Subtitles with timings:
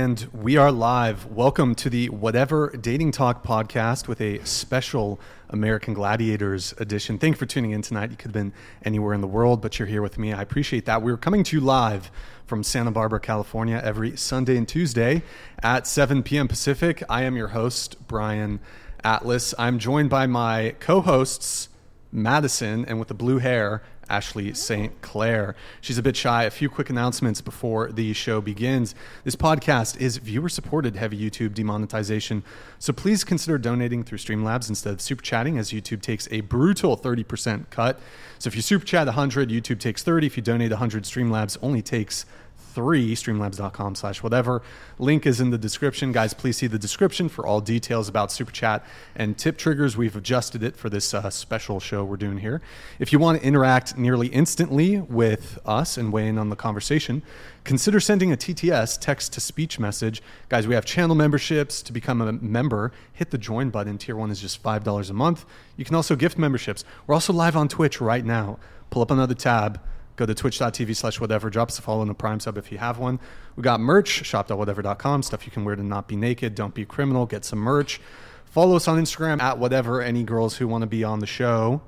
[0.00, 1.26] And we are live.
[1.26, 7.18] Welcome to the Whatever Dating Talk podcast with a special American Gladiators edition.
[7.18, 8.10] Thank you for tuning in tonight.
[8.10, 10.32] You could have been anywhere in the world, but you're here with me.
[10.32, 11.02] I appreciate that.
[11.02, 12.10] We're coming to you live
[12.46, 15.22] from Santa Barbara, California, every Sunday and Tuesday
[15.62, 16.48] at 7 p.m.
[16.48, 17.02] Pacific.
[17.10, 18.58] I am your host, Brian
[19.04, 19.52] Atlas.
[19.58, 21.68] I'm joined by my co hosts,
[22.12, 25.00] Madison, and with the blue hair, Ashley St.
[25.02, 25.54] Clair.
[25.80, 26.42] She's a bit shy.
[26.42, 28.94] A few quick announcements before the show begins.
[29.22, 32.42] This podcast is viewer supported heavy YouTube demonetization,
[32.78, 36.96] so please consider donating through Streamlabs instead of super chatting, as YouTube takes a brutal
[36.96, 38.00] 30% cut.
[38.38, 40.26] So if you super chat 100, YouTube takes 30.
[40.26, 42.26] If you donate 100, Streamlabs only takes
[42.74, 44.62] three, streamlabs.com slash whatever.
[44.98, 46.12] Link is in the description.
[46.12, 48.84] Guys, please see the description for all details about Super Chat
[49.14, 49.96] and tip triggers.
[49.96, 52.62] We've adjusted it for this uh, special show we're doing here.
[52.98, 57.22] If you want to interact nearly instantly with us and weigh in on the conversation,
[57.64, 60.22] consider sending a TTS text to speech message.
[60.48, 61.82] Guys, we have channel memberships.
[61.82, 63.98] To become a member, hit the join button.
[63.98, 65.44] Tier one is just $5 a month.
[65.76, 66.84] You can also gift memberships.
[67.06, 68.58] We're also live on Twitch right now.
[68.90, 69.80] Pull up another tab
[70.20, 71.48] go to twitch.tv slash whatever.
[71.48, 73.18] Drop us a follow in the prime sub if you have one.
[73.56, 76.54] We got merch shop.whatever.com stuff you can wear to not be naked.
[76.54, 77.24] Don't be a criminal.
[77.24, 78.00] Get some merch.
[78.44, 80.02] Follow us on instagram at whatever.
[80.02, 81.80] Any girls who want to be on the show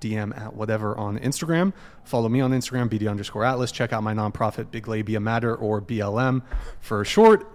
[0.00, 1.72] dm at whatever on instagram.
[2.04, 3.72] Follow me on instagram bd underscore atlas.
[3.72, 6.42] Check out my nonprofit big labia matter or blm
[6.80, 7.46] for short.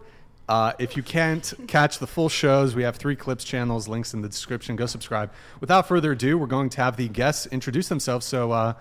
[0.49, 4.21] Uh, if you can't catch the full shows, we have three clips channels, links in
[4.21, 4.75] the description.
[4.75, 5.31] Go subscribe.
[5.61, 8.25] Without further ado, we're going to have the guests introduce themselves.
[8.25, 8.73] So, uh,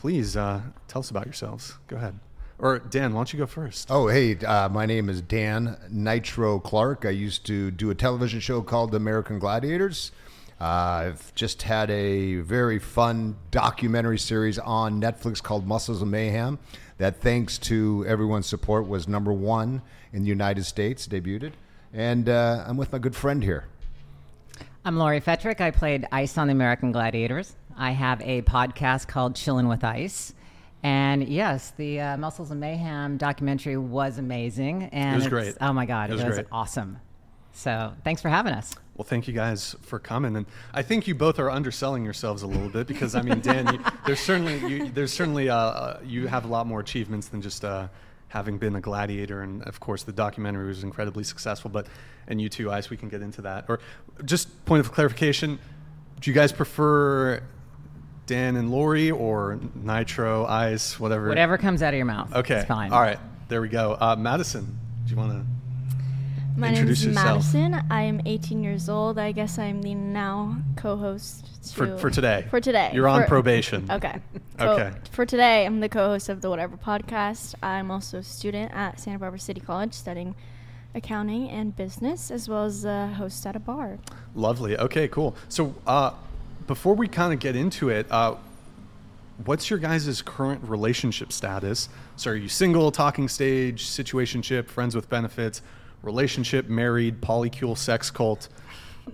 [0.00, 1.74] please uh, tell us about yourselves.
[1.86, 2.18] Go ahead.
[2.58, 3.90] Or Dan, why don't you go first?
[3.90, 7.04] Oh, hey, uh, my name is Dan Nitro Clark.
[7.04, 10.12] I used to do a television show called American Gladiators.
[10.58, 16.58] Uh, I've just had a very fun documentary series on Netflix called Muscles of Mayhem
[16.96, 19.82] that, thanks to everyone's support, was number one
[20.14, 21.52] in the United States, debuted.
[21.92, 23.64] And uh, I'm with my good friend here.
[24.82, 25.60] I'm Lori Fetrick.
[25.60, 27.54] I played Ice on the American Gladiators.
[27.80, 30.34] I have a podcast called Chillin' with Ice.
[30.82, 34.84] And yes, the uh, Muscles of Mayhem documentary was amazing.
[34.92, 35.56] And it was great.
[35.62, 36.98] Oh my God, it was, it was awesome.
[37.52, 38.74] So thanks for having us.
[38.96, 42.46] Well, thank you guys for coming, and I think you both are underselling yourselves a
[42.46, 46.26] little bit because I mean, Dan, you, there's certainly you, there's certainly uh, uh, you
[46.26, 47.88] have a lot more achievements than just uh,
[48.28, 51.70] having been a gladiator, and of course the documentary was incredibly successful.
[51.70, 51.86] But
[52.26, 53.64] and you too, Ice, we can get into that.
[53.68, 53.80] Or
[54.26, 55.58] just point of clarification:
[56.20, 57.42] Do you guys prefer
[58.30, 61.28] Dan and Lori or Nitro, Ice, whatever.
[61.28, 62.32] Whatever comes out of your mouth.
[62.32, 62.58] Okay.
[62.58, 62.92] It's fine.
[62.92, 63.18] All right.
[63.48, 63.96] There we go.
[64.00, 65.44] Uh, Madison, do you want to
[66.56, 67.54] My introduce name is yourself?
[67.54, 67.74] Madison.
[67.90, 69.18] I am 18 years old.
[69.18, 72.46] I guess I'm the now co-host to For, for today.
[72.50, 72.92] For today.
[72.94, 73.90] You're on For- probation.
[73.90, 74.20] Okay.
[74.60, 74.92] So Okay.
[75.10, 77.54] For today, I'm the co-host of the Whatever podcast.
[77.62, 80.34] I'm also a student at Santa Barbara City College studying
[80.94, 83.98] accounting and business, as well as a host at a bar.
[84.34, 84.76] Lovely.
[84.76, 85.34] Okay, cool.
[85.48, 86.10] So uh,
[86.70, 88.36] before we kind of get into it, uh,
[89.44, 91.88] what's your guys' current relationship status?
[92.14, 95.62] So are you single, talking stage, situationship, friends with benefits,
[96.02, 98.48] relationship, married, polycule, sex cult?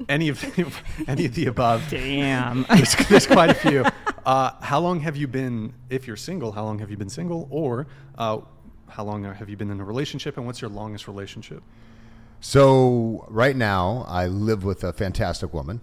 [0.07, 0.71] Any of the,
[1.09, 1.83] any of the above?
[1.89, 2.67] Damn.
[2.75, 3.87] there's, there's quite a few.
[4.27, 7.49] Uh, how long have you been, if you're single, how long have you been single?
[7.51, 7.87] Or
[8.19, 8.41] uh,
[8.87, 10.37] how long have you been in a relationship?
[10.37, 11.63] And what's your longest relationship?
[12.39, 15.81] So, right now, I live with a fantastic woman.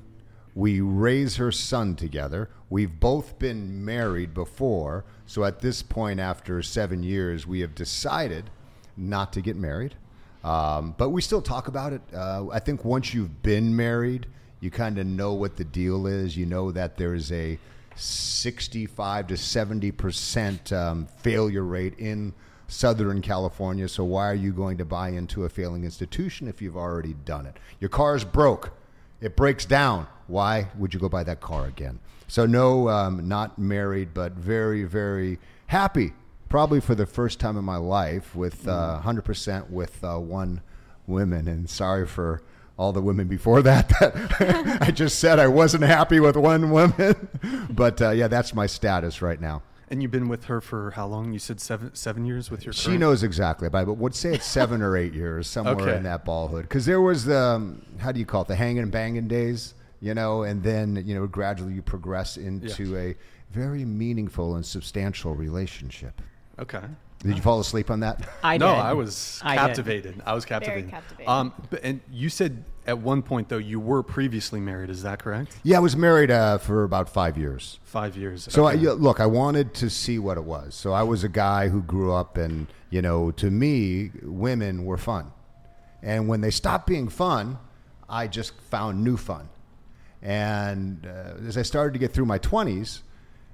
[0.55, 2.49] We raise her son together.
[2.69, 5.05] We've both been married before.
[5.25, 8.49] So, at this point, after seven years, we have decided
[8.95, 9.95] not to get married.
[10.43, 12.01] Um, but we still talk about it.
[12.13, 14.27] Uh, I think once you've been married,
[14.59, 16.35] you kind of know what the deal is.
[16.35, 17.57] You know that there's a
[17.95, 22.33] 65 to 70 percent um, failure rate in
[22.67, 23.87] Southern California.
[23.87, 27.45] So why are you going to buy into a failing institution if you've already done
[27.45, 27.57] it?
[27.79, 28.71] Your car's broke.
[29.21, 30.07] It breaks down.
[30.27, 31.99] Why would you go buy that car again?
[32.27, 36.13] So no, um, not married, but very, very happy.
[36.49, 40.61] Probably for the first time in my life, with uh, 100% with uh, one
[41.07, 41.47] woman.
[41.47, 42.41] And sorry for
[42.77, 43.89] all the women before that.
[43.99, 47.27] that I just said I wasn't happy with one woman,
[47.69, 49.61] but uh, yeah, that's my status right now.
[49.89, 51.33] And you've been with her for how long?
[51.33, 52.73] You said seven seven years with your.
[52.73, 55.75] She current- knows exactly about it, but would say it's seven or eight years, somewhere
[55.75, 55.97] Okay.
[55.97, 56.63] in that ballhood.
[56.63, 59.75] Because there was the, um, how do you call it, the hanging and banging days,
[60.03, 63.15] you know, and then, you know, gradually you progress into a
[63.51, 66.21] very meaningful and substantial relationship.
[66.59, 66.81] Okay.
[67.19, 68.27] Did you fall asleep on that?
[68.43, 68.81] I no, did.
[68.81, 70.21] I was captivated.
[70.25, 70.89] I was captivated.
[70.89, 71.29] captivated.
[71.29, 74.89] Um, but, and you said at one point though you were previously married.
[74.89, 75.55] Is that correct?
[75.63, 77.79] yeah, I was married uh, for about five years.
[77.85, 78.49] Five years.
[78.51, 78.79] So Okay.
[78.79, 80.75] yeah, look, I wanted to see what it was.
[80.75, 84.97] So I was a guy who grew up, and you know, to me, women were
[84.97, 85.31] fun.
[86.01, 87.57] And when they stopped being fun,
[88.09, 89.47] I just found new fun.
[90.23, 93.01] And uh, as I started to get through my 20s,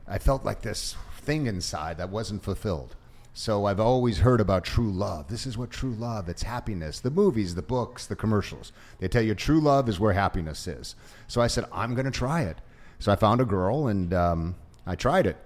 [0.07, 2.95] I felt like this thing inside that wasn't fulfilled.
[3.33, 5.29] So I've always heard about true love.
[5.29, 6.99] This is what true love, it's happiness.
[6.99, 8.71] The movies, the books, the commercials.
[8.99, 10.95] They tell you true love is where happiness is.
[11.27, 12.59] So I said, I'm going to try it.
[12.99, 14.55] So I found a girl and um,
[14.85, 15.37] I tried it.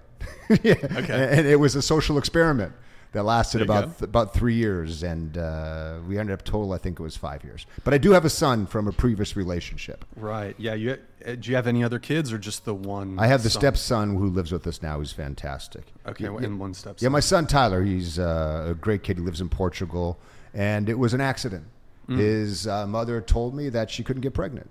[0.62, 0.74] yeah.
[0.96, 1.28] Okay.
[1.38, 2.72] And it was a social experiment
[3.14, 4.04] that lasted about go.
[4.04, 6.72] about three years, and uh, we ended up total.
[6.72, 7.64] I think it was five years.
[7.84, 10.04] But I do have a son from a previous relationship.
[10.16, 10.54] Right.
[10.58, 10.74] Yeah.
[10.74, 13.18] You uh, do you have any other kids or just the one?
[13.18, 13.60] I have the son?
[13.60, 14.98] stepson who lives with us now.
[14.98, 15.84] Who's fantastic.
[16.06, 16.96] Okay, Yeah, and one step.
[16.98, 17.84] Yeah, my son Tyler.
[17.84, 19.18] He's uh, a great kid.
[19.18, 20.18] He lives in Portugal,
[20.52, 21.64] and it was an accident.
[22.08, 22.18] Mm.
[22.18, 24.68] His uh, mother told me that she couldn't get pregnant.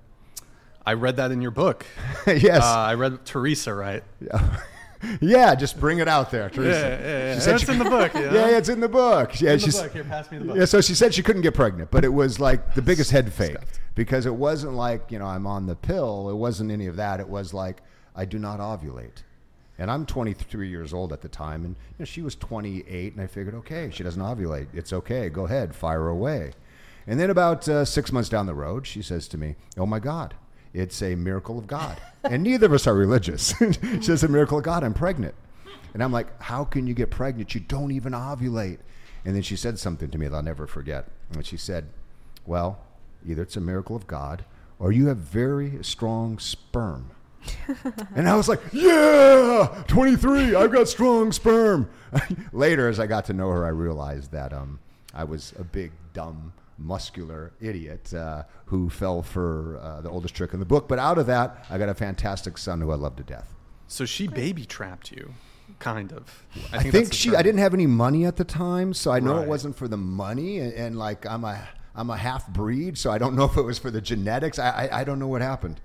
[0.85, 1.85] I read that in your book.
[2.27, 2.61] yes.
[2.61, 4.03] Uh, I read Teresa, right?
[4.19, 4.57] yeah,
[5.55, 6.79] just bring it out there, Teresa.
[6.79, 7.39] Yeah, yeah, yeah.
[7.39, 8.13] She That's she- in the book.
[8.13, 8.33] You know?
[8.33, 9.39] Yeah, yeah, it's in the book.
[9.41, 9.93] Yeah, in the she's- book.
[9.93, 10.57] Here, pass me the book.
[10.57, 13.31] Yeah, so she said she couldn't get pregnant, but it was like the biggest head
[13.33, 13.57] fake
[13.95, 16.29] because it wasn't like, you know, I'm on the pill.
[16.29, 17.19] It wasn't any of that.
[17.19, 17.81] It was like,
[18.15, 19.23] I do not ovulate.
[19.79, 23.21] And I'm 23 years old at the time, and you know, she was 28, and
[23.21, 24.67] I figured, okay, she doesn't ovulate.
[24.73, 25.29] It's okay.
[25.29, 26.53] Go ahead, fire away.
[27.07, 29.99] And then about uh, six months down the road, she says to me, Oh my
[29.99, 30.35] God,
[30.73, 31.99] it's a miracle of God.
[32.23, 33.53] and neither of us are religious.
[33.59, 35.35] she says, A miracle of God, I'm pregnant.
[35.93, 37.53] And I'm like, How can you get pregnant?
[37.53, 38.79] You don't even ovulate.
[39.25, 41.07] And then she said something to me that I'll never forget.
[41.31, 41.89] And she said,
[42.45, 42.79] Well,
[43.25, 44.45] either it's a miracle of God
[44.79, 47.11] or you have very strong sperm.
[48.15, 51.89] and I was like, Yeah, 23, I've got strong sperm.
[52.51, 54.79] Later, as I got to know her, I realized that um,
[55.13, 56.53] I was a big, dumb,
[56.83, 60.87] muscular idiot uh, who fell for uh, the oldest trick in the book.
[60.87, 63.53] But out of that, I got a fantastic son who I love to death.
[63.87, 65.33] So she baby trapped you,
[65.79, 66.45] kind of.
[66.71, 67.29] I think, that's the she.
[67.29, 67.37] term.
[67.39, 69.43] I didn't have any money at the time, so I know Right.
[69.43, 70.59] it wasn't for the money.
[70.59, 73.61] And, and like I'm a I'm a half breed, so I don't know if it
[73.61, 74.57] was for the genetics.
[74.59, 75.79] I I, I don't know what happened.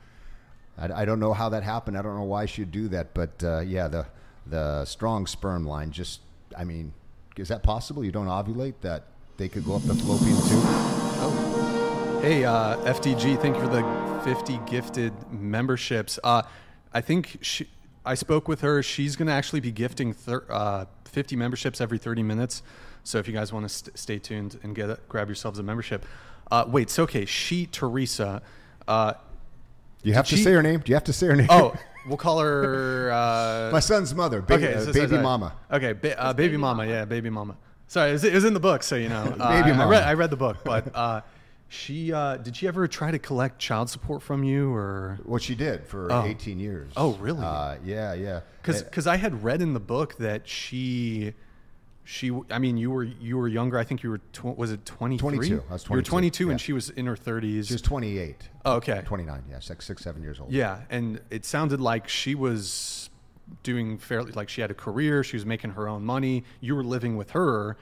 [0.79, 1.99] I, I don't know how that happened.
[1.99, 3.15] I don't know why she'd do that.
[3.15, 4.07] But uh, yeah, the
[4.47, 5.91] the strong sperm line.
[5.91, 6.21] Just
[6.57, 6.95] I mean,
[7.37, 8.03] is that possible?
[8.05, 9.05] You don't ovulate that
[9.39, 12.23] they could go up the fallopian tube.
[12.23, 16.19] Hey, uh, FDG, thank you for the 50 gifted memberships.
[16.23, 16.43] Uh,
[16.93, 17.69] I think she,
[18.05, 18.83] I spoke with her.
[18.83, 22.63] She's going to actually be gifting thir- uh, 50 memberships every 30 minutes.
[23.05, 25.63] So if you guys want to st- stay tuned and get it, grab yourselves a
[25.63, 26.05] membership.
[26.51, 28.43] Uh, wait, so okay, she, Teresa.
[28.89, 29.15] Uh,
[30.03, 30.81] you have to she- say her name?
[30.81, 31.47] Do you have to say her name?
[31.51, 31.75] oh,
[32.09, 33.11] we'll call her.
[33.13, 35.23] Uh, my son's mother, ba- okay, uh, so- so- baby sorry.
[35.23, 35.53] mama.
[35.71, 36.85] Okay, ba- uh, baby, mama.
[36.87, 37.57] Yeah, baby mama.
[37.89, 39.25] Sorry, it was, it was in the book, so you know.
[39.41, 41.23] Uh, Baby I, I read, I read the book, but uh,
[41.69, 45.55] she uh, did she ever try to collect child support from you, or What she
[45.55, 46.25] did for Oh.
[46.25, 46.93] 18 years.
[46.97, 47.43] Oh, really?
[47.45, 48.41] Uh, yeah, yeah.
[48.63, 51.35] because because I had read in the book that she.
[52.11, 53.79] She, I mean, you were you were younger.
[53.79, 55.63] I think you were tw- was it twenty 22.
[55.69, 57.67] I was You were 22, twenty two, and she was in her thirties.
[57.67, 58.49] she was 28.
[58.65, 59.03] oh, okay.
[59.05, 60.51] 29, yeah, six, six, seven years old.
[60.51, 63.11] Yeah, and it sounded like she was
[63.63, 66.45] doing fairly like she had a career, she was making her own money.
[66.61, 67.77] You were living with her,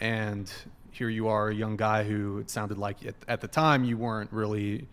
[0.00, 0.52] and
[0.90, 3.96] here you are, a young guy who it sounded like at, at the time you
[3.96, 4.88] weren't really,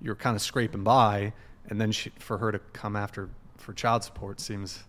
[0.00, 1.32] you're kind of scraping by,
[1.68, 4.84] and then she, for her to come after for child support seems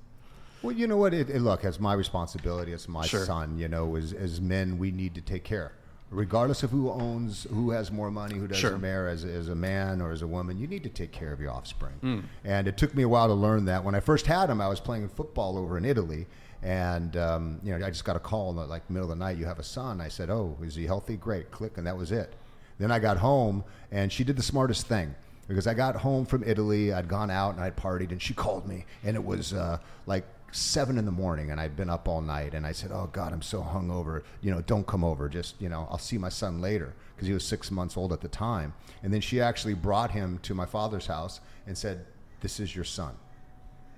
[0.61, 1.13] Well, you know what?
[1.13, 2.73] It, it, look, it's my responsibility.
[2.73, 3.25] It's my Sure.
[3.25, 3.57] son.
[3.57, 5.71] You know, as, as men, we need to take care.
[6.11, 9.07] Regardless of who owns, who has more money, who doesn't Sure.
[9.07, 11.51] as, as a man or as a woman, you need to take care of your
[11.51, 11.93] offspring.
[12.01, 12.19] Hmm.
[12.43, 13.83] And it took me a while to learn that.
[13.83, 16.25] When I first had him, I was playing football over in Italy,
[16.63, 19.23] and um, you know, I just got a call in the like middle of the
[19.23, 19.37] night.
[19.37, 20.01] You have a son.
[20.01, 21.15] I said, "Oh, is he healthy?
[21.15, 22.33] Great." Click, and that was it.
[22.79, 25.13] Then I got home, and she did the smartest thing
[25.47, 26.91] because I got home from Italy.
[26.91, 30.25] I'd gone out and I'd partied, and she called me, and it was uh, like
[30.51, 32.53] seven in the morning, and I'd been up all night.
[32.53, 34.23] And I said, "Oh God, I'm so hungover.
[34.41, 35.29] You know, don't come over.
[35.29, 38.21] Just you know, I'll see my son later because he was six months old at
[38.21, 42.05] the time." And then she actually brought him to my father's house and said,
[42.41, 43.15] "This is your son."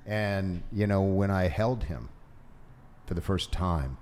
[0.05, 2.09] And you know, when I held him
[3.05, 3.97] for the first time,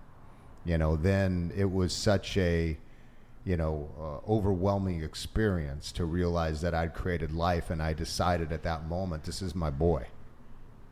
[0.66, 2.78] you know, then it was such a
[3.46, 8.62] you know, uh, overwhelming experience to realize that I'd created life and I decided at
[8.64, 10.06] that moment, this is my boy.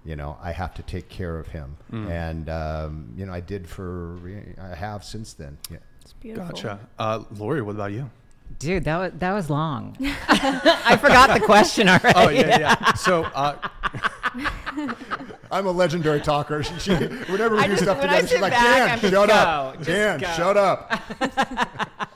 [0.08, 1.76] You know, I have to take care of him.
[1.92, 4.18] And, um, you know, I did for,
[4.60, 5.58] I have since then.
[5.70, 5.78] Yeah.
[6.02, 6.48] It's beautiful.
[6.48, 6.80] gotcha.
[6.98, 8.10] Uh, Lori, what about you?
[8.60, 9.98] Dude, that was that was long.
[10.30, 12.14] I forgot the question already.
[12.16, 12.94] Oh yeah, yeah.
[12.94, 13.58] So uh,
[15.52, 16.64] I'm a legendary talker.
[16.64, 19.12] She, she, whenever we I do just- stuff together, she's like, back, Dan, I'm shut
[19.12, 19.34] go.
[19.34, 19.76] up.
[19.80, 22.00] Just Dan, go." shut up.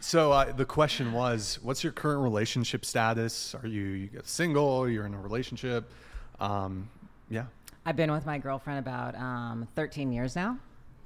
[0.00, 3.56] So uh, the question was, what's your current relationship status?
[3.60, 4.88] Are you, you get single?
[4.88, 5.90] You're in a relationship?
[6.38, 6.88] Um,
[7.28, 7.44] yeah,
[7.84, 10.58] I've been with my girlfriend about um, 13 years now.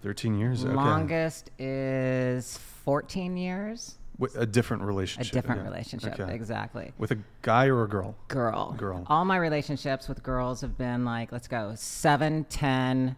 [0.03, 0.65] thirteen years.
[0.65, 0.75] Okay.
[0.75, 3.97] Longest is 14 years.
[4.19, 5.33] Wi- a different relationship.
[5.33, 5.69] A different yeah.
[5.69, 6.35] relationship, Okay.
[6.35, 6.93] exactly.
[6.99, 8.15] With a guy or a girl?
[8.29, 8.73] Girl.
[8.79, 9.05] Girl.
[9.09, 13.17] All my relationships with girls have been like, let's go, 7, 10,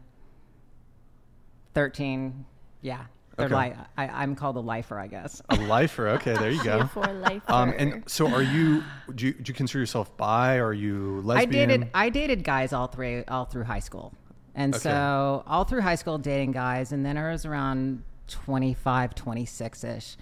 [1.74, 2.44] 13.
[2.82, 3.04] Yeah.
[3.36, 3.54] They're Okay.
[3.54, 5.40] like, I, I'm called a lifer, I guess.
[5.48, 6.08] A lifer.
[6.10, 6.86] Okay, there you go.
[6.92, 7.42] For life.
[7.48, 8.82] Um, and so, are you?
[9.14, 10.58] Do you, do you consider yourself bi?
[10.58, 11.70] Are you lesbian?
[11.70, 14.12] I dated I dated guys all three all through high school.
[14.54, 14.82] And Okay.
[14.82, 20.16] so all through high school dating guys and then I was around 25, 26ish.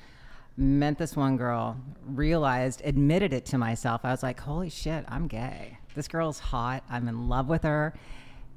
[0.57, 1.77] Met this one girl,
[2.07, 4.03] realized, admitted it to myself.
[4.05, 5.79] I was like, "Holy shit, I'm gay.
[5.95, 6.85] This girl's hot.
[6.91, 7.95] I'm in love with her."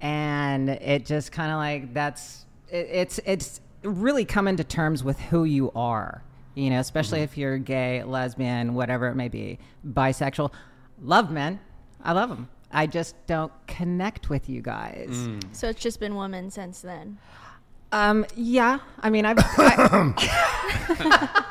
[0.02, 5.20] And it just kind of like that's it, it's it's really coming to terms with
[5.20, 6.24] who you are.
[6.56, 10.54] You know, especially if you're gay, lesbian, whatever it may be, bisexual.
[11.02, 11.60] Love men.
[12.04, 12.50] I love them.
[12.72, 15.28] I just don't connect with you guys.
[15.52, 17.18] so it's just been women since then.
[17.92, 18.80] Um, yeah.
[19.00, 21.46] I mean, I've, I,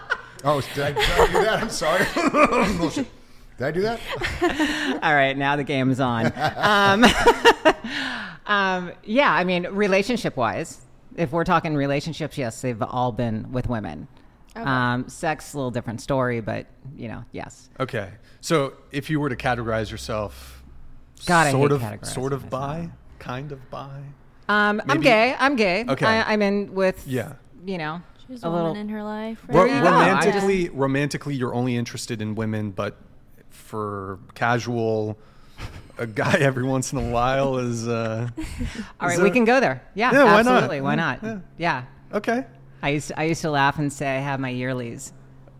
[0.45, 1.63] Oh, did I, did I do that?
[1.63, 2.05] I'm sorry.
[3.59, 4.01] Did I do that?
[5.03, 5.37] all right.
[5.37, 6.33] Now the game's on.
[6.57, 7.05] Um,
[8.47, 9.33] um, yeah.
[9.33, 10.81] I mean, relationship wise,
[11.17, 14.09] if we're talking relationships, yes, they've all been with women.
[14.57, 14.69] Okay.
[14.69, 16.67] Um, sex, a little different story, but
[16.97, 17.71] you know, yes.
[17.81, 20.63] Okay, so if you were to categorize yourself,
[21.27, 24.01] God, I sort of, categorizing sort of bi, kind of bi.
[24.49, 25.35] Um, I'm gay.
[25.39, 25.85] I'm gay.
[25.89, 26.05] Okay.
[26.05, 27.07] I, I'm in with.
[27.07, 27.35] Yeah.
[27.65, 28.81] You know, She's a a woman little.
[28.83, 29.41] in her life.
[29.49, 29.87] There Ro- you go.
[29.87, 32.97] I romantically, romantically, you're only interested in women, but
[33.51, 35.17] for casual,
[36.03, 38.29] a guy every once in a while is uh,
[39.01, 39.83] All is right, we can go there.
[39.95, 40.55] Yeah, Yeah, why not?
[40.55, 40.81] absolutely.
[40.81, 41.23] Why not?
[41.23, 41.39] yeah.
[41.59, 41.85] yeah.
[42.13, 42.45] okay.
[42.83, 45.13] I used to, I used to laugh and say I have my yearlies.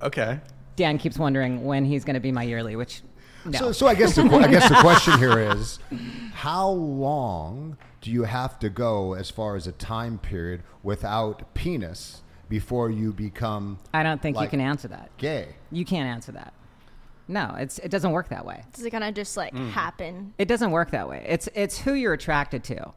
[0.03, 0.41] Okay.
[0.75, 3.03] Dan keeps wondering when he's going to be my yearly, which
[3.45, 3.59] no.
[3.59, 5.79] So, so I guess the, I guess the question here is,
[6.33, 12.23] how long do you have to go as far as a time period without penis
[12.49, 15.17] before you become I don't think you can answer that.
[15.17, 15.55] gay?
[15.71, 16.53] You can't answer that.
[17.33, 18.63] No, it's it doesn't work that way.
[18.75, 19.71] Does it kind of just like Mm.
[19.71, 20.35] happen?
[20.39, 21.25] It doesn't work that way.
[21.27, 22.93] It's it's who you're attracted to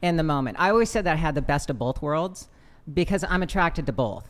[0.00, 0.56] in the moment.
[0.58, 2.48] I always said that I had the best of both worlds
[2.92, 4.24] because I'm attracted to both.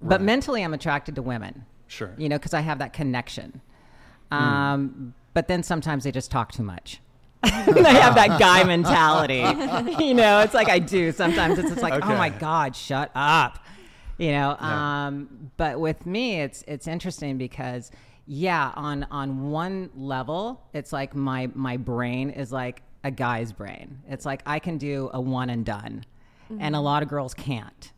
[0.00, 1.66] But mentally I'm attracted to women.
[1.86, 2.14] Sure.
[2.16, 3.60] You know, because I have that connection.
[4.32, 4.38] Hmm.
[4.38, 7.00] Um, but then sometimes they just talk too much.
[7.42, 9.44] they have that guy mentality.
[10.04, 11.12] you know, it's like I do.
[11.12, 12.12] Sometimes it's just like, Okay.
[12.12, 13.58] oh my God, shut up.
[14.18, 15.06] You know, Yeah.
[15.06, 17.90] um, but with me, it's it's interesting because
[18.28, 24.00] yeah, on on one level, it's like my my brain is like a guy's brain.
[24.06, 26.04] It's like I can do a one and done,
[26.50, 26.84] and a mm-hmm.
[26.84, 27.92] lot of girls can't.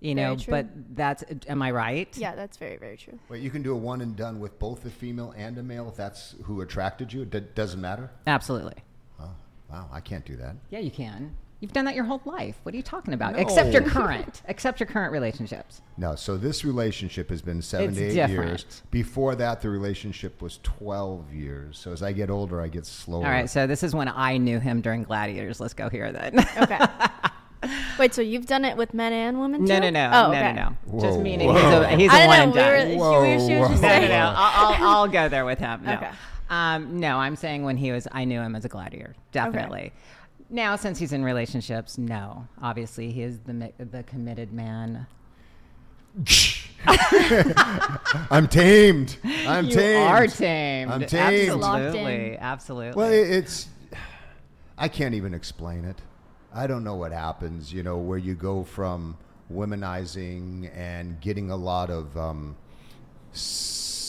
[0.00, 2.08] You know, but that's am I right?
[2.16, 3.18] Yeah, that's very very true.
[3.28, 5.88] Wait, you can do a one and done with both a female and a male
[5.88, 7.22] if that's who attracted you.
[7.22, 8.10] It d- doesn't matter.
[8.26, 8.76] Absolutely.
[9.20, 9.30] Oh,
[9.70, 10.56] wow, I can't do that.
[10.70, 11.36] Yeah, you can.
[11.60, 12.58] You've done that your whole life.
[12.62, 13.38] What are you talking about?
[13.38, 14.40] Except your current.
[14.48, 15.82] Except your current relationships.
[15.98, 18.48] No, so this relationship has been seven It's to eight different.
[18.50, 18.82] years.
[18.90, 21.78] Before that, the relationship was twelve years.
[21.78, 23.24] So as I get older, I get slower.
[23.26, 25.60] All right, so this is when I knew him during Gladiators.
[25.60, 26.38] Let's go here then.
[26.62, 26.78] Okay.
[27.98, 29.80] Wait, so you've done it with men and women no, too?
[29.82, 30.52] no, no, Oh, no, okay.
[30.54, 31.00] no, no.
[31.02, 31.22] Just Whoa.
[31.22, 32.88] meaning he's a, he's a I one don't and know.
[32.88, 32.98] We done.
[32.98, 33.82] were, Whoa, she, she was just.
[33.82, 34.08] No, no, saying.
[34.08, 34.34] no.
[34.34, 35.82] I'll, I'll, I'll go there with him.
[35.84, 35.92] No.
[35.92, 36.08] Okay.
[36.48, 39.92] Um, no, I'm saying when he was, I knew him as a gladiator, definitely.
[40.50, 42.48] Now, since he's in relationships, no.
[42.60, 45.06] Obviously, he is the the committed man.
[46.86, 49.16] I'm tamed.
[49.24, 49.70] I'm tamed.
[49.70, 50.10] you tamed.
[50.10, 50.90] are tamed.
[50.90, 51.62] I'm tamed.
[51.62, 52.96] Absolutely, absolutely.
[52.96, 53.68] Well, it's.
[54.76, 56.00] I can't even explain it.
[56.52, 57.72] I don't know what happens.
[57.72, 59.16] You know, where you go from
[59.52, 62.56] womanizing and getting a lot of um,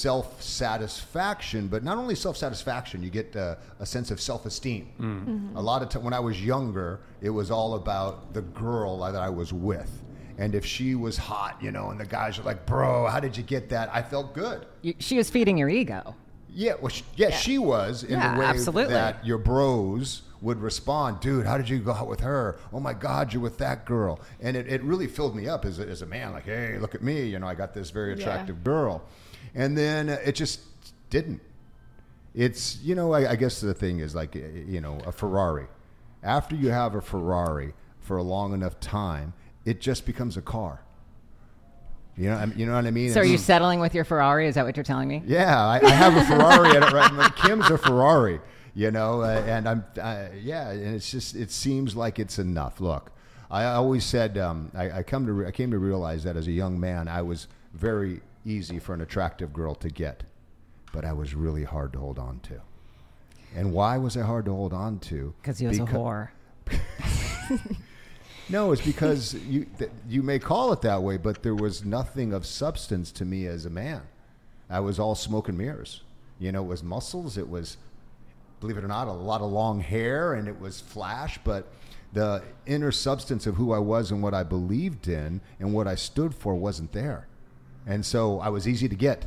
[0.01, 5.51] self satisfaction, but not only self satisfaction, you get uh, a sense of self esteem.
[5.55, 9.15] A lot of times when I was younger, it was all about the girl that
[9.15, 9.91] I was with.
[10.37, 13.37] And if she was hot, you know, and the guys are like, "Bro, how did
[13.37, 14.65] you get that?" I felt good.
[14.81, 16.15] You, she was feeding your ego.
[16.53, 18.93] Yeah, well, she, yeah, she was in Yeah, the way absolutely.
[18.93, 21.19] that your bros would respond.
[21.21, 22.57] Dude, how did you go out with her?
[22.73, 25.79] Oh my God, you're with that girl, and it, it really filled me up as
[25.79, 26.33] a, as a man.
[26.33, 28.15] Like, hey, look at me, you know, I got this very Yeah.
[28.21, 29.01] attractive girl,
[29.55, 30.61] and then uh, it just
[31.09, 31.41] didn't.
[32.33, 35.67] It's you know, I, I guess the thing is like you know, a Ferrari.
[36.23, 39.33] After you have a Ferrari for a long enough time,
[39.65, 40.81] it just becomes a car.
[42.17, 43.11] You know, you know what I mean?
[43.11, 44.47] So are you settling with your Ferrari?
[44.47, 45.23] Is that what you're telling me?
[45.25, 46.75] yeah, I, I have a Ferrari.
[46.77, 48.39] at it right, my- Kim's a Ferrari,
[48.75, 52.81] you know, uh, and I'm, uh, yeah, and it's just, it seems like it's enough.
[52.81, 53.11] Look,
[53.49, 56.51] I always said, um, I, I come to, I came to realize that as a
[56.51, 60.23] young man, I was very easy for an attractive girl to get,
[60.93, 62.61] but I was really hard to hold on to.
[63.55, 65.33] And why was I hard to hold on to?
[65.41, 66.29] Because he was a whore.
[68.51, 72.33] No, it's because you th- you may call it that way, but there was nothing
[72.33, 74.01] of substance to me as a man.
[74.69, 76.01] I was all smoke and mirrors.
[76.37, 77.37] You know, it was muscles.
[77.37, 77.77] It was,
[78.59, 81.39] believe it or not, a lot of long hair, and it was flash.
[81.45, 81.67] But
[82.11, 85.95] the inner substance of who I was and what I believed in and what I
[85.95, 87.27] stood for wasn't there.
[87.85, 89.25] And so I was easy to get,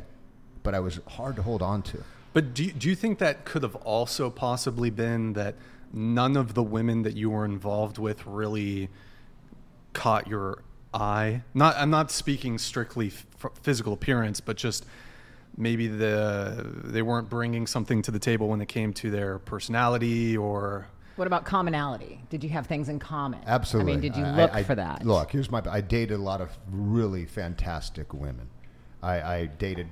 [0.63, 2.03] but I was hard to hold on to.
[2.33, 5.55] But do you, do you think that could have also possibly been that
[5.93, 8.89] none of the women that you were involved with really
[9.93, 10.61] caught your
[10.93, 11.43] eye?
[11.53, 14.85] Not I'm not speaking strictly f- physical appearance, but just
[15.57, 20.35] maybe the they weren't bringing something to the table when it came to their personality
[20.35, 22.21] or What about commonality?
[22.29, 23.39] Did you have things in common?
[23.45, 23.93] Absolutely.
[23.93, 25.05] I mean, did you look I- for that?
[25.05, 25.61] Look, here's my.
[25.69, 28.49] I dated a lot of really fantastic women.
[29.01, 29.87] I, I dated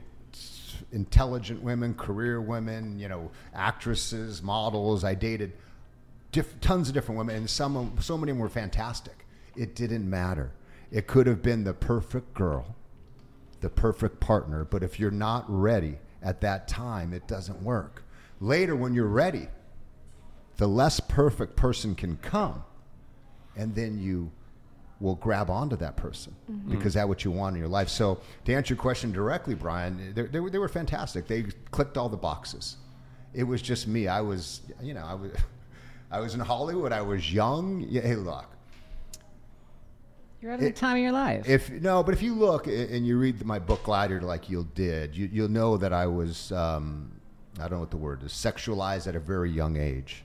[0.91, 5.03] intelligent women, career women, you know, actresses, models.
[5.03, 5.53] I dated
[6.31, 9.25] diff- tons of different women, and some so many of them were fantastic.
[9.55, 10.51] It didn't matter.
[10.91, 12.75] It could have been the perfect girl,
[13.61, 18.03] the perfect partner, but if you're not ready at that time, it doesn't work.
[18.39, 19.47] Later, when you're ready,
[20.57, 22.63] the less perfect person can come,
[23.55, 24.31] and then you
[24.99, 26.33] will grab onto that person
[26.69, 27.89] because that's what you want in your life.
[27.89, 31.27] So, to answer your question directly, Brian, they, they, were, they were fantastic.
[31.27, 32.77] They clicked all the boxes.
[33.33, 34.07] It was just me.
[34.07, 35.31] I was, you know, I was,
[36.11, 36.91] I was in Hollywood.
[36.91, 37.85] I was young.
[37.89, 38.45] Yeah, hey, look,
[40.41, 41.49] You're having It- the time of your life.
[41.49, 45.15] if no, but if you look and you read my book Gladiator like you did,
[45.15, 47.11] you, you'll know that I was um,
[47.57, 50.23] I don't know what the word is sexualized at a very young age.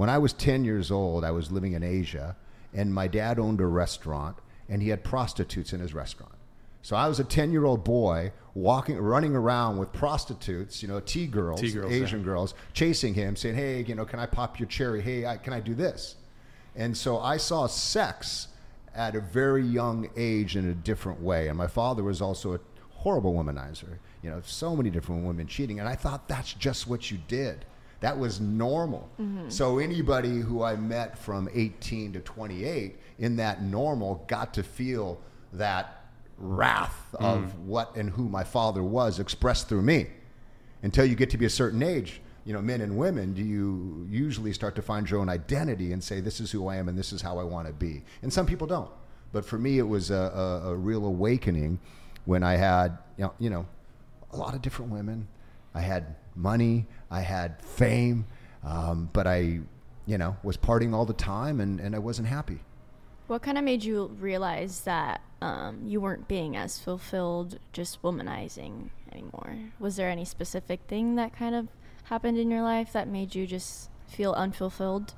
[0.00, 2.34] When I was ten years old, I was living in Asia,
[2.72, 6.36] and my dad owned a restaurant, and he had prostitutes in his restaurant.
[6.80, 11.60] So I was a ten-year-old boy walking, running around with prostitutes, you know, T girls,
[11.60, 12.24] T-girls, Asian yeah.
[12.24, 15.02] girls, chasing him, saying, "Hey, you know, can I pop your cherry?
[15.02, 16.16] Hey, I, can I do this?"
[16.74, 18.48] And so I saw sex
[18.94, 21.48] at a very young age in a different way.
[21.48, 23.98] And my father was also a horrible womanizer.
[24.22, 25.78] You know, so many different women cheating.
[25.78, 27.66] And I thought that's just what you did.
[28.00, 29.08] That was normal.
[29.20, 29.50] Mm-hmm.
[29.50, 35.20] So anybody who I met from 18 to 28 in that normal got to feel
[35.52, 36.04] that
[36.38, 37.24] wrath mm.
[37.24, 40.06] of what and who my father was expressed through me.
[40.82, 44.06] Until you get to be a certain age you know men and women do you
[44.10, 46.98] usually start to find your own identity and say this is who i am and
[46.98, 48.02] this is how i want to be.
[48.22, 48.90] And some people don't.
[49.32, 51.78] But for me it was a, a, a real awakening
[52.24, 53.66] when i had you know, you know
[54.32, 55.28] a lot of different women.
[55.74, 58.24] I had money i had fame
[58.64, 59.60] um, but i
[60.06, 62.58] you know was partying all the time and, and i wasn't happy
[63.28, 68.90] What kind of made you realize that um, you weren't being as fulfilled just womanizing
[69.12, 69.56] anymore?
[69.78, 71.68] Was there any specific thing that kind of
[72.04, 75.14] happened in your life that made you just feel unfulfilled?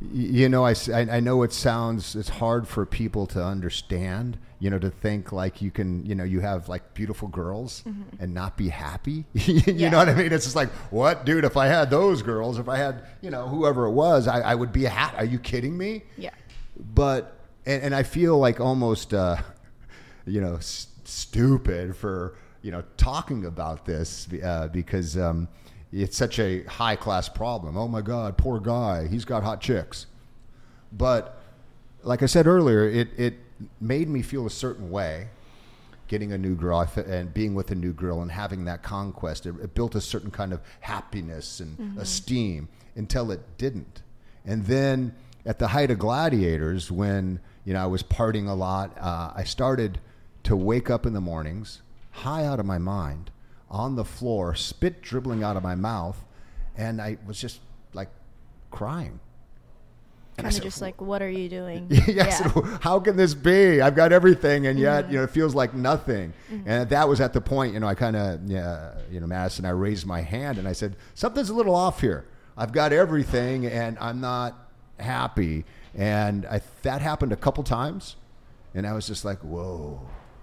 [0.00, 4.78] You know, I, I know it sounds, it's hard for people to understand, you know,
[4.78, 7.82] to think like you can, you know, you have like beautiful girls
[8.20, 9.24] and not be happy.
[9.34, 9.88] you Yeah.
[9.90, 10.32] know what I mean?
[10.32, 13.48] It's just like, what, dude, if I had those girls, if I had, you know,
[13.48, 15.14] whoever it was, I, I would be a hat.
[15.18, 16.02] Are you kidding me?
[16.16, 16.30] Yeah.
[16.94, 17.34] but
[17.66, 19.38] and, and I feel like almost uh,
[20.26, 25.48] you know s- stupid for you know talking about this uh, because um,
[25.92, 27.76] it's such a high class problem.
[27.76, 30.06] Oh my God, poor guy, he's got hot chicks.
[30.92, 31.40] But
[32.02, 33.34] like I said earlier, it it
[33.80, 35.28] made me feel a certain way.
[36.06, 39.54] Getting a new girl and being with a new girl and having that conquest, it,
[39.62, 44.02] it built a certain kind of happiness and esteem until it didn't.
[44.46, 48.96] And then at the height of Gladiators, when you know I was partying a lot,
[48.98, 50.00] uh, I started
[50.44, 53.30] to wake up in the mornings, high out of my mind,
[53.70, 56.24] on the floor, spit dribbling out of my mouth,
[56.76, 57.60] and I was just
[57.92, 58.08] like
[58.70, 59.20] crying.
[60.38, 61.88] Kind of just like, what are you doing?
[62.06, 62.40] yes.
[62.80, 63.80] How can this be?
[63.80, 65.12] I've got everything, and yet mm-hmm.
[65.12, 66.32] you know it feels like nothing.
[66.50, 66.68] Mm-hmm.
[66.68, 69.64] And that was at the point, you know, I kind of, yeah, you know, Madison,
[69.64, 72.24] I raised my hand and I said, something's a little off here.
[72.56, 74.54] I've got everything, and I'm not
[75.00, 75.64] happy.
[75.94, 78.14] And I, that happened a couple times,
[78.74, 80.00] and I was just like, whoa,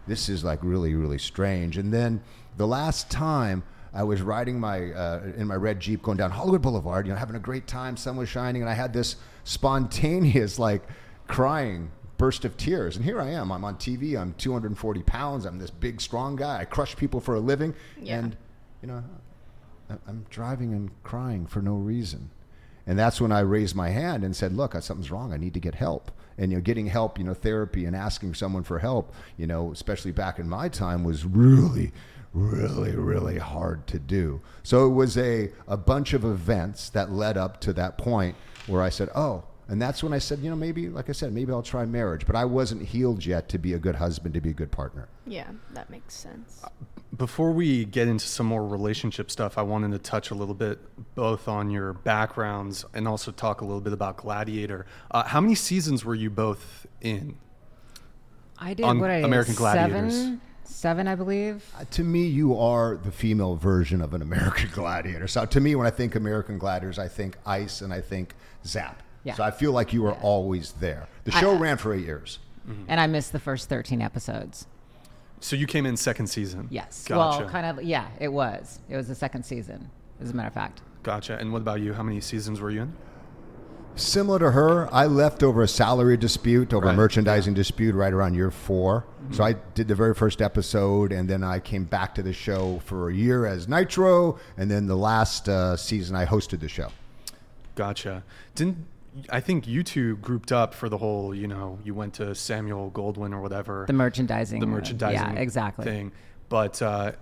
[0.08, 1.78] this is like really, really strange.
[1.78, 2.22] And then
[2.58, 3.64] the last time.
[3.94, 7.18] I was riding my uh, in my red Jeep going down Hollywood Boulevard, you know,
[7.18, 7.96] having a great time.
[7.96, 9.16] Sun was shining, and I had this
[9.46, 10.84] spontaneous like
[11.28, 12.96] crying burst of tears.
[12.98, 13.52] And here I am.
[13.52, 14.20] I'm on TV.
[14.20, 15.46] I'm 240 pounds.
[15.46, 16.60] I'm this big, strong guy.
[16.60, 18.20] I crush people for a living, Yeah.
[18.20, 18.38] and
[18.82, 19.04] you know,
[20.08, 22.32] I'm driving and crying for no reason.
[22.88, 25.32] And that's when I raised my hand and said, "Look, something's wrong.
[25.34, 28.34] I need to get help." And you know, getting help, you know, therapy and asking
[28.36, 31.94] someone for help, you know, especially back in my time, was really,
[32.36, 34.42] really, really hard to do.
[34.62, 38.36] So it was a a bunch of events that led up to that point
[38.68, 41.34] where I said, "Oh, And that's when I said, you know, maybe, like I said,
[41.34, 42.28] maybe I'll try marriage.
[42.28, 45.08] But I wasn't healed yet to be a good husband, to be a good partner.
[45.26, 46.62] Yeah, that makes sense.
[47.18, 50.78] Before we get into some more relationship stuff, I wanted to touch a little bit
[51.16, 54.86] both on your backgrounds and also talk a little bit about Gladiator.
[55.10, 57.36] Uh, how many seasons were you both in?
[58.60, 60.14] I did On what I did, American Gladiators.
[60.14, 61.64] Seven, seven, I believe.
[61.78, 65.28] Uh, to me, you are the female version of an American gladiator.
[65.28, 69.02] So to me, when I think American gladiators, I think ice and I think zap.
[69.24, 69.34] Yeah.
[69.36, 71.08] So I feel like you were always there.
[71.24, 72.40] The show ran for eight years.
[72.88, 74.66] And I missed the first 13 episodes.
[75.40, 76.68] So you came in second season.
[76.72, 77.06] Yes.
[77.08, 77.42] Gotcha.
[77.44, 78.80] Well, kind of, yeah, it was.
[78.90, 80.82] It was the second season, as a matter of fact.
[81.04, 81.38] Gotcha.
[81.38, 81.94] And what about you?
[81.94, 82.94] How many seasons were you in?
[83.96, 88.12] Similar to her, I left over a salary dispute, over Right, a merchandising dispute right
[88.12, 92.14] around year 4 So I did the very first episode, and then I came back
[92.16, 96.26] to the show for a year as Nitro, and then the last uh, season I
[96.26, 96.90] hosted the show.
[97.76, 98.24] Gotcha.
[98.54, 98.86] Didn't
[99.30, 102.92] I think you two grouped up for the whole, you know, you went to Samuel
[102.92, 103.86] Goldwyn or whatever.
[103.88, 104.60] The merchandising.
[104.60, 105.86] the uh, merchandising Yeah, exactly.
[105.86, 106.12] thing.
[106.50, 107.14] But uh,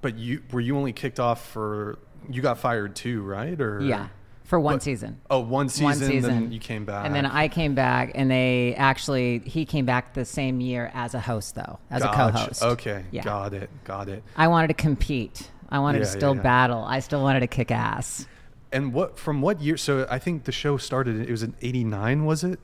[0.00, 3.58] but you were you only kicked off for you got fired too, right?
[3.60, 4.08] Or Yeah,
[4.44, 5.20] for one But- season.
[5.30, 6.30] Oh, one season, one season.
[6.30, 7.06] then you came back.
[7.06, 11.14] And then I came back, and they actually, he came back the same year as
[11.14, 12.62] a host, though, as a co host.
[12.62, 13.22] Okay, Yeah.
[13.22, 14.22] got it, got it.
[14.36, 15.50] I wanted to compete.
[15.70, 16.42] I wanted Yeah, to still yeah.
[16.42, 16.84] battle.
[16.84, 18.26] I still wanted to kick ass.
[18.70, 19.76] And what from what year?
[19.76, 21.20] So I think the show started.
[21.20, 22.58] It was in '89, was it?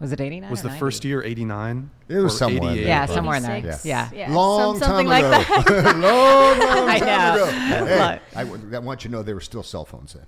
[0.00, 0.50] Was it 89?
[0.50, 0.80] Was or the 90?
[0.80, 1.90] first year '89?
[2.08, 2.86] It was somewhere in there.
[2.86, 3.56] Yeah, somewhere in there.
[3.56, 3.84] 86?
[3.86, 4.08] Yeah.
[4.14, 4.32] yeah.
[4.32, 5.80] long some- something time like ago.
[5.82, 5.96] that.
[5.98, 7.34] long, long I know.
[7.44, 7.46] ago.
[7.50, 7.80] Hey,
[8.12, 8.20] Look.
[8.36, 10.26] I, w- I want you to know there were still cell phones then.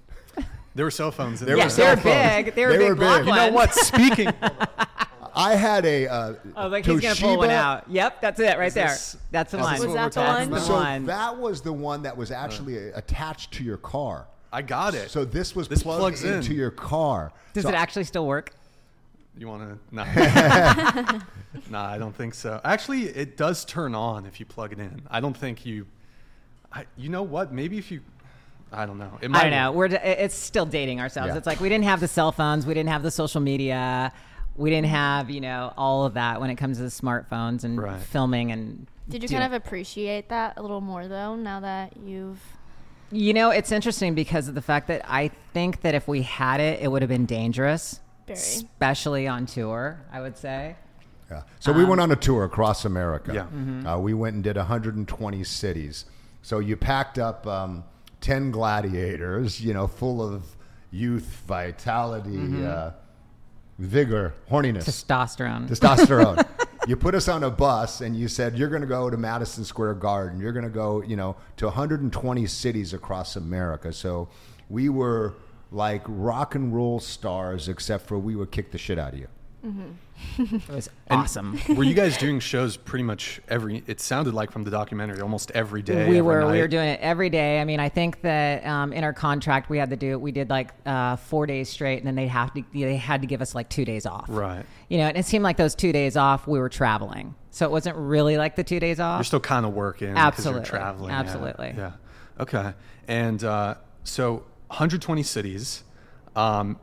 [0.77, 1.41] There were cell phones.
[1.41, 1.65] In There there.
[1.65, 2.45] were Yeah, cell they were phones.
[2.45, 2.55] big.
[2.55, 3.27] They were They big were big.
[3.27, 3.75] You know what?
[3.75, 4.29] Speaking,
[5.35, 6.07] I had a.
[6.07, 7.85] Uh, Oh, like he's gonna pull one out.
[7.91, 8.89] Yep, that's it right there.
[8.89, 9.73] this- That's the is one.
[9.75, 10.59] this Was what that we're the talking one?
[10.59, 11.01] about?
[11.01, 14.27] So that was the one that was actually attached to your car.
[14.53, 15.11] I got it.
[15.11, 16.35] So this was This plugged plugs in.
[16.35, 17.33] into your car.
[17.53, 18.53] Does So it actually still work?
[19.37, 19.95] You want to?
[19.95, 20.05] Nah.
[21.71, 22.61] nah, I don't think so.
[22.65, 25.03] Actually, it does turn on if you plug it in.
[25.11, 25.87] I don't think you.
[26.73, 27.53] I, you know what?
[27.53, 28.01] Maybe if you.
[28.73, 29.19] I don't know.
[29.21, 29.73] It I don't know.
[29.73, 29.91] work.
[29.93, 31.31] We're it's still dating ourselves.
[31.33, 31.39] Yeah.
[31.39, 34.13] It's like we didn't have the cell phones, we didn't have the social media,
[34.57, 37.81] we didn't have you know all of that when it comes to the smartphones and
[37.81, 38.01] Right.
[38.01, 38.87] filming and.
[39.09, 41.37] Did you doing- kind of appreciate that a little more though?
[41.37, 42.41] Now that you've
[43.13, 46.61] You know, it's interesting because of the fact that I think that if we had
[46.61, 48.37] it, it would have been dangerous, Very.
[48.37, 50.01] especially on tour.
[50.13, 50.75] I would say.
[51.31, 51.43] Yeah.
[51.61, 53.33] So we went on a tour across America.
[53.33, 53.43] Yeah.
[53.43, 53.87] Mm-hmm.
[53.87, 56.05] Uh, we went and did 120 cities.
[56.43, 57.85] So you packed up um,
[58.21, 60.43] 10 gladiators, you know, full of
[60.91, 62.67] youth, vitality, Mm-hmm.
[62.67, 62.91] uh,
[63.79, 65.69] vigor, horniness, Testosterone.
[65.69, 66.47] testosterone.
[66.89, 69.65] you put us on a bus and you said you're going to go to Madison
[69.65, 70.41] Square Garden.
[70.41, 73.93] You're going to go, you know, to 120 cities across America.
[73.93, 74.29] So
[74.71, 75.35] we were
[75.71, 79.29] like rock and roll stars, except for we would kick the shit out of you.
[80.39, 81.59] It was awesome.
[81.69, 83.83] were you guys doing shows pretty much every?
[83.87, 86.09] It sounded like from the documentary, almost every day.
[86.09, 87.61] we every were we were doing it every day.
[87.61, 90.31] I mean, I think that um, in our contract we had to do it we
[90.33, 93.43] did like uh, four days straight, and then they have to they had to give
[93.43, 94.27] us like two days off.
[94.29, 94.65] Right.
[94.89, 97.73] You know, and it seemed like those two days off we were traveling, so it
[97.73, 99.19] wasn't really like the two days off.
[99.19, 100.61] You're still kind of working Absolutely.
[100.61, 101.11] you're traveling.
[101.11, 101.21] yeah.
[101.21, 101.75] Absolutely.
[101.77, 101.93] Yeah.
[102.39, 102.73] Okay.
[103.09, 105.83] And uh, so 120 cities.
[106.37, 106.79] Um,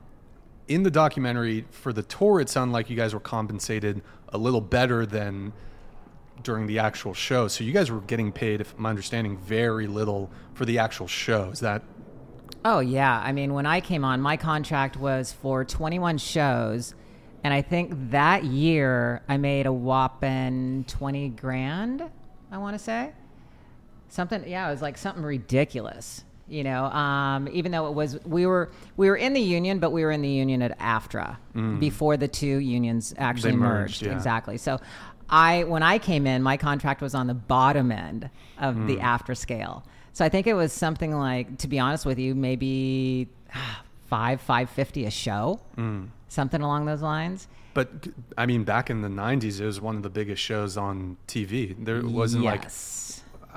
[0.68, 4.62] in the documentary for the tour, it sounded like you guys were compensated a little
[4.62, 5.54] better than
[6.42, 7.48] during the actual show.
[7.48, 11.50] So you guys were getting paid, if my understanding, very little for the actual show.
[11.52, 11.84] Is that
[12.66, 16.96] Oh yeah, I mean, when I came on, my contract was for 21 shows,
[17.44, 22.10] and I think that year I made a whopping 20 grand.
[22.52, 23.12] I want to say
[24.08, 24.48] something.
[24.48, 26.24] Yeah, it was like something ridiculous.
[26.48, 29.92] You know, um, even though it was we were we were in the union, but
[29.92, 31.38] we were in the union at AFTRA
[31.80, 33.56] before the two unions actually Mm.
[33.56, 34.12] They merged, yeah.
[34.14, 34.58] Exactly.
[34.58, 34.80] So.
[35.30, 38.30] I when I came in, my contract was on the bottom end
[38.60, 38.88] of Mm.
[38.88, 39.84] the AFTRA scale.
[40.12, 43.30] So I think it was something like, to be honest with you, maybe
[44.08, 46.10] five five fifty a show, Mm.
[46.28, 47.48] something along those lines.
[47.74, 51.18] But I mean, back in the '90s, it was one of the biggest shows on
[51.28, 51.74] TV.
[51.84, 53.13] There wasn't yes.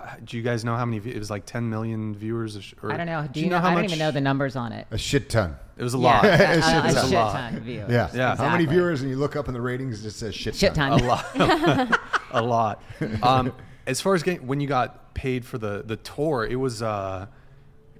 [0.06, 0.24] Like.
[0.24, 0.98] Do you guys know how many?
[1.00, 2.56] view- It was like 10 million viewers.
[2.56, 3.22] Or, sh- or I don't know.
[3.22, 3.58] Do, do you know?
[3.60, 3.82] how I much?
[3.82, 4.86] don't even know the numbers on it.
[4.90, 5.56] A shit ton.
[5.76, 6.24] It was a Yeah, lot.
[6.24, 7.32] a, a, It's a a shit lot.
[7.32, 7.86] ton of views.
[7.90, 8.08] Yeah.
[8.14, 8.36] Yeah.
[8.36, 9.02] How many viewers?
[9.02, 10.92] And you look up in the ratings, it says shit, Shit ton.
[10.92, 11.24] a lot
[12.32, 12.82] a lot
[13.22, 13.52] um,
[13.86, 17.26] as far as getting when you got paid for the the tour it was uh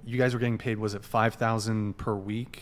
[0.05, 2.61] you guys were getting paid was it 5000 per week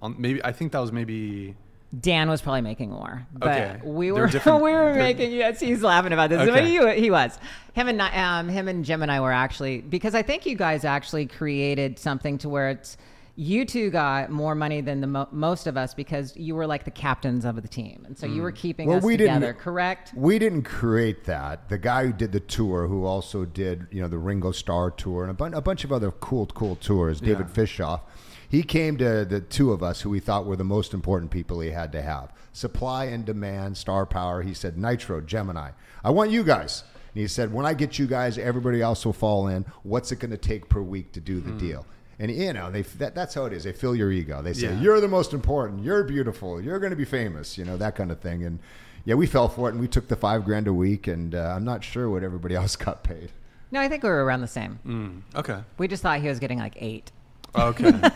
[0.00, 1.56] on maybe i think that was maybe
[1.98, 3.80] Dan was probably making more, but Okay.
[3.82, 5.32] we They're were we were making.
[5.32, 6.94] Yes, he's laughing about this, but Okay.
[6.96, 7.38] he, he was.
[7.72, 10.84] Him and um, him and Jim and I were actually because I think you guys
[10.84, 12.98] actually created something to where it's
[13.36, 16.84] you two got more money than the mo- most of us because you were like
[16.84, 19.46] the captains of the team, and so you were keeping Well, us we together.
[19.46, 20.12] didn't- Correct?
[20.14, 21.68] We didn't create that.
[21.70, 25.22] The guy who did the tour, who also did, you know, the Ringo Starr tour
[25.22, 27.62] and a, bun- a bunch of other cool, cool tours, David Yeah.
[27.64, 28.00] Fishof,
[28.48, 31.60] he came to the two of us who we thought were the most important people
[31.60, 32.32] he had to have.
[32.52, 34.42] Supply and demand, star power.
[34.42, 35.70] He said, Nitro, Gemini.
[36.02, 36.82] I want you guys.
[37.14, 39.64] And he said, when I get you guys, everybody else will fall in.
[39.82, 41.84] What's it going to take per week to do the deal?
[42.20, 43.62] And you know, they that, that's how it is.
[43.64, 44.42] They fill your ego.
[44.42, 44.80] They say Yeah.
[44.80, 45.84] you're the most important.
[45.84, 46.60] You're beautiful.
[46.60, 47.56] You're going to be famous.
[47.56, 48.44] You know that kind of thing.
[48.44, 48.58] And
[49.04, 51.06] yeah, we fell for it, and we took the five grand a week.
[51.06, 53.30] And uh, I'm not sure what everybody else got paid.
[53.70, 54.80] No, I think we were around the same.
[54.84, 55.60] Mm, okay.
[55.76, 57.12] We just thought he was getting like eight.
[57.54, 57.92] Okay.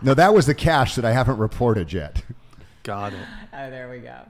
[0.00, 2.22] No, that was the cash that I haven't reported yet.
[2.84, 3.18] Got it.
[3.52, 4.20] Oh, there we go.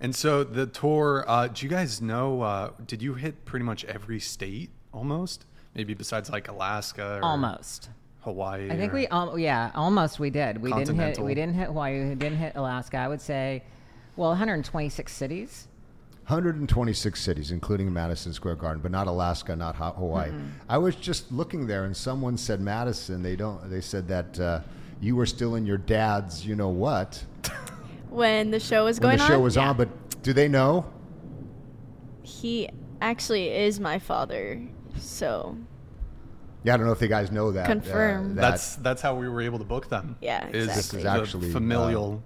[0.00, 3.84] And so the tour, uh, do you guys know, uh, did you hit pretty much
[3.84, 5.44] every state almost?
[5.74, 7.90] Maybe besides like Alaska or Almost.
[8.22, 8.70] Hawaii?
[8.70, 10.62] I think we, um, yeah, almost we did.
[10.62, 11.18] We didn't hit.
[11.18, 12.08] We didn't hit Hawaii.
[12.08, 12.96] We didn't hit Alaska.
[12.96, 13.62] I would say,
[14.16, 15.68] well, 126 cities.
[16.26, 20.32] 126 cities, including Madison Square Garden, but not Alaska, not Ha- Hawaii.
[20.68, 23.22] I was just looking there, and someone said Madison.
[23.22, 23.68] They don't.
[23.70, 24.60] They said that uh,
[25.00, 27.22] you were still in your dad's, you know what,
[28.08, 29.68] When the show was when going the show on, was Yeah.
[29.70, 29.76] on.
[29.76, 30.86] But do they know?
[32.22, 32.70] he
[33.02, 34.62] actually is my father.
[34.98, 35.58] So
[36.62, 37.64] Yeah, I don't know if the guys know that.
[37.64, 38.34] uh, Confirm.
[38.36, 40.16] that- That's that's how we were able to book them.
[40.22, 42.22] Yeah, is This is actually, familial.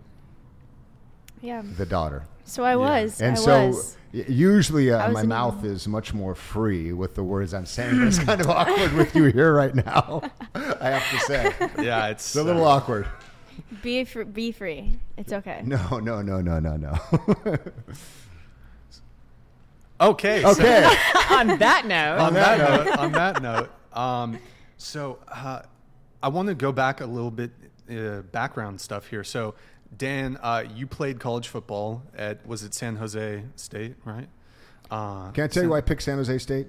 [1.43, 1.63] Yeah.
[1.77, 2.25] the daughter.
[2.45, 3.21] So I was.
[3.21, 3.97] And I so was.
[4.13, 7.99] usually uh, was my in- mouth is much more free with the words I'm saying.
[7.99, 10.23] but It's kind of awkward with you here right now.
[10.55, 13.07] I have to say, yeah, it's it's a little uh, awkward.
[13.83, 14.99] Be fr- be free.
[15.17, 15.63] It's okay.
[15.65, 16.99] No, no, no, no, no, no.
[20.01, 20.43] Okay.
[20.43, 20.85] so- okay.
[21.31, 24.39] On that note, on that note, on that note, um,
[24.77, 25.63] so uh,
[26.23, 27.51] I want to go back a little bit,
[27.91, 29.23] uh, background stuff here.
[29.25, 29.55] So,
[29.97, 34.29] Dan, uh, you played college football at was it San Jose State, right?
[34.91, 36.67] Uh, Can I tell you why I picked San Jose State?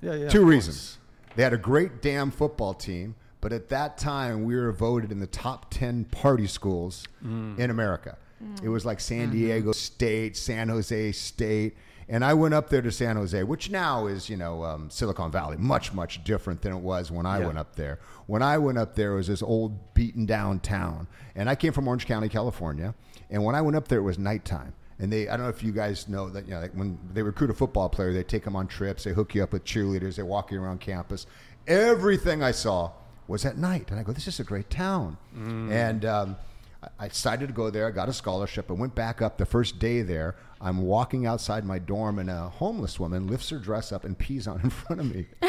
[0.00, 0.28] Yeah, yeah.
[0.28, 0.76] Two reasons.
[0.76, 1.34] course.
[1.36, 5.18] They had a great damn football team, but at that time we were voted in
[5.20, 7.58] the top 10 party schools Mm.
[7.58, 8.16] in America.
[8.62, 9.32] It was like San Mm-hmm.
[9.32, 11.76] Diego State, San Jose State.
[12.10, 15.30] And I went up there to San Jose, which now is, you know, um, Silicon
[15.30, 17.46] Valley, much, much different than it was when I Yeah.
[17.46, 17.98] went up there.
[18.26, 21.06] When I went up there, it was this old, beaten down town.
[21.34, 22.94] And I came from Orange County, California.
[23.28, 24.72] And when I went up there, it was nighttime.
[24.98, 27.22] And they, I don't know if you guys know that, you know, like when they
[27.22, 30.16] recruit a football player, they take them on trips, they hook you up with cheerleaders,
[30.16, 31.26] they walk you around campus.
[31.66, 32.92] Everything I saw
[33.26, 33.90] was at night.
[33.90, 35.18] And I go, this is a great town.
[35.36, 36.36] And um,
[36.82, 37.86] I- I decided to go there.
[37.86, 38.70] I got a scholarship.
[38.70, 40.34] I went back up the first day there.
[40.60, 44.46] I'm walking outside my dorm, and a homeless woman lifts her dress up and pees
[44.48, 45.26] on in front of me.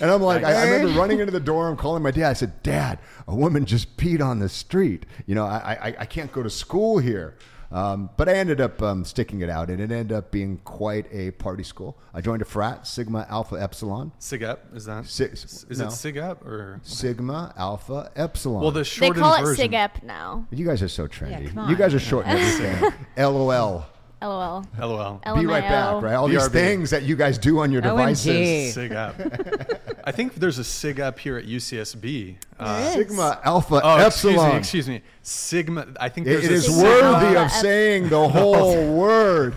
[0.00, 2.30] and I'm like, I, I remember running into the dorm, calling my dad.
[2.30, 2.98] I said, Dad,
[3.28, 5.06] a woman just peed on the street.
[5.26, 7.36] You know, I, I, I can't go to school here.
[7.72, 11.06] Um, but I ended up um, sticking it out, and it ended up being quite
[11.12, 11.98] a party school.
[12.14, 14.12] I joined a frat, Sigma Alpha Epsilon.
[14.20, 15.06] SIGEP is that?
[15.06, 15.86] Si- is no.
[15.86, 16.80] it SIGEP or?
[16.84, 18.62] Sigma Alpha Epsilon.
[18.62, 19.72] Well, the shortened They call it version.
[19.72, 20.46] SIGEP now.
[20.52, 21.52] you guys are so trendy.
[21.52, 22.92] come you guys are shorting everything.
[23.18, 23.84] LOL.
[24.22, 24.64] LOL.
[24.78, 25.20] LOL.
[25.36, 26.14] Be right back, right?
[26.14, 26.52] All these BRB.
[26.52, 28.74] things that you guys do on your devices.
[28.76, 28.90] OMG.
[28.90, 30.00] SIGEP.
[30.04, 32.36] I think there's a SIGEP here at UCSB.
[32.58, 34.56] Uh, Sigma Alpha oh, Epsilon.
[34.56, 35.02] excuse me, excuse me.
[35.22, 35.86] Sigma.
[36.00, 39.54] I think It- there's it a is Sigma- worthy of Ep- saying the whole word.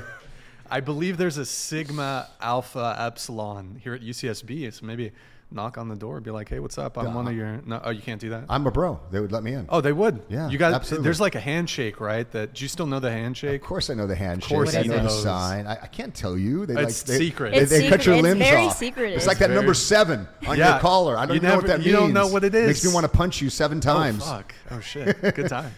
[0.70, 4.72] I believe there's a Sigma Alpha Epsilon here at UCSB.
[4.74, 5.12] So maybe
[5.52, 6.98] knock on the door, be like, "Hey, what's up?
[6.98, 8.46] I'm one of your." No, oh, you can't do that.
[8.50, 9.00] I'm a bro.
[9.12, 9.66] They would let me in.
[9.70, 10.22] oh, they would.
[10.30, 10.74] Yeah, you got.
[10.74, 11.06] absolutely.
[11.06, 12.30] There's like a handshake, right?
[12.32, 13.62] That do you still know the handshake?
[13.62, 14.52] Of course, I know the handshake.
[14.52, 15.66] Of course I he know the sign.
[15.68, 16.66] I, I can't tell you.
[16.66, 17.52] They It's like, they, secret.
[17.54, 18.06] They, It's they cut secret.
[18.06, 18.78] your It's limbs very off.
[18.78, 19.18] secretive.
[19.18, 20.72] It's like that number seven on Yeah.
[20.74, 21.18] your collar.
[21.18, 21.86] I don't You know never- what that means.
[21.88, 22.64] you don't know what it is.
[22.64, 24.22] it Makes me want to punch you seven times.
[24.24, 24.54] Oh fuck!
[24.72, 25.20] Oh shit!
[25.36, 25.72] Good time.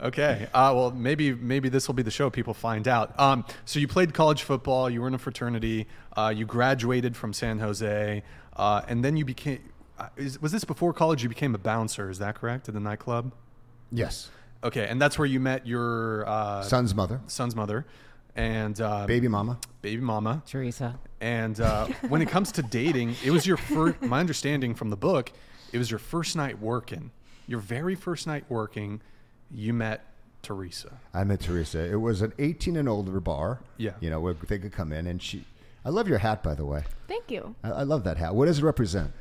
[0.00, 0.46] Okay.
[0.54, 2.28] Uh, well, maybe maybe this will be the show.
[2.30, 3.18] People find out.
[3.20, 4.88] Um, so you played college football.
[4.90, 5.86] You were in a fraternity.
[6.16, 8.22] Uh, you graduated from San Jose,
[8.56, 9.60] uh, and then you became.
[9.98, 11.22] Uh, is, was this before college?
[11.22, 12.10] You became a bouncer.
[12.10, 12.68] Is that correct?
[12.68, 13.32] At the nightclub.
[13.90, 14.30] Yes.
[14.64, 17.84] Okay, and that's where you met your uh, Son's mother, son's mother,
[18.36, 19.58] and uh, baby mama.
[19.80, 20.42] baby mama.
[20.46, 20.98] Teresa.
[21.20, 24.00] And uh, when it comes to dating, it was your first.
[24.02, 25.32] My understanding from the book,
[25.72, 27.10] it was your first night working.
[27.48, 29.00] Your very first night working,
[29.50, 30.04] you met
[30.42, 31.00] Teresa.
[31.12, 31.80] I met Teresa.
[31.84, 33.60] It was an 18 and older bar.
[33.76, 33.92] Yeah.
[34.00, 35.44] You know, where they could come in and she.
[35.84, 36.84] I love your hat, by the way.
[37.08, 37.54] Thank you.
[37.64, 38.34] I, I love that hat.
[38.34, 39.12] What does it represent?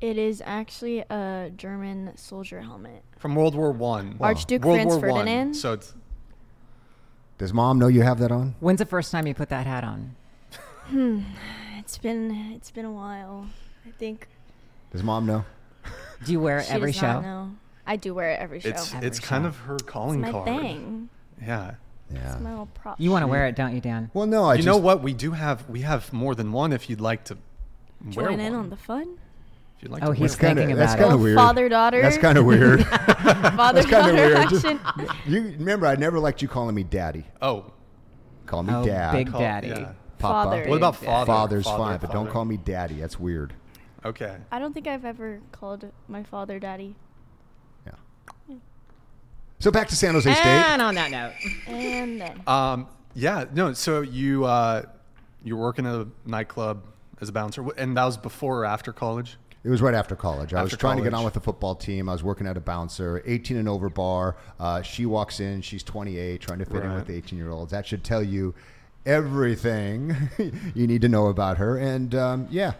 [0.00, 3.02] It is actually a German soldier helmet.
[3.18, 4.16] from World War One.
[4.20, 5.10] Archduke World Franz War One.
[5.20, 5.54] Ferdinand.
[5.54, 5.94] So it's
[7.38, 8.56] Does mom know you have that on?
[8.60, 10.16] When's the first time you put that hat on?
[10.86, 11.20] hmm.
[11.78, 13.46] It's been it's been a while.
[13.86, 14.26] I think
[14.90, 15.44] Does mom know?
[16.24, 17.06] Do you wear it she every does show?
[17.12, 17.50] not know.
[17.86, 18.68] I do wear it every show.
[18.70, 20.46] It's Every it's kind of her It's calling my card.
[20.46, 21.08] thing.
[21.40, 21.74] Yeah.
[22.14, 22.32] Yeah.
[22.34, 23.00] It's my little prop.
[23.00, 24.10] You want to wear it, don't you, Dan?
[24.14, 25.02] Well, no, I you just, know what?
[25.02, 26.72] We do have we have more than one.
[26.72, 27.38] If you'd like to
[28.14, 28.64] wear Join in one.
[28.64, 29.18] on the fun.
[29.76, 30.56] If you'd like Oh, to he's wear one.
[30.56, 31.22] kinda- thinking that's about kinda it.
[31.24, 31.36] weird.
[31.36, 32.02] Father daughter.
[32.02, 32.84] That's kind of weird.
[32.86, 34.36] Father daughter weird.
[34.36, 34.80] Action.
[35.26, 37.24] you remember, I never liked you calling me daddy.
[37.40, 37.72] Oh,
[38.46, 39.12] Call me Oh, dad.
[39.12, 39.68] Big call- Daddy.
[39.68, 39.92] yeah.
[40.18, 40.50] Papa.
[40.50, 40.64] Father.
[40.68, 41.26] What about Big father?
[41.26, 43.00] Father's Father, fine, but don't call me daddy.
[43.00, 43.54] That's weird.
[44.04, 44.36] Okay.
[44.50, 46.94] I don't think I've ever called my father daddy.
[49.62, 49.64] Yeah.
[49.64, 50.44] So back to San Jose State.
[50.44, 51.32] And on that note,
[51.68, 53.72] And then Um, yeah, no.
[53.74, 54.82] So you uh,
[55.44, 56.82] you're working at a nightclub
[57.20, 59.36] as a bouncer, and that was before or after college.
[59.64, 60.52] It was right after college.
[60.52, 62.08] I was After trying to get on with the football team.
[62.08, 64.36] I was working at a bouncer, 18 and over bar.
[64.58, 65.62] Uh, she walks in.
[65.62, 67.70] She's 28, trying to fit in with the 18 year olds.
[67.70, 68.56] That should tell you
[69.06, 70.16] everything
[70.74, 71.78] you need to know about her.
[71.78, 72.72] And um, yeah,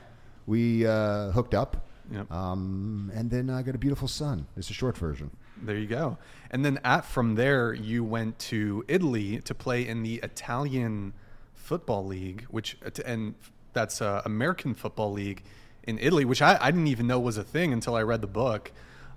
[0.48, 1.86] we uh, hooked up.
[2.10, 2.32] Yep.
[2.32, 4.48] Um, and then I got a beautiful son.
[4.56, 5.30] It's a short version.
[5.62, 6.18] There you go.
[6.50, 11.14] And then at from there, you went to Italy to play in the Italian
[11.54, 13.34] Football League, which and
[13.72, 15.42] that's uh, American Football League
[15.84, 18.26] in Italy, which I, I didn't even know was a thing until I read the
[18.26, 18.72] book.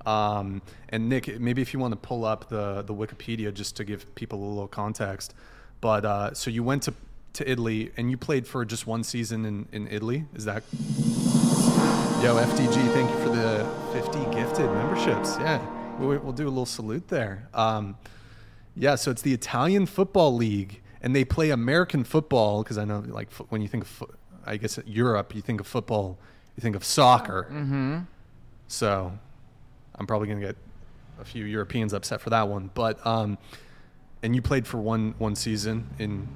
[0.06, 3.84] Um, and Nick, maybe if you want to pull up the the Wikipedia just to
[3.84, 5.34] give people a little context.
[5.82, 6.94] But uh, so you went to
[7.34, 10.26] to Italy and you played for just one season in, in Italy.
[10.36, 10.64] Is that
[12.24, 15.38] Yo, FDG, thank you for the 50 gifted memberships.
[15.38, 15.60] Yeah,
[16.00, 17.50] we'll, we'll do a little salute there.
[17.54, 17.98] Um,
[18.76, 23.04] yeah, so it's the Italian Football League, and they play American football because I know,
[23.08, 24.14] like, fo- when you think of, fo-
[24.46, 26.18] I guess, Europe, you think of football,
[26.56, 27.48] you think of soccer.
[27.50, 28.00] Mm-hmm.
[28.68, 29.18] So
[29.96, 30.58] I'm probably going to get
[31.20, 32.70] a few Europeans upset for that one.
[32.74, 33.38] But, um,
[34.24, 36.28] and you played for one one season in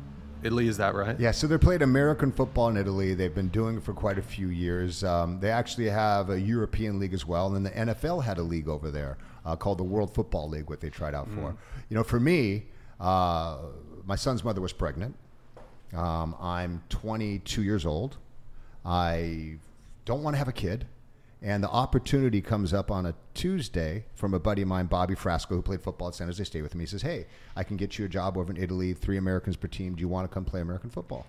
[0.43, 1.19] Italy, is that right?
[1.19, 3.13] Yeah, so they played American football in Italy.
[3.13, 5.03] They've been doing it for quite a few years.
[5.03, 8.43] Um, they actually have a European league as well, and then the NFL had a
[8.43, 9.17] league over there
[9.49, 11.55] uh, called the World Football League, what they tried out for.
[11.89, 12.65] You know, for me,
[12.99, 13.57] uh,
[14.05, 15.15] my son's mother was pregnant.
[15.93, 18.17] Um, I'm 22 years old.
[18.85, 19.55] I
[20.05, 20.85] don't want to have a kid.
[21.41, 25.49] And the opportunity comes up on a Tuesday from a buddy of mine, Bobby Frasco,
[25.49, 26.81] who played football at San Jose State with me.
[26.83, 29.67] He says, Hey, I can get you a job over in Italy, three Americans per
[29.67, 29.95] team.
[29.95, 31.25] Do you want to come play American football?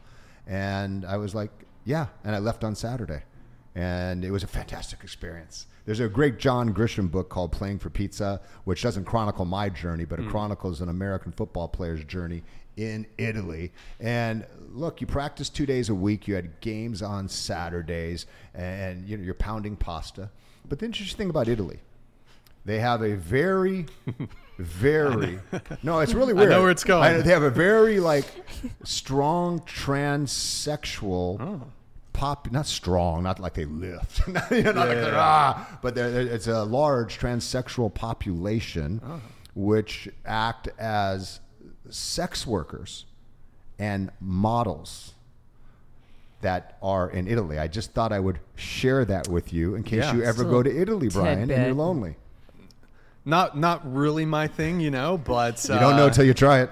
[0.46, 1.52] And I was like,
[1.84, 2.08] Yeah.
[2.24, 3.22] And I left on Saturday.
[3.74, 5.66] And it was a fantastic experience.
[5.86, 10.04] There's a great John Grisham book called Playing for Pizza, which doesn't chronicle my journey,
[10.04, 10.30] but it mm.
[10.30, 12.42] chronicles an American football player's journey
[12.76, 13.72] in Italy.
[13.98, 16.28] And look, you practice two days a week.
[16.28, 20.30] You had games on Saturdays, and you know, you're pounding pasta.
[20.68, 21.80] But the interesting thing about Italy,
[22.64, 23.86] they have a very,
[24.58, 25.40] very
[25.82, 26.50] no, it's really I weird.
[26.50, 27.22] know where it's going.
[27.22, 28.26] they have a very like
[28.84, 31.62] strong transsexual Oh.
[32.20, 32.50] Pop.
[32.52, 36.46] Not strong, not like they lift, you know, not like they're, ah, but they're, it's
[36.46, 39.20] a large transsexual population, Oh.
[39.54, 41.40] which act as
[41.88, 43.06] sex workers
[43.78, 45.14] and models
[46.42, 47.58] that are in Italy.
[47.58, 50.14] I just thought I would share that with you in case Yeah.
[50.14, 52.16] you ever go to Italy, Brian, and you're lonely.
[53.24, 56.60] Not not really my thing, you know, but You don't know uh, until you try
[56.60, 56.70] it.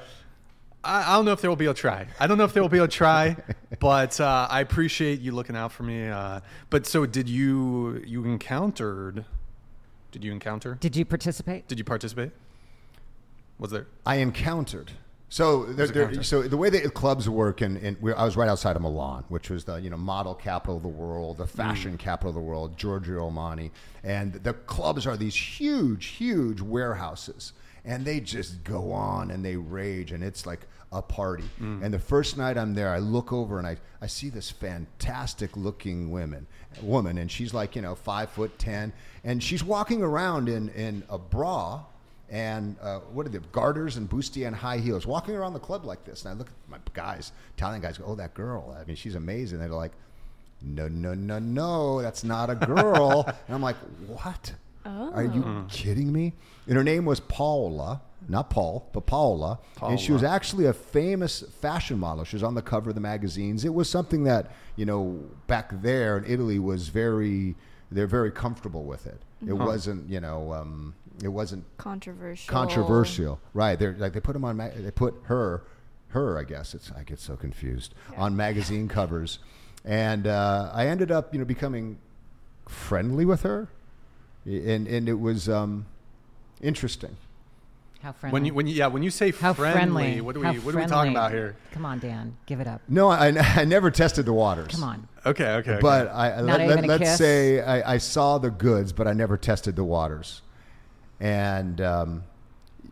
[0.89, 2.07] I, I don't know if there will be a try.
[2.19, 3.37] I don't know if there will be a try,
[3.79, 6.09] but uh, I appreciate you looking out for me.
[6.09, 9.25] Uh, but so, did you you encountered?
[10.11, 10.75] Did you encounter?
[10.81, 11.69] did you participate?
[11.69, 12.31] Did you participate?
[13.59, 13.87] Was there?
[14.07, 14.93] I encountered.
[15.31, 18.49] So, there, there- so the way that clubs work, and, and we I was right
[18.49, 21.99] outside of Milan, which was the you know model capital of the world, the fashion
[21.99, 23.71] capital of the world, Giorgio Armani,
[24.03, 27.53] and the clubs are these huge, huge warehouses,
[27.85, 30.61] and they just go on and they rage, and it's like
[30.93, 31.45] a party.
[31.61, 35.57] And the first night I'm there, I look over and I, I see this fantastic
[35.57, 36.47] looking women
[36.83, 38.93] woman, and she's like you know five foot ten,
[39.25, 41.83] and she's walking around in in a bra
[42.31, 45.85] and uh, what are the garters and bustier and high heels, walking around the club
[45.85, 46.25] like this.
[46.25, 48.77] And I look at my guys, Italian guys, go, oh, that girl.
[48.79, 49.59] I mean, she's amazing.
[49.59, 49.93] They're like,
[50.61, 53.25] no, no, no, no, that's not a girl.
[53.47, 54.53] and I'm like, what?
[54.85, 56.35] Are you kidding me?
[56.67, 59.59] And her name was Paola, not Paul, but Paola.
[59.83, 62.25] And she was actually a famous fashion model.
[62.25, 63.65] She was on the cover of the magazines.
[63.65, 67.55] It was something that, you know, back there in Italy was very,
[67.91, 69.21] they're very comfortable with it.
[69.47, 72.53] It wasn't, you know, um, it wasn't Controversial.
[72.53, 73.79] controversial, right?
[73.79, 74.57] They're like they put them on.
[74.57, 75.63] Ma- they put her,
[76.09, 76.39] her.
[76.39, 76.91] I guess it's.
[76.93, 79.39] I get so confused on magazine covers,
[79.85, 81.99] and uh, I ended up, you know, becoming
[82.69, 83.69] friendly with her,
[84.45, 85.87] and and it was um,
[86.61, 87.17] interesting.
[88.03, 88.33] How friendly?
[88.33, 90.21] When you when you yeah when you say How friendly, friendly?
[90.21, 91.57] what are How we what are we talking about here?
[91.73, 92.81] Come on, Dan, give it up.
[92.89, 94.73] No, I, I never tested the waters.
[94.73, 95.09] Come on.
[95.27, 95.73] Okay, okay.
[95.73, 95.81] okay.
[95.81, 97.19] But I Not let, even a let, us kiss?
[97.19, 100.43] say I, I saw the goods, but I never tested the waters.
[101.21, 102.25] And um,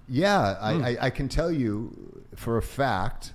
[0.09, 3.33] yeah, I, I, I can tell you for a fact,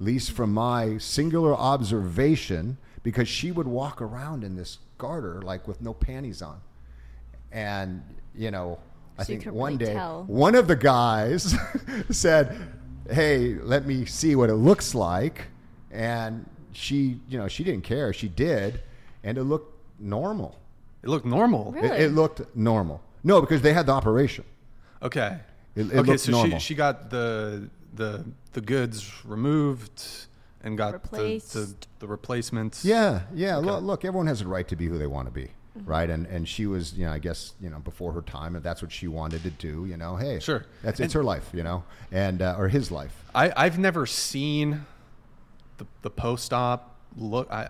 [0.00, 5.68] at least from my singular observation, because she would walk around in this garter like
[5.68, 6.60] with no panties on.
[7.52, 8.02] And,
[8.34, 8.80] you know,
[9.18, 10.24] I So you think one really day tell.
[10.26, 11.54] one of the guys
[12.10, 12.56] said,
[13.08, 15.46] "Hey, let me see what it looks like."
[15.90, 18.12] And she, you know, she didn't care.
[18.12, 18.80] She did,
[19.22, 20.58] and it looked normal.
[21.02, 21.72] It looked normal.
[21.72, 21.88] Really?
[21.88, 23.00] It, it looked normal.
[23.22, 24.44] No, because they had the operation.
[25.02, 25.38] Okay.
[25.76, 26.58] It- it okay, so normal.
[26.58, 30.02] she she got the the the goods removed
[30.62, 31.18] and got the,
[31.52, 32.84] the the replacements.
[32.84, 33.58] Yeah, yeah.
[33.58, 33.66] Okay.
[33.66, 35.90] Look, look, everyone has a right to be who they want to be, Mm-hmm.
[35.90, 36.08] right?
[36.08, 38.80] And and she was, you know, I guess, you know, before her time, and that's
[38.80, 39.86] what she wanted to do.
[39.86, 40.64] You know, hey, Sure.
[40.82, 43.24] that's it's And- her life, you know, and uh, or his life.
[43.34, 44.86] I I've never seen
[45.78, 47.50] the the post op look.
[47.50, 47.68] I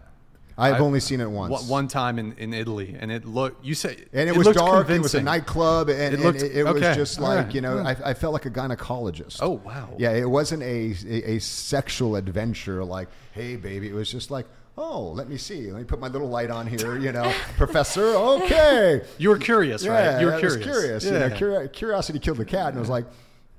[0.57, 1.67] I've I- only seen it once.
[1.67, 3.65] one, time in, in Italy, and it looked.
[3.65, 4.89] You say and it, was looked dark.
[4.91, 7.55] It was a nightclub, and It it, looked- and it, it was just like right,
[7.55, 7.79] you know.
[7.79, 9.39] I, I felt like a gynecologist.
[9.41, 9.95] Oh wow.
[9.99, 13.89] Yeah, it wasn't a, a a sexual adventure like, hey baby.
[13.89, 14.47] It was just like,
[14.77, 15.71] oh, let me see.
[15.71, 16.99] Let me put my little light on here.
[16.99, 18.05] You know, Professor.
[18.05, 19.03] Okay.
[19.19, 20.21] You were curious, Yeah, right?
[20.21, 20.67] You were I curious.
[20.67, 21.05] was curious.
[21.05, 21.29] Yeah.
[21.35, 23.07] You know, curiosity killed the cat, and I was like,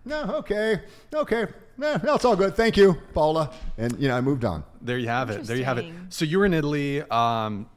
[0.06, 0.82] no, okay,
[1.14, 1.48] okay,
[1.78, 2.56] no, no, it's all good.
[2.56, 3.52] Thank you, Paula.
[3.78, 4.64] And you know, I moved on.
[4.82, 5.46] There you have it.
[5.46, 5.92] There you have it.
[6.10, 7.02] So you were in Italy.
[7.02, 7.68] Um,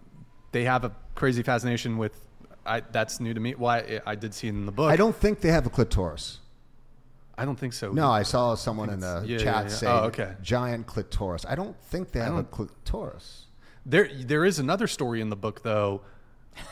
[0.53, 2.13] they have a crazy fascination with.
[2.67, 3.55] I, that's new to me.
[3.55, 4.91] Why I, did see it in the book.
[4.91, 6.41] I don't think they have a clitoris.
[7.39, 7.93] I don't think so.
[7.93, 9.69] No, I saw someone in the yeah, chat yeah, yeah.
[9.69, 10.35] say Oh, okay.
[10.43, 11.47] giant clitoris.
[11.49, 13.47] I don't think they have a clitoris.
[13.87, 16.03] There, there is another story in the book though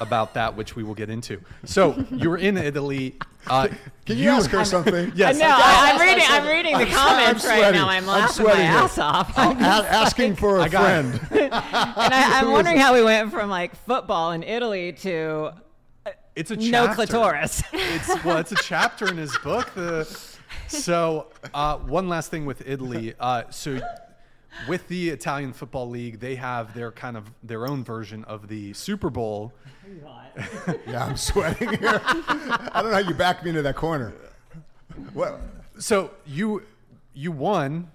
[0.01, 1.41] about that, which we will get into.
[1.65, 3.15] So you were in Italy.
[3.47, 3.69] Uh,
[4.05, 5.13] Can you, ask her something?
[5.15, 5.39] Yes.
[5.39, 6.25] no, I, I'm reading.
[6.27, 7.89] I'm reading the I'm comments right now.
[7.89, 8.73] I'm I'm laughing my sweating here.
[8.73, 9.39] ass off.
[9.39, 11.21] A- asking for a I got friend.
[11.31, 15.53] and I, I'm wondering how we went from like football in Italy to
[16.35, 16.95] It's a no chapter.
[16.97, 17.63] clitoris.
[17.73, 19.73] It's well, it's a chapter in his book.
[19.75, 20.05] The
[20.69, 23.15] so uh, one last thing with Italy.
[23.21, 23.81] Uh, so
[24.69, 28.73] with the Italian Football League, they have their kind of their own version of the
[28.73, 29.53] Super Bowl.
[30.87, 32.01] Yeah, I'm sweating here.
[32.05, 34.13] I don't know how you backed me into that corner.
[35.15, 35.41] What?
[35.79, 36.63] So you
[37.15, 37.91] you won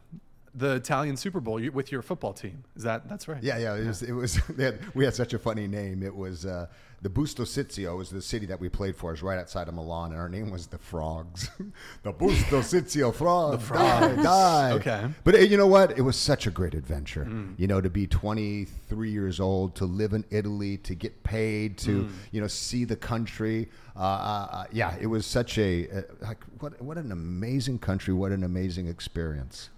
[0.53, 2.63] the Italian Super Bowl with your football team.
[2.75, 3.41] Is that that's right?
[3.41, 3.75] Yeah, yeah.
[3.75, 4.03] It was.
[4.03, 6.03] It was they had, we had such a funny name.
[6.03, 6.67] It was uh,
[7.01, 9.11] the Busto Sizio was the city that we played for.
[9.11, 11.49] is right outside of Milan, and our name was the Frogs.
[12.03, 13.57] the Busto Sizio Frogs.
[13.57, 14.15] The Frogs.
[14.17, 14.71] Die, die.
[14.73, 15.07] Okay.
[15.23, 15.97] But uh, you know what?
[15.97, 17.27] It was such a great adventure.
[17.57, 22.07] You know, to be 23 years old, to live in Italy, to get paid, to
[22.31, 23.69] you know see the country.
[23.95, 28.13] Uh, uh, uh, yeah, it was such a uh, like what what an amazing country.
[28.13, 29.69] What an amazing experience.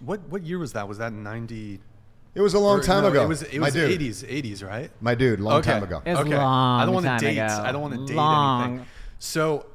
[0.00, 0.88] What what year was that?
[0.88, 1.80] Was that ninety?
[2.34, 3.22] It was a long or- time no, ago.
[3.24, 3.90] It was it My was dude.
[3.90, 4.90] eighties eighties right?
[5.00, 5.72] My dude, long okay.
[5.72, 6.02] time ago.
[6.04, 6.36] It was okay.
[6.36, 7.38] long I don't want to date.
[7.38, 7.62] ago.
[7.62, 8.64] I don't want to date Long.
[8.64, 8.86] anything.
[9.18, 9.66] So,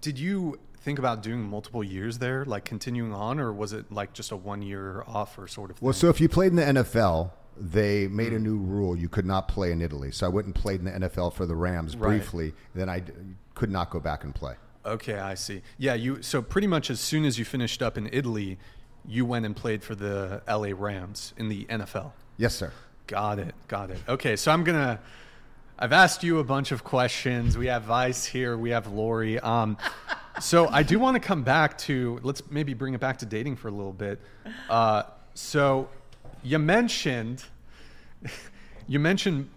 [0.00, 4.12] did you think about doing multiple years there, like continuing on, or was it like
[4.12, 5.86] just a one year off or sort of thing?
[5.86, 8.42] Well, so if you played in the NFL, they made a mm.
[8.42, 10.10] new rule: you could not play in Italy.
[10.12, 12.08] So I went and played in the NFL for the Rams Right.
[12.10, 12.52] briefly.
[12.74, 13.12] Then I d-
[13.54, 14.54] could not go back and play.
[14.84, 15.62] okay, I see.
[15.78, 16.22] Yeah, you.
[16.22, 18.58] So pretty much as soon as you finished up in Italy,
[19.06, 20.72] you went and played for the L.A.
[20.72, 22.12] Rams in the NFL.
[22.36, 22.72] Yes, sir.
[23.06, 23.54] Got it.
[23.68, 23.98] Got it.
[24.08, 25.00] Okay, so I'm gonna.
[25.78, 27.56] I've asked you a bunch of questions.
[27.56, 28.56] We have Vice here.
[28.56, 29.40] We have Lori.
[29.40, 29.78] Um,
[30.40, 32.20] so I do want to come back to.
[32.22, 34.20] Let's maybe bring it back to dating for a little bit.
[34.68, 35.88] Uh, so
[36.42, 37.44] you mentioned.
[38.88, 39.48] You mentioned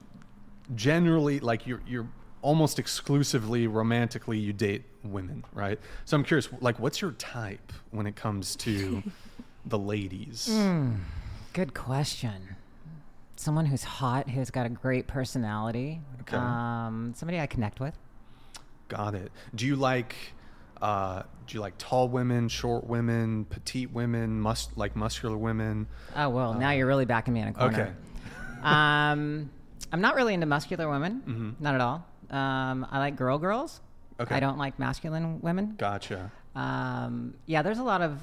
[0.76, 2.08] generally like you're you're
[2.44, 5.80] almost exclusively romantically you date women, right?
[6.06, 9.02] So I'm curious, like, what's your type when it comes to
[9.66, 10.54] the ladies?
[11.54, 12.56] Good question.
[13.36, 16.02] Someone who's hot, who's got a great personality.
[16.22, 16.38] Okay.
[16.38, 17.98] Um, somebody I connect with.
[18.88, 19.32] Got it.
[19.56, 20.16] Do you like
[20.82, 25.88] uh, do you like tall women, short women, petite women, mus- like muscular women?
[26.16, 27.82] Oh well, now you're really backing me in a corner.
[27.82, 27.92] Okay.
[28.64, 29.50] Um,
[29.92, 31.56] I'm not really into muscular women.
[31.60, 32.06] Not at all.
[32.30, 33.82] Um, I like girl girls.
[34.22, 34.34] Okay.
[34.36, 35.76] I don't like masculine women.
[35.78, 36.32] Gotcha.
[36.56, 38.22] Um, yeah, there's a lot of,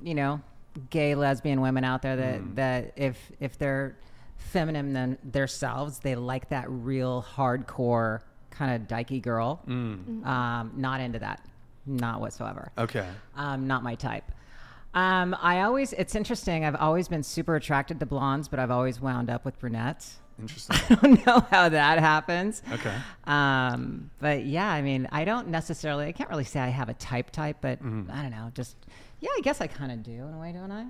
[0.00, 0.40] you know,
[0.90, 3.96] gay lesbian women out there that that if if they're
[4.38, 9.60] feminine than themselves, they like that real hardcore kind of dykey girl.
[9.66, 11.44] Um, not into that,
[11.86, 12.72] not whatsoever.
[12.78, 13.06] Okay.
[13.36, 14.24] Um, not my type.
[14.92, 16.64] Um, I always, it's interesting.
[16.64, 20.16] I've always been super attracted to blondes, but I've always wound up with brunettes.
[20.40, 20.76] Interesting.
[20.90, 22.62] I don't know how that happens.
[22.72, 22.94] Okay.
[23.24, 26.94] Um, but yeah, I mean, I don't necessarily, I can't really say I have a
[26.94, 28.10] type type, but Mm-hmm.
[28.10, 28.50] I don't know.
[28.54, 28.74] Just,
[29.20, 30.86] yeah, I guess I kind of do in a way, don't I?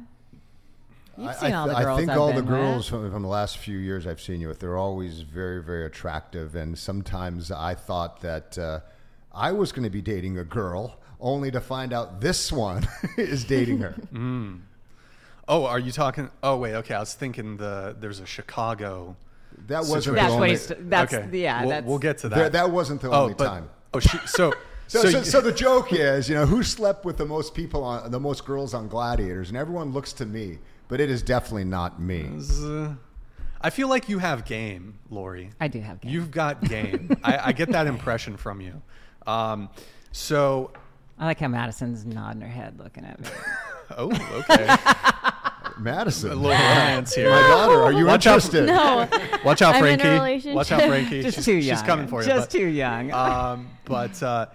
[1.16, 3.22] You've I, seen I all the girls I think I've all the girls from, from
[3.22, 6.54] the last few years I've seen you with, they're always very, very attractive.
[6.54, 8.80] And sometimes I thought that uh,
[9.32, 13.44] I was going to be dating a girl, only to find out this one is
[13.44, 13.94] dating her.
[15.48, 16.30] Oh, are you talking?
[16.44, 16.74] Oh, wait.
[16.74, 19.16] Okay, I was thinking the there's a Chicago.
[19.66, 20.14] That wasn't Situation.
[20.14, 20.40] the That's only.
[20.40, 20.72] what he's.
[20.88, 21.60] That's okay, yeah.
[21.62, 22.36] We'll, that's we'll get to that.
[22.36, 23.70] That, that wasn't the oh, only but, time.
[23.92, 24.52] Oh, she, so
[24.90, 27.84] So, so, so, so the joke is, you know, who slept with the most people
[27.84, 31.62] on the most girls on Gladiators, and everyone looks to me, but it is definitely
[31.62, 32.28] not me.
[32.60, 32.94] uh,
[33.60, 35.50] I feel like you have game, Lori.
[35.60, 36.10] I do have game.
[36.10, 37.16] You've got game.
[37.22, 38.82] I, I get that impression from you.
[39.28, 39.68] Um,
[40.10, 40.72] so,
[41.20, 43.28] I like how Madison's nodding her head, looking at me.
[43.96, 44.10] oh,
[44.50, 44.76] okay.
[45.78, 47.30] Madison, A little romance here.
[47.30, 48.34] my daughter, are you Watch out.
[48.44, 48.66] interested?
[48.66, 49.08] No.
[49.44, 50.08] Watch out, I'm in a Frankie.
[50.08, 50.54] relationship.
[50.56, 51.22] Watch out, Frankie.
[51.22, 51.84] Just she's, too she's young.
[51.86, 52.26] coming for you.
[52.28, 53.12] Just but- too young.
[53.12, 54.46] um, but uh,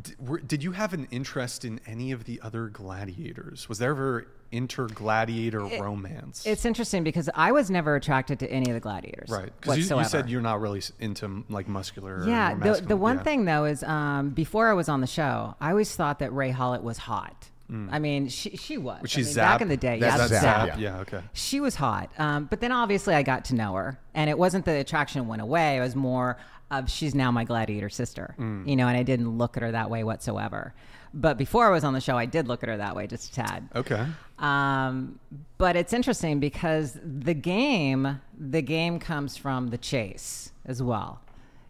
[0.00, 3.68] d- were, did you have an interest in any of the other gladiators?
[3.68, 6.44] Was there ever intergladiator romance?
[6.46, 9.30] It's interesting because I was never attracted to any of the gladiators.
[9.30, 12.26] right because you, you said you're not really into like muscular.
[12.26, 13.22] Yeah, the, the one yeah.
[13.22, 16.52] thing though is um, before I was on the show, I always thought that Raye
[16.52, 17.50] Hollitt was hot.
[17.72, 19.00] I mean, she she was.
[19.00, 19.54] Which I she's mean, Zap.
[19.54, 20.00] back in the day.
[20.00, 20.66] That's yeah, Zap, Zap.
[20.66, 20.76] yeah.
[20.78, 21.00] Yeah.
[21.02, 21.20] Okay.
[21.34, 24.64] She was hot, um, but then obviously I got to know her, and it wasn't
[24.64, 25.76] the attraction went away.
[25.76, 26.36] It was more
[26.70, 28.68] of she's now my gladiator sister, Mm.
[28.68, 30.72] you know, and I didn't look at her that way whatsoever.
[31.12, 33.32] But before I was on the show, I did look at her that way just
[33.32, 33.68] a tad.
[33.74, 34.06] Okay.
[34.38, 35.18] Um,
[35.58, 41.20] but it's interesting because the game, the game comes from the chase as well,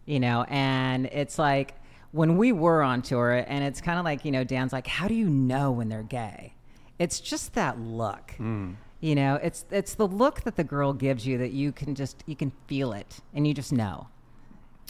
[0.05, 1.73] you know, and it's like
[2.11, 5.07] when we were on tour, and it's kind of like you know, Dan's like, how
[5.07, 6.53] do you know when they're gay?
[6.99, 9.35] It's just that look, you know.
[9.41, 12.51] It's it's the look that the girl gives you that you can just you can
[12.67, 14.07] feel it, and you just know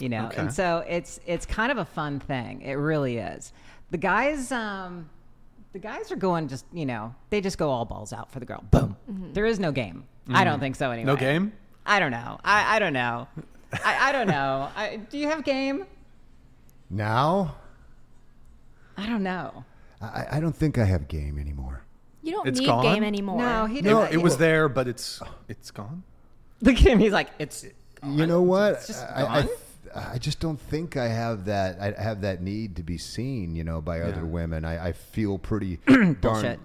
[0.02, 0.26] you know?
[0.26, 0.40] Okay.
[0.42, 2.60] and so it's it's kind of a fun thing.
[2.62, 3.52] It really is.
[3.90, 5.08] The guys um
[5.72, 8.46] the guys are going just you know they just go all balls out for the
[8.46, 8.64] girl.
[8.70, 8.96] Boom.
[9.32, 10.04] There is no game.
[10.28, 11.06] I don't think so anyway.
[11.06, 11.52] No game?
[11.84, 12.38] i don't know.
[12.44, 13.26] I, I don't know.
[13.84, 14.68] I, I don't know.
[14.76, 15.84] I, do you have game?
[16.90, 17.56] Now,
[18.96, 19.64] i don't know.
[20.00, 21.82] I, I don't think I have game anymore.
[22.22, 22.82] You don't It's need gone?
[22.84, 23.38] game anymore.
[23.38, 23.98] no he It, didn't.
[23.98, 26.02] No, it was there, but it's it's gone.
[26.60, 26.98] look at him.
[26.98, 27.64] He's like it's
[28.04, 28.84] You know what?
[28.86, 29.50] just I, I, gone?
[29.94, 31.78] I just don't think I have that.
[31.80, 34.04] I have that need to be seen, you know, by Yeah.
[34.08, 34.64] other women.
[34.64, 36.14] I, I feel pretty darn.
[36.14, 36.60] Bullshit.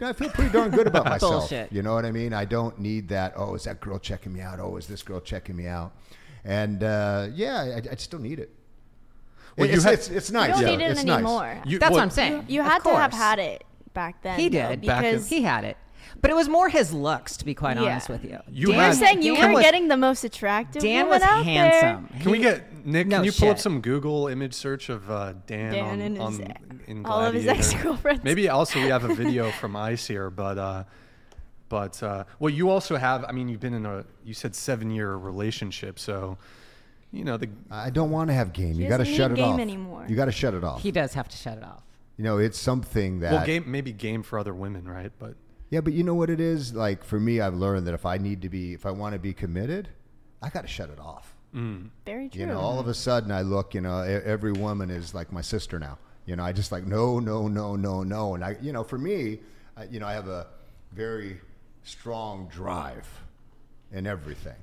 [0.00, 1.48] I feel pretty darn good about myself.
[1.50, 1.72] Bullshit.
[1.72, 2.32] You know what I mean?
[2.32, 3.34] I don't need that.
[3.36, 4.60] Oh, is that girl checking me out?
[4.60, 5.92] Oh, is this girl checking me out?
[6.44, 8.50] And uh, yeah, I, I just don't need it.
[9.56, 11.14] Well, you it's, had- it's, it's You don't yeah, need it it's nice.
[11.16, 11.62] anymore.
[11.64, 13.62] You- that's well, what i'm saying You had to have had it
[13.94, 14.38] back then.
[14.38, 15.76] he though, did Back in- because he had it
[16.24, 17.82] but it was more his looks to be quite Yeah.
[17.92, 20.80] honest with you You you're had- saying you Dan were was- getting the most attractive
[20.82, 22.08] Dan woman was out handsome.
[22.20, 23.06] Can we He- get Nick?
[23.08, 23.62] No can you pull up shit.
[23.62, 27.34] some Google image search of uh, Dan, Dan on, and his- on in all of
[27.34, 27.74] his Gladiator?
[27.76, 28.24] ex-girlfriends.
[28.24, 30.84] Maybe also we have a video from Ice here, but uh,
[31.68, 33.24] but uh, well, you also have.
[33.28, 36.38] I mean, you've been in a you said seven year relationship, so
[37.12, 38.74] you know the I don't want to have game.
[38.74, 39.60] You got to doesn't shut it game off.
[39.60, 40.04] anymore.
[40.08, 40.80] You got to shut it off.
[40.82, 41.82] he does have to shut it off
[42.16, 43.32] you know, it's something that.
[43.32, 45.10] well game maybe game for other women, right?
[45.18, 45.34] But
[45.74, 46.72] Yeah, but you know what it is?
[46.72, 49.18] Like for me, I've learned that if I need to be, if I want to
[49.18, 49.88] be committed,
[50.40, 51.34] I got to shut it off.
[51.52, 52.42] mm, Very true.
[52.42, 55.40] You know, all of a sudden I look, you know, every woman is like my
[55.40, 55.98] sister now.
[56.26, 58.98] You know, I just like no, no, no, no, no, and I, you know, for
[58.98, 59.40] me,
[59.76, 60.46] I, you know, I have a
[60.92, 61.40] very
[61.82, 63.08] strong drive
[63.90, 64.62] in everything,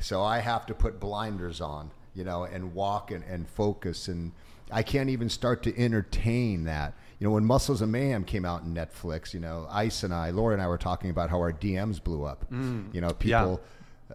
[0.00, 4.32] so I have to put blinders on, you know, and walk and, and focus, and
[4.70, 6.92] I can't even start to entertain that.
[7.22, 10.30] You know, when Muscles and Mayhem came out in Netflix, you know, Ice and I,
[10.30, 12.44] Laura and I were talking about how our DMs blew up.
[12.50, 13.60] You know, people.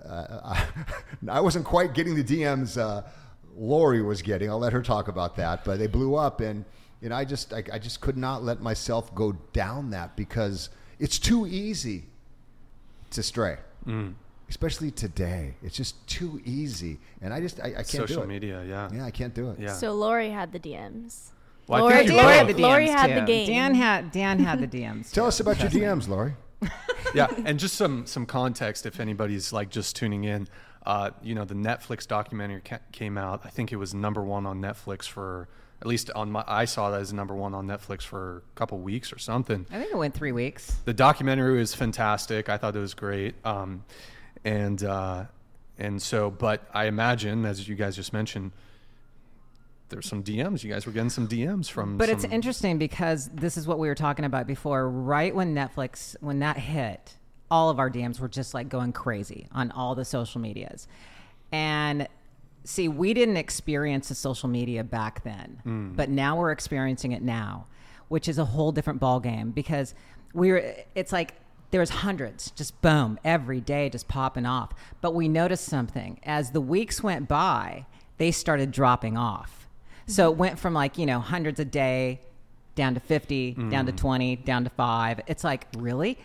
[0.05, 0.67] Uh, I,
[1.29, 3.03] I wasn't quite getting the DMs uh,
[3.55, 4.49] Lori was getting.
[4.49, 5.63] I'll let her talk about that.
[5.63, 6.65] But they blew up, and
[6.99, 10.69] you know, I just I, I just could not let myself go down that because
[10.99, 12.07] it's too easy
[13.11, 13.55] to stray,
[14.49, 15.53] especially today.
[15.63, 18.07] It's just too easy, and I just I, I can't do it.
[18.09, 18.27] social it.
[18.27, 19.59] media, yeah, Yeah, I can't do it.
[19.61, 19.71] yeah.
[19.71, 21.31] So Lori had the DMs.
[21.67, 22.55] Well, I Lori, think you Dan Lori, had both.
[22.55, 23.13] the Lori DMs had too.
[23.15, 23.47] the game.
[23.47, 25.11] Dan had Dan had the DMs.
[25.13, 25.27] Tell too.
[25.27, 26.33] us about your DMs, Lori.
[27.13, 30.47] yeah, and just some some context if anybody's like just tuning in.
[30.85, 33.41] Uh, you know, the Netflix documentary ca- came out.
[33.43, 35.49] I think it was number one on Netflix for
[35.81, 36.43] at least on my.
[36.47, 39.65] I saw that as number one on Netflix for a couple weeks or something.
[39.69, 40.73] I think it went three weeks.
[40.85, 42.47] The documentary was fantastic.
[42.49, 43.35] I thought it was great.
[43.45, 43.83] Um,
[44.45, 45.25] and uh,
[45.77, 48.53] and so, but I imagine, as you guys just mentioned,
[49.89, 50.63] there's some DMs.
[50.63, 51.97] You guys were getting some DMs from.
[51.97, 54.89] But it's interesting because this is what we were talking about before.
[54.89, 57.17] Right when Netflix, when that hit,
[57.49, 60.87] all of our DMs were just like going crazy on all the social medias.
[61.51, 62.07] And
[62.63, 65.95] see, we didn't experience the social media back then, mm.
[65.95, 67.67] but now we're experiencing it now,
[68.09, 69.93] which is a whole different ball game because
[70.33, 70.75] we're.
[70.95, 71.35] It's like
[71.71, 74.73] there's hundreds, just boom, every day, just popping off.
[75.01, 77.85] But we noticed something as the weeks went by,
[78.17, 79.56] they started dropping off.
[80.07, 82.21] So it went from like, you know, hundreds a day
[82.75, 85.19] down to 50, down to 20, down to five.
[85.27, 86.17] It's like, really?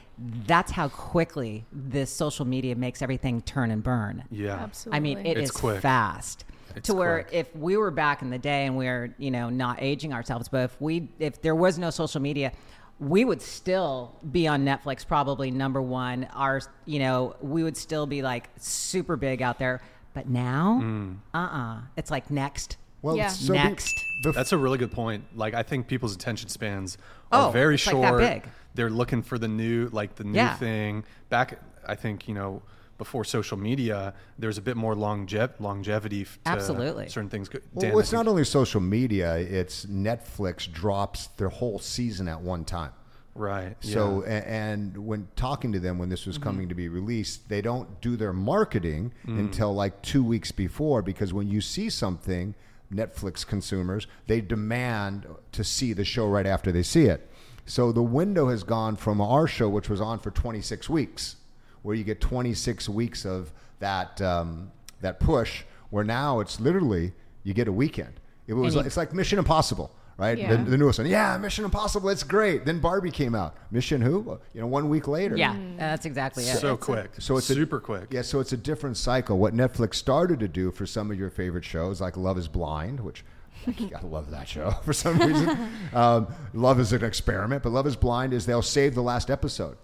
[0.47, 4.25] That's how quickly this social media makes everything turn and burn.
[4.31, 4.55] Yeah.
[4.57, 4.97] Absolutely.
[4.97, 5.81] I mean, it It's is quick.
[5.81, 6.45] fast.
[6.77, 7.35] It's to where quick.
[7.35, 10.49] if we were back in the day and we are you know, not aging ourselves,
[10.49, 12.53] but if we if there was no social media,
[13.01, 16.29] we would still be on Netflix probably number 1.
[16.35, 19.81] Our you know, we would still be like super big out there.
[20.15, 21.17] But now, Mm.
[21.35, 21.79] uh-uh.
[21.97, 22.77] It's like next.
[23.03, 23.29] Well, Yeah.
[23.29, 23.95] so be- Next.
[24.25, 25.25] bef- That's a really good point.
[25.35, 26.97] Like I think people's attention spans
[27.31, 28.21] are Oh, very it's like short.
[28.21, 28.51] that big.
[28.75, 30.57] They're looking for the new like the new Yeah.
[30.57, 31.05] thing.
[31.29, 32.63] Back I think, you know,
[32.97, 37.09] before social media, there's a bit more longev- longevity to Absolutely.
[37.09, 37.49] certain things.
[37.49, 41.81] Go- Well, Dan, I it's think- not only social media; it's Netflix drops their whole
[41.81, 42.93] season at one time.
[43.35, 43.77] right.
[43.81, 44.35] So, yeah.
[44.35, 46.45] a- and when talking to them when this was Mm-hmm.
[46.45, 49.39] coming to be released, they don't do their marketing Mm.
[49.41, 52.55] until like two weeks before because when you see something,
[52.93, 57.29] Netflix consumers, they demand to see the show right after they see it.
[57.67, 61.37] So the window has gone from our show, which was on for 26 weeks,
[61.83, 64.71] where you get 26 weeks of that um,
[65.01, 67.13] that push, where now it's literally
[67.45, 68.15] you get a weekend.
[68.47, 70.37] It was you- it's like Mission Impossible, right?
[70.39, 70.57] Yeah.
[70.57, 72.65] The, the newest one, yeah, Mission Impossible, it's great.
[72.65, 73.57] Then Barbie came out.
[73.71, 74.39] Mission who?
[74.55, 75.37] You know, one week later.
[75.37, 76.59] Yeah, that's exactly it.
[76.59, 77.13] so quick.
[77.19, 78.09] So it's a- super quick.
[78.11, 79.39] Yeah, so it's a different cycle.
[79.39, 83.01] What Netflix started to do for some of your favorite shows, like Love Is Blind,
[83.01, 83.25] which
[83.67, 85.69] I love that show for some reason.
[85.93, 89.77] um, Love is an experiment, but Love Is Blind is they'll save the last episode,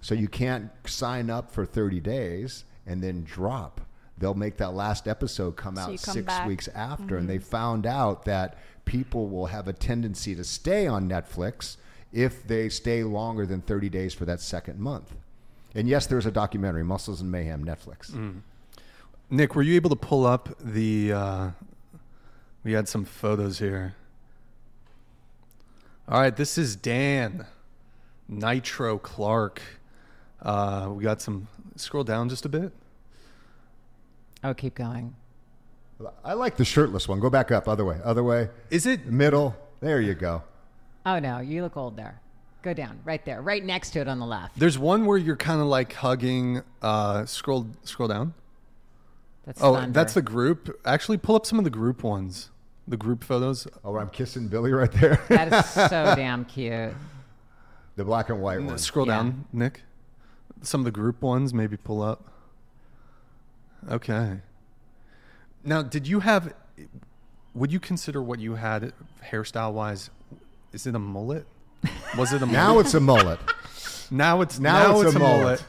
[0.00, 3.80] so you can't sign up for thirty days and then drop.
[4.18, 6.46] They'll make that last episode come So out you come six back.
[6.46, 11.08] weeks after, and they found out that people will have a tendency to stay on
[11.08, 11.76] Netflix
[12.12, 15.14] if they stay longer than 30 days for that second month.
[15.74, 18.12] And yes, there's a documentary, Muscles and Mayhem, Netflix.
[18.12, 18.42] Mm.
[19.30, 21.12] Nick, were you able to pull up the?
[21.12, 21.50] Uh,
[22.62, 23.96] we had some photos here.
[26.08, 27.46] All right, this is Dan
[28.28, 29.60] Nitro Clark.
[30.40, 31.48] Uh, we got some.
[31.76, 32.72] Scroll down just a bit.
[34.44, 35.14] Oh, keep going.
[36.24, 37.18] I like the shirtless one.
[37.20, 39.06] Go back up, other way, other way, Is it?
[39.06, 39.56] middle.
[39.80, 40.42] There you go.
[41.06, 42.20] Oh no, you look old there.
[42.62, 44.58] Go down, right there, right next to it on the left.
[44.58, 46.62] There's one where you're kind of like hugging.
[46.82, 48.34] Uh, scroll, scroll down.
[49.46, 49.92] That's Oh, thunder.
[49.92, 50.78] that's the group.
[50.86, 52.50] Actually, pull up some of the group ones.
[52.88, 53.66] The group photos.
[53.84, 55.20] Oh, I'm kissing Billy right there.
[55.28, 56.92] That is so damn cute.
[57.96, 58.78] the black and white one.
[58.78, 59.16] Scroll Yeah.
[59.16, 59.82] down, Nick.
[60.62, 62.30] Some of the group ones, maybe pull up.
[63.90, 64.40] Okay.
[65.64, 66.52] Now, did you have?
[67.54, 68.92] Would you consider what you had
[69.30, 70.10] hairstyle wise?
[70.72, 71.46] Is it a mullet?
[72.18, 72.52] Was it a mullet?
[72.52, 73.40] Now it's a mullet.
[74.10, 75.64] now it's Now, it's, a, mullet.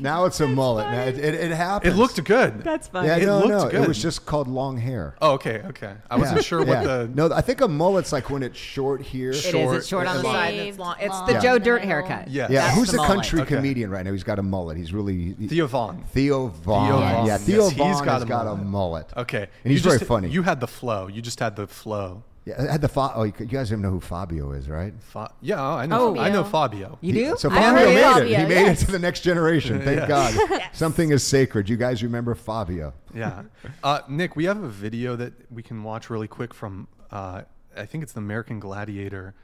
[0.00, 0.86] Now it's a mullet.
[0.90, 1.94] Now, it, it, it happens.
[1.94, 2.62] It looked good.
[2.62, 3.08] That's funny.
[3.08, 3.68] Yeah, it no, looked no.
[3.70, 3.82] good.
[3.82, 5.14] It was just called long hair.
[5.20, 5.94] Oh, okay, okay.
[6.10, 6.82] I wasn't Yeah, sure what yeah.
[6.84, 7.10] the.
[7.14, 9.30] No, I think a mullet's like when it's short here.
[9.30, 9.42] It is.
[9.44, 10.46] Short It's short on the and side.
[10.48, 10.96] And Shaved, it's long.
[11.00, 12.28] It's long the in Joe Dirt haircut.
[12.28, 12.50] Yes.
[12.50, 13.10] Yeah, That's who's the, mullet.
[13.12, 13.54] country Okay.
[13.56, 14.12] comedian right now?
[14.12, 14.76] He's got a mullet.
[14.76, 16.04] He's really Theo Von.
[16.12, 16.86] Theo Von.
[16.88, 18.66] Theo Yeah, Theo Yes, he's Von got has a got a mullet.
[18.66, 19.12] mullet.
[19.16, 20.28] Okay, and he's very just- funny.
[20.28, 21.06] You had the flow.
[21.08, 22.22] You just had the flow.
[22.48, 24.94] Yeah, I had the Fa- oh, you you guys don't know who Fabio is, right?
[25.00, 26.16] Fa- yeah, I know.
[26.16, 26.18] Oh.
[26.18, 26.98] I know Fabio.
[27.02, 27.36] You He- do?
[27.36, 28.32] So I Fabio heard made it.
[28.32, 28.38] it.
[28.40, 28.82] He made yes.
[28.82, 29.80] it to the next generation.
[29.82, 30.34] Thank Yes.
[30.36, 30.62] God.
[30.72, 31.68] Something is sacred.
[31.68, 32.94] You guys remember Fabio?
[33.14, 33.42] Yeah.
[33.84, 37.42] Uh, Nick, we have a video that we can watch really quick from, uh,
[37.76, 39.34] I think it's the American Gladiator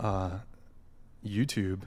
[0.00, 0.38] uh,
[1.24, 1.82] YouTube.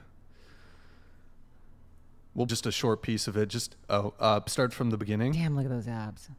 [2.34, 3.48] Well, just a short piece of it.
[3.50, 5.32] Just, oh, uh, start from the beginning.
[5.32, 6.30] Damn, look at those abs.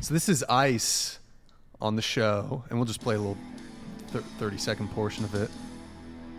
[0.00, 1.18] So this is Ice
[1.82, 3.36] on the show, and we'll just play a little
[4.08, 5.50] thir- 30 second portion of it.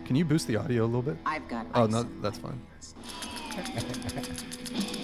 [0.06, 1.16] Can you boost the audio a little bit?
[1.24, 2.60] I've got Oh, ice no, that's fine.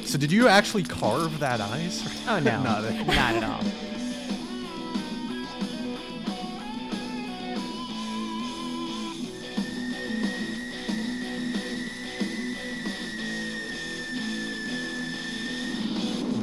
[0.04, 2.02] So did you actually carve that ice?
[2.28, 3.60] Oh no, Not not, at all.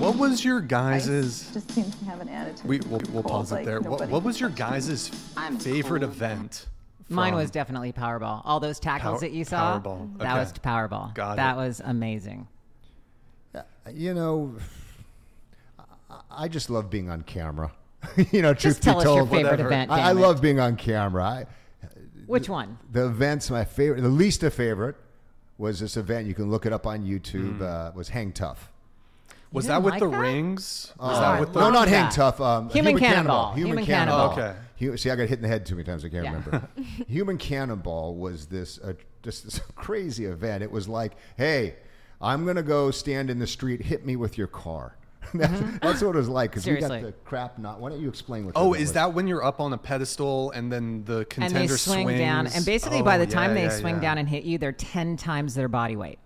[0.07, 1.51] What was your Ice guys's?
[1.53, 2.65] just seems to have an attitude.
[2.65, 3.81] We, we'll, we'll Cold, pause it like there.
[3.81, 6.13] What, what was your can guys's I'm favorite cold.
[6.13, 6.67] event?
[7.09, 8.41] Mine was definitely Powerball.
[8.45, 10.17] All those tackles Power- that you saw, Powerball.
[10.19, 10.39] that Okay.
[10.39, 11.13] was Powerball.
[11.13, 11.57] Got that it.
[11.57, 12.47] was amazing.
[13.93, 14.55] You know,
[16.09, 17.71] I- I just love being on camera.
[18.31, 19.67] you know, truth Just tell be us your told, favorite whatever.
[19.69, 19.91] event.
[19.91, 21.23] I, I love being on camera.
[21.23, 21.45] I,
[22.27, 22.77] Which one?
[22.91, 24.95] the events my favorite, the least a favorite
[25.57, 26.27] was this event.
[26.27, 27.61] You can look it up on YouTube.
[27.61, 28.71] Uh, was Hang Tough.
[29.51, 30.17] Was that didn't with like the that?
[30.19, 30.93] rings?
[30.99, 31.59] Was Uh, that with the?
[31.61, 32.11] no, not Hang that.
[32.11, 32.41] Tough.
[32.41, 33.53] Um, Human Cannonball.
[33.53, 34.29] Human, Human Cannonball.
[34.35, 34.49] Cannonball.
[34.53, 34.59] Okay.
[34.79, 36.03] Hu- see, I got hit in the head too many times.
[36.05, 36.31] I can't Yeah.
[36.33, 36.67] remember.
[37.07, 38.93] Human Cannonball was this uh,
[39.23, 40.63] just this crazy event.
[40.63, 41.75] It was like, hey,
[42.21, 43.81] I'm gonna go stand in the street.
[43.81, 44.95] Hit me with your car.
[45.33, 46.51] that's, that's what it was like.
[46.51, 46.87] Because we got Mm-hmm.
[46.89, 47.11] Seriously.
[47.11, 47.57] the crap.
[47.57, 47.79] Not.
[47.81, 48.53] Why don't you explain what?
[48.55, 48.93] Oh, that is was?
[48.93, 52.19] that when you're up on a pedestal and then the and contender they swing swings
[52.19, 54.01] down, and basically by Oh, the time yeah, they yeah, swing yeah.
[54.01, 56.19] down and hit you, they're ten times their body weight.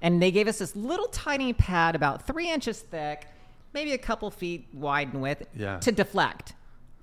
[0.00, 3.26] And they gave us this little tiny pad, about three inches thick,
[3.74, 5.78] maybe a couple feet wide in width, Yeah.
[5.80, 6.54] to deflect.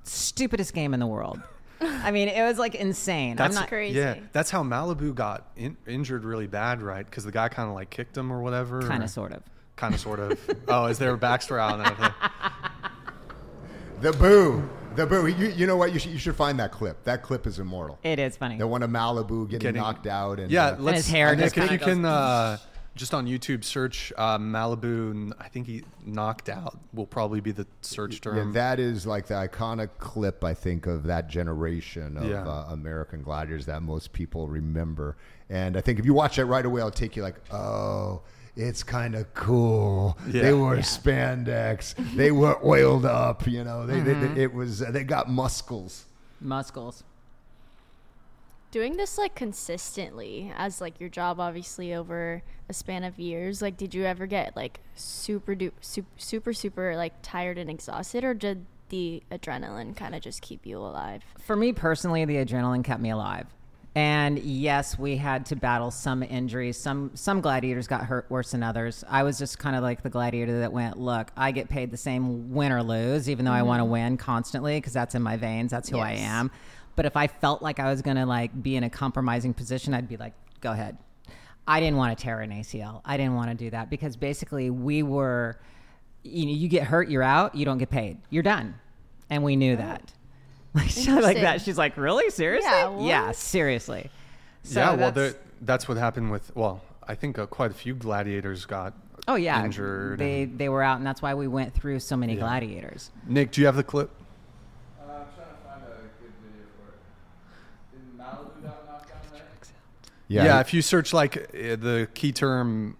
[0.03, 1.41] Stupidest game in the world.
[1.81, 3.35] I mean, it was like insane.
[3.35, 3.97] That's I'm not crazy.
[3.99, 7.05] Yeah, that's how Malibu got in, injured really bad, right?
[7.05, 8.81] Because the guy kind of like kicked him or whatever.
[8.81, 9.43] kind of, sort of.
[9.75, 10.39] Kind of, sort of.
[10.69, 12.13] oh, is there a backstory on that?
[14.01, 14.67] the boo?
[14.95, 15.27] The boo.
[15.27, 15.91] You, you know what?
[15.91, 17.03] You should, you should find that clip.
[17.03, 17.99] That clip is immortal.
[18.03, 18.57] It is funny.
[18.57, 20.97] The one of Malibu getting, Getting- knocked out and Yeah, uh, let's.
[20.99, 22.57] his hair Nick, just if kinda you goes- can uh,
[22.95, 27.67] just on YouTube search uh, Malibu, I think he knocked out will probably be the
[27.81, 28.53] search Yeah, term.
[28.53, 32.45] that is like the iconic clip I think of that generation of Yeah.
[32.47, 35.17] uh, American Gladiators that most people remember.
[35.49, 38.21] And I think if you watch it right away, I'll take you like, oh,
[38.55, 40.17] it's kind of cool.
[40.27, 40.43] Yeah.
[40.43, 40.81] They wore Yeah.
[40.81, 41.95] spandex.
[42.15, 43.45] they were oiled up.
[43.45, 44.35] You know, they, Mm-hmm.
[44.35, 46.05] they, it was they got muscles.
[46.39, 47.03] Muscles.
[48.75, 53.61] Doing this like consistently as like your job, obviously over a span of years.
[53.61, 58.25] Like, did you ever get like super du- super super super like tired and exhausted,
[58.25, 61.23] or did the adrenaline kind of just keep you alive?
[61.39, 63.47] For me personally, the adrenaline kept me alive.
[63.95, 66.75] And yes, we had to battle some injuries.
[66.75, 69.05] Some some gladiators got hurt worse than others.
[69.07, 71.97] I was just kind of like the gladiator that went, "Look, I get paid the
[71.97, 73.91] same win or lose, even though I want to mm-hmm.
[73.93, 75.71] win constantly because that's in my veins.
[75.71, 76.51] That's who I am."
[76.95, 79.93] But if I felt like I was going to like be in a compromising position,
[79.93, 80.97] I'd be like, "Go ahead."
[81.67, 83.01] I didn't want to tear an ACL.
[83.03, 85.59] I didn't want to do that because basically we were
[86.23, 88.17] you know, you get hurt, you're out, you don't get paid.
[88.31, 88.75] You're done.
[89.29, 90.01] And we knew that.
[90.75, 91.61] Like she like that.
[91.61, 92.29] She's like, "Really?
[92.29, 94.09] Seriously?" Yeah, yeah seriously.
[94.63, 96.53] So yeah, well, that's- there- that's what happened with.
[96.53, 98.93] Well, I think uh, quite a few gladiators got.
[99.29, 102.17] oh yeah, injured They and- they were out, and that's why we went through so
[102.17, 102.41] many Yeah.
[102.41, 103.09] gladiators.
[103.25, 104.09] Nick, do you have the clip?
[104.99, 106.99] Uh, I'm trying to find a good video for it.
[107.93, 109.41] Did Malibu got knocked down there?
[110.27, 112.97] Yeah, if you search like uh, the key term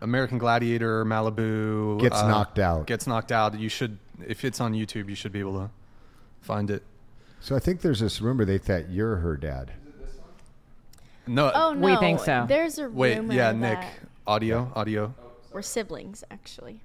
[0.00, 2.86] American Gladiator Malibu Gets uh, knocked out.
[2.86, 3.58] Gets knocked out.
[3.58, 5.70] You should if it's on YouTube, you should be able to
[6.40, 6.82] find it.
[7.40, 9.72] So I think there's this rumor they thought you're her dad.
[11.26, 11.52] No.
[11.54, 12.44] Oh no, We think so.
[12.48, 12.98] There's a rumor.
[12.98, 13.78] wait, rumor yeah, Nick.
[13.80, 13.92] that
[14.26, 15.14] Audio, audio.
[15.52, 16.80] we're siblings actually.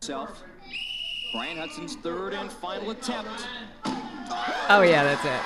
[0.00, 0.42] Self.
[1.32, 3.46] Brian Hudson's third and final attempt.
[4.70, 5.40] Oh yeah, that's it.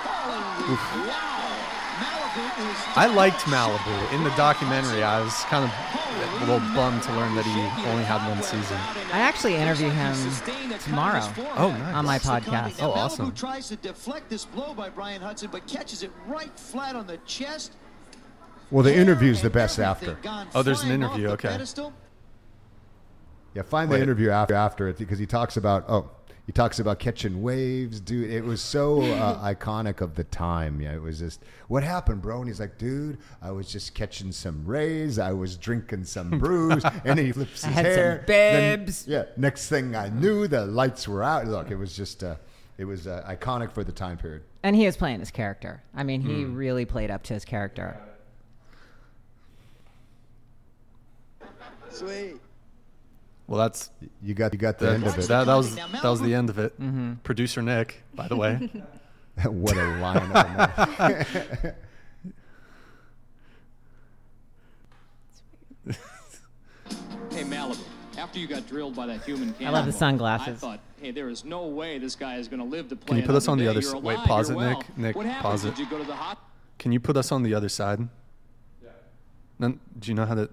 [2.28, 5.02] Malibu is I liked Malibu in the documentary.
[5.02, 5.70] I was kind of
[6.36, 8.76] a little bummed to learn that he only had one season.
[9.12, 10.14] I actually interview him
[10.80, 11.22] tomorrow.
[11.56, 11.94] Oh, nice.
[11.94, 12.82] on my podcast.
[12.82, 13.30] Oh, awesome.
[13.30, 17.06] Malibu tries to deflect this blow by Brian Hudson, but catches it right flat on
[17.06, 17.72] the chest.
[18.70, 20.18] Well, the interview's the best after.
[20.54, 21.58] Oh, there's an interview, okay.
[23.54, 24.02] Yeah, find the Wait.
[24.02, 26.10] interview after after it because he talks about oh
[26.48, 28.30] he talks about catching waves, dude.
[28.30, 30.80] It was so uh, iconic of the time.
[30.80, 32.38] Yeah, it was just what happened, bro.
[32.38, 35.18] And he's like, dude, I was just catching some rays.
[35.18, 38.24] I was drinking some brews, and he flips his I had some hair.
[38.26, 39.24] Then- yeah.
[39.36, 41.46] Next thing I knew, the lights were out.
[41.46, 42.36] Look, it was just uh,
[42.78, 44.40] it was uh, iconic for the time period.
[44.62, 45.82] And he was playing his character.
[45.94, 46.54] I mean, he Hmm.
[46.54, 48.00] really played up to his character.
[51.90, 52.36] Sweet.
[53.48, 53.90] Well, that's
[54.22, 55.26] You got you got the that, end of it.
[55.28, 56.78] that, that was that was the end of it.
[56.80, 57.14] Mm-hmm.
[57.24, 58.54] Producer Nick, by the way.
[59.44, 60.16] what a line!
[60.16, 61.74] of a-
[67.30, 67.78] Hey, Malibu.
[68.16, 70.48] After you got drilled by that human I love the sunglasses.
[70.48, 73.06] I thought, hey, there is no way this guy is going to live to play.
[73.06, 74.76] Can you put us on the other You're wait, pause it, Nick.
[74.78, 74.84] well.
[74.96, 75.42] Nick, what happened?
[75.42, 75.78] pause Did it.
[75.78, 76.38] you go to the hot?
[76.80, 78.00] Can you put us on the other side?
[78.82, 78.88] Yeah.
[79.60, 80.50] No, do you know how to?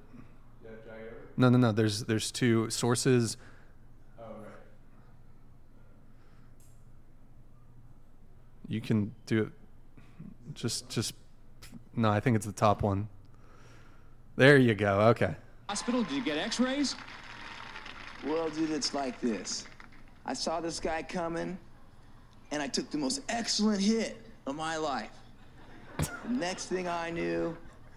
[0.64, 1.25] Yeah, drag it over.
[1.38, 1.72] No, no, no.
[1.72, 3.38] There's there's two sources.
[4.20, 4.52] Oh, right.
[8.68, 9.50] You can do it.
[10.54, 11.14] Just just
[11.96, 12.10] no.
[12.10, 13.08] I think it's the top one.
[14.38, 15.00] There you go.
[15.10, 15.36] Okay.
[15.70, 16.04] Hospital?
[16.04, 16.96] Did you get X-rays?
[18.26, 19.66] Well, dude, it's like this.
[20.26, 21.58] I saw this guy coming,
[22.52, 25.12] and I took the most excellent hit of my life.
[25.98, 27.56] The next thing I knew,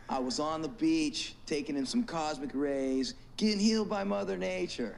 [0.08, 4.96] I was on the beach, taking in some cosmic rays, getting healed by Mother Nature,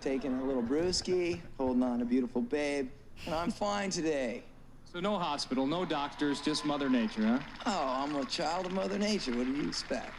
[0.00, 2.88] taking a little brewski, holding on a beautiful babe,
[3.26, 4.42] and I'm fine today.
[4.90, 7.38] So no hospital, no doctors, just Mother Nature, huh?
[7.66, 9.36] Oh, I'm a child of Mother Nature.
[9.36, 10.12] What do you expect?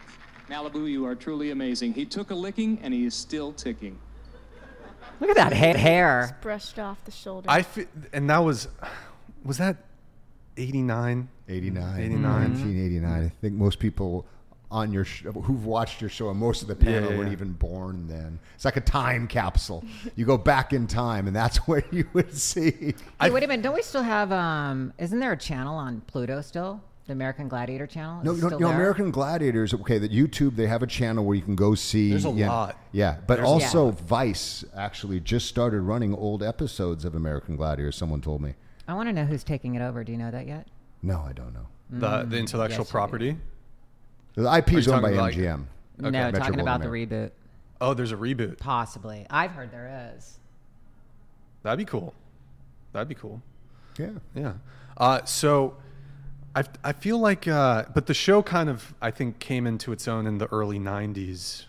[0.50, 1.94] Malibu, you are truly amazing.
[1.94, 3.98] He took a licking, and he is still ticking.
[5.20, 6.38] Look at that ha- hair.
[6.42, 7.50] Brushed off the shoulder.
[7.50, 8.68] I fi- and that was
[9.44, 9.78] was that
[10.58, 11.30] 89.
[11.48, 12.22] 89, 89.
[12.24, 13.26] 1989.
[13.26, 14.26] I think most people
[14.76, 17.38] on your sh- who've watched your show, and most of the panel yeah, weren't yeah.
[17.38, 18.38] even born then.
[18.56, 19.86] It's like a time capsule.
[20.18, 22.94] you go back in time, and that's what you would see.
[23.22, 23.64] Hey, wait a minute.
[23.64, 24.34] Don't we still have?
[24.34, 26.82] Um, isn't there a channel on Pluto still?
[27.08, 28.20] The American Gladiator channel.
[28.20, 28.68] Is No, it no, still no.
[28.68, 28.76] there?
[28.76, 29.74] American Gladiators.
[29.74, 32.10] Okay, that YouTube they have a channel where you can go see.
[32.10, 32.78] There's a yeah, lot.
[32.92, 33.92] Yeah, but There's a also.
[33.92, 37.96] Vice actually just started running old episodes of American Gladiators.
[37.96, 38.56] Someone told me.
[38.90, 40.04] I want to know who's taking it over.
[40.04, 40.68] Do you know that yet?
[41.02, 41.68] No, I don't know.
[41.90, 42.92] The the intellectual yes, you do.
[42.92, 43.38] property.
[44.36, 45.66] The IP is owned by talking about, like- MGM.
[45.98, 47.32] no, Metro talking about the reboot.
[47.82, 48.58] Oh, there's a reboot.
[48.58, 49.26] Possibly.
[49.30, 50.40] I've heard there is.
[51.64, 52.14] That'd be cool.
[52.94, 53.42] That'd be cool.
[53.98, 54.12] Yeah.
[54.34, 54.54] Yeah.
[54.98, 55.76] Uh, so
[56.56, 60.08] I, I feel like, uh, but the show kind of, I think, came into its
[60.08, 61.66] own in the early 90s.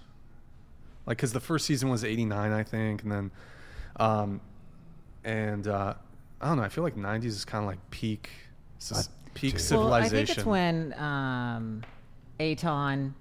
[1.06, 3.02] Like, because the first season was 89, I think.
[3.02, 3.30] And then,
[3.98, 4.40] um,
[5.24, 5.94] and uh,
[6.40, 8.30] I don't know, I feel like 90s is kind of like peak,
[9.34, 9.60] peak dude.
[9.60, 9.76] civilization.
[9.80, 11.82] Well, I think it's when um,
[12.40, 13.14] Aton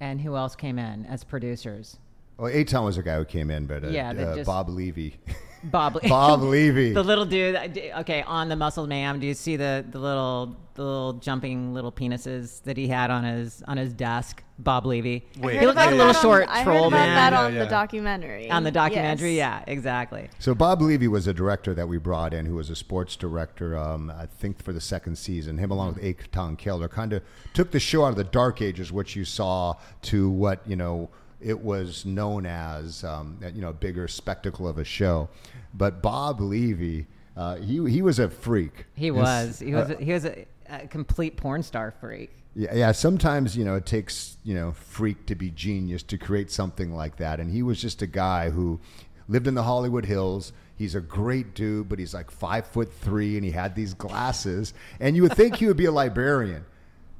[0.00, 1.98] and who else came in as producers.
[2.36, 5.16] Well, Aton was a guy who came in, but uh, Yeah, uh, just- Bob Levy.
[5.64, 6.00] Bob.
[6.02, 6.92] Bob Levy.
[6.92, 7.56] the little dude.
[7.98, 11.92] Okay, on the Muscle Man, do you see the the little the little jumping little
[11.92, 14.42] penises that he had on his on his desk?
[14.58, 15.26] Bob Levy.
[15.40, 16.20] Wait, he looked like a little yeah.
[16.20, 17.64] short I troll heard about man that on yeah.
[17.64, 18.50] the documentary.
[18.50, 19.34] on the documentary.
[19.34, 19.64] Yes.
[19.66, 20.28] Yeah, exactly.
[20.38, 23.76] So Bob Levy was a director that we brought in, who was a sports director.
[23.76, 27.72] Um, I think for the second season, him along with Aton Keller kind of took
[27.72, 31.10] the show out of the dark ages, which you saw, to what you know
[31.44, 35.28] it was known as, um, you know, a bigger spectacle of a show.
[35.74, 38.86] But Bob Levy, uh, he he was a freak.
[38.94, 39.58] He was.
[39.58, 39.90] He was.
[39.90, 42.30] uh, he was a, a complete porn star freak.
[42.54, 42.92] Yeah, yeah.
[42.92, 47.16] Sometimes you know it takes you know freak to be genius to create something like
[47.16, 48.80] that, and he was just a guy who
[49.28, 50.52] lived in the Hollywood Hills.
[50.76, 54.72] He's a great dude, but he's like five foot three, and he had these glasses,
[54.98, 56.64] and you would think he would be a librarian,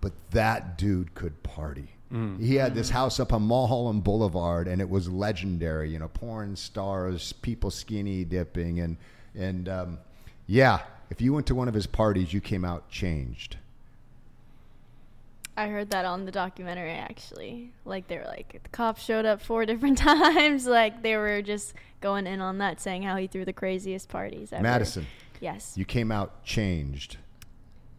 [0.00, 1.93] but that dude could party.
[2.40, 5.90] He had this house up on Mulholland Boulevard, and it was legendary.
[5.90, 8.96] You know, porn stars, people skinny dipping, and
[9.34, 9.98] and um,
[10.46, 13.56] yeah, if you went to one of his parties, you came out changed.
[15.56, 17.72] I heard that on the documentary actually.
[17.84, 20.66] Like they were like the cops showed up four different times.
[20.66, 24.52] Like they were just going in on that, saying how he threw the craziest parties
[24.52, 24.62] ever.
[24.62, 25.06] Madison.
[25.40, 25.74] Yes.
[25.76, 27.18] You came out changed.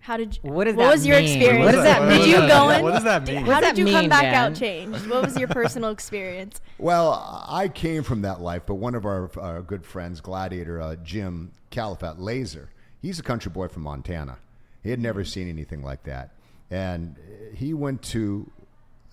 [0.05, 1.25] How did you, What does what that was your mean?
[1.25, 1.65] experience?
[1.65, 2.83] What does that Did you go in?
[2.83, 3.43] What does that mean?
[3.43, 4.35] How did that you come back Ben?
[4.35, 5.09] out changed?
[5.09, 6.61] What was your personal experience?
[6.77, 10.95] Well, I came from that life, but one of our, our good friends, Gladiator uh,
[10.97, 12.69] Jim Califat Laser,
[13.01, 14.37] he's a country boy from Montana.
[14.83, 16.35] He had never seen anything like that.
[16.69, 17.15] And
[17.55, 18.51] he went to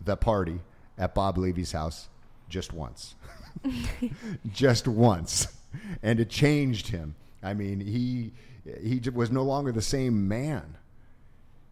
[0.05, 0.61] the party
[0.99, 2.11] at Bob Levy's house
[2.51, 3.14] just once.
[4.53, 5.49] just once.
[6.03, 7.14] And it changed him.
[7.43, 8.32] I mean, he,
[8.82, 10.76] he was no longer the same man.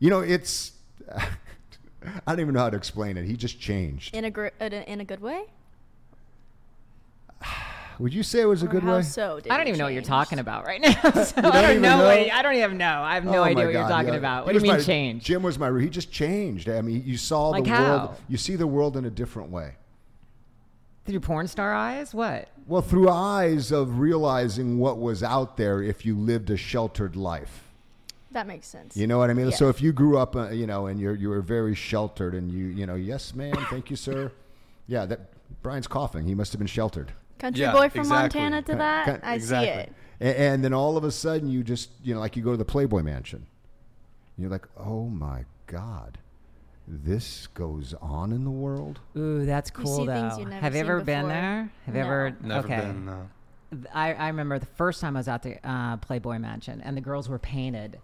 [0.01, 0.73] You know, it's.
[1.15, 1.29] I
[2.27, 3.27] don't even know how to explain it.
[3.27, 4.15] He just changed.
[4.17, 5.43] In a gr- in a, good way?
[7.99, 9.03] Would you say it was a Or good how way?
[9.03, 9.39] so?
[9.41, 10.95] Did I don't it even know what you're talking about right now.
[11.25, 11.99] So I don't don't even know.
[11.99, 12.05] know?
[12.07, 13.03] What, I don't even know.
[13.03, 14.19] I have no Oh idea my what you're talking yeah.
[14.19, 14.45] about.
[14.45, 15.25] He What do you mean my- change?
[15.25, 15.79] Jim was my.
[15.79, 16.71] He just changed.
[16.71, 17.83] I mean, you saw Like the how?
[17.85, 18.17] world.
[18.29, 19.75] You see the world in a different way.
[21.05, 22.15] Through porn star eyes?
[22.15, 22.49] What?
[22.67, 27.65] Well, through eyes of realizing what was out there if you lived a sheltered life.
[28.33, 28.97] That makes sense.
[28.97, 29.51] You know what I mean?
[29.51, 29.57] Yeah.
[29.57, 32.51] So if you grew up, uh, you know, and you're you were very sheltered, and
[32.51, 34.33] you you know, yes, ma'am, thank you, sir.
[34.87, 35.21] Yeah, that
[35.63, 36.25] Brian's coughing.
[36.27, 37.13] He must have been sheltered.
[37.39, 38.41] Country Yeah, boy from exactly.
[38.41, 39.05] Montana to that?
[39.07, 39.69] Kind- I exactly.
[39.69, 39.93] see it.
[40.19, 42.57] And, and then all of a sudden, you just you know, like you go to
[42.57, 43.47] the Playboy Mansion.
[44.37, 46.19] You're like, oh my god,
[46.89, 48.99] this goes on in the world.
[49.17, 50.13] Ooh, that's You cool see though.
[50.29, 51.71] things you've never Have you seen ever been there?
[51.87, 52.37] Have you ever?
[52.43, 52.81] Never okay.
[52.81, 53.09] been.
[53.09, 53.27] Uh,
[53.95, 57.01] I, I remember the first time I was at the uh, Playboy Mansion and the
[57.01, 58.01] girls were painted.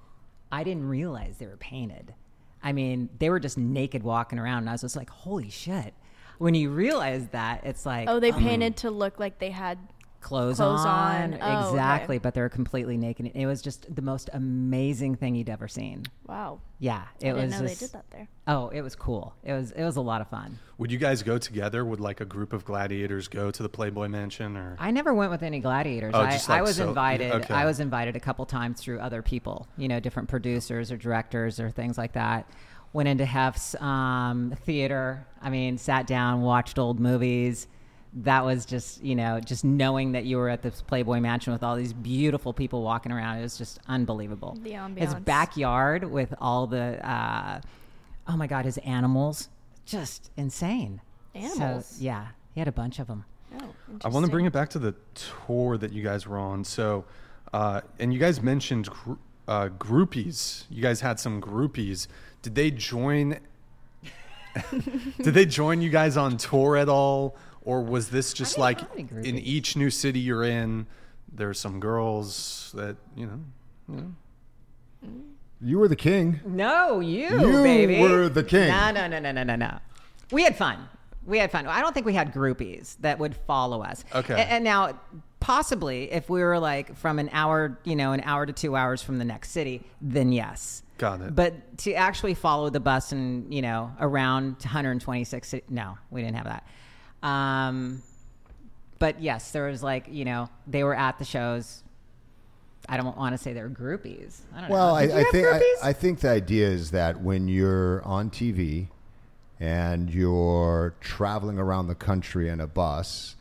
[0.57, 2.15] I didn't realize they were painted.
[2.63, 5.93] I mean, they were just naked walking around, and I was just like, "Holy shit!"
[6.39, 9.79] When you realize that, it's like, Oh, they um, painted to look like they had.
[10.27, 11.39] Clothes, clothes on, on.
[11.41, 11.68] Oh, okay.
[11.70, 13.31] exactly, but they're completely naked.
[13.35, 16.05] It was just the most amazing thing you'd ever seen.
[16.27, 16.61] Wow.
[16.81, 17.51] Yeah, it I didn't was.
[17.53, 18.29] know just, they did that there.
[18.49, 19.35] Oh, it was cool.
[19.45, 19.70] It was.
[19.70, 20.59] It was a lot of fun.
[20.79, 21.85] would you guys go together?
[21.85, 24.77] Would like a group of gladiators go to the Playboy Mansion or?
[24.79, 26.12] I never went with any gladiators.
[26.14, 27.33] Oh, I, just I like was so- invited.
[27.33, 27.55] okay.
[27.55, 31.61] I was invited a couple times through other people, you know, different producers or directors
[31.61, 32.51] or things like that.
[32.93, 35.27] Went into Hef's um, theater.
[35.41, 37.68] I mean, sat down, watched old movies.
[38.17, 41.62] That was just, you know, just knowing that you were at this Playboy Mansion with
[41.62, 43.39] all these beautiful people walking around.
[43.39, 44.57] It was just unbelievable.
[44.62, 44.99] The ambiance.
[44.99, 47.61] His backyard with all the, uh,
[48.27, 49.51] oh my God, his animals,
[49.85, 51.01] just insane.
[51.35, 51.87] Animals?
[51.87, 53.25] So, yeah, he had a bunch of them.
[53.61, 53.69] Oh,
[54.05, 54.95] I want to bring it back to the
[55.47, 56.64] tour that you guys were on.
[56.64, 57.05] So,
[57.53, 59.12] uh, and you guys mentioned gr-
[59.47, 60.64] uh, groupies.
[60.71, 62.07] You guys had some groupies.
[62.43, 63.39] Did they join
[65.23, 67.37] Did they join you guys on tour at all,
[67.67, 70.87] or was this just like in each new city you're in?
[71.31, 73.41] There's some girls that you know.
[73.89, 74.12] You know.
[75.05, 75.23] Mm.
[75.61, 76.41] You were the king.
[76.47, 77.99] No, you, You baby.
[77.99, 78.69] were the king.
[78.69, 79.79] No, no, no, no, no, no, no.
[80.31, 80.87] We had fun.
[81.25, 81.67] We had fun.
[81.67, 84.05] I don't think we had groupies that would follow us.
[84.14, 84.35] Okay.
[84.35, 85.01] A- And, now,
[85.41, 89.03] possibly, if we were like from an hour, you know, an hour to two hours
[89.03, 90.83] from the next city, then yes.
[90.99, 91.35] Got it.
[91.35, 96.47] But to actually follow the bus and you know around 126, no, we didn't have
[96.47, 96.67] that.
[97.27, 98.03] Um,
[98.99, 101.83] but yes, there was like you know they were at the shows.
[102.89, 104.39] I don't want to say they're groupies.
[104.55, 104.95] I don't Well, know.
[104.95, 105.61] I, I think I.
[105.83, 108.89] I think the idea is that when you're on TV
[109.59, 113.35] and you're traveling around the country in a bus,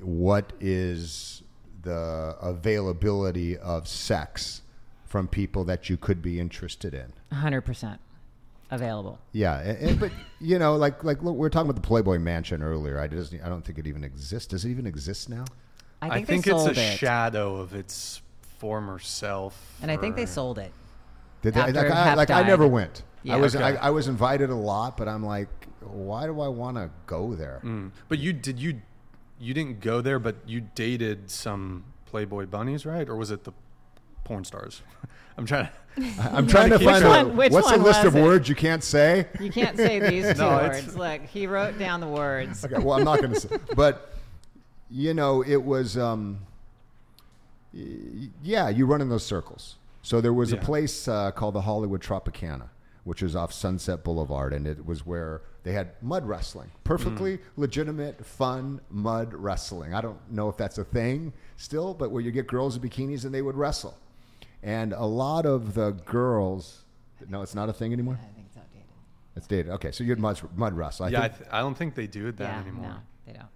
[0.00, 1.42] what is
[1.82, 4.62] the availability of sex
[5.04, 7.12] from people that you could be interested in?
[7.36, 8.00] hundred percent
[8.72, 9.20] available.
[9.30, 10.10] Yeah, and, and- but
[10.40, 12.98] you know, like like look, we were talking about the Playboy Mansion earlier.
[12.98, 14.48] I just I don't think it even exists.
[14.48, 15.44] Does it even exist now?
[16.00, 18.22] I I think, think, it's a it, shadow of its
[18.58, 19.76] former self.
[19.82, 20.72] and I think they sold it.
[21.42, 23.02] Did they, like, I, like I never went.
[23.22, 23.34] Yeah.
[23.34, 23.64] I was Okay.
[23.64, 25.48] I, I was invited a lot, but I'm like,
[25.80, 27.60] why do I want to go there?
[27.64, 27.92] Mm.
[28.08, 28.80] But you did you
[29.38, 33.08] you didn't go there, but you dated some Playboy bunnies, right?
[33.08, 33.52] Or was it the
[34.24, 34.82] porn stars?
[35.36, 35.72] I'm trying to.
[36.32, 38.22] I'm trying to find out Which what's a list of it?
[38.22, 39.26] words you can't say.
[39.38, 40.96] You can't say these two No, words.
[40.96, 42.64] Look, he wrote down the words.
[42.64, 44.14] Okay, well, I'm not going to say, but
[44.90, 46.38] you know, it was, um,
[48.42, 49.76] yeah, you run in those circles.
[50.02, 52.68] So there was a place uh, called the Hollywood Tropicana,
[53.04, 58.24] which is off Sunset Boulevard, and it was where they had mud wrestling, perfectly legitimate,
[58.26, 59.94] fun mud wrestling.
[59.94, 63.24] I don't know if that's a thing still, but where you get girls in bikinis
[63.24, 63.96] and they would wrestle,
[64.62, 66.84] and a lot of the girls.
[67.28, 68.18] No, it's not a thing anymore.
[68.20, 68.86] I think it's outdated.
[69.36, 69.72] It's dated.
[69.72, 71.06] Okay, so you had mud, mud wrestle.
[71.06, 72.86] I yeah, I, th- I don't think they do that yeah, anymore.
[72.88, 72.94] no,
[73.26, 73.46] they don't.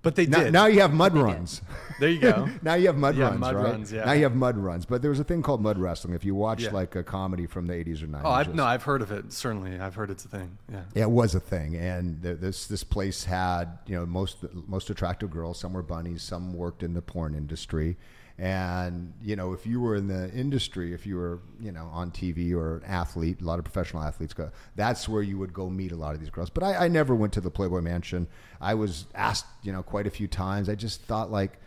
[0.00, 0.52] But they now, did.
[0.52, 1.22] now you have mud did.
[1.22, 1.60] runs.
[2.00, 2.48] there you go.
[2.62, 3.64] now you have mud Yeah, runs, mud right?
[3.64, 4.04] runs, yeah.
[4.04, 4.86] Now you have mud runs.
[4.86, 6.14] But there was a thing called mud wrestling.
[6.14, 6.70] If you watch Yeah.
[6.70, 8.20] like a comedy from the 80s or 90s.
[8.24, 9.32] oh, I've, no, I've heard of it.
[9.32, 10.56] Certainly, I've heard it's a thing.
[10.70, 10.82] Yeah.
[10.94, 14.36] Yeah, it was a thing, and th- this this place had you know most
[14.68, 15.58] most attractive girls.
[15.58, 17.96] Some were bunnies, some worked in the porn industry,
[18.38, 22.10] and you know if you were in the industry, if you were you know on
[22.10, 24.50] TV or an athlete, a lot of professional athletes go.
[24.76, 26.48] That's where you would go meet a lot of these girls.
[26.48, 28.28] But I, I never went to the Playboy Mansion.
[28.60, 30.68] I was asked you know quite a few times.
[30.68, 31.58] I just thought like,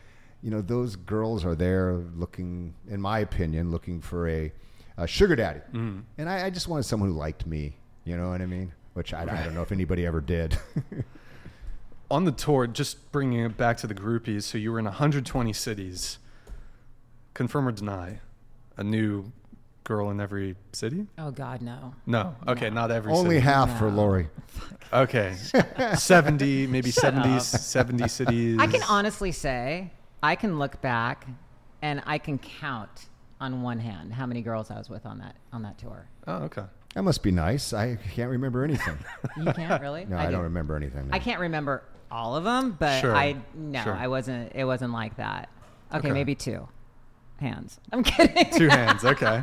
[0.41, 4.51] you know, those girls are there looking, in my opinion, looking for a,
[4.97, 5.99] a sugar daddy, mm-hmm.
[6.17, 7.76] and I, I just wanted someone who liked me.
[8.05, 8.72] You know what I mean?
[8.93, 10.57] Which I, I don't know if anybody ever did.
[12.11, 14.43] On the tour, just bringing it back to the groupies.
[14.43, 16.17] So you were in 120 cities.
[17.34, 18.19] Confirm or deny?
[18.77, 19.32] A new
[19.84, 21.07] girl in every city?
[21.17, 21.93] Oh God, no.
[22.05, 22.36] No.
[22.47, 23.19] Okay, not every city.
[23.19, 23.45] Only city.
[23.45, 24.27] half for Lori.
[24.93, 25.36] Okay.
[25.95, 28.57] 70, maybe 70, 70 cities.
[28.59, 31.25] I can honestly say I can look back
[31.82, 33.07] and I can count
[33.39, 36.05] on one hand how many girls I was with on that on that tour.
[36.27, 36.63] Oh, okay.
[36.93, 37.73] That must be nice.
[37.73, 38.97] I can't remember anything.
[39.38, 40.05] You can't really.
[40.05, 40.34] No, I, do.
[40.34, 41.07] don't remember anything.
[41.07, 41.15] no.
[41.15, 43.93] I can't remember all of them, but Sure, I no, sure.
[43.95, 44.51] I wasn't.
[44.53, 45.49] It wasn't like that.
[45.93, 46.11] Okay, Okay.
[46.11, 46.67] maybe two
[47.41, 47.79] hands.
[47.91, 48.49] I'm kidding.
[48.57, 49.03] Two hands.
[49.03, 49.41] Okay.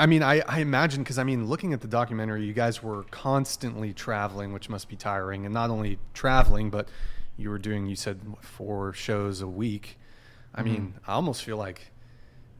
[0.00, 3.02] I mean, I, I imagine because I mean, looking at the documentary, you guys were
[3.10, 6.88] constantly traveling, which must be tiring, and not only traveling, but
[7.36, 7.86] you were doing.
[7.86, 9.98] You said four shows a week.
[10.54, 10.72] I Mm-hmm.
[10.72, 11.90] mean, I almost feel like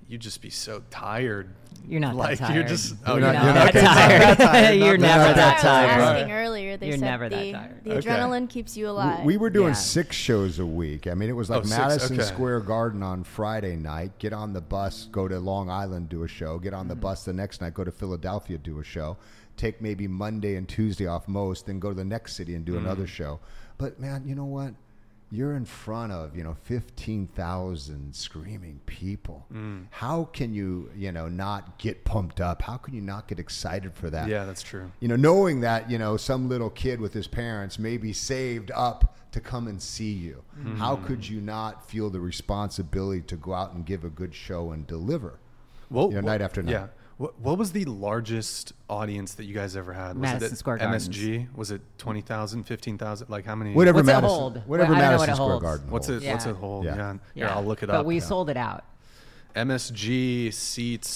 [0.09, 1.55] you'd just be so tired.
[1.87, 2.69] You're not that like you're tired.
[2.69, 2.91] just.
[3.07, 4.79] You're Oh, not- you're you're not, not okay, that not tired.
[4.79, 6.01] You're never that that I was tired.
[6.01, 6.77] asking earlier.
[6.77, 7.85] They You're said never that the, tired.
[7.85, 8.09] the Okay.
[8.09, 9.25] adrenaline keeps you alive.
[9.25, 9.75] We were doing Yeah.
[9.75, 11.07] six shows a week.
[11.07, 12.25] I mean, it was like Oh, six, Madison okay.
[12.25, 14.19] Square Garden on Friday night.
[14.19, 16.59] Get on the bus, go to Long Island, do a show.
[16.59, 17.03] Get on the mm-hmm.
[17.03, 19.17] bus the next night, go to Philadelphia, do a show.
[19.57, 22.77] Take maybe Monday and Tuesday off most, then go to the next city and do
[22.77, 23.09] another mm.
[23.09, 23.41] show.
[23.77, 24.75] But man, you know what?
[25.31, 29.45] You're in front of you know fifteen thousand screaming people.
[29.53, 29.87] Mm.
[29.91, 32.63] How can you you know not get pumped up?
[32.63, 34.29] How can you not get excited for that?
[34.29, 34.91] Yeah, that's true.
[35.01, 38.71] you know, knowing that, you know, some little kid with his parents may be saved
[38.75, 40.43] up to come and see you.
[40.59, 40.79] Mm.
[40.79, 44.73] How could you not feel the responsibility to go out and give a good show
[44.73, 45.39] and deliver?
[45.91, 46.73] Well, You know, night after night.
[46.73, 46.87] Yeah.
[47.19, 50.11] What, what was the largest audience that you guys ever had?
[50.15, 51.09] Was Madison it at Square Gardens.
[51.09, 51.49] MSG?
[51.57, 53.29] Was it 20,000, 15,000?
[53.29, 53.73] Like how many?
[53.75, 54.63] Whatever What's it Madison, hold?
[54.69, 55.63] whatever I don't know Madison what it Square holds.
[55.63, 55.91] Garden.
[55.91, 56.25] What's holds.
[56.25, 56.31] it?
[56.31, 56.51] What's Yeah.
[56.53, 56.85] it hold?
[56.85, 56.97] Yeah.
[56.97, 57.13] Yeah.
[57.35, 57.47] Yeah.
[57.47, 57.97] Here, I'll look it up.
[57.97, 58.21] but we Yeah.
[58.23, 58.85] sold it out.
[59.57, 61.09] MSG seats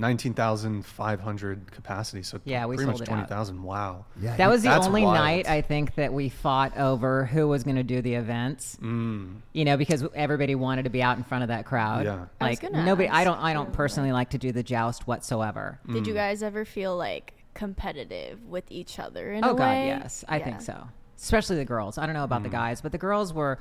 [0.00, 2.22] 19,500 capacity.
[2.22, 3.28] So Yeah, we pretty sold much it out.
[3.28, 3.62] 20,000.
[3.62, 4.04] Wow.
[4.20, 5.14] Yeah, That was the only wild.
[5.14, 8.76] night I think that we fought over who was going to do the events.
[8.82, 9.36] Mm.
[9.52, 12.04] You know, because everybody wanted to be out in front of that crowd.
[12.04, 12.26] Yeah.
[12.40, 13.08] I was Like gonna nobody.
[13.08, 13.38] I don't.
[13.38, 15.78] I don't personally like to do the joust whatsoever.
[15.86, 16.06] Did Mm.
[16.06, 19.86] you guys ever feel like competitive with each other in Oh a God, way?
[19.88, 20.44] yes, I Yeah.
[20.44, 20.88] think so.
[21.16, 21.98] Especially the girls.
[21.98, 22.24] I don't know Mm.
[22.24, 23.58] about the guys, but the girls were.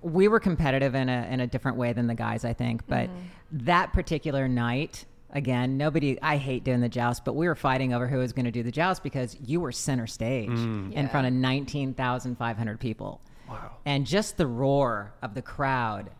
[0.00, 2.86] We were competitive in a in a different way than the guys, I think.
[2.88, 3.66] But Mm-hmm.
[3.66, 6.20] that particular night, again, nobody.
[6.22, 8.62] I hate doing the joust, but we were fighting over who was going to do
[8.62, 10.92] the joust because you were center stage mm.
[10.92, 11.08] in Yeah.
[11.08, 13.20] front of nineteen thousand five hundred people.
[13.48, 13.72] Wow.
[13.84, 16.10] and just the roar of the crowd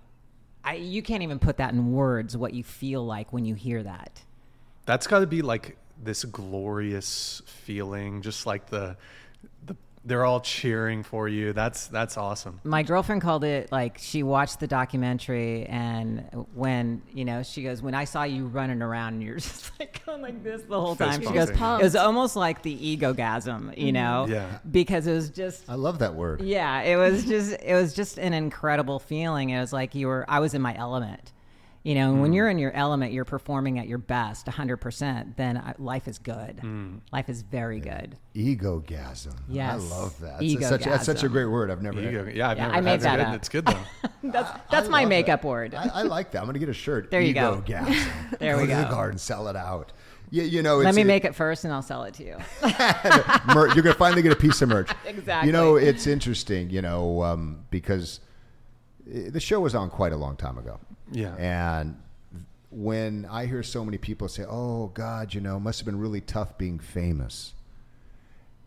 [0.65, 3.83] I, you can't even put that in words what you feel like when you hear
[3.83, 4.23] that
[4.85, 8.97] That's got to be like this glorious feeling, just like the,
[9.65, 11.53] the they're all cheering for you.
[11.53, 12.61] That's that's awesome.
[12.65, 17.83] my girlfriend called it like she watched the documentary and when you know she goes
[17.83, 20.95] when i saw you running around and you're just like going like this the whole
[20.95, 23.95] Fist time she goes Just it was almost like the ego gasm you mm-hmm.
[23.95, 24.59] know Yeah.
[24.71, 26.41] because it was just I love that word.
[26.43, 29.51] Yeah, it was just it was just an incredible feeling.
[29.51, 31.33] It was like you were I was in my element.
[31.85, 35.73] You know, when you're in your element, you're performing at your best, 100%, then uh,
[35.79, 36.61] life is good.
[37.13, 38.17] Life is very good.
[38.37, 39.35] Egogasm.
[39.49, 39.73] Yes.
[39.73, 40.41] I love that.
[40.41, 41.73] It's such, that's such a great word.
[41.73, 42.37] I've never Ego, heard.
[42.37, 43.27] yeah, I've Yeah, never I made had that it.
[43.27, 43.35] up.
[43.35, 43.79] It's good though.
[44.23, 45.49] That's that's I my makeup that.
[45.49, 45.75] word.
[45.75, 46.39] I, I like that.
[46.39, 47.11] I'm going to get a shirt.
[47.11, 47.63] There you go.
[47.67, 48.09] Egogasm.
[48.39, 48.91] There we to the go.
[48.91, 49.93] garden, sell it out.
[50.31, 52.37] You, you know, Let me it- make it first and I'll sell it to you.
[52.63, 54.91] you're going to finally get a piece of merch.
[55.05, 55.49] Exactly.
[55.49, 58.21] You know, it's interesting, you know, um, because
[59.07, 60.79] uh, the show was on quite a long time ago.
[61.13, 61.37] Yeah.
[61.37, 62.01] And
[62.71, 66.21] when I hear so many people say, oh, God, you know, must have been really
[66.21, 67.53] tough being famous.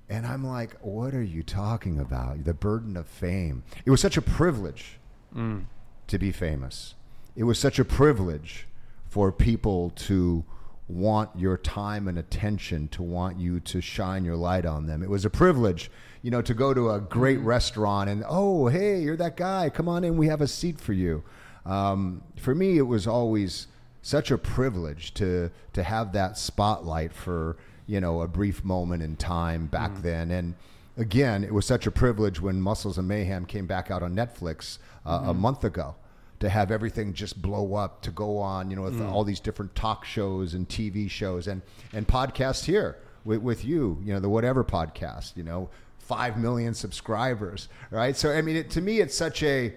[0.07, 2.43] And I'm like, what are you talking about?
[2.43, 3.63] The burden of fame.
[3.85, 4.99] It was such a privilege
[5.35, 5.65] mm.
[6.07, 6.93] to be famous.
[7.35, 8.67] It was such a privilege
[9.09, 10.45] for people to
[10.87, 15.01] want your time and attention, to want you to shine your light on them.
[15.01, 15.89] It was a privilege,
[16.21, 17.47] you know, to go to a great mm-hmm.
[17.47, 19.71] restaurant and, oh, hey, you're that guy.
[19.71, 20.17] Come on in.
[20.17, 21.23] We have a seat for you.
[21.65, 23.67] Um, for me, it was always
[24.01, 27.57] such a privilege to to have that spotlight for
[27.87, 30.31] you know a brief moment in time back then.
[30.31, 30.55] And
[30.97, 34.77] again it was such a privilege when muscles and mayhem came back out on netflix
[35.05, 35.95] uh, a month ago
[36.39, 39.73] to have everything just blow up to go on you know with all these different
[39.75, 41.61] talk shows and tv shows and
[41.93, 46.73] and podcasts here with, with you you know the whatever podcast you know 5 million
[46.73, 48.15] subscribers right?
[48.15, 49.73] So i mean it, to me it's such a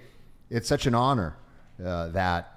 [0.51, 1.37] it's such an honor
[1.85, 2.55] uh, that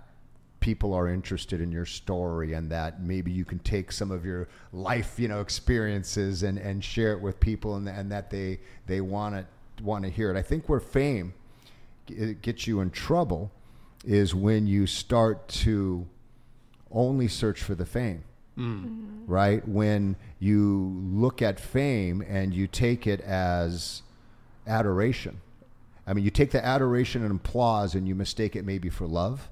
[0.59, 4.47] people are interested in your story and that maybe you can take some of your
[4.71, 9.01] life you know experiences and, and share it with people and, and that they they
[9.01, 9.45] want to
[9.83, 10.37] want to hear it.
[10.37, 11.33] I think where fame
[12.41, 13.51] gets you in trouble
[14.05, 16.05] is when you start to
[16.91, 18.23] only search for the fame
[19.27, 19.65] right?
[19.67, 24.03] When you look at fame and you take it as
[24.67, 25.39] adoration
[26.11, 29.49] i mean you take the adoration and applause and you mistake it maybe for love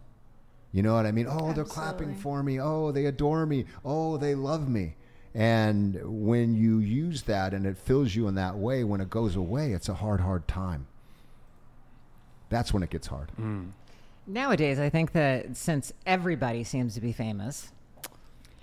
[0.72, 1.26] you know what I mean?
[1.28, 2.60] Oh, they're clapping for me.
[2.62, 3.66] Oh, they adore me.
[3.84, 4.96] Oh, they love me.
[5.34, 9.36] And when you use that and it fills you in that way, when it goes
[9.36, 10.86] away, it's a hard, hard time.
[12.50, 13.32] That's when it gets hard.
[13.40, 13.72] Mm.
[14.28, 17.72] Nowadays, I think that since everybody seems to be famous,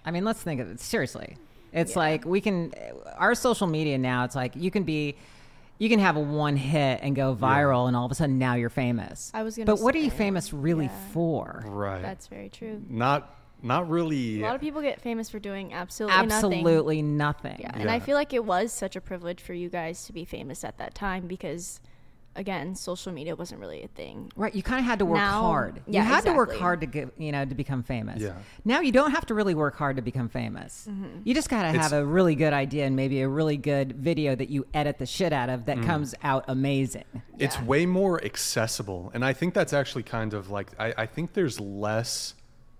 [0.04, 1.36] I mean, let's think of it seriously.
[1.72, 1.98] It's Yeah.
[1.98, 2.72] like we can,
[3.16, 5.16] our social media now, it's like you can be,
[5.78, 8.54] you can have a one hit and go viral, and all of a sudden now
[8.54, 9.30] you're famous.
[9.34, 11.08] I was gonna But what are you famous really yeah.
[11.12, 11.64] for?
[11.66, 12.02] Right.
[12.02, 12.82] That's very true.
[12.88, 14.42] not not really.
[14.42, 16.32] A lot of people get famous for doing absolutely, nothing.
[16.32, 17.56] Absolutely nothing.
[17.58, 20.24] Yeah, and I feel like it was such a privilege for you guys to be
[20.24, 21.80] famous at that time because,
[22.36, 24.30] again, social media wasn't really a thing.
[24.36, 25.82] Right, you kind of had to work Now- hard.
[25.86, 28.20] yeah, you had to work hard to get, you know, to become famous.
[28.22, 28.34] Yeah.
[28.64, 30.86] Now you don't have to really work hard to become famous.
[30.90, 31.20] Mm-hmm.
[31.24, 34.34] You just got to have a really good idea and maybe a really good video
[34.36, 37.04] that you edit the shit out of that comes out amazing.
[37.38, 37.64] it's Yeah.
[37.64, 41.60] way more accessible and i think that's actually kind of like I, I think there's
[41.60, 42.34] less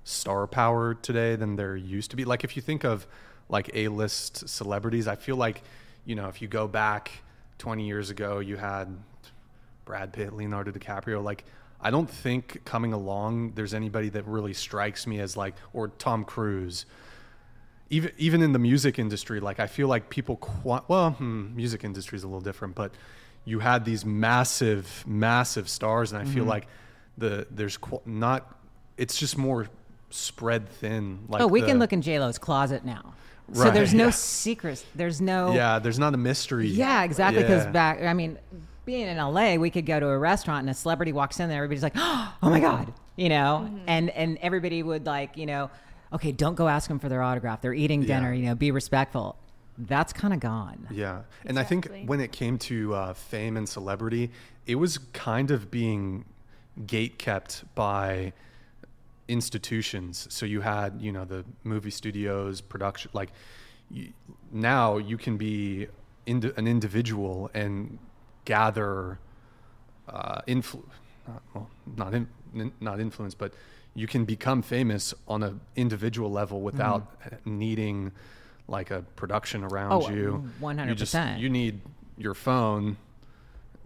[0.05, 3.07] star power today than there used to be like if you think of
[3.49, 5.63] like a-list celebrities i feel like
[6.05, 7.11] you know if you go back
[7.59, 8.97] 20 years ago you had
[9.87, 11.45] brad pitt leonardo dicaprio like
[11.81, 16.25] i don't think coming along there's anybody that really strikes me as like or tom
[16.25, 16.85] cruise
[17.89, 21.85] even even in the music industry, like I feel like people, qu- well, hmm, music
[21.85, 22.91] industry is a little different, but
[23.45, 26.67] you had these massive, massive stars, and I feel like
[27.17, 28.59] the there's qu- not,
[28.97, 29.69] it's just more
[30.11, 31.21] spread thin.
[31.29, 33.15] Like oh, we the- can look in J Lo's closet now.
[33.53, 34.11] So there's no yeah.
[34.11, 34.85] secrets.
[34.97, 35.55] There's no.
[35.55, 36.67] Yeah, there's not a mystery.
[36.67, 37.43] Yeah, exactly.
[37.45, 37.71] Because Yeah.
[37.71, 38.37] back, I mean,
[38.87, 41.59] being in LA, we could go to a restaurant and a celebrity walks in there.
[41.59, 45.71] Everybody's like, "Oh my god," you know, and and everybody would like, you know,
[46.13, 47.61] okay, don't go ask them for their autograph.
[47.61, 48.33] They're eating dinner.
[48.33, 48.41] Yeah.
[48.41, 49.37] You know, be respectful.
[49.77, 50.87] That's kind of gone.
[50.91, 54.31] Yeah, and I think when it came to uh, fame and celebrity,
[54.67, 56.25] it was kind of being
[56.87, 58.33] gate kept by
[59.29, 60.29] institutions.
[60.31, 63.11] So you had, you know, the movie studios, production.
[63.13, 63.33] Like
[63.91, 64.13] you,
[64.53, 65.89] now, you can be
[66.27, 67.99] indi- an individual and
[68.47, 69.19] gather
[70.09, 70.83] uh, influ-
[71.29, 72.29] not, well, not in,
[72.81, 73.53] not influence, but
[73.95, 77.07] you can become famous on an individual level without
[77.45, 78.13] needing
[78.69, 80.51] like a production around Oh, you.
[80.63, 81.39] You just 100%.
[81.39, 81.81] you need
[82.19, 82.97] your phone,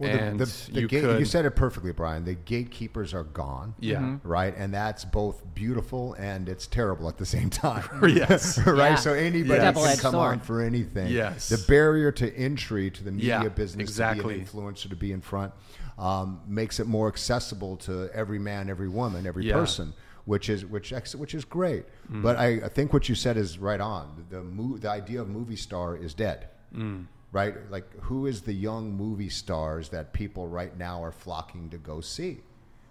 [0.01, 1.19] Well, and the, the you gate- could.
[1.19, 2.23] you said it perfectly, Brian.
[2.25, 3.75] The gatekeepers are gone.
[3.79, 3.99] Yeah.
[3.99, 4.19] Mhm.
[4.23, 7.83] Right, and that's both beautiful and it's terrible at the same time.
[8.07, 8.57] Yes.
[8.65, 8.89] right.
[8.91, 8.95] Yeah.
[8.95, 9.55] So anybody Yeah.
[9.65, 11.07] can Double-edged come on for anything.
[11.11, 11.49] Yes.
[11.49, 14.21] The barrier to entry to the media Yeah, business exactly.
[14.21, 15.53] to be an influencer to be in front
[15.97, 19.53] um, makes it more accessible to every man, every woman, every Yeah.
[19.53, 19.93] person.
[20.25, 22.21] Which is which ex- which is great, Mm.
[22.21, 24.25] but I, I think what you said is right on.
[24.29, 27.07] The mo- the idea of movie star is dead Mm.
[27.31, 27.55] Right?
[27.69, 32.01] Like, who is the young movie stars that people right now are flocking to go
[32.01, 32.39] see?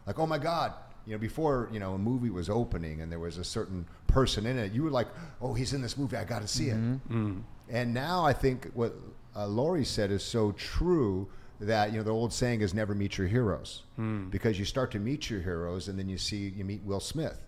[0.06, 0.72] Like, oh my God,
[1.06, 4.46] you know, before you know a movie was opening and there was a certain person
[4.46, 5.08] in it, you were like,
[5.40, 6.76] oh, he's in this movie, I got to see it.
[6.76, 7.14] Mm-hmm.
[7.14, 7.40] Mm-hmm.
[7.68, 8.94] And now I think what
[9.36, 11.28] uh, Lori said is so true
[11.60, 14.28] that you know the old saying is never meet your heroes hmm.
[14.30, 17.38] because you start to meet your heroes and then you see you meet Will Smith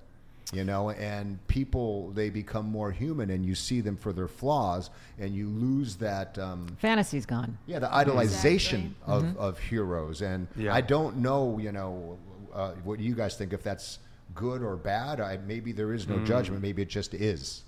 [0.52, 4.90] you know and people they become more human and you see them for their flaws
[5.18, 7.56] and you lose that um, Fantasy's gone.
[7.66, 8.94] yeah the idolization Exactly.
[9.06, 9.38] of, Mm-hmm.
[9.38, 10.74] of heroes and Yeah.
[10.74, 12.18] i don't know you know
[12.54, 13.98] uh, what you guys think if that's
[14.34, 16.26] good or bad I, maybe there is no Mm.
[16.26, 17.64] judgment maybe it just is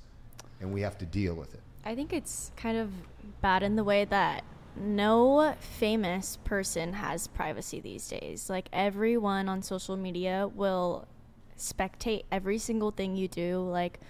[0.60, 2.90] and we have to deal with it I think it's kind of
[3.42, 4.42] bad in the way that
[4.76, 8.48] no famous person has privacy these days.
[8.48, 11.06] Like everyone on social media will
[11.58, 13.60] spectate every single thing you do.
[13.60, 14.00] Like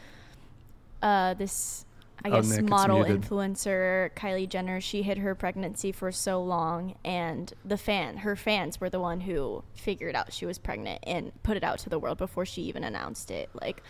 [1.02, 1.84] uh, this,
[2.24, 4.80] I Oh, guess, Nick, model influencer Kylie Jenner.
[4.80, 9.20] She hid her pregnancy for so long, and the fan, her fans, were the one
[9.20, 12.62] who figured out she was pregnant and put it out to the world before she
[12.62, 13.50] even announced it.
[13.60, 13.82] Like.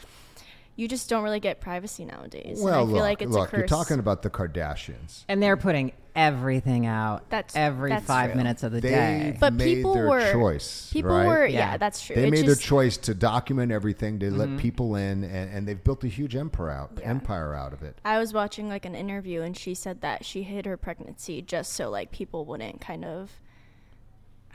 [0.76, 2.58] You just don't really get privacy nowadays.
[2.60, 3.58] well I feel look, like it's look a curse.
[3.58, 8.36] you're talking about the kardashians And they're putting everything out That's- every that's five true.
[8.36, 9.36] minutes of the they day.
[9.40, 11.26] but made people their were choice People right?
[11.26, 11.58] were, Yeah.
[11.72, 12.14] yeah, that's true.
[12.14, 14.18] They It made just- their choice to document everything.
[14.20, 14.38] They Mm-hmm.
[14.38, 17.08] let people in, and, and they've built a huge empire out, Yeah.
[17.10, 17.98] empire out of it.
[18.04, 21.72] I was watching like an interview, and she said that she hid her pregnancy just
[21.72, 23.32] so like people wouldn't kind of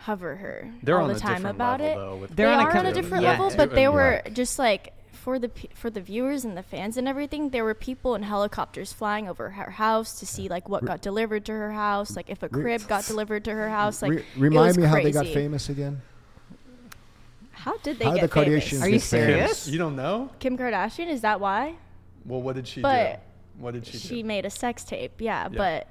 [0.04, 1.96] hover her They're all on the time about level, it.
[1.96, 3.32] though, with- they They're on a are on a different yeah.
[3.32, 3.90] level, but they Yeah.
[3.90, 7.50] were just like for the for the viewers and the fans and everything.
[7.50, 11.46] There were people in helicopters flying over her house to see like what got delivered
[11.46, 14.02] to her house, like if a Re- crib got delivered to her house.
[14.02, 16.02] Like Re- it remind was me how they got famous again.
[17.52, 18.82] How did they How get the famous?
[18.82, 19.68] Are you get serious?
[19.68, 20.30] You don't know?
[20.40, 21.76] Kim Kardashian is that why?
[22.26, 23.14] Well, what did she But
[23.58, 23.62] do?
[23.62, 24.28] What did she, She do?
[24.28, 25.58] made a sex tape, yeah, Yeah.
[25.58, 25.88] but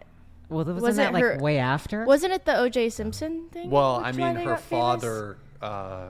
[0.49, 2.07] well, wasn't Was that it like her- way after?
[2.07, 2.89] wasn't it the O.J.
[2.89, 3.69] Simpson thing?
[3.71, 6.09] Well, I mean, her father uh,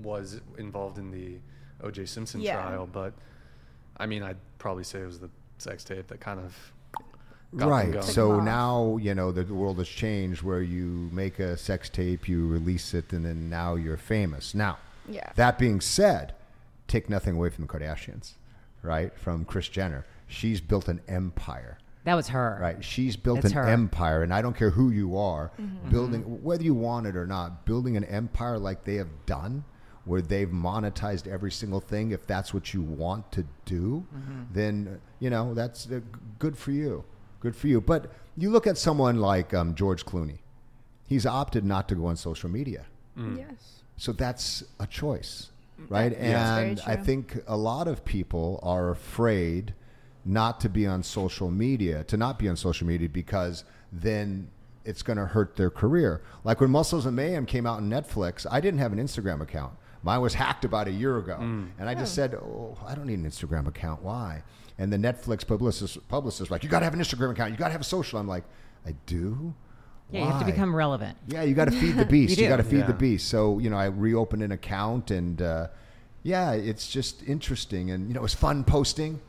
[0.00, 1.38] was involved in the
[1.82, 2.06] O.J.
[2.06, 2.54] Simpson Yeah.
[2.62, 3.12] trial, but
[3.96, 6.72] I mean, I'd probably say it was the sex tape that kind of
[7.54, 8.02] Right.
[8.02, 12.46] So now you know the world has changed, where you make a sex tape, you
[12.48, 14.54] release it, and then now you're famous.
[14.54, 15.30] Now, Yeah.
[15.34, 16.34] that being said,
[16.88, 18.36] take nothing away from the Kardashians,
[18.82, 19.14] right?
[19.18, 21.78] From Kris Jenner, she's built an empire.
[22.04, 22.58] that was her.
[22.60, 22.82] Right.
[22.84, 23.62] She's built It's an her.
[23.68, 25.90] empire, and I don't care who you are, Mm-hmm.
[25.90, 29.62] building whether you want it or not, building an empire like they have done,
[30.04, 32.10] where they've monetized every single thing.
[32.10, 34.42] If that's what you want to do, Mm-hmm.
[34.52, 36.00] then you know that's uh,
[36.38, 37.04] good for you.
[37.40, 37.80] Good for you.
[37.80, 40.38] But you look at someone like um, George Clooney.
[41.06, 42.86] He's opted not to go on social media.
[43.16, 43.82] Yes.
[43.96, 45.50] So that's a choice,
[45.90, 46.12] right?
[46.12, 46.56] Yeah.
[46.58, 49.74] And I think a lot of people are afraid
[50.24, 54.48] not to be on social media, to not be on social media because then
[54.84, 56.22] it's going to hurt their career.
[56.44, 59.74] Like when Muscles and Mayhem came out on Netflix, I didn't have an Instagram account.
[60.02, 61.36] Mine was hacked about a year ago.
[61.38, 64.02] And I just said, oh, I don't need an Instagram account.
[64.02, 64.42] Why?
[64.78, 67.52] And the Netflix publicist, publicist was like, you got to have an Instagram account.
[67.52, 68.18] You got to have a social.
[68.18, 68.44] I'm like,
[68.86, 69.54] I do?
[70.10, 71.16] Yeah, you have to become relevant.
[71.28, 72.36] Yeah, you got to feed the beast.
[72.36, 72.86] You you got to feed Yeah.
[72.86, 73.28] the beast.
[73.28, 75.68] So you know, I reopened an account, and uh,
[76.22, 79.20] yeah, it's just interesting, and you know, it's fun posting,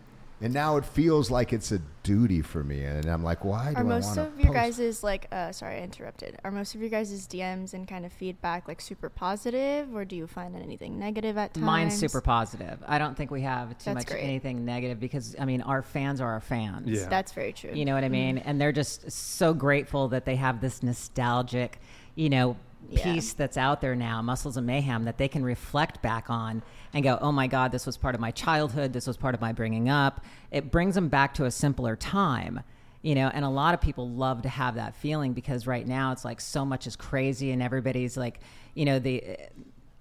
[0.43, 3.77] and now it feels like it's a duty for me, and I'm like, why do
[3.77, 4.77] Are I most want to of your post?
[4.77, 6.37] guys' like uh sorry, I interrupted.
[6.43, 10.15] Are most of your guys' DMs and kind of feedback like super positive or do
[10.15, 11.65] you find anything negative at times?
[11.65, 12.77] Mine's super positive.
[12.85, 14.21] I don't think we have too That's much great.
[14.23, 16.87] anything negative because I mean our fans are our fans.
[16.89, 17.07] Yeah.
[17.07, 17.71] That's very true.
[17.73, 18.37] You know what I mean?
[18.37, 21.79] And they're just so grateful that they have this nostalgic,
[22.15, 22.57] you know,
[22.89, 23.01] Yeah.
[23.13, 26.61] piece that's out there now, Muscles and Mayhem, that they can reflect back on
[26.93, 28.93] and go, oh my God, this was part of my childhood.
[28.93, 30.23] This was part of my bringing up.
[30.51, 32.61] It brings them back to a simpler time.
[33.01, 36.13] You know, and a lot of people love to have that feeling because right now
[36.13, 38.39] it's like so much is crazy and everybody's like,
[38.75, 39.37] you know, the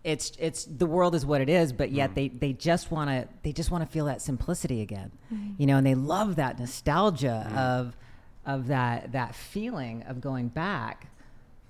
[0.05, 2.15] it's it's the world is what it is, but yet mm.
[2.15, 5.11] they they just want to they just want to feel that simplicity again.
[5.33, 5.55] Mm-hmm.
[5.59, 7.57] You know, and they love that nostalgia mm.
[7.57, 7.97] of
[8.45, 11.09] of that that feeling of going back.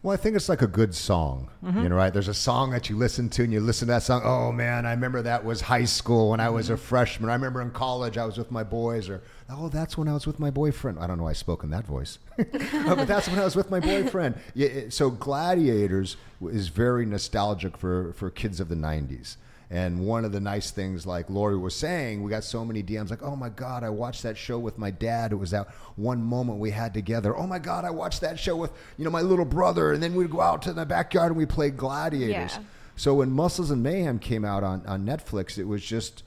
[0.02, 1.48] Well, I think it's like a good song.
[1.64, 2.12] You know, right?
[2.12, 4.22] There's a song that you listen to, and you listen to that song.
[4.24, 7.30] Oh man, I remember that was high school when I was a freshman.
[7.30, 10.26] I remember in college I was with my boys, or oh, that's when I was
[10.26, 10.98] with my boyfriend.
[10.98, 11.24] I don't know.
[11.24, 14.34] why I spoke in that voice, Oh, but that's when I was with my boyfriend.
[14.54, 19.36] Yeah, so Gladiators is very nostalgic for for kids of the '90s.
[19.72, 23.08] And one of the nice things, like Lori was saying, we got so many DMs
[23.08, 25.32] like, oh my God, I watched that show with my dad.
[25.32, 27.34] It was that one moment we had together.
[27.34, 29.94] Oh my God, I watched that show with, you know, my little brother.
[29.94, 32.52] And then we'd go out to the backyard and we played gladiators.
[32.52, 32.62] Yeah.
[32.96, 36.22] So when Muscles and Mayhem came out on, on Netflix, it was just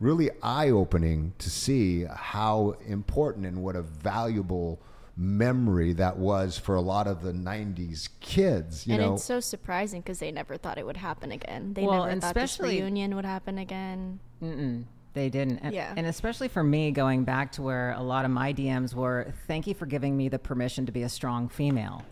[0.00, 4.80] really eye opening to see how important and what a valuable
[5.18, 8.86] memory that was for a lot of the 90s kids.
[8.86, 11.74] You and know, it's so surprising because they never thought it would happen again.
[11.74, 14.20] They Well, never and thought this especially- reunion would happen again.
[14.40, 14.84] Mm-mm,
[15.14, 15.58] they didn't.
[15.58, 15.92] And, Yeah.
[15.96, 19.66] and especially for me, going back to where a lot of my DMs were, thank
[19.66, 22.02] you for giving me the permission to be a strong female.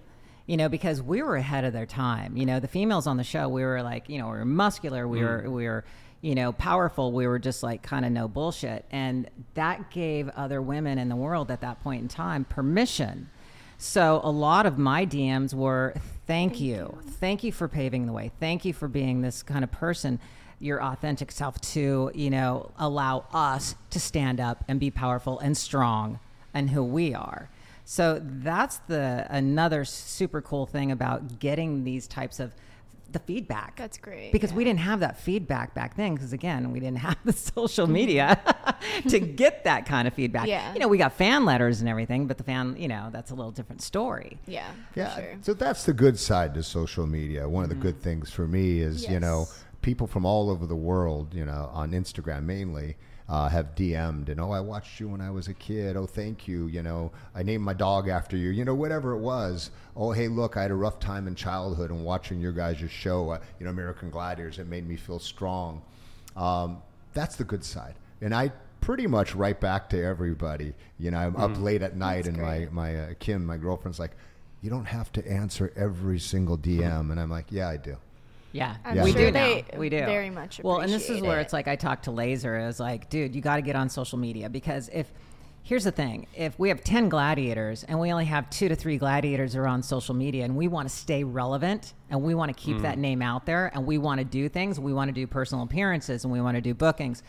[0.47, 2.37] You know, because we were ahead of their time.
[2.37, 5.07] You know, the females on the show, we were like, you know, we were muscular,
[5.07, 5.23] we mm.
[5.23, 5.85] were, we were,
[6.21, 7.13] you know, powerful.
[7.13, 11.17] We were just like kind of no bullshit, and that gave other women in the
[11.17, 13.31] world at that point in time permission.
[13.79, 15.95] So a lot of my DMs were
[16.27, 16.99] thank, you.
[17.21, 18.33] Thank you for paving the way.
[18.41, 20.19] Thank you for being this kind of person,
[20.59, 25.57] your authentic self to, you know, allow us to stand up and be powerful and
[25.57, 26.19] strong
[26.55, 27.51] and who we are.
[27.85, 32.53] So that's the another super cool thing about getting these types of
[33.17, 33.77] the feedback.
[33.77, 37.17] That's great, Because we didn't have that feedback back then because again, we didn't have
[37.25, 38.39] the social media
[39.09, 40.47] to get that kind of feedback.
[40.47, 40.73] Yeah.
[40.75, 43.35] You know, we got fan letters and everything, but the fan, you know, that's a
[43.35, 44.39] little different story.
[44.47, 45.37] Yeah, Yeah, sure.
[45.43, 47.49] so that's the good side to social media.
[47.49, 48.05] One of the good mm-hmm.
[48.05, 49.47] things for me is, you know,
[49.83, 52.97] people from all over the world, you know, on Instagram mainly,
[53.29, 55.97] uh, have DM'd and, oh, I watched you when I was a kid.
[55.97, 56.67] Oh, thank you.
[56.69, 58.51] You know, I named my dog after you.
[58.51, 59.71] You know, whatever it was.
[59.97, 63.31] Oh, hey, look, I had a rough time in childhood and watching your guys' show,
[63.31, 65.83] uh, you know, American Gladiators, it made me feel strong.
[66.37, 66.83] Um,
[67.15, 67.95] that's the good side.
[68.21, 70.73] And I pretty much write back to everybody.
[70.99, 74.13] You know, I'm up late at night, and my my uh, Kim, my girlfriend's like,
[74.63, 77.97] "You don't have to answer every single DM," and I'm like, "Yeah, I do."
[78.57, 79.79] Yeah, I'm we sure do they now.
[79.79, 81.43] We do very much Well, and this is where it.
[81.43, 82.59] it's like I talked to Laser.
[82.59, 85.13] It was like, dude, you got to get on social media because if
[85.63, 88.99] here's the thing, if we have ten gladiators and we only have two to three
[88.99, 92.57] gladiators that are on social media, and we want to stay relevant and we want
[92.57, 92.83] to keep mm.
[92.83, 95.65] that name out there, and we want to do things, we want to do personal
[95.65, 97.23] appearances, and we want to do bookings.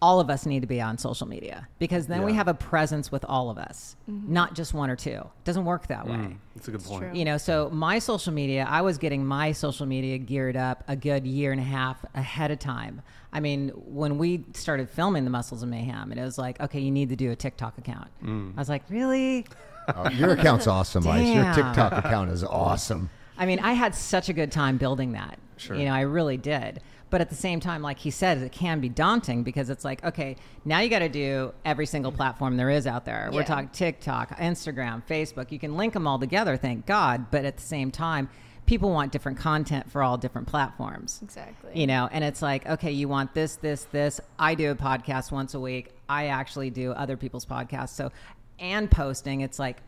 [0.00, 3.10] All of us need to be on social media because then we have a presence
[3.10, 4.32] with all of us, Mm-hmm.
[4.32, 5.10] not just one or two.
[5.10, 7.02] It doesn't work that way That's a good point.
[7.10, 7.18] true.
[7.18, 10.96] you know so my social media i was getting my social media geared up a
[10.96, 13.02] good year and a half ahead of time
[13.34, 16.80] i mean when we started filming the muscles of mayhem and it was like okay
[16.80, 19.44] you need to do a tiktok account i was like really
[19.88, 21.26] Uh, your account's awesome, Ice.
[21.28, 23.08] Your TikTok account is awesome.
[23.38, 25.38] I mean, I had such a good time building that.
[25.56, 25.76] Sure.
[25.76, 26.82] You know, I really did.
[27.10, 30.04] But at the same time, like he said, it can be daunting because it's like,
[30.04, 33.30] okay, now you got to do every single platform there is out there.
[33.32, 35.50] We're talking TikTok, Instagram, Facebook.
[35.50, 37.30] You can link them all together, thank God.
[37.30, 38.28] But at the same time,
[38.66, 41.20] people want different content for all different platforms.
[41.22, 41.70] Exactly.
[41.74, 44.20] You know, and it's like, okay, you want this, this, this.
[44.38, 45.92] I do a podcast once a week.
[46.08, 47.90] I actually do other people's podcasts.
[47.90, 48.12] So,
[48.58, 49.78] and posting, it's like,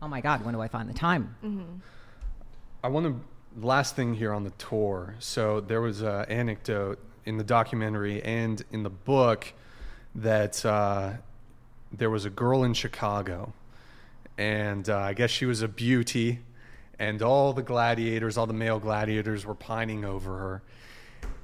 [0.00, 1.34] oh my God, when do I find the time?
[1.44, 1.78] Mm-hmm.
[2.84, 3.20] I want to
[3.60, 5.14] last thing here on the tour.
[5.18, 9.52] So there was an anecdote in the documentary and in the book
[10.14, 11.12] that uh,
[11.92, 13.52] there was a girl in Chicago,
[14.38, 16.40] and uh, I guess she was a beauty,
[16.98, 20.62] and all the gladiators, all the male gladiators, were pining over her.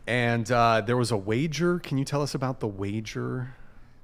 [0.07, 1.79] And uh, there was a wager.
[1.79, 3.55] Can you tell us about the wager?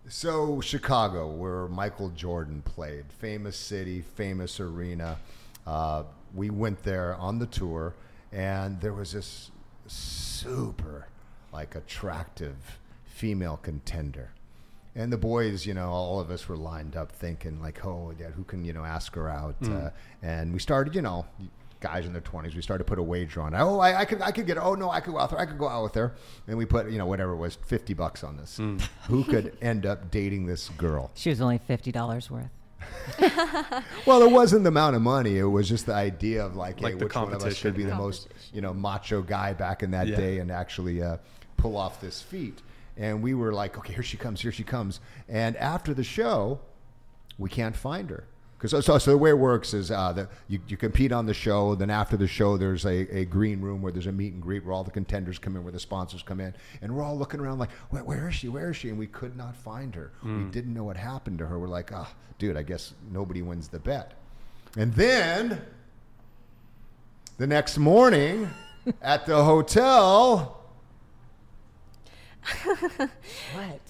[0.09, 5.19] So Chicago, where Michael Jordan played, famous city, famous arena.
[6.35, 7.95] We went there on the tour,
[8.33, 9.51] and there was this
[9.87, 11.09] super,
[11.53, 14.31] like, attractive female contender.
[14.95, 18.29] And the boys, you know, all of us were lined up thinking, like, oh, yeah,
[18.31, 19.57] who can, you know, ask her out?
[19.63, 19.91] Uh,
[20.23, 21.25] and we started, you know,
[21.81, 23.55] guys in their 20s, we started to put a wager on.
[23.55, 24.59] Oh, I, I could, I could get.
[24.59, 25.39] Oh no, I could go out there.
[25.39, 26.15] I could go out with her.
[26.49, 28.57] And we put, you know, whatever it was, 50 bucks on this.
[29.07, 31.13] Who could end up dating this girl?
[31.15, 32.51] She was only $50 worth.
[34.07, 35.39] well, it wasn't the amount of money.
[35.39, 37.85] It was just the idea of like, Like hey, which one of us could be
[37.85, 40.17] the most, you know, macho guy back in that Yeah.
[40.17, 41.19] day and actually uh,
[41.57, 42.61] pull off this feat.
[42.97, 45.01] And we were like, okay, here she comes, here she comes.
[45.29, 46.61] And after the show,
[47.39, 48.25] we can't find her.
[48.59, 51.27] Because so, so, so the way it works is uh, that you, you compete on
[51.27, 51.77] the show.
[51.77, 54.65] Then after the show, there's a, a green room where there's a meet and greet
[54.65, 56.53] where all the contenders come in, where the sponsors come in,
[56.83, 58.49] and we're all looking around like, where, where is she?
[58.49, 58.89] Where is she?
[58.89, 60.11] And we could not find her.
[60.25, 61.57] We didn't know what happened to her.
[61.57, 64.15] We're like, ah, dude, I guess nobody wins the bet.
[64.77, 65.63] And then
[67.37, 68.51] the next morning
[69.03, 70.57] at the hotel,
[73.53, 73.81] What?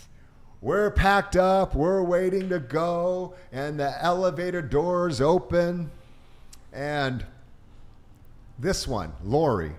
[0.60, 5.90] We're packed up, we're waiting to go, and the elevator doors open.
[6.72, 7.24] And
[8.59, 9.72] this one, Lori,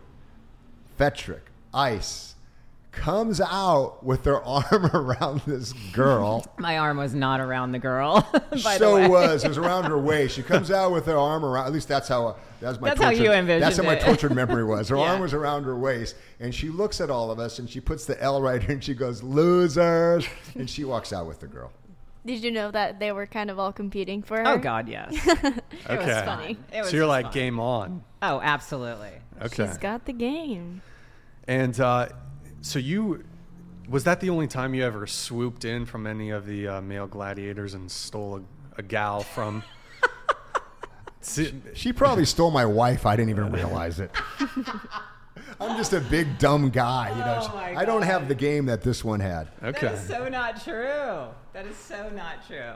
[0.97, 1.41] Fetrick,
[1.73, 2.35] Ice,
[2.91, 6.45] comes out with their arm around this girl.
[6.57, 8.28] My arm was not around the girl.
[8.64, 9.07] By so the way.
[9.07, 9.44] was.
[9.44, 10.36] It was around her waist.
[10.36, 11.68] She comes out with her arm around.
[11.68, 12.38] At least that's how.
[12.61, 12.90] That's my.
[12.90, 14.02] That's how tortured, you envisioned That's how my it.
[14.02, 14.90] tortured memory was.
[14.90, 15.11] Her Yeah.
[15.14, 18.06] arm was around her waist, and she looks at all of us, and she puts
[18.06, 20.26] the L right here, and she goes, "Losers,"
[20.56, 21.72] and she walks out with the girl.
[22.26, 24.44] Did you know that they were kind of all competing for her?
[24.45, 25.14] Oh God, yes.
[25.90, 26.22] Okay.
[26.26, 26.57] funny.
[26.74, 27.34] It was so you're like fun.
[27.34, 28.03] game on.
[28.22, 29.14] Oh, absolutely.
[29.41, 29.66] Okay.
[29.68, 30.82] She's got the game.
[31.48, 32.10] And uh,
[32.61, 33.23] so you
[33.88, 37.07] was that the only time you ever swooped in from any of the uh, male
[37.07, 38.38] gladiators and stole
[38.76, 39.64] a, a gal from?
[41.22, 43.06] See, She probably stole my wife.
[43.06, 44.11] I didn't even realize it.
[45.60, 47.40] I'm just a big dumb guy, you know.
[47.52, 49.49] Oh, my I don't have the game that this one had.
[49.64, 49.88] okay.
[49.88, 51.26] That is so not true.
[51.53, 52.73] That is so not true.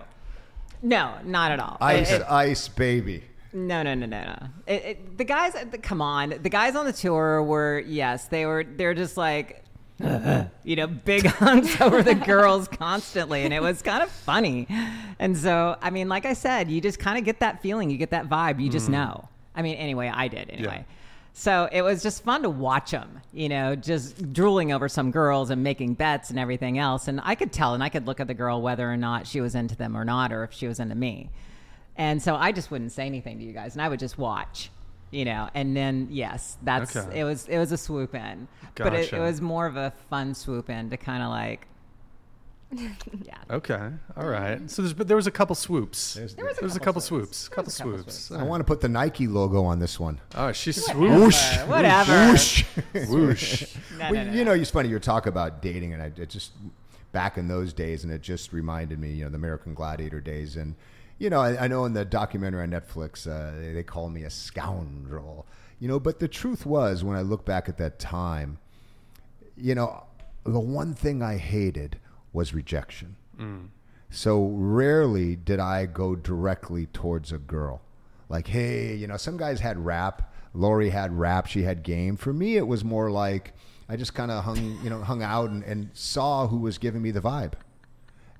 [0.82, 1.78] No, not at all.
[1.80, 3.24] Ice, It- it- ice, baby.
[3.54, 4.48] no, no, no, no, no.
[4.68, 8.46] It, it, the guys, the, come on, the guys on the tour were yes, they
[8.46, 8.66] were.
[8.66, 9.63] They're just like,
[10.64, 14.68] you know, big hunks over the girls constantly, and it was kind of funny.
[15.20, 17.98] And so, I mean, like I said, you just kind of get that feeling, you
[17.98, 18.94] get that vibe, you just mm-hmm.
[18.94, 19.30] know.
[19.56, 20.86] I mean, anyway, I did anyway.
[21.36, 25.50] So it was just fun to watch them, you know, just drooling over some girls
[25.50, 27.08] and making bets and everything else.
[27.08, 29.42] And I could tell, and I could look at the girl whether or not she
[29.42, 31.32] was into them or not, or if she was into me.
[31.96, 34.70] And so I just wouldn't say anything to you guys, and I would just watch,
[35.14, 35.50] you know.
[35.54, 37.20] And then yes, that's Okay.
[37.20, 40.34] it was it was a swoop in, but it, it was more of a fun
[40.34, 41.68] swoop in to kind of like,
[42.72, 43.38] yeah.
[43.52, 43.90] Okay.
[44.18, 44.70] All right.
[44.70, 46.16] So there's, but there was a couple swoops.
[46.16, 47.38] There's- There was a There was a couple couple swoops.
[47.38, 47.50] swoops.
[47.50, 48.16] Couple a couple swoops.
[48.26, 48.42] swoops.
[48.42, 50.20] I want to put the Nike logo on this one.
[50.34, 50.98] Oh, she swooped.
[51.00, 51.58] Whoosh.
[51.68, 52.32] Whatever.
[52.32, 52.64] Whoosh.
[53.10, 53.76] Whoosh.
[54.00, 54.54] No, Well, no, no, you no.
[54.56, 54.90] know, it's funny.
[54.90, 56.54] You talk about dating, and I it just
[57.12, 60.58] back in those days, and it just reminded me, you know, the American Gladiator days,
[60.58, 60.74] and
[61.20, 64.24] you know, I, I know in the documentary on Netflix, uh, they, they call me
[64.24, 65.46] a scoundrel,
[65.80, 68.60] you know, but the truth was, when I look back at that time,
[69.56, 70.06] you know,
[70.44, 72.00] the one thing I hated
[72.32, 73.16] was rejection.
[74.10, 77.82] So rarely did I go directly towards a girl.
[78.30, 80.34] Like, hey, you know, some guys had rap.
[80.54, 81.48] Lori had rap.
[81.48, 82.16] She had game.
[82.18, 83.54] For me, it was more like
[83.90, 87.02] I just kind of hung, you know, hung out and, and saw who was giving
[87.02, 87.54] me the vibe.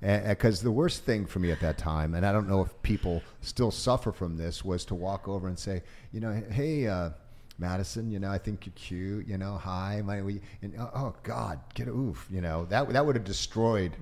[0.00, 3.22] Because the worst thing for me at that time, and I don't know if people
[3.40, 7.10] still suffer from this, was to walk over and say, you know, hey, uh,
[7.58, 9.26] Madison, you know, I think you're cute.
[9.28, 12.26] You know, hi, my, we, and, oh, oh God, get oof.
[12.30, 13.92] You know, that that would have destroyed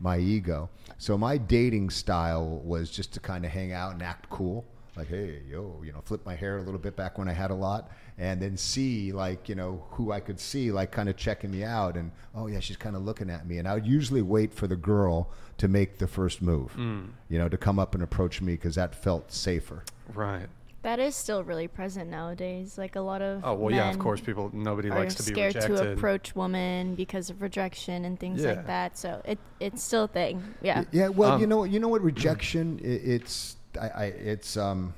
[0.00, 0.70] my ego.
[0.98, 4.64] So my dating style was just to kind of hang out and act cool.
[4.96, 7.50] Like, hey, yo, you know, flip my hair a little bit back when I had
[7.50, 11.16] a lot, and then see like, you know, who I could see, like, kind of
[11.16, 13.86] checking me out, and oh yeah, she's kind of looking at me, and I would
[13.86, 17.94] usually wait for the girl to make the first move, you know, to come up
[17.94, 19.84] and approach me because that felt safer.
[20.12, 20.48] Right.
[20.82, 22.78] That is still really present nowadays.
[22.78, 23.90] Like a lot of Oh well, yeah.
[23.90, 24.50] Of course, people.
[24.54, 25.76] Nobody are likes to be scared rejected.
[25.76, 28.52] to approach women because of rejection and things Yeah.
[28.52, 28.96] like that.
[28.96, 30.42] So it it's still a thing.
[30.62, 30.84] Yeah.
[30.90, 32.80] Yeah, well, Um, you know, you know what rejection?
[32.82, 34.94] i it's, I, I, it's, um,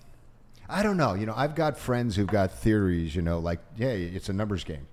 [0.69, 1.15] I don't know.
[1.15, 3.15] You know, I've got friends who've got theories.
[3.15, 4.87] You know, like, yeah, it's a numbers game.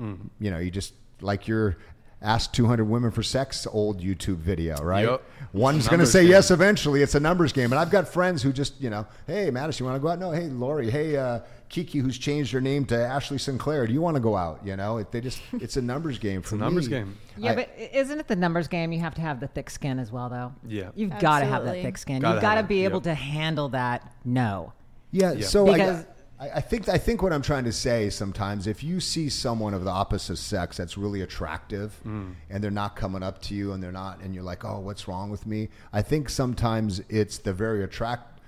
[0.00, 0.28] Mm-hmm.
[0.40, 1.76] You know, you just like your
[2.20, 5.04] ask 200 women for sex old YouTube video, right?
[5.04, 5.22] Yep.
[5.52, 6.30] One's going to say game.
[6.30, 7.02] yes eventually.
[7.02, 7.72] It's a numbers game.
[7.72, 10.18] And I've got friends who just, you know, hey, Madison, you want to go out?
[10.18, 13.86] No, hey, Lori, hey, uh, Kiki, who's changed her name to Ashley Sinclair.
[13.86, 14.60] Do you want to go out?
[14.64, 16.96] You know, it, they just, it's a numbers game for a numbers me.
[16.96, 17.16] game.
[17.36, 18.92] Yeah, I- but isn't it the numbers game?
[18.92, 20.52] You have to have the thick skin as well, though.
[20.66, 20.90] Yeah.
[20.94, 22.20] You've got to have that thick skin.
[22.22, 23.04] Gotta You've got to have it, be able yep.
[23.04, 24.72] to handle that no.
[25.10, 25.46] Yeah, Yeah.
[25.46, 28.84] so Because- I, I, I think I think what I'm trying to say sometimes, if
[28.84, 32.34] you see someone of the opposite sex that's really attractive, Mm.
[32.48, 35.08] and they're not coming up to you, and they're not, and you're like, oh, what's
[35.08, 35.68] wrong with me?
[35.92, 38.40] I think sometimes it's the very attract,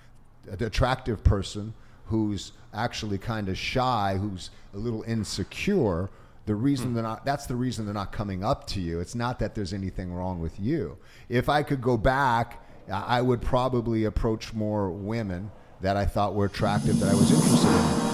[0.45, 1.75] the attractive person
[2.11, 6.11] who's actually kind of shy, who's a little insecure.
[6.47, 9.01] The reason they're not that's the reason they're not coming up to you.
[9.01, 10.99] It's not that there's anything wrong with you.
[11.29, 15.51] If I could go back I I would probably approach more women
[15.81, 18.11] that I thought were attractive that I was interested in.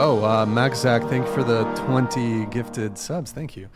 [0.00, 3.32] Oh, uh, Max Zach, thank you for the 20 gifted subs.
[3.32, 3.68] Thank you.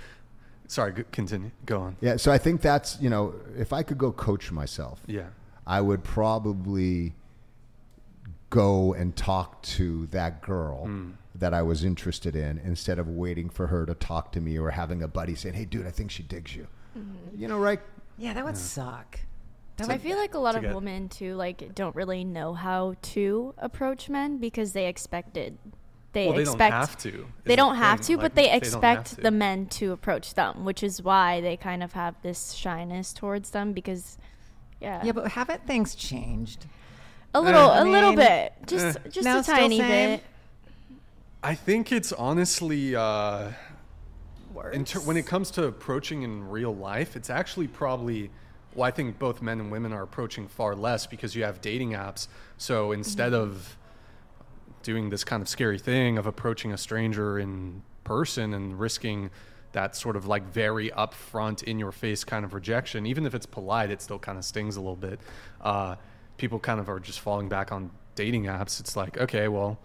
[0.69, 1.51] Sorry, continue.
[1.67, 1.97] Go on.
[2.01, 5.27] Yeah, so I think that's you know, if I could go coach myself, Yeah.
[5.67, 7.15] I would probably
[8.53, 11.11] go and talk to that girl Hmm.
[11.35, 14.71] that I was interested in instead of waiting for her to talk to me or
[14.71, 16.67] having a buddy saying, "Hey, dude, I think she digs you."
[17.35, 17.81] You know, right?
[18.19, 19.21] Yeah, that would suck.
[19.79, 22.95] That I feel like a lot of get- women too, like, don't really know how
[23.15, 25.57] to approach men because they expected.
[26.13, 28.07] They Well, they don't expect have to, They don't have thing.
[28.09, 29.21] to, Like, but they they expect to.
[29.23, 33.49] the men to approach them, which is why they kind of have this shyness towards
[33.53, 34.19] them because,
[34.79, 36.67] yeah, yeah, but haven't things changed?
[37.35, 39.09] A little, I a little mean, bit, just, eh.
[39.11, 40.23] just No, a tiny bit.
[41.43, 43.51] I think it's honestly, uh,
[44.73, 48.31] in ter- when it comes to approaching in real life, it's actually probably.
[48.75, 51.91] Well, I think both men and women are approaching far less because you have dating
[51.91, 52.27] apps.
[52.57, 53.77] So instead of
[54.83, 59.31] doing this kind of scary thing of approaching a stranger in person and risking
[59.73, 63.47] that sort of like very upfront, in your face kind of rejection, even if it's
[63.47, 65.21] polite, it still kind of stings a little bit.
[65.61, 65.97] Uh,
[66.43, 68.81] people kind of are just falling back on dating apps.
[68.81, 69.79] It's like, okay, well,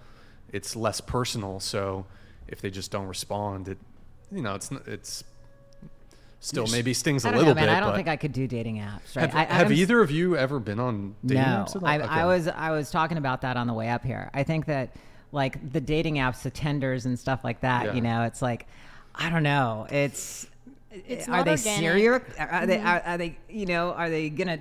[0.51, 1.59] it's less personal.
[1.59, 2.05] So
[2.47, 3.77] if they just don't respond, it,
[4.31, 5.23] you know, it's, n- it's,
[6.39, 6.71] Still, Yes.
[6.71, 7.63] maybe stings a little know, man.
[7.65, 7.69] bit.
[7.73, 9.15] I don't but think I could do dating apps.
[9.15, 9.27] Right?
[9.27, 11.87] have, I, have either of you ever been on dating no, apps at all?
[11.87, 12.05] I, Okay.
[12.07, 14.29] I was I was talking about that on the way up here.
[14.35, 14.91] I think that
[15.31, 17.85] like the dating apps, the Tinders and stuff like that.
[17.87, 17.93] Yeah.
[17.93, 18.67] You know, it's like
[19.15, 19.87] I don't know.
[19.89, 20.45] It's,
[20.91, 21.59] It's are they organic.
[21.59, 21.79] Mm-hmm.
[21.79, 22.21] serial?
[22.37, 24.59] Are they are, are they you know are they gonna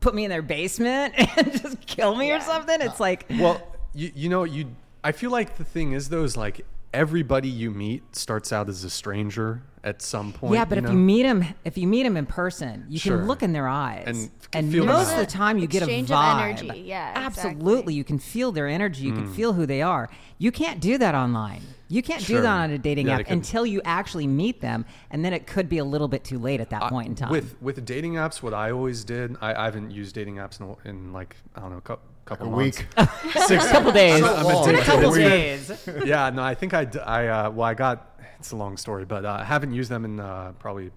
[0.00, 2.80] put me in their basement and just kill me or something?
[2.80, 3.60] It's like Well,
[3.94, 4.74] you you know you.
[5.04, 6.64] I feel like the thing is though is like
[7.02, 10.54] everybody you meet starts out as a stranger at some point.
[10.54, 10.90] yeah, but if know?
[10.90, 13.16] you meet them, if you meet them in person, you Sure.
[13.18, 15.84] can look in their eyes, And and, feel most of the time you get a
[15.84, 16.42] Exchange of vibe.
[16.64, 17.70] energy, yeah, absolutely.
[17.70, 17.94] exactly.
[17.94, 19.04] You can feel their energy.
[19.04, 19.18] You Hmm.
[19.18, 20.08] can feel who they are.
[20.38, 21.62] You can't do that online.
[21.86, 22.38] You can't Sure.
[22.38, 25.46] do that on a dating Yeah, app until you actually meet them, and then it
[25.46, 27.30] could be a little bit too late at that I- point in time.
[27.30, 30.74] With with dating apps, what I always did, I, I haven't used dating apps in,
[30.90, 32.78] in like I don't know, a cou- couple A months.
[32.78, 32.86] week.
[33.46, 35.88] six a couple days, I'm, I'm a couple It's- days.
[36.04, 36.84] yeah, no, I think I.
[36.84, 40.20] uh, well, I got, it's a long story, but uh, I haven't used them in
[40.20, 40.90] uh, probably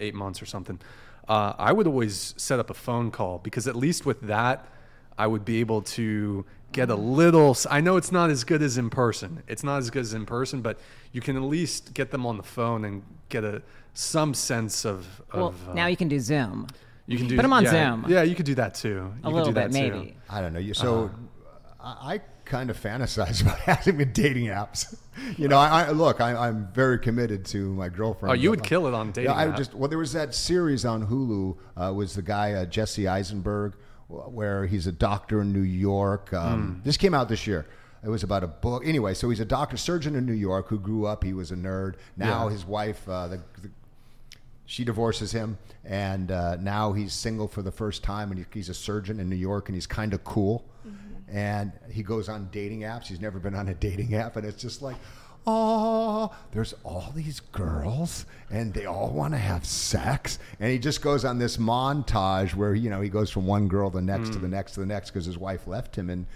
[0.00, 0.78] eight months or something.
[1.28, 4.66] Uh, I would always set up a phone call because at least with that,
[5.18, 7.56] I would be able to get a little.
[7.68, 9.42] I know it's not as good as in person.
[9.48, 10.78] It's not as good as in person, but
[11.12, 13.62] you can at least get them on the phone and get a
[13.94, 15.06] some sense of.
[15.34, 16.68] Well, of uh, now you can do Zoom.
[17.08, 18.04] You can do put 'em on yeah, Zoom.
[18.08, 18.88] Yeah, you could do that too.
[18.88, 19.90] You A could little do bit, that too.
[19.92, 20.16] maybe.
[20.30, 20.60] I don't know.
[20.60, 21.04] You so
[21.80, 21.94] Uh-huh.
[22.02, 24.96] I, I kind of fantasize about having a dating apps.
[25.36, 26.20] You know, I, I look.
[26.20, 28.30] I, I'm very committed to my girlfriend.
[28.30, 29.48] Oh, you but- would kill it on dating Yeah, I app.
[29.48, 31.56] would just well, there was that series on Hulu.
[31.76, 33.74] Uh, was the guy uh, Jesse Eisenberg,
[34.08, 36.32] where he's a doctor in New York.
[36.32, 36.82] Um, Hmm.
[36.84, 37.66] This came out this year.
[38.04, 38.86] It was about a book.
[38.86, 41.24] Anyway, so he's a doctor surgeon in New York who grew up.
[41.24, 41.94] He was a nerd.
[42.16, 42.52] Now Yeah.
[42.52, 43.70] his wife, uh, the, the
[44.68, 48.68] she divorces him, and uh, now he's single for the first time, and he, he's
[48.68, 50.62] a surgeon in New York, and he's kind of cool.
[51.26, 53.06] And he goes on dating apps.
[53.06, 54.96] He's never been on a dating app, and it's just like,
[55.46, 60.38] oh, there's all these girls, and they all want to have sex.
[60.60, 63.90] And he just goes on this montage where you know he goes from one girl
[63.90, 66.26] to the next to the next to the next because his wife left him, and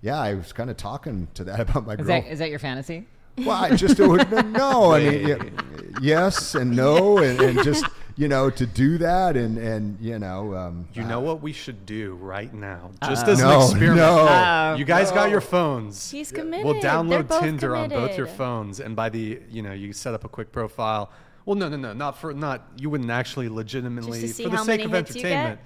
[0.00, 2.06] yeah, I was kind of talking to that about my Is girl.
[2.06, 3.06] that is that your fantasy?
[3.38, 4.92] Well, I just would no.
[4.92, 5.50] I mean, y-
[6.00, 7.84] yes and no, and, and just
[8.16, 11.52] you know to do that, and and you know, um, You uh, know what we
[11.52, 13.96] should do right now, just as No, an experiment.
[13.96, 14.26] no.
[14.28, 14.74] Oh.
[14.76, 16.10] you guys got your phones.
[16.10, 16.64] He's committed.
[16.66, 17.08] We'll committed.
[17.10, 20.12] They're download both Tinder on both your phones, and by the you know you set
[20.14, 21.10] up a quick profile.
[21.44, 22.68] Well, no, no, no, not for not.
[22.76, 25.32] You wouldn't actually legitimately Just to see for the sake of hits you get?
[25.32, 25.60] entertainment.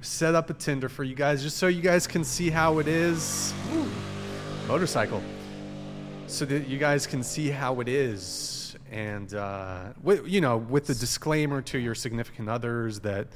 [0.00, 2.88] Set up a Tinder for you guys, just so you guys can see how it
[2.88, 3.54] is.
[3.74, 3.86] Ooh,
[4.66, 5.22] motorcycle.
[6.32, 10.86] So that you guys can see how it is, and uh, wi- you know, with
[10.86, 13.28] the disclaimer to your significant others that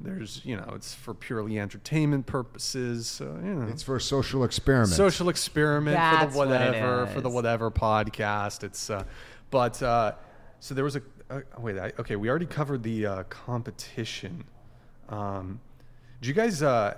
[0.00, 3.08] there's, you know, it's for purely entertainment purposes.
[3.08, 4.92] So you know, it's for a social experiment.
[4.92, 8.62] social experiment That's for the what whatever for the whatever podcast.
[8.62, 9.02] It's uh,
[9.50, 10.12] but uh,
[10.60, 11.78] so there was a uh, wait.
[11.78, 14.44] I, okay, we already covered the uh, competition.
[15.08, 15.60] Um,
[16.20, 16.94] did you guys uh,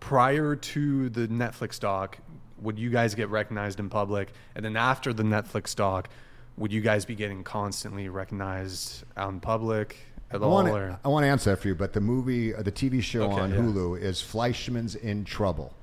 [0.00, 2.18] prior to the Netflix doc?
[2.60, 6.08] Would you guys get recognized in public, and then after the Netflix doc,
[6.56, 9.96] would you guys be getting constantly recognized out in public
[10.30, 10.50] at I all?
[10.52, 10.88] want, or?
[10.88, 13.22] to, I want to answer that for you, but the movie, uh, the TV show
[13.22, 13.56] Okay, on yeah.
[13.58, 15.74] Hulu is Fleishman's in Trouble.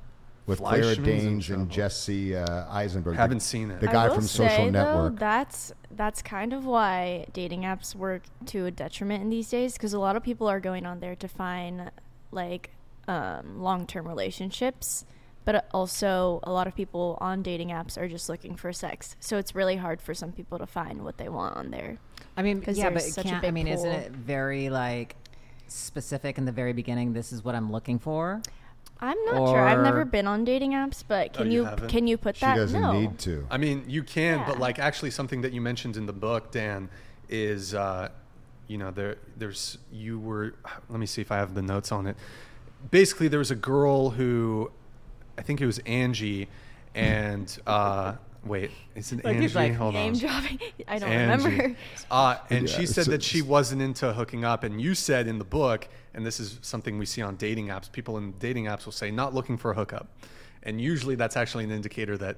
[0.46, 1.70] with Claire Fleishman's in Danes and.
[1.70, 3.16] Jesse uh, Eisenberg.
[3.16, 3.80] the- Haven't seen it.
[3.82, 5.20] The guy from say, Social though, Network.
[5.20, 9.94] that's that's kind of why dating apps work to a detriment in these days because
[9.94, 11.90] a lot of people are going on there to find
[12.32, 12.70] like
[13.08, 15.06] um, long-term relationships,
[15.48, 19.16] but also a lot of people on dating apps are just looking for sex.
[19.22, 22.00] So it's really hard for some people to find what they want on there.
[22.36, 23.38] I mean, 'Cause yeah, but such can't.
[23.38, 25.16] I big mean, isn't it very like
[25.70, 27.14] specific in the very beginning?
[27.14, 28.42] This is what I'm looking for.
[29.00, 29.62] I'm not sure.
[29.66, 31.88] I've never been on dating apps, but can Oh, you you, haven't?
[31.88, 32.56] can you put she that?
[32.58, 32.92] doesn't no.
[33.00, 33.48] need to.
[33.50, 36.90] I mean, you can, but like actually something that you mentioned in the book, Dan,
[37.30, 38.10] is uh,
[38.68, 40.56] you know there there's you were.
[40.90, 42.18] Let me see if I have the notes on it.
[42.92, 44.72] Basically, there was a girl who,
[45.38, 46.48] I think it was Angie,
[46.96, 49.42] and uh, wait, is it Like, Angie?
[49.42, 50.20] he's like, Hold Name on.
[50.20, 50.60] dropping.
[50.88, 51.46] I don't Angie.
[51.50, 51.76] remember.
[52.10, 54.64] Uh, and Yeah, she said so- that she wasn't into hooking up.
[54.64, 57.92] And you said in the book, and this is something we see on dating apps,
[57.92, 60.08] people in dating apps will say, not looking for a hookup.
[60.64, 62.38] And usually that's actually an indicator that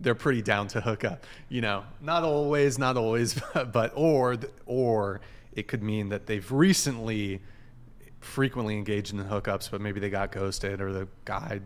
[0.00, 1.24] they're pretty down to hook up.
[1.48, 3.34] You know, not always, not always,
[3.72, 4.36] but or
[4.66, 5.20] or
[5.52, 7.40] it could mean that they've recently
[8.20, 11.60] frequently engaged in hookups, but maybe they got ghosted or the guy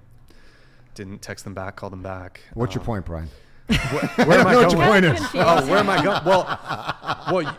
[0.94, 2.40] didn't text them back, call them back.
[2.54, 3.28] What's your Um, point, Brian?
[3.68, 4.78] Where am I know what going?
[4.78, 5.20] your point is.
[5.34, 6.24] Oh, where am I going?
[6.24, 6.58] Well,
[7.30, 7.56] well,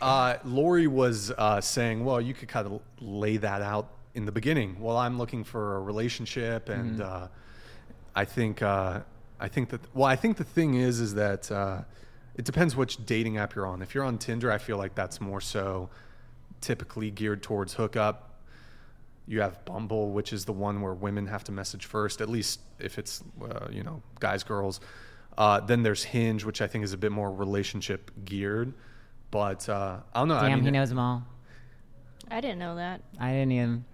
[0.00, 4.32] uh, Lori was uh, saying, well, you could kind of lay that out in the
[4.32, 4.80] beginning.
[4.80, 7.28] Well, I'm looking for a relationship, and uh,
[8.14, 9.00] I think, uh,
[9.38, 11.82] I think that, well, I think the thing is, is that uh,
[12.34, 13.82] it depends which dating app you're on.
[13.82, 15.90] If you're on Tinder, I feel like that's more so
[16.60, 18.27] typically geared towards hookup.
[19.28, 22.60] You have Bumble, which is the one where women have to message first, at least
[22.78, 24.80] if it's, uh, you know, guys, girls.
[25.36, 28.72] Uh, then there's Hinge, which I think is a bit more relationship geared.
[29.30, 30.34] But uh, I don't know.
[30.40, 31.22] Damn, I mean, he knows them all.
[32.30, 33.02] I didn't know that.
[33.20, 33.84] I didn't even.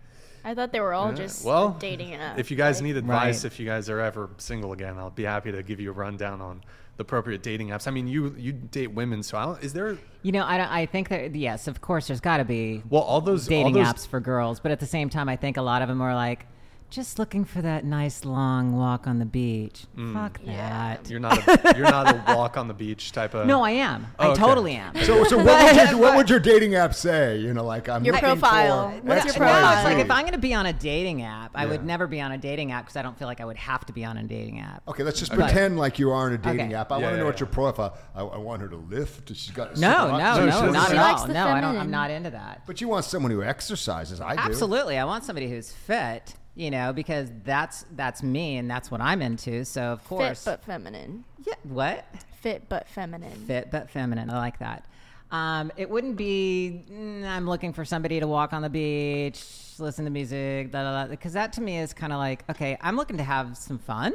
[0.45, 2.39] I thought they were all Yeah, just well, a dating app.
[2.39, 3.53] If you guys like- need advice, Right.
[3.53, 6.41] if you guys are ever single again, I'll be happy to give you a rundown
[6.41, 6.63] on
[6.97, 7.89] the appropriate dating apps.
[7.89, 9.99] I mean, you you date women, so I don't, is there?
[10.23, 13.21] You know, I, I think that yes, of course, there's got to be Well, all
[13.21, 15.63] those dating all those, apps for girls, but at the same time, I think a
[15.63, 16.47] lot of them are like
[16.91, 19.85] just looking for that nice long walk on the beach.
[19.97, 20.13] Mm.
[20.15, 21.11] Fuck that.
[21.11, 23.47] You're not a, you're not a walk on the beach type of.
[23.55, 24.07] No, I am.
[24.19, 24.41] Oh, I okay.
[24.41, 24.95] totally am.
[25.05, 27.39] So, so what, would you, what would your dating app say?
[27.39, 28.91] You know, like I'm Your profile.
[28.91, 29.75] For What's your Y, No, profile?
[29.75, 32.21] it's like if I'm going to be on a dating app, I would never be
[32.21, 34.17] on a dating app because I don't feel like I would have to be on
[34.17, 34.83] a dating app.
[34.87, 35.43] Okay, let's just Okay.
[35.43, 36.75] pretend like you are on a dating Okay.
[36.75, 36.93] app.
[36.93, 37.99] I Yeah, want to yeah, know what your profile.
[38.15, 39.29] I, I want her to lift.
[39.35, 40.77] She's got No, no, No, no, doesn't.
[40.97, 41.29] at all.
[41.29, 41.77] No, I don't.
[41.77, 42.63] I'm not into that.
[42.67, 44.21] But you want someone who exercises.
[44.21, 44.43] I do.
[44.43, 46.35] Absolutely, I want somebody who's fit.
[46.57, 49.65] You know, because that's that's me and that's what I'm into.
[49.65, 51.25] So of course, fit but feminine.
[51.45, 51.55] yeah.
[51.65, 52.07] What?
[52.41, 53.45] Fit but feminine.
[53.47, 54.31] fit but feminine.
[54.31, 54.85] I like that.
[55.33, 56.85] Um, it wouldn't be.
[56.89, 59.45] mm, I'm looking for somebody to walk on the beach,
[59.79, 60.71] listen to music.
[60.71, 64.13] Because that to me is kind of like, okay, I'm looking to have some fun,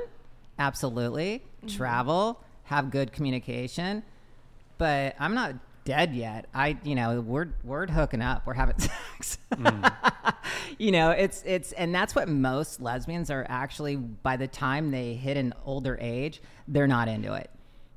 [0.58, 4.04] absolutely, travel, have good communication,
[4.78, 5.56] but I'm not
[5.90, 6.46] dead yet.
[6.54, 9.40] I, you know, we're we're hooking up, we're having sex.
[9.52, 9.92] Mm.
[10.78, 13.96] you know, it's it's, and that's what most lesbians are actually.
[13.96, 17.50] By the time they hit an older age, they're not into it.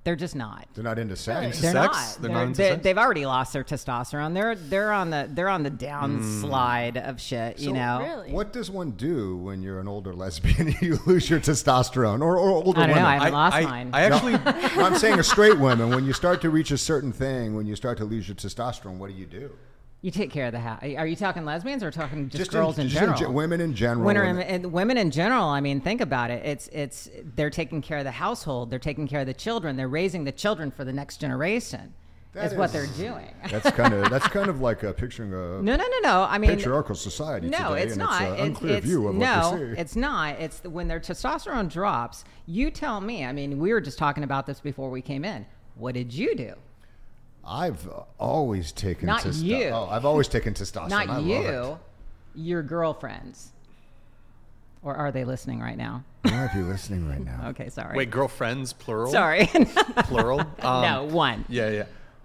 [0.05, 0.67] They're just not.
[0.75, 1.61] They're not into sex.
[1.61, 1.97] They're Sex?
[1.97, 2.17] not.
[2.21, 2.83] They're They're not into they, sex?
[2.83, 4.35] They've already lost their testosterone.
[4.35, 7.61] They're they're on the they're on the downslide of shit.
[7.61, 8.01] you know.
[8.03, 8.33] Really?
[8.33, 12.51] What does one do when you're an older lesbian you lose your testosterone, or, or
[12.51, 13.03] older I don't know.
[13.03, 13.05] women?
[13.05, 13.91] I haven't lost I, mine.
[13.93, 14.33] I actually.
[14.77, 15.91] No, I'm saying a straight woman.
[15.91, 18.97] When you start to reach a certain thing, when you start to lose your testosterone,
[18.97, 19.51] what do you do?
[20.03, 20.83] You take care of the house.
[20.83, 23.19] Are you talking lesbians or talking just, Just girls in, just general?
[23.19, 24.05] ge- women in general.
[24.05, 25.45] Women, and women in general.
[25.49, 26.45] I mean, think about it.
[26.45, 28.69] It's it's they're taking care of the household.
[28.71, 29.77] They're taking care of the children.
[29.77, 31.95] They're raising the children for the next generation.
[32.35, 33.29] That is, what is- they're doing.
[33.51, 36.27] That's kind of that's kind of like a picturing a no, no, no, no.
[36.29, 38.23] I mean, patriarchal society No, today, it's not.
[38.23, 39.81] it's an unclear it's- view of no, what we see.
[39.81, 40.41] it's not.
[40.41, 42.25] It's the, when their testosterone drops.
[42.47, 43.25] You tell me.
[43.25, 45.45] I mean, we were just talking about this before we came in.
[45.77, 46.55] What did you do?
[47.45, 49.65] I've uh, always taken Not testo- you.
[49.69, 50.93] Oh, I've always taken testosterone.
[50.93, 51.79] I Not love you, it.
[52.35, 53.51] your girlfriends.
[54.83, 56.05] Or are they listening right now?
[56.25, 57.41] They might be listening right now.
[57.51, 57.97] Okay, sorry.
[57.97, 59.11] Wait, girlfriends plural.
[59.13, 59.47] sorry.
[60.05, 60.41] plural.
[60.41, 61.45] Um, no, one.
[61.49, 61.85] Yeah, yeah.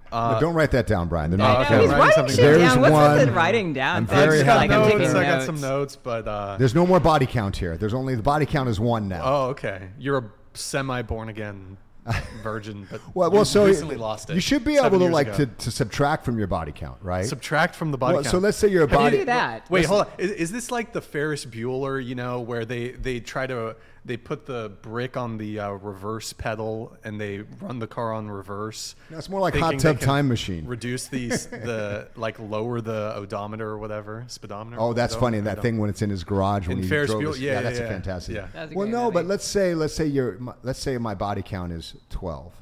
[0.10, 1.30] But don't write that down, Brian.
[1.32, 1.76] They're not okay.
[1.76, 2.80] No, he's writing writing something There's down.
[2.82, 3.96] What's one- with the writing down?
[3.98, 4.18] I'm thing?
[4.18, 4.92] I very just It's got like I'm notes.
[4.94, 5.46] taking I got notes.
[5.46, 7.76] some notes, but uh, There's no more body count here.
[7.78, 9.22] There's only the body count is one now.
[9.24, 9.90] oh, okay.
[10.00, 10.24] You're a
[10.54, 11.78] semi born again
[12.44, 14.34] virgin, but well, you well, so recently lost it.
[14.36, 17.26] You should be able to like to, to subtract from your body count, right?
[17.26, 18.32] subtract from the body Well, count.
[18.32, 19.18] so let's say you're a Have you- body.
[19.20, 19.70] do that?
[19.70, 20.12] Wait, hold on.
[20.18, 22.04] Is, is this like the Ferris Bueller?
[22.04, 23.76] You know, where they they try to
[24.08, 28.30] they put the brick on the uh, reverse pedal and they run the car on
[28.30, 28.96] reverse.
[29.10, 30.66] No, it's more like thinking hot tub time machine.
[30.66, 34.80] Reduce these the like lower the odometer or whatever speedometer.
[34.80, 35.42] Oh, that's funny.
[35.42, 37.62] That thing when it's in his garage when In he Ferris drove Bueller, his- yeah,
[37.62, 38.36] that's yeah, a fantastic.
[38.36, 38.48] Yeah.
[38.54, 39.14] That's a well, no, movie.
[39.16, 42.54] but let's say let's say your let's say my body count is twelve,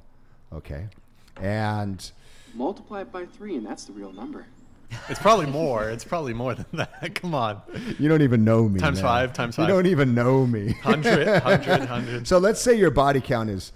[0.52, 0.88] okay,
[1.40, 2.12] and
[2.56, 4.46] Multiply it by three, and that's the real number.
[5.10, 5.90] It's probably more.
[5.90, 7.16] It's probably more than that.
[7.22, 7.62] Come on,
[8.00, 8.80] you don't even know me.
[8.80, 9.04] Times man.
[9.04, 9.68] five, times five.
[9.68, 10.74] You don't even know me.
[10.74, 12.28] hundred, hundred, hundred.
[12.28, 13.72] So let's say your body count is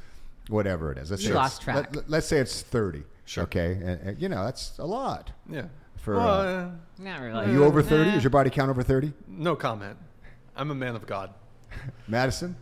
[0.48, 1.12] whatever it is.
[1.12, 1.96] Let's You say lost track.
[2.08, 3.04] Let, us say it's thirty.
[3.26, 3.44] Sure.
[3.44, 5.32] Okay, and, and, you know that's a lot.
[5.50, 5.66] Yeah.
[5.98, 6.70] For, Well, uh, uh,
[7.00, 8.10] Not Are you over thirty?
[8.12, 8.18] Nah.
[8.18, 9.14] Is your body count over thirty?
[9.28, 9.98] no comment.
[10.56, 11.34] I'm a man of God.
[12.08, 12.56] Madison,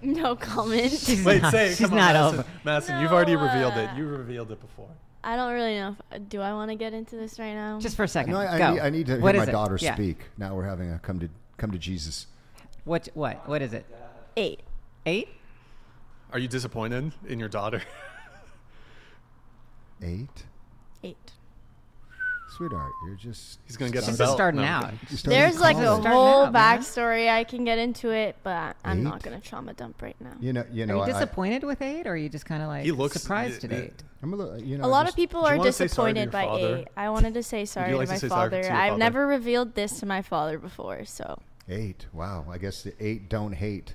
[0.00, 0.90] No comment.
[0.92, 1.76] She's Wait, not, say it.
[1.76, 2.38] she's on, not Madison.
[2.40, 2.48] over.
[2.64, 3.90] Madison, you've already No, revealed it.
[3.90, 4.88] uh, You revealed it before.
[5.24, 5.96] I don't really know.
[6.10, 7.78] If, uh, do I want to get into this right now?
[7.80, 8.32] Just for a second.
[8.32, 8.64] no, I, Go.
[8.64, 9.52] I, need, I need to What hear my it?
[9.52, 9.94] daughter Yeah.
[9.94, 10.18] speak.
[10.36, 12.26] Now we're having a come to come to Jesus.
[12.84, 13.08] What?
[13.14, 13.48] What?
[13.48, 13.86] What is it?
[14.36, 14.60] eight.
[15.06, 15.28] Eight?
[16.32, 17.82] Are you disappointed in your daughter?
[20.04, 20.44] Eight, Eight.
[22.68, 24.36] Sweetheart, you're just He's gonna get She's the just belt.
[24.36, 24.84] starting No, out.
[24.84, 24.98] kidding.
[25.10, 25.80] you started There's like a.
[25.84, 27.28] Starting whole out, backstory.
[27.28, 30.32] I can get into it, but I'm not gonna trauma dump right now.
[30.40, 30.94] You know, you know.
[30.94, 31.06] Are know.
[31.06, 33.64] you I- disappointed with eight, or are you just kind of like He looks- surprised
[33.64, 34.02] at y- y- eight?
[34.22, 34.84] I'm a little, you know.
[34.84, 36.76] A lot just- of people are wanna say sorry to disappointed by father?
[36.78, 36.88] eight.
[36.96, 38.62] I wanted to say sorry like to to my sorry to father.
[38.68, 38.98] your I've father?
[38.98, 42.06] never revealed this to my father before, so Eight.
[42.12, 42.44] Wow.
[42.50, 43.94] I guess the eight don't hate.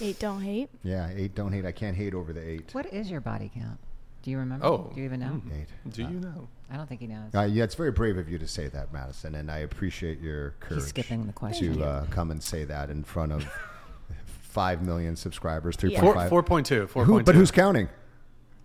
[0.00, 0.68] eight don't hate.
[0.82, 1.64] Yeah, eight don't hate.
[1.66, 2.70] I can't hate over the eight.
[2.74, 3.78] What is your body count?
[4.26, 4.66] Do you remember?
[4.66, 4.90] Oh.
[4.92, 5.40] Do you even know?
[5.56, 5.68] Eight.
[5.92, 6.48] Do you know?
[6.68, 7.32] I don't think he knows.
[7.32, 10.56] Uh, yeah, it's very brave of you to say that, Madison, and I appreciate your
[10.58, 10.80] courage.
[10.82, 11.78] He's skipping the question.
[11.78, 13.46] to uh, come and say that in front of
[14.26, 16.00] five million subscribers, three Yeah.
[16.00, 16.28] point Four, five.
[16.28, 16.88] four point two.
[16.88, 17.88] Four Who, point but who's counting?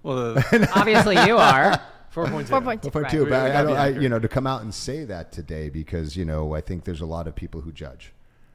[0.02, 0.34] well?
[0.52, 1.80] The, Obviously, you are.
[2.10, 2.52] four point two.
[2.54, 2.90] Four point two.
[2.90, 3.30] Four point Right.
[3.30, 3.78] But I, I don't.
[3.78, 6.86] I, you know, to come out and say that today because you know I think
[6.86, 8.14] there's a lot of people who judge.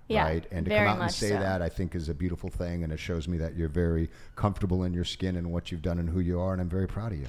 [0.09, 0.47] Yeah, right?
[0.51, 1.39] And to come out and say so.
[1.39, 4.85] that, I think, is a beautiful thing, and it shows me that you're very comfortable
[4.85, 7.13] in your skin and what you've done and who you are, and I'm very proud
[7.13, 7.29] of you.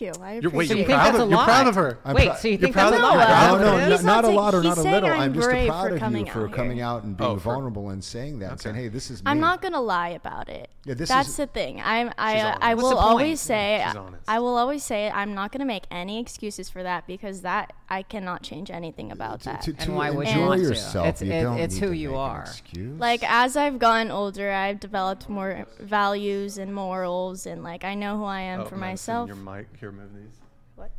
[0.00, 0.22] Thank you.
[0.22, 1.98] I You're, wait, appreciate So you you're think proud of you're proud of her.
[2.04, 3.26] I'm Wait, prou- so you You're think proud that's of a lot?
[3.26, 3.80] proud No, no, it?
[3.88, 5.10] no, He's not a not lot or saying- not a he's little.
[5.10, 6.86] I'm I'm just brave proud for of you coming for out coming here.
[6.86, 8.62] out and Oh, being for- vulnerable and saying that, Okay.
[8.62, 10.70] saying, "Hey, this is me." I'm not gonna lie about it.
[10.86, 11.82] Yeah, this That's is- the thing.
[11.84, 12.10] I'm.
[12.16, 12.32] I.
[12.34, 12.62] She's uh, honest.
[12.62, 13.04] I What's will point?
[13.04, 13.82] always say.
[13.86, 14.22] She's honest.
[14.26, 15.10] I will always say.
[15.10, 19.40] I'm not gonna make any excuses for that because that I cannot change anything about
[19.40, 19.60] that.
[19.62, 20.68] to, to And why would you enjoy want to?
[20.68, 21.06] yourself.
[21.08, 22.40] It's- you it- don't it's need who to you make an are.
[22.42, 22.98] excuse.
[23.00, 28.16] like as I've gotten older, I've developed more values and morals, and like I know
[28.16, 29.26] who I am Oh, for Madison, myself.
[29.28, 29.66] Your mic.
[29.78, 30.34] Here, move these.
[30.76, 30.90] What?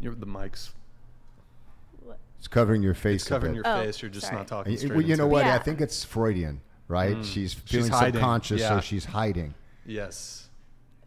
[0.00, 0.70] Your the mics.
[2.38, 3.22] it's covering your face.
[3.22, 3.64] It's covering a your.
[3.66, 4.02] Oh, face.
[4.02, 4.38] You're just sorry.
[4.38, 4.92] not talking straight.
[4.92, 5.30] well, you know it.
[5.30, 5.44] what?
[5.44, 7.16] I think it's Freudian, right?
[7.16, 7.24] Mm.
[7.24, 8.68] She's She's feeling hiding, subconscious, yeah.
[8.68, 9.54] so she's hiding.
[9.86, 10.48] Yes.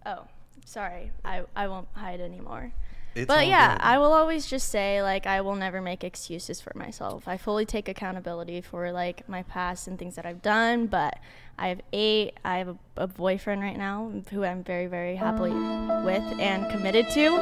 [0.05, 0.27] Oh,
[0.65, 1.11] sorry.
[1.23, 2.71] I I won't hide anymore.
[3.15, 3.81] It's but yeah, good.
[3.83, 7.27] I will always just say like I will never make excuses for myself.
[7.27, 10.87] I fully take accountability for like my past and things that I've done.
[10.87, 11.19] But
[11.57, 12.33] I have eight.
[12.43, 17.09] I have a, a boyfriend right now who I'm very very happily with and committed
[17.11, 17.37] to.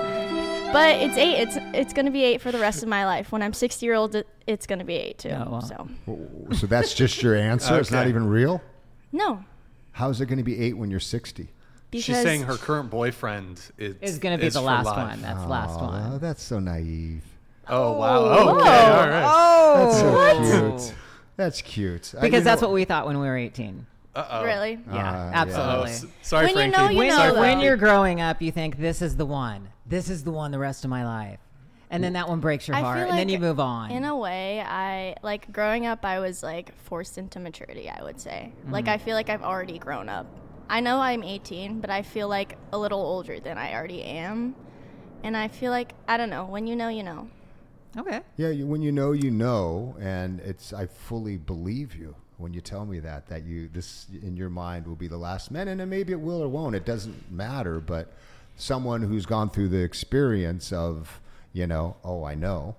[0.73, 1.35] But it's eight.
[1.39, 3.31] It's it's gonna be eight for the rest of my life.
[3.31, 4.15] When I'm 60 year old,
[4.47, 5.29] it's gonna be eight too.
[5.29, 5.59] Oh, wow.
[5.59, 5.87] So
[6.55, 7.79] So that's just your answer.
[7.79, 8.61] It's not even real.
[9.11, 9.43] no,
[9.93, 11.49] How's it going to be eight when you're 60?
[11.91, 15.09] Because She's saying her current boyfriend is Is going to be the last life.
[15.09, 15.21] one.
[15.21, 16.19] That's the last Oh, one.
[16.19, 17.23] that's so naive.
[17.67, 18.17] Oh wow.
[18.17, 18.87] Oh, okay.
[18.89, 19.75] All right.
[19.83, 20.77] That's so Oh.
[20.79, 20.93] cute.
[21.37, 22.13] That's cute.
[22.21, 23.85] Because you that's know- what we thought when we were 18.
[24.13, 24.43] Uh-oh.
[24.43, 24.77] really.
[24.87, 25.29] Yeah, Uh, yeah.
[25.29, 25.91] Oh, absolutely.
[25.91, 26.77] s- sorry, When you Frankie.
[26.77, 29.69] know, you when, know, you're, when you're growing up, you think this is the one.
[29.85, 31.39] This is the one the rest of my life.
[31.89, 33.91] And then that one breaks your I heart, feel and then you move on.
[33.91, 36.03] In a way, I like growing up.
[36.05, 37.89] I was like forced into maturity.
[37.89, 38.93] I would say, like Mm-hmm.
[38.93, 40.25] I feel like I've already grown up.
[40.71, 44.55] I know I'm 18, but I feel like a little older than I already am,
[45.21, 46.45] and I feel like I don't know.
[46.45, 47.27] When you know, you know.
[47.97, 48.21] okay.
[48.37, 50.71] Yeah, you, when you know, you know, and it's.
[50.71, 54.87] I fully believe you when you tell me that that you this in your mind
[54.87, 56.73] will be the last man, and then maybe it will or won't.
[56.73, 57.81] It doesn't matter.
[57.81, 58.13] But
[58.55, 61.19] someone who's gone through the experience of
[61.51, 62.77] you know, oh, I know,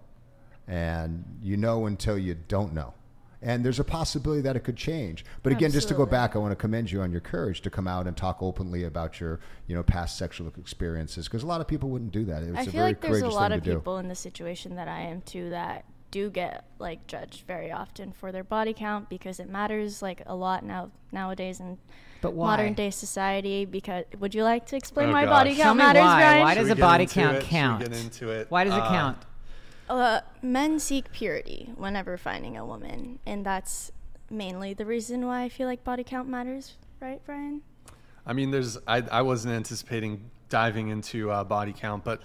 [0.66, 2.94] and you know until you don't know.
[3.42, 5.24] And there's a possibility that it could change.
[5.42, 7.70] But again, just to go back, I want to commend you on your courage to
[7.70, 11.60] come out and talk openly about your, you know, past sexual experiences because a lot
[11.60, 12.42] of people wouldn't do that.
[12.44, 13.76] It's I a feel very like there's a lot of to do.
[13.78, 18.12] people in the situation that I am too that do get like judged very often
[18.12, 21.78] for their body count because it matters like a lot now nowadays in
[22.20, 22.48] But why?
[22.48, 23.64] modern day society.
[23.64, 25.30] Because would you like to explain Oh, why gosh.
[25.32, 26.20] body count me matters, why.
[26.20, 26.42] Brian?
[26.42, 27.40] Why does a body into count it?
[27.40, 27.80] Should we count?
[27.80, 28.46] get into it?
[28.50, 29.18] Why does it Uh, count?
[29.88, 33.92] Uh, men seek purity whenever finding a woman, and that's
[34.30, 37.62] mainly the reason why I feel like body count matters, right, Brian?
[38.26, 38.78] I mean, there's.
[38.86, 42.22] I, I wasn't anticipating diving into uh, body count, but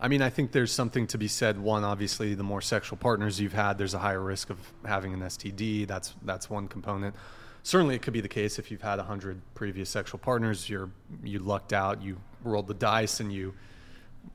[0.00, 1.58] I mean, I think there's something to be said.
[1.58, 5.20] One, obviously, the more sexual partners you've had, there's a higher risk of having an
[5.20, 5.86] STD.
[5.86, 7.14] That's that's one component.
[7.62, 10.90] certainly it could be the case if you've had a 100 previous sexual partners, you're,
[11.22, 13.54] you lucked out, you rolled the dice and you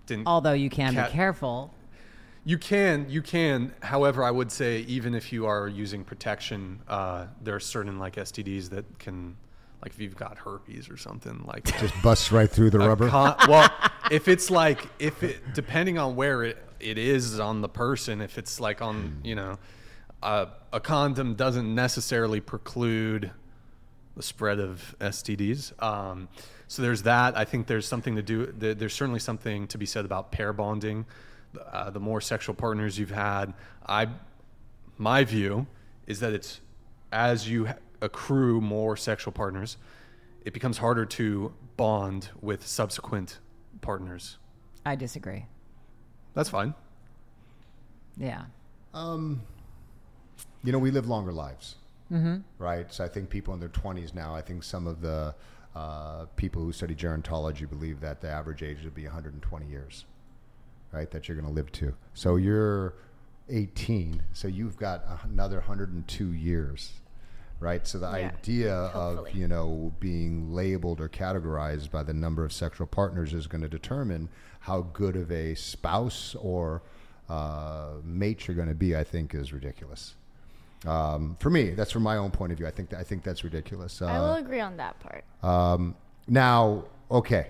[0.05, 0.27] didn't.
[0.27, 1.73] Although you can Cat- be careful.
[2.47, 3.73] You can, you can.
[3.81, 8.17] However, I would say even if you are using protection, uh, there are certain like
[8.17, 9.35] STDs that can,
[9.81, 13.09] like if you've got herpes or something, like Just busts right through the rubber.
[13.09, 13.67] con- well,
[14.11, 18.37] if it's like if it depending on where it, it is on the person, if
[18.37, 19.57] it's like on you know,
[20.21, 23.31] uh, a condom doesn't necessarily preclude
[24.15, 25.81] the spread of STDs.
[25.81, 26.29] Um,
[26.67, 27.35] so there's that.
[27.35, 28.45] I think there's something to do.
[28.55, 31.05] There's certainly something to be said about pair bonding.
[31.57, 33.53] Uh, the more sexual partners you've had,
[33.87, 34.07] I,
[34.97, 35.67] my view
[36.07, 36.61] is that it's
[37.11, 37.67] as you
[38.01, 39.77] accrue more sexual partners,
[40.43, 43.39] it becomes harder to bond with subsequent
[43.81, 44.37] partners.
[44.85, 45.45] I disagree.
[46.33, 46.73] That's fine.
[48.17, 48.43] Yeah.
[48.93, 49.41] Um,
[50.63, 51.75] you know, we live longer lives,
[52.11, 52.43] Mhm.
[52.59, 52.91] right?
[52.93, 55.35] So I think people in their 20s now, I think some of the
[55.75, 60.05] uh, people who study gerontology believe that the average age would be 120 years,
[60.95, 61.11] right?
[61.11, 61.93] That you're going to live to.
[62.13, 62.93] So you're
[63.49, 66.93] 18, so you've got another 102 years,
[67.59, 67.85] right?
[67.85, 72.53] So the Yeah, idea of, you know, being labeled or categorized by the number of
[72.53, 74.29] sexual partners is going to determine
[74.61, 76.81] how good of a spouse or
[77.29, 80.15] uh, mate you're going to be, I think, is ridiculous.
[80.85, 82.67] Um, for me, that's from my own point of view.
[82.67, 84.01] I think that, I think that's ridiculous.
[84.01, 85.23] Uh, I will agree on that part.
[85.43, 85.95] um,
[86.27, 87.49] now, okay,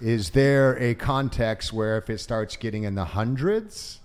[0.00, 4.00] is there a context where if it starts getting in the hundreds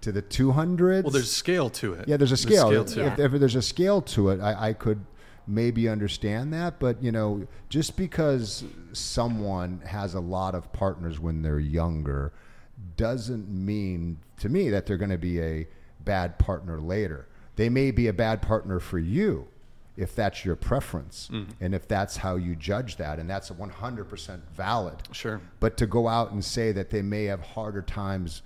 [0.00, 1.04] to the two hundreds?
[1.04, 2.08] Well, there's a scale to it.
[2.08, 2.70] Yeah, there's a scale.
[2.70, 3.34] There's scale to if, it.
[3.34, 5.04] if there's a scale to it, I, I could
[5.46, 6.78] maybe understand that.
[6.78, 12.32] But you know, just because someone has a lot of partners when they're younger
[12.96, 15.66] doesn't mean to me that they're going to be a
[16.04, 17.26] bad partner later.
[17.56, 19.48] They may be a bad partner for you
[19.96, 21.48] if that's your preference Mhm.
[21.60, 24.96] and if that's how you judge that and that's 100% valid.
[25.12, 25.40] Sure.
[25.60, 28.42] But to go out and say that they may have harder times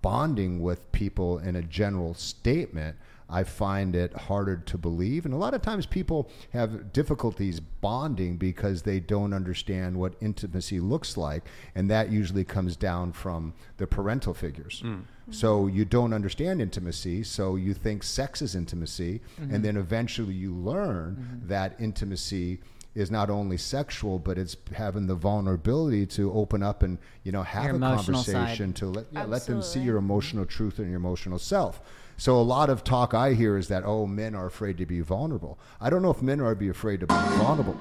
[0.00, 2.96] bonding with people in a general statement,
[3.28, 5.24] I find it harder to believe.
[5.24, 10.80] And a lot of times people have difficulties bonding because they don't understand what intimacy
[10.80, 11.44] looks like.
[11.74, 14.82] And that usually comes down from the parental figures.
[14.84, 15.04] Mm.
[15.32, 19.54] So you don't understand intimacy, so you think sex is intimacy, Mhm.
[19.54, 21.48] and then eventually you learn Mhm.
[21.48, 22.60] that intimacy
[22.94, 27.42] is not only sexual, but it's having the vulnerability to open up and you know
[27.42, 28.34] have Your a emotional side.
[28.34, 31.80] conversation to let yeah, let them see your emotional truth and your emotional self.
[32.18, 35.00] So a lot of talk I hear is that oh, men are afraid to be
[35.00, 35.58] vulnerable.
[35.80, 37.76] I don't know if men are be afraid to be vulnerable.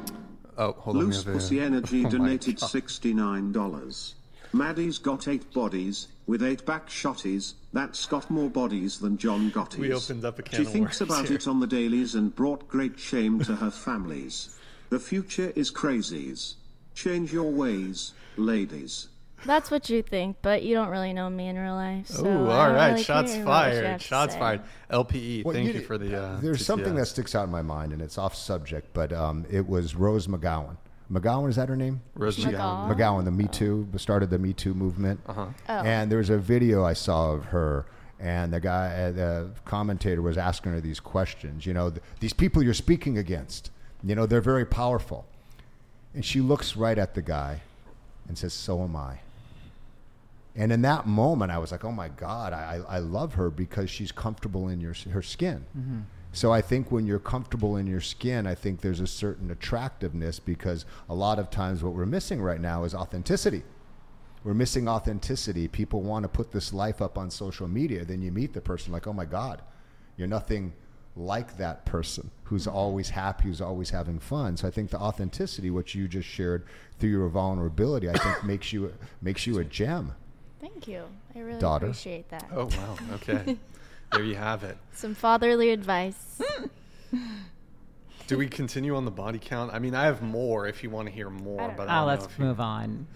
[0.58, 1.00] Oh, hold on.
[1.02, 4.16] we Loose have Pussy Energy Oh donated $69.
[4.54, 7.54] Maddie's got eight bodies, with eight back shotties.
[7.74, 9.78] That's got more bodies than John Gotti's.
[9.80, 11.38] We opened up a can She of thinks worms about here.
[11.38, 14.58] it on the dailies and brought great shame to her families.
[14.90, 16.56] The future is crazies.
[16.96, 19.08] Change your ways, ladies.
[19.46, 22.08] That's what you think, but you don't really know me in real life.
[22.08, 22.90] So Ooh, I all don't right.
[22.92, 24.02] really Shots care fired.
[24.02, 24.40] Shots say.
[24.40, 24.62] fired.
[24.92, 25.44] LPE.
[25.46, 26.22] Well, thank you- you, for the.
[26.22, 26.98] Uh, There's something TTS.
[26.98, 30.28] that sticks out in my mind, and it's off subject, but um, it was Rose
[30.28, 30.78] McGowan.
[31.12, 32.02] McGowan is that her name?
[32.16, 32.96] Rose She- McGowan.
[32.96, 35.20] McGowan, the Me Too started the Me Too movement.
[35.28, 35.48] Uh-huh.
[35.70, 35.74] Oh.
[35.74, 37.86] And there was a video I saw of her,
[38.20, 41.66] and the guy, uh, the commentator, was asking her these questions.
[41.66, 43.72] You know, th- these people you're speaking against.
[44.04, 45.26] You know, they're very powerful,
[46.16, 47.62] and she looks right at the guy,
[48.28, 49.20] and says, "So am I."
[50.56, 53.90] And in that moment, I was like, "Oh my God, I, I love her because
[53.90, 56.04] she's comfortable in your her skin." Mhm.
[56.34, 60.40] So I think when you're comfortable in your skin, I think there's a certain attractiveness
[60.40, 63.64] because a lot of times what we're missing right now is authenticity.
[64.44, 65.68] We're missing authenticity.
[65.68, 68.06] People want to put this life up on social media.
[68.06, 69.62] Then you meet the person like, oh my God,
[70.18, 70.74] you're nothing
[71.16, 72.78] like that person who's mm-hmm.
[72.78, 74.56] always happy, who's always having fun.
[74.58, 76.66] So I think the authenticity, which you just shared
[77.00, 80.14] through your vulnerability, I think makes you makes you a gem.
[80.60, 81.04] Thank you.
[81.36, 81.88] I really Daughter.
[81.88, 82.48] appreciate that.
[82.54, 82.98] Oh wow.
[83.16, 83.58] Okay.
[84.12, 84.78] there you have it.
[84.94, 86.42] Some fatherly advice.
[88.28, 89.74] Do we continue on the body count?
[89.74, 92.08] I mean, I have more if you want to hear more, but I Oh, don't
[92.08, 93.08] let's know if you- move on.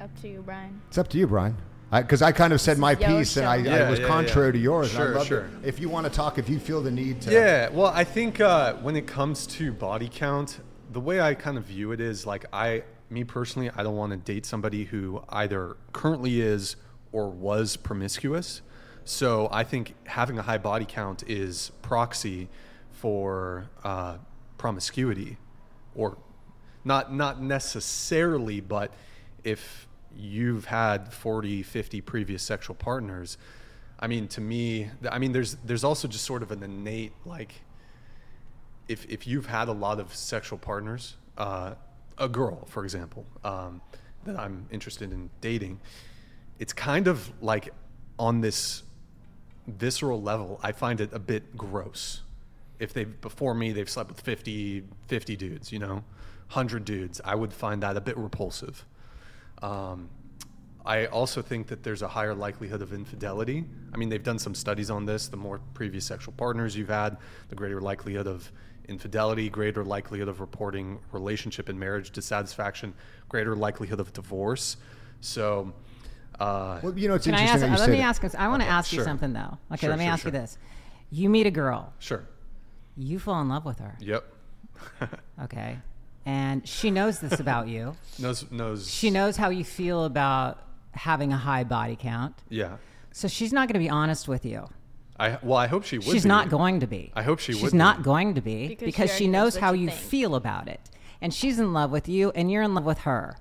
[0.00, 0.80] Up to you, Brian.
[0.88, 1.56] It's up to you, Brian.
[1.92, 3.70] Because I, kind of said my Yo, piece and I, show.
[3.70, 4.52] I Yeah, was yeah, contrary yeah.
[4.52, 4.94] to yours.
[4.94, 5.40] and I Sure, loved sure.
[5.44, 5.50] it.
[5.68, 7.32] If you want to talk, if you feel the need to.
[7.32, 10.60] Yeah, well, I think uh, when it comes to body count,
[10.92, 14.12] the way I kind of view it is like I, me personally, I don't want
[14.12, 16.76] to date somebody who either currently is
[17.12, 18.62] or was promiscuous.
[19.04, 22.48] So I think having a high body count is proxy
[22.90, 24.18] for uh,
[24.58, 25.38] promiscuity,
[25.94, 26.18] or
[26.84, 28.92] not not necessarily, but
[29.44, 33.38] if you've had 40, 50 previous sexual partners,
[33.98, 37.54] I mean, to me, I mean, there's there's also just sort of an innate like
[38.88, 41.74] if if you've had a lot of sexual partners, uh,
[42.18, 43.80] a girl, for example, um,
[44.24, 45.80] that I'm interested in dating,
[46.58, 47.70] it's kind of like
[48.18, 48.82] on this
[49.66, 52.22] visceral level, I find it a bit gross.
[52.78, 56.04] If they before me they've slept with 50, 50 dudes, you know,
[56.48, 58.84] hundred dudes, I would find that a bit repulsive.
[59.62, 60.10] Um,
[60.84, 63.64] I also think that there's a higher likelihood of infidelity.
[63.94, 65.28] I mean, they've done some studies on this.
[65.28, 67.18] The more previous sexual partners you've had,
[67.48, 68.50] the greater likelihood of
[68.88, 72.94] infidelity, greater likelihood of reporting relationship and marriage dissatisfaction,
[73.28, 74.76] greater likelihood of divorce.
[75.20, 75.72] So,
[76.42, 77.60] uh, Well, you know, it's Can I ask?
[77.60, 78.02] that you let say me that.
[78.24, 78.34] ask.
[78.34, 79.04] I want to Okay, ask you sure.
[79.04, 79.58] something though.
[79.72, 80.58] Okay, Sure, let me sure, ask you this:
[81.10, 82.24] You meet a girl, sure.
[82.96, 83.96] you fall in love with her.
[84.00, 84.24] Yep.
[85.42, 85.78] Okay,
[86.26, 87.96] and she knows this about you.
[88.18, 88.90] knows knows.
[88.90, 90.58] She knows how you feel about
[90.92, 92.34] having a high body count.
[92.48, 92.76] Yeah.
[93.12, 94.68] So she's not going to be honest with you.
[95.18, 96.06] I well, I hope she would.
[96.06, 96.28] She's be.
[96.28, 97.12] not going to be.
[97.14, 97.60] I hope she would.
[97.60, 98.02] She's not be.
[98.04, 100.00] going to be Because because, she she knows knows how you you think.
[100.00, 100.80] feel about it,
[101.20, 103.36] and she's in love with you, and you're in love with her.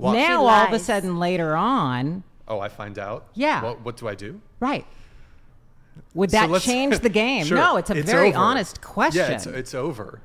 [0.00, 3.26] Now, all of a sudden, later on, Oh, I find out.
[3.34, 3.62] Yeah.
[3.62, 4.40] What what do I do?
[4.58, 4.84] right?
[6.14, 7.44] Would So that let's- change the game?
[7.46, 8.38] Sure, No, it's a very over.
[8.38, 9.20] honest question.
[9.28, 10.20] Yeah, it's it's over.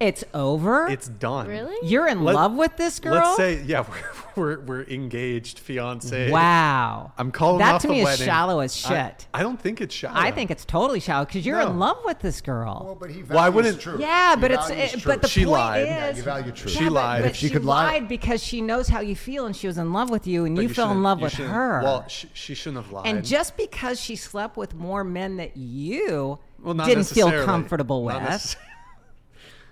[0.00, 0.86] It's over.
[0.88, 1.46] It's done.
[1.46, 1.76] Really?
[1.86, 3.12] You're in Let- love with this girl.
[3.14, 3.84] Let's say yeah,
[4.36, 6.30] we're we're, we're engaged, fiance.
[6.30, 7.12] Wow.
[7.18, 8.24] I'm calling that off to the me is wedding.
[8.26, 9.26] shallow as shit.
[9.34, 10.18] I, don't think it's shallow.
[10.18, 11.68] I, think it's totally shallow because you're No.
[11.70, 12.82] in love with this girl.
[12.86, 14.00] Well, but he Well, I values wouldn't- truth.
[14.00, 15.82] yeah, but it's it, eh, but the She point lied.
[15.82, 16.72] is Yeah, you value truth.
[16.74, 17.22] Yeah, She but- lied.
[17.22, 19.76] But, If she she could lie- because she knows how you feel and she was
[19.76, 21.80] in love with you and But you, fell in love with her.
[21.82, 23.06] Well, she, she shouldn't have lied.
[23.06, 27.46] and just because she slept with more men that you well, not didn't feel necessarily.
[27.46, 28.56] comfortable Not with.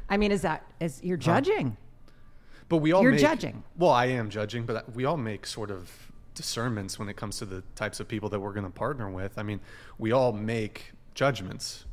[0.08, 1.76] I mean, is that is you're judging?
[2.68, 3.62] But we all You're make- judging.
[3.78, 5.90] Well, I am judging, but we all make sort of
[6.34, 9.38] discernments when it comes to the types of people that we're going to partner with.
[9.38, 9.60] I mean,
[9.98, 11.86] we all make judgments.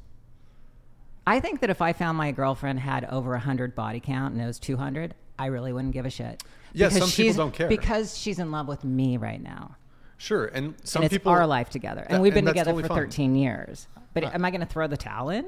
[1.25, 4.45] I think that if I found my girlfriend had over 100 body count and it
[4.45, 6.43] was 200, I really wouldn't give a shit.
[6.73, 7.67] Yeah, Because some people she's- don't care.
[7.69, 9.77] Because she's in love with me right now.
[10.17, 12.01] Sure, and some and it's people our life together.
[12.01, 12.97] And That- we've been that's together totally for fine.
[12.97, 13.87] Uh, 13 years.
[14.13, 15.45] But am I going to throw the towel in?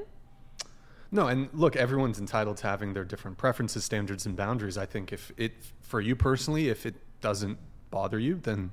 [1.11, 4.77] No, and look, everyone's entitled to having their different preferences, standards, and boundaries.
[4.77, 7.57] I think if it, for you personally, if it doesn't
[7.89, 8.71] bother you, then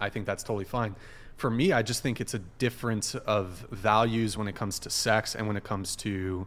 [0.00, 0.94] I think that's totally fine.
[1.36, 5.34] For me, I just think it's a difference of values when it comes to sex
[5.34, 6.46] and when it comes to,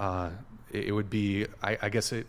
[0.00, 0.30] uh,
[0.72, 2.26] it, it would be, I, I guess it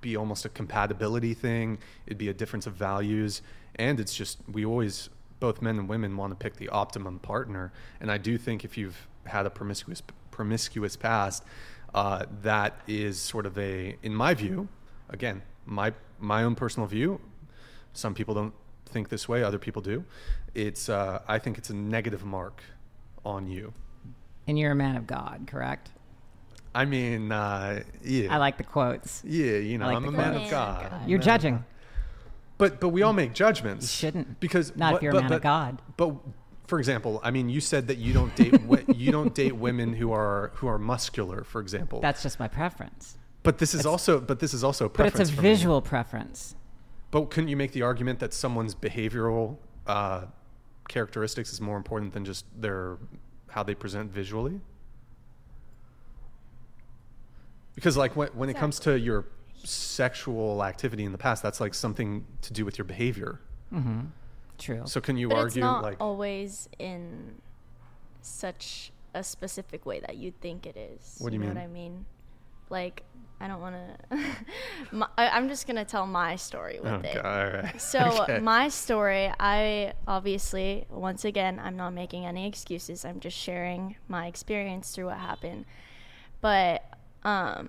[0.00, 1.78] be almost a compatibility thing.
[2.06, 3.42] It'd be a difference of values,
[3.76, 5.08] and it's just we always,
[5.40, 7.72] both men and women, want to pick the optimum partner.
[8.00, 10.02] And I do think if you've had a promiscuous
[10.40, 11.42] promiscuous past,
[11.94, 14.68] uh, that is sort of a, in my view,
[15.08, 17.20] again, my my own personal view.
[17.94, 18.52] Some people don't
[18.84, 20.04] think this way; other people do.
[20.54, 22.62] It's uh, I think it's a negative mark
[23.24, 23.72] on you.
[24.46, 25.90] And you're a man of God, correct?
[26.74, 29.22] I mean, uh, yeah, I like the quotes.
[29.24, 31.08] yeah, you know, like I'm a man of God.
[31.08, 31.64] You're judging.
[32.58, 33.84] But but we all make judgments.
[33.86, 34.38] You shouldn't.
[34.40, 35.80] because Not if you're a but- man of God.
[35.96, 36.14] But
[36.66, 38.54] for example, I mean, you said that you don't date
[38.94, 42.00] you don't date women who are who are muscular, for example.
[42.00, 43.16] That's just my preference.
[43.42, 45.48] but this is also but this is also a But it's a for me.
[45.48, 46.54] visual preference.
[47.12, 49.56] But couldn't you make the argument that someone's behavioral
[49.86, 50.24] uh,
[50.88, 52.98] characteristics is more important than just their
[53.48, 54.60] how they present visually?
[57.76, 59.26] Because like when, when it comes to your
[59.62, 63.40] sexual activity in the past, that's like something to do with your behavior.
[64.58, 64.82] True.
[64.86, 67.40] So can you but argue it's not like always in
[68.22, 71.16] such a specific way that you think it is.
[71.20, 71.54] What do you know mean?
[71.56, 72.04] what I mean?
[72.68, 73.02] Like,
[73.40, 73.76] I don't want
[74.10, 75.08] to.
[75.18, 77.24] I'm just gonna tell my story with Okay, it.
[77.24, 77.80] all right.
[77.80, 78.38] So Okay.
[78.40, 83.04] my story, I obviously, once again, I'm not making any excuses.
[83.04, 85.64] I'm just sharing my experience through what happened.
[86.40, 86.82] But
[87.24, 87.68] um,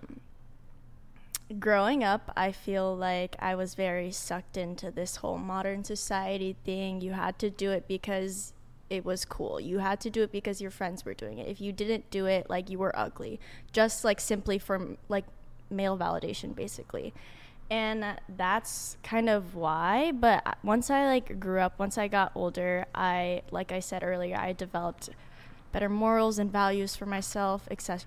[1.59, 7.01] growing up, I feel like I was very sucked into this whole modern society thing.
[7.01, 8.53] You had to do it because
[8.89, 9.59] it was cool.
[9.59, 11.47] You had to do it because your friends were doing it.
[11.47, 13.39] If you didn't do it, like you were ugly.
[13.71, 15.25] Just like simply from like
[15.69, 17.13] male validation basically.
[17.69, 22.85] And that's kind of why, but once I like grew up, once I got older,
[22.95, 25.09] I like I said earlier, I developed
[25.73, 28.05] better morals and values for myself, except,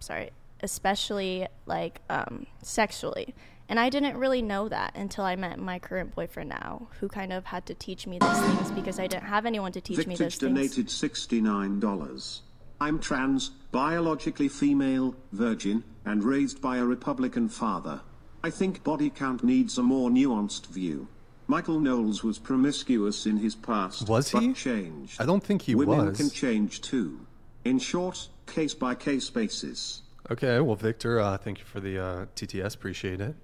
[0.00, 0.30] sorry,
[0.62, 3.34] especially like um, sexually.
[3.68, 7.32] And I didn't really know that until I met my current boyfriend now, who kind
[7.32, 10.14] of had to teach me these things because I didn't have anyone to teach me
[10.14, 10.76] those Victage things.
[10.76, 12.40] donated $69.
[12.80, 18.00] I'm trans, biologically female, virgin, and raised by a Republican father.
[18.44, 21.08] I think body count needs a more nuanced view.
[21.48, 24.52] Michael Knowles was promiscuous in his past, Was but he?
[24.52, 25.20] changed.
[25.20, 26.16] I don't think he Women was.
[26.18, 27.20] can change too.
[27.64, 30.02] In short, case by case basis.
[30.30, 32.74] Okay, well, Victor, uh, thank you for the uh, TTS.
[32.74, 33.34] Appreciate it.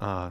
[0.00, 0.30] Uh,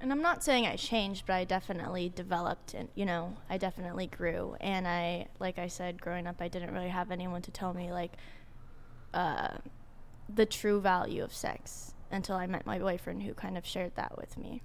[0.00, 4.06] And I'm not saying I changed, but I definitely developed and, you know, I definitely
[4.08, 4.56] grew.
[4.60, 7.92] And I, like I said, growing up, I didn't really have anyone to tell me,
[7.92, 8.12] like,
[9.14, 9.56] uh,
[10.32, 14.16] the true value of sex until I met my boyfriend who kind of shared that
[14.18, 14.62] with me.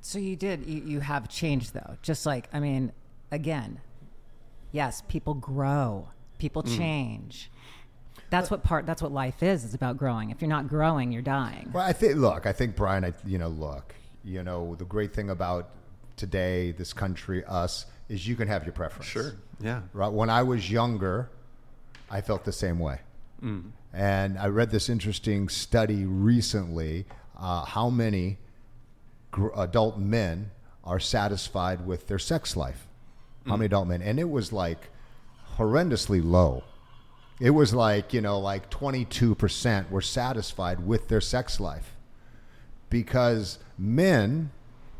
[0.00, 0.66] So you did.
[0.66, 1.96] You, you have changed, though.
[2.02, 2.92] Just like, I mean,
[3.30, 3.80] again,
[4.72, 6.08] yes, people grow,
[6.38, 6.76] people Mm.
[6.76, 7.50] change.
[8.32, 8.86] That's what part.
[8.86, 9.62] That's what life is.
[9.64, 10.30] It's about growing.
[10.30, 11.70] If you're not growing, you're dying.
[11.72, 12.16] Well, I think.
[12.16, 13.04] Look, I think Brian.
[13.04, 13.94] I, you know, look.
[14.24, 15.68] You know, the great thing about
[16.16, 19.06] today, this country, us, is you can have your preference.
[19.06, 19.34] Sure.
[19.60, 19.82] Yeah.
[19.92, 20.10] Right.
[20.10, 21.28] When I was younger,
[22.10, 23.00] I felt the same way.
[23.42, 23.72] Mm.
[23.92, 27.04] And I read this interesting study recently.
[27.38, 28.38] Uh, how many
[29.30, 30.50] gr- adult men
[30.84, 32.86] are satisfied with their sex life?
[33.46, 34.00] How many adult men?
[34.00, 34.88] And it was like
[35.58, 36.62] horrendously low.
[37.42, 41.96] It was like, you know, like 22% were satisfied with their sex life.
[42.88, 44.52] Because men,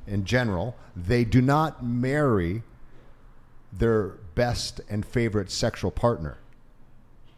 [0.08, 2.64] in general, they do not marry
[3.72, 6.36] their best and favorite sexual partner.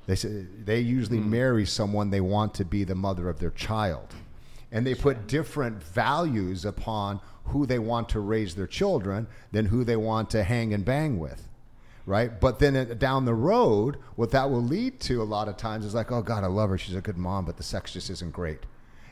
[0.06, 1.30] They say they usually hmm.
[1.30, 4.14] marry someone they want to be the mother of their child.
[4.72, 9.84] And they put different values upon who they want to raise their children than who
[9.84, 11.46] they want to hang and bang with.
[12.06, 12.38] Right?
[12.38, 15.94] But then down the road, what that will lead to a lot of times is
[15.94, 16.76] like, oh God, I love her.
[16.76, 18.58] She's a good mom, but the sex just isn't great.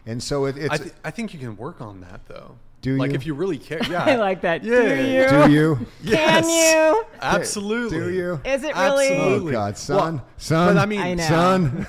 [0.04, 0.74] And so it, it's.
[0.74, 2.56] I, th- I think you can work on that though.
[2.82, 3.14] Do like you?
[3.14, 3.80] if you really care?
[3.88, 4.64] Yeah, I like that.
[4.64, 5.44] Yeah.
[5.46, 5.76] Do you?
[6.02, 6.12] do you?
[6.16, 7.04] Can you?
[7.20, 7.98] Absolutely.
[7.98, 8.40] Do you?
[8.44, 9.08] Is it really?
[9.08, 9.50] Absolutely.
[9.50, 11.22] Oh God, son, Well, son, but I mean- I know.
[11.22, 11.86] son,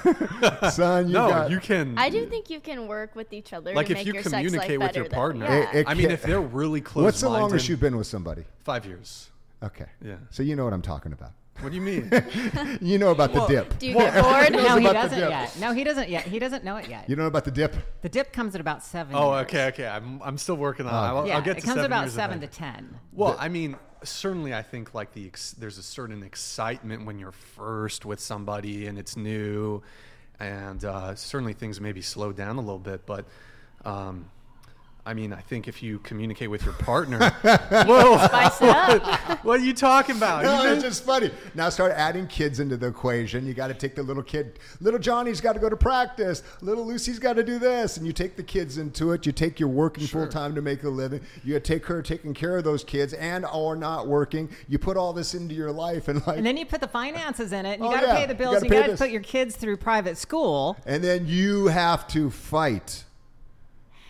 [0.72, 1.50] son, you no, got.
[1.50, 1.98] you can.
[1.98, 4.22] I do think you can work with each other like to if make you your
[4.22, 5.48] communicate with your partner.
[5.48, 5.70] Yeah.
[5.72, 7.04] It- it I mean, can't- if they're really close.
[7.04, 8.44] What's the longest you've been with somebody?
[8.64, 9.32] Five years.
[9.64, 9.86] Okay.
[10.04, 10.16] Yeah.
[10.30, 11.32] So you know what I'm talking about.
[11.60, 12.12] What do you mean?
[12.82, 13.78] You know about Well, the dip.
[13.80, 14.64] Do you Well, get bored?
[14.68, 15.58] No, he doesn't yet.
[15.60, 16.24] No, he doesn't yet.
[16.26, 17.08] He doesn't know it yet.
[17.10, 17.76] You know about the dip?
[18.02, 19.16] The dip comes at about seven.
[19.16, 19.44] oh, years.
[19.46, 19.88] okay, okay.
[19.88, 20.94] I'm, I'm still working on.
[20.94, 20.98] It.
[21.20, 23.00] I'll, Yeah, I'll get it to comes seven about years seven to ten.
[23.14, 27.32] Well, I mean, certainly, I think like the ex- there's a certain excitement when you're
[27.32, 29.82] first with somebody and it's new,
[30.40, 33.06] and uh, certainly things maybe slow down a little bit.
[33.06, 33.26] But
[33.86, 34.30] um,
[35.06, 39.44] I mean, I think if you communicate with your partner, whoa, Spice it up.
[39.44, 40.44] what are you talking about?
[40.44, 41.30] No, it's just funny.
[41.56, 43.46] Now start adding kids into the equation.
[43.46, 44.60] You got to take the little kid.
[44.80, 46.42] Little Johnny's got to go to practice.
[46.62, 49.26] Little Lucy's got to do this, and you take the kids into it.
[49.26, 51.20] You take your working full time to make a living.
[51.44, 54.50] You take her taking care of those kids and or not working.
[54.70, 57.52] You put all this into your life, and like, And then you put the finances
[57.52, 57.74] in it.
[57.74, 58.16] And you Oh, got to yeah.
[58.20, 58.54] pay the bills.
[58.54, 59.00] gotta You got to this.
[59.02, 60.78] put your kids through private school.
[60.86, 63.04] and then you have to fight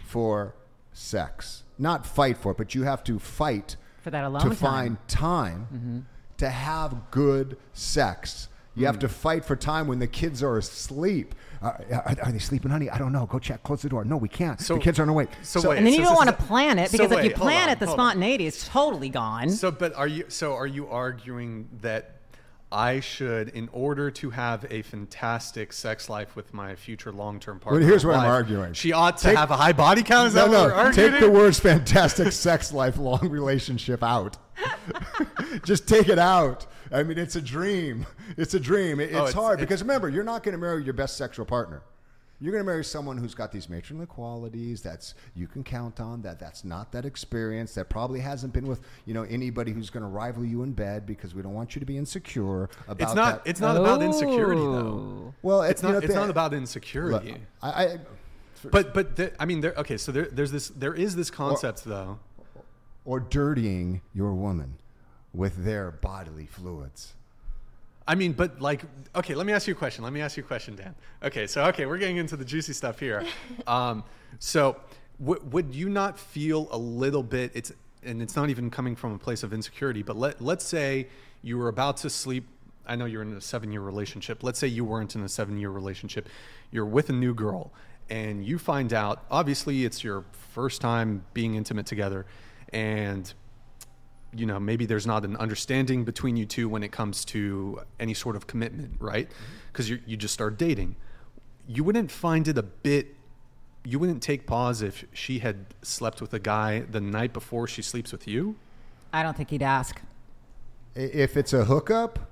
[0.06, 0.54] for
[0.94, 1.64] sex.
[1.80, 4.56] Not fight for it, but you have to fight For that alone to time.
[4.56, 6.06] find time
[6.38, 8.48] to have good sex.
[8.76, 11.36] You have to fight for time when the kids are asleep.
[11.62, 12.90] Uh, are, are they sleeping, honey?
[12.90, 13.28] I don't know.
[13.28, 13.62] Go check.
[13.62, 14.04] Close the door.
[14.04, 14.60] No, we can't.
[14.60, 15.28] So- the kids are on the way.
[15.44, 17.26] so wait, And then you don't so- want to plan it so because if wait,
[17.30, 18.08] you plan on, it, the hold on.
[18.14, 19.50] spontaneity is totally gone.
[19.52, 20.26] So, but are you?
[20.28, 22.13] So, are you arguing that
[22.74, 27.80] I should, in order to have a fantastic sex life with my future long-term partner,
[27.80, 28.74] Well, here's what I'm arguing.
[28.74, 30.30] She ought to Take- have a high body count.
[30.30, 30.92] Is No, that what we're no.
[30.92, 34.38] Take the words "fantastic sex life, long relationship" out.
[35.64, 36.66] Just take it out.
[36.92, 38.06] I mean, it's a dream.
[38.38, 39.00] It's a dream.
[39.00, 41.16] It- it's, Oh, it's- hard it's- because remember, you're not going to marry your best
[41.18, 41.82] sexual partner.
[42.44, 46.22] You're going to marry someone who's got these matronly qualities that's you can count on.
[46.24, 47.74] That that's not that experience.
[47.76, 51.06] That probably hasn't been with you know anybody who's going to rival you in bed
[51.06, 53.46] because we don't want you to be insecure about It's not.
[53.46, 53.50] that.
[53.50, 54.06] It's not about oh.
[54.06, 55.34] insecurity, though.
[55.42, 55.94] well, It's you not.
[55.94, 57.38] know, it's the- not about Look, insecurity.
[57.62, 57.98] I, I
[58.70, 59.74] But but the, I mean, there.
[59.78, 60.68] Okay, so there, there's this.
[60.68, 62.20] There is this concept though.
[63.06, 64.80] or dirtying your woman
[65.34, 67.14] with their bodily fluids.
[68.08, 68.84] I mean, but like,
[69.16, 70.04] okay, let me ask you a question.
[70.04, 70.94] Let me ask you a question, Dan.
[71.24, 73.26] Okay, so okay, we're getting into the juicy stuff here.
[73.68, 74.04] Um,
[74.40, 74.78] so,
[75.20, 77.52] w- would you not feel a little bit?
[77.54, 77.72] It's
[78.04, 80.04] and it's not even coming from a place of insecurity.
[80.04, 81.08] But let let's say
[81.42, 82.46] you were about to sleep.
[82.86, 84.44] I know you're in a seven-year relationship.
[84.44, 86.28] Let's say you weren't in a seven-year relationship.
[86.72, 87.72] You're with a new girl,
[88.10, 89.24] and you find out.
[89.32, 92.26] Obviously, it's your first time being intimate together,
[92.74, 93.34] and
[94.36, 98.14] you know maybe there's not an understanding between you two when it comes to any
[98.14, 99.44] sort of commitment right mm-hmm.
[99.72, 100.96] because you you just start dating
[101.68, 103.16] you wouldn't find it a bit
[103.86, 107.82] you wouldn't take pause if she had slept with a guy the night before she
[107.82, 108.56] sleeps with you
[109.14, 110.02] I don't think he'd ask.
[110.96, 112.32] If it's a hookup,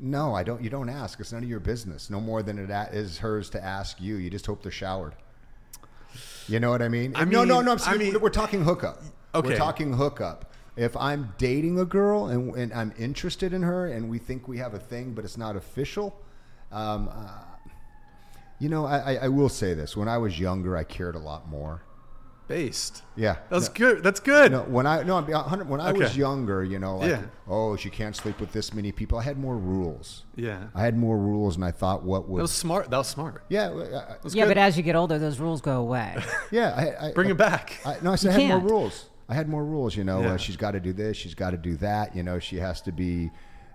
[0.00, 0.62] no, I don't.
[0.62, 1.20] You don't ask.
[1.20, 2.10] It's none of your business.
[2.10, 4.16] No more than it is hers to ask you.
[4.16, 5.14] You just hope they're showered.
[6.48, 7.12] You know what I mean?
[7.14, 7.72] I no, no, no.
[7.72, 9.00] I'm I mean- we're talking hookup.
[9.34, 9.50] Okay.
[9.50, 10.52] We're talking hookup.
[10.76, 14.58] If I'm dating a girl and, and I'm interested in her and we think we
[14.58, 16.14] have a thing, but it's not official,
[16.70, 17.28] um, uh,
[18.58, 21.18] You know, I, I, I will say this: when I was younger, I cared a
[21.18, 21.82] lot more.
[22.48, 23.02] Based.
[23.16, 23.74] Yeah, That's No.
[23.74, 24.02] good.
[24.04, 24.52] That's good.
[24.52, 27.22] No, when I no, I'm being 100 when I was younger, you know, like Yeah.
[27.48, 29.18] oh, she can't sleep with this many people.
[29.18, 30.24] I had more rules.
[30.36, 30.68] Yeah.
[30.72, 32.88] I had more rules, and I thought what would That was smart.
[32.90, 33.42] That was smart.
[33.48, 34.50] yeah, uh, That's Yeah, good.
[34.50, 36.22] but as you get older, those rules go away.
[36.52, 36.72] yeah.
[37.00, 37.80] I, I, Bring it back.
[37.84, 38.70] I, no, I said I had more can't.
[38.70, 39.06] rules.
[39.28, 39.96] I had more rules.
[39.96, 40.32] You know, Yeah.
[40.34, 41.16] uh, she's got to do this.
[41.16, 42.14] She's got to do that.
[42.14, 43.30] You know, she has to be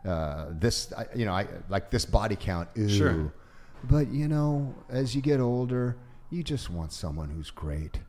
[0.05, 0.91] uh, this.
[0.93, 2.69] I, you know, I like this body count.
[2.75, 2.89] Ew.
[2.89, 3.33] Sure.
[3.83, 5.97] But you know, as you get older,
[6.29, 7.99] you just want someone who's great.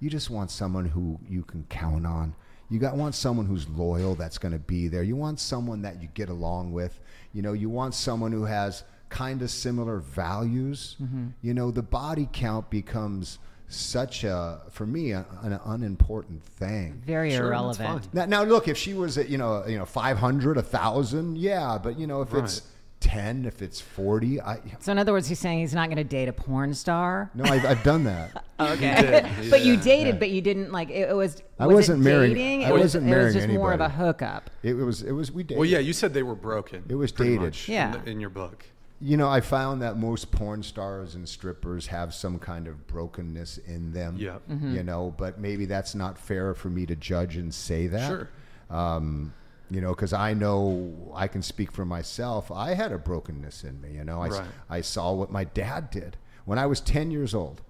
[0.00, 2.34] You just want someone who you can count on.
[2.70, 5.02] You got want someone who's loyal that's going to be there.
[5.02, 6.98] You want someone that you get along with.
[7.34, 10.96] You know, you want someone who has kind of similar values.
[11.42, 13.38] You know, the body count becomes
[13.70, 17.02] such a for me a, an unimportant thing.
[17.06, 18.12] Very Sure, irrelevant.
[18.12, 21.78] Now, now look, if she was at you know you know 500, a 1000, yeah,
[21.82, 22.62] but you know if it's
[23.00, 26.04] 10, if it's 40, I So in other words, he's saying he's not going to
[26.04, 27.30] date a porn star.
[27.34, 28.44] no, I've, I've done that.
[28.60, 28.94] Okay,
[29.40, 29.80] did, but you yeah.
[29.80, 31.08] dated, but you didn't like it.
[31.08, 31.42] it was.
[31.58, 32.64] I was wasn't it marrying- Dating?
[32.66, 34.50] I It was- wasn't It was marrying just more of a hookup.
[34.62, 35.56] It, was it was we dated.
[35.58, 36.84] Well, yeah, you said they were broken.
[36.86, 37.40] It was dated.
[37.40, 37.94] much Yeah.
[37.96, 38.66] In, the- in your book.
[39.02, 43.58] You know, I found that most porn stars and strippers have some kind of brokenness
[43.58, 44.16] in them.
[44.18, 44.38] Yeah.
[44.48, 48.06] You know, but maybe that's not fair for me to judge and say that.
[48.06, 48.28] Sure.
[48.68, 49.32] Um,
[49.70, 52.50] you know, because I know I can speak for myself.
[52.50, 53.92] I had a brokenness in me.
[53.92, 54.48] You know, I, s- Right.
[54.68, 57.62] I saw what my dad did when I was 10 years old.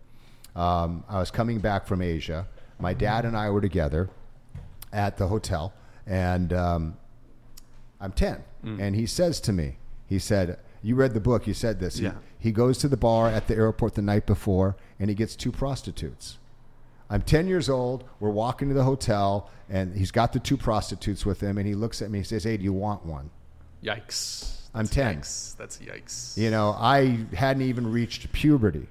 [0.56, 2.48] Um, I was coming back from Asia.
[2.80, 4.08] My dad and I were together
[4.92, 5.72] at the hotel,
[6.06, 6.96] and um,
[8.00, 8.42] I'm 10.
[8.64, 8.80] Mm.
[8.80, 9.76] And he says to me,
[10.06, 11.96] he said, You read the book, you said this.
[11.98, 12.14] He- Yeah.
[12.38, 15.52] He, goes to the bar at the airport the night before, and he gets two
[15.52, 16.38] prostitutes.
[17.10, 18.04] I'm 10 years old.
[18.18, 21.74] We're walking to the hotel, and he's got the two prostitutes with him, and he
[21.74, 23.30] looks at me and says, Hey, do you want one?
[23.84, 24.56] Yikes.
[24.74, 25.16] I'm That's 10.
[25.20, 25.56] Yikes.
[25.56, 26.36] That's yikes.
[26.36, 28.86] You know, I hadn't even reached puberty.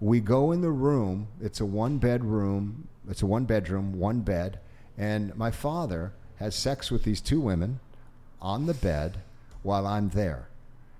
[0.00, 1.28] We go in the room.
[1.40, 2.88] It's a one bedroom.
[3.08, 4.60] It's a one bedroom, one bed,
[4.98, 7.80] and my father has sex with these two women
[8.40, 9.18] on the bed
[9.62, 10.48] while I'm there,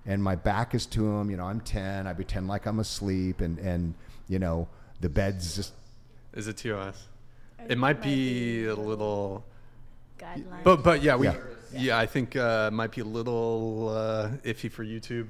[0.07, 1.31] and my back is to him.
[1.31, 2.07] You know, I'm ten.
[2.07, 3.95] I pretend like I'm asleep, and and
[4.29, 4.69] you know
[5.01, 5.73] the bed's just.
[6.35, 7.09] Is it TOS?
[7.69, 9.45] It might be a little.
[10.19, 10.63] Guidelines.
[10.65, 11.37] But but yeah, we Yeah.
[11.73, 15.29] yeah, I think uh, might be a little uh, iffy for YouTube.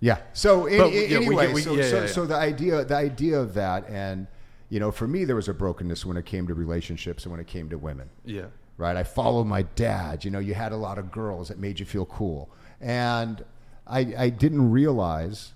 [0.00, 0.18] Yeah.
[0.32, 2.06] So in, But, in- yeah, anyway, get- we- so, yeah, so, yeah, yeah.
[2.08, 4.26] so the idea the idea of that, and
[4.70, 7.40] you know, for me, there was a brokenness when it came to relationships and when
[7.40, 8.08] it came to women.
[8.24, 8.46] Yeah.
[8.76, 8.96] right?
[8.96, 10.24] I followed my dad.
[10.24, 13.44] You know, you had a lot of girls that made you feel cool, and
[13.86, 15.52] I, I didn't realize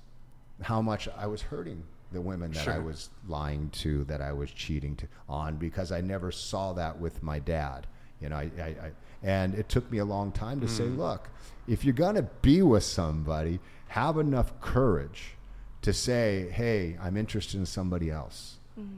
[0.63, 1.83] how much I was hurting
[2.13, 6.01] the women that I was lying to, that I was cheating to, on, because I
[6.01, 7.87] never saw that with my dad.
[8.21, 8.91] You know, I, I, I
[9.23, 10.97] and it took me a long time to say, Mm.
[10.99, 11.29] look,
[11.67, 15.35] if you're gonna be with somebody, have enough courage
[15.83, 18.55] to say, hey, I'm interested in somebody else.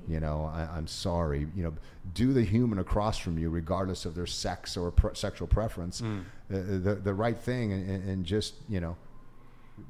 [0.08, 1.46] You know, I, I'm sorry.
[1.56, 1.72] You know,
[2.12, 6.24] do the human across from you, regardless of their sex or pre- sexual preference, Mm.
[6.48, 8.94] the, the the right thing, and and just you know,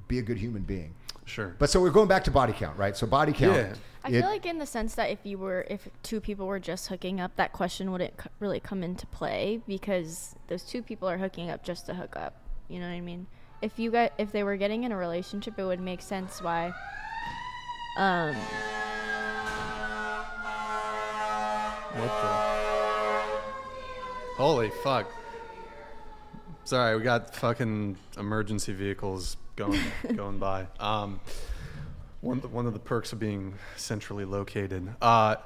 [0.09, 0.95] be a good human being.
[1.25, 1.55] Sure.
[1.59, 2.97] But so we're going back to body count, right?
[2.97, 3.57] So body count.
[3.57, 3.75] Yeah.
[4.05, 6.59] I it- feel like in the sense that if you were, if two people were
[6.59, 11.09] just hooking up, that question wouldn't c- really come into play because those two people
[11.09, 12.35] are hooking up just to hook up.
[12.69, 13.27] You know what I mean?
[13.62, 16.73] If you got, if they were getting in a relationship, it would make sense why.
[17.99, 18.35] Um,
[21.93, 22.29] What the?
[24.37, 25.11] Holy fuck.
[26.65, 29.81] Sorry, we got fucking emergency vehicles going
[30.16, 30.66] going by.
[30.78, 31.20] Um,
[32.23, 34.89] one of the, one of the perks of being centrally located.
[35.01, 35.37] Uh,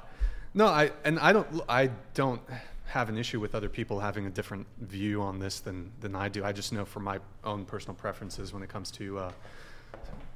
[0.53, 2.41] no, I and I don't I don't
[2.85, 6.29] have an issue with other people having a different view on this than than I
[6.29, 6.45] do.
[6.45, 9.31] I just know from my own personal preferences when it comes to uh,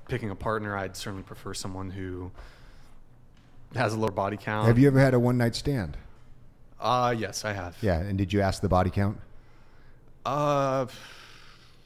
[0.08, 2.32] picking a partner, I'd certainly prefer someone who
[3.76, 4.68] has a lower body count.
[4.68, 5.96] Have you ever had a one night stand?
[6.80, 7.78] Uh, yes, I have.
[7.82, 9.20] Yeah, and did you ask the body count?
[10.26, 10.88] Uh,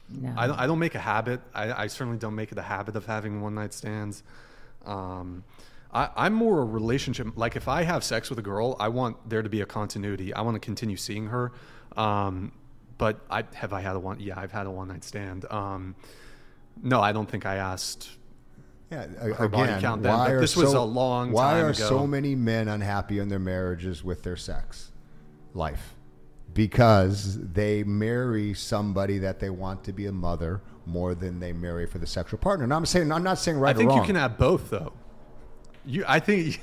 [0.08, 0.34] No.
[0.36, 1.40] I don't, I don't make a habit.
[1.54, 4.22] I, I certainly don't make it a habit of having one night stands.
[4.84, 5.44] Um,
[5.92, 7.28] I, I'm more a relationship.
[7.36, 10.34] Like if I have sex with a girl, I want there to be a continuity.
[10.34, 11.52] I want to continue seeing her.
[11.96, 12.52] Um,
[12.98, 14.20] but I have I had a one?
[14.20, 15.46] Yeah, I've had a one night stand.
[15.50, 15.94] Um,
[16.82, 18.10] no, I don't think I asked.
[18.90, 21.60] Yeah, Her body again, count then, why but are this was so- a long Why
[21.60, 21.88] are ago.
[21.88, 24.92] so many men unhappy in their marriages with their sex
[25.54, 25.93] life?
[26.54, 31.86] Because they marry somebody that they want to be a mother more than they marry
[31.86, 32.64] for the sexual partner.
[32.64, 34.92] And I'm saying, I'm not saying right I think you can have both though.
[35.84, 36.60] You, I think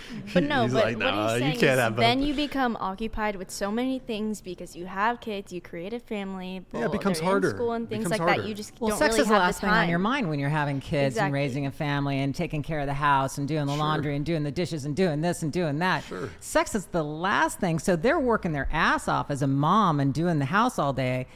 [0.34, 2.22] But no, He's but like, what "Nah, he's you saying can't is have both." then
[2.22, 6.64] you become occupied with so many things because you have kids, you create a family.
[6.72, 7.50] Yeah, it becomes they're in harder.
[7.50, 8.46] school and things becomes like that.
[8.48, 10.38] You just Well, don't sex really is the last the thing on your mind when
[10.38, 13.66] you're having kids and raising a family and taking care of the house and doing
[13.66, 16.04] the laundry and doing the dishes and doing this and doing that.
[16.04, 16.30] Sure.
[16.40, 17.78] Sex is the last thing.
[17.78, 21.26] So they're working their ass off as a mom and doing the house all day.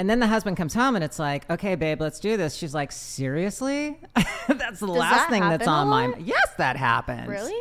[0.00, 2.54] And then the husband comes home and it's like, okay, babe, let's do this.
[2.54, 3.98] She's like, seriously?
[4.48, 6.24] that's the Does last that thing that's on my mind.
[6.24, 7.26] Yes, that happens.
[7.26, 7.60] Really?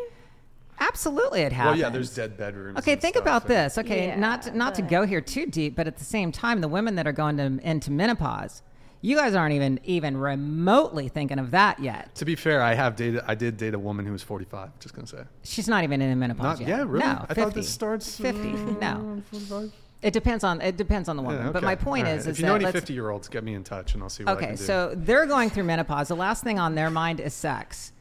[0.80, 1.58] Absolutely, it happens.
[1.58, 1.82] Well, happens.
[1.82, 2.78] yeah, there's dead bedrooms.
[2.80, 3.78] Okay, and think stuff, about and- this.
[3.78, 6.62] Okay, Yeah, not to, not to go here too deep, but at the same time,
[6.62, 8.62] the women that are going to, into menopause,
[9.02, 12.14] you guys aren't even even remotely thinking of that yet.
[12.16, 13.22] To be fair, I have dated.
[13.28, 14.78] I did date a woman who was 45.
[14.80, 15.24] Just gonna say.
[15.44, 16.70] She's not even in menopause Not yet.
[16.70, 17.00] yeah, really.
[17.06, 17.42] No, I 50.
[17.42, 18.50] thought this starts 50.
[18.50, 19.72] uh, No, 45.
[20.02, 21.46] it depends on it depends on the woman.
[21.46, 22.32] Yeah, But my point All is, right.
[22.32, 24.02] is if you know that any let's- 50 year olds, get me in touch and
[24.02, 24.64] I'll see what I Okay, can do.
[24.64, 26.08] so they're going through menopause.
[26.08, 27.94] The last thing on their mind is sex.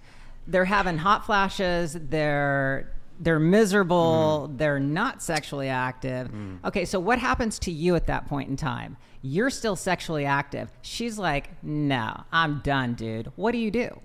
[0.47, 1.97] They're having hot flashes.
[2.01, 4.47] They're they're miserable.
[4.47, 4.57] Mm-hmm.
[4.59, 6.29] They're not sexually active.
[6.29, 6.65] Mm.
[6.67, 8.97] Okay, so what happens to you at that point in time?
[9.23, 10.71] You're still sexually active.
[10.83, 14.01] She's like, "No, I'm done, dude." What do you do?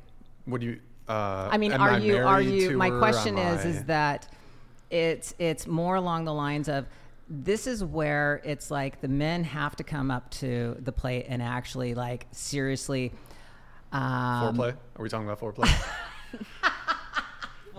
[0.46, 0.80] what do you?
[1.08, 4.28] Uh, I mean, are I you are you my question is I- is that
[4.90, 6.86] it's it's more along the lines of
[7.30, 11.42] this is where it's like the men have to come up to the plate and
[11.42, 13.14] actually like seriously
[13.92, 14.76] um, foreplay?
[14.96, 15.72] Are we talking about foreplay?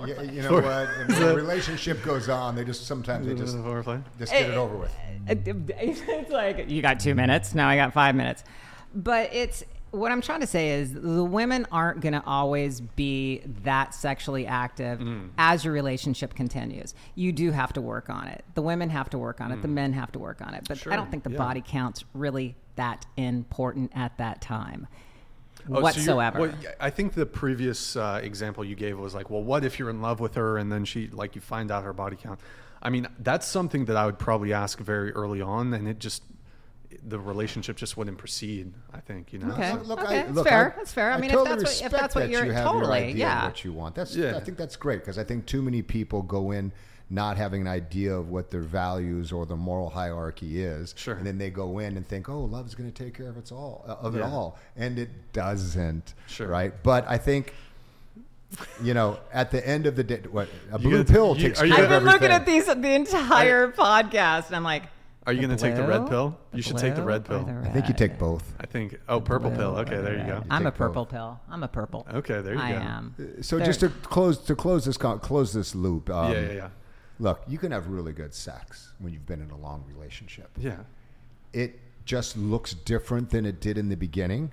[0.06, 0.64] Yeah, you know what?
[1.06, 3.56] When the relationship goes on, they just sometimes they just
[4.18, 4.92] just get it over with.
[5.28, 8.42] it's like you got two minutes now i got five minutes
[8.92, 9.62] but it's
[9.92, 14.44] what i'm trying to say is the women aren't going to always be that sexually
[14.46, 15.28] active Mm.
[15.38, 19.18] as your relationship continues you do have to work on it the women have to
[19.18, 20.82] work on it the men have to work on it but Mm.
[20.82, 21.38] Sure, i don't think the yeah.
[21.38, 24.88] body count's really that important at that time
[25.64, 29.30] Oh, so you're- whatsoever well, I think the previous uh, example you gave was like,
[29.30, 31.84] well, what if you're in love with her and then she, like, you find out
[31.84, 32.40] her body count?
[32.82, 36.24] I mean, that's something that I would probably ask very early on, and it just,
[37.06, 38.72] the relationship just wouldn't proceed.
[38.92, 39.52] I think, you know.
[39.52, 39.70] Okay.
[39.72, 40.72] So- Look, Okay, I, that's look, fair.
[40.72, 41.12] I, That's fair.
[41.12, 42.98] I mean, if totally that's what- if respect that's what that you're- you have totally,
[42.98, 43.38] your idea yeah.
[43.46, 43.94] of what you want.
[43.94, 44.36] That's Yeah.
[44.36, 46.72] I think that's great because I think too many people go in
[47.12, 51.14] not having an idea of what their values or the moral hierarchy is, Sure.
[51.14, 53.52] and then they go in and think, "Oh, love's going to take care of it
[53.52, 56.14] all, uh, of it all," and it doesn't.
[56.26, 56.48] Sure.
[56.48, 56.72] Right?
[56.82, 57.52] But I think.
[58.82, 61.48] You know, at the end of the day, what a You blue get- pill you-
[61.48, 64.62] takes are you care i've of been looking at these the entire podcast and i'm
[64.62, 64.82] like
[65.26, 66.38] Are you going to take the red blue, pill?
[66.52, 67.44] You should take the red pill.
[67.44, 68.44] the I think you take both.
[68.60, 69.76] I think, oh, purple Blue pill.
[69.78, 70.26] Okay, the there you red?
[70.26, 70.44] go.
[70.50, 70.88] I'm a take both.
[70.88, 71.40] purple pill.
[71.48, 72.06] I'm a purple.
[72.12, 72.78] Okay, there you I go.
[72.78, 73.14] am.
[73.40, 76.10] So There- just to close to close this close this loop.
[76.10, 76.68] Um, yeah, yeah, yeah.
[77.18, 80.50] Look, you can have really good sex when you've been in a long relationship.
[80.58, 80.76] Yeah.
[81.52, 84.52] It just looks different than it did in the beginning.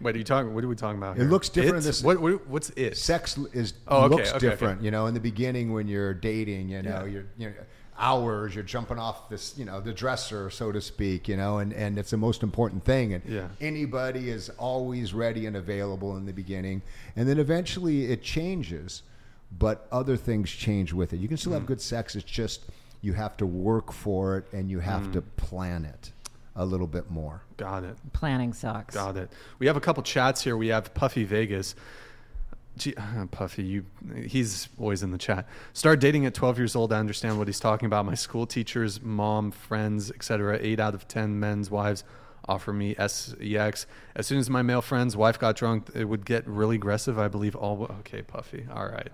[0.00, 0.54] What are you talking?
[0.54, 1.16] What are we talking about?
[1.16, 1.30] It here?
[1.30, 2.46] looks different in this- What, what?
[2.46, 2.96] What's it?
[2.96, 4.48] Sex is Oh, okay, looks okay, okay.
[4.48, 4.82] different.
[4.82, 7.04] You know, in the beginning when you're dating, you know, Yeah.
[7.06, 7.54] you're you know,
[7.98, 11.26] hours, you're jumping off this, you know, the dresser, so to speak.
[11.28, 13.12] You know, and and it's the most important thing.
[13.14, 13.48] And Yeah.
[13.60, 16.82] anybody is always ready and available in the beginning,
[17.16, 19.02] and then eventually it changes,
[19.56, 21.18] but other things change with it.
[21.18, 21.56] You can still Mm.
[21.56, 22.14] have good sex.
[22.16, 22.64] It's just
[23.00, 25.12] you have to work for it and you have Mm.
[25.14, 26.12] to plan it
[26.56, 27.42] a little bit more.
[27.56, 27.96] Got it.
[28.12, 28.94] Planning sucks.
[28.94, 29.30] Got it.
[29.60, 30.56] We have a couple chats here.
[30.56, 31.74] We have Puffy Vegas.
[32.76, 32.94] Gee,
[33.30, 33.84] Puffy, you
[34.26, 35.46] he's always in the chat.
[35.72, 36.92] Start dating at 12 years old.
[36.92, 38.04] I understand what he's talking about.
[38.06, 40.58] My school teachers, mom, friends, etc.
[40.60, 42.04] 8 out of 10 men's wives
[42.48, 43.86] offer me sex.
[44.16, 47.18] As soon as my male friend's wife got drunk, it would get really aggressive.
[47.18, 48.66] I believe all Okay, Puffy.
[48.74, 49.08] All right.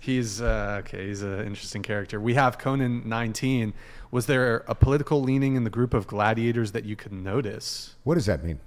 [0.00, 1.06] He's uh, okay.
[1.06, 2.20] He's an interesting character.
[2.20, 3.72] We have Conan 19.
[4.10, 7.94] Was there a political leaning in the group of gladiators that you could notice?
[8.04, 8.60] What does that mean?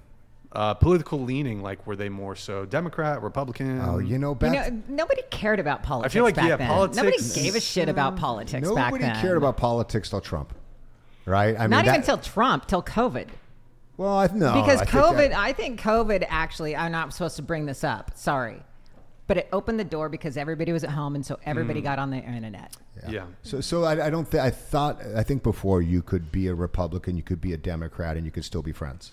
[0.52, 3.80] uh, political leaning, like were they more so Democrat, Republican?
[3.80, 6.12] Oh, you know, You know, nobody cared about politics.
[6.12, 6.68] I feel like, back yeah, then.
[6.68, 9.00] politics- Nobody gave a shit about politics back then.
[9.02, 10.54] nobody cared about politics till Trump,
[11.26, 11.54] right?
[11.56, 13.28] I mean, Not even till Trump, till COVID.
[13.98, 17.36] Well, I no, because I think COVID, that- I think COVID actually, I'm not supposed
[17.36, 18.12] to bring this up.
[18.16, 18.62] Sorry.
[19.26, 21.40] But it opened the door because everybody was at home and so Mm.
[21.44, 22.74] everybody got on the internet.
[23.06, 23.26] Yeah.
[23.42, 24.28] So, so I, I don't.
[24.30, 25.02] Th- I thought.
[25.14, 28.32] I think before you could be a Republican, you could be a Democrat, and you
[28.32, 29.12] could still be friends.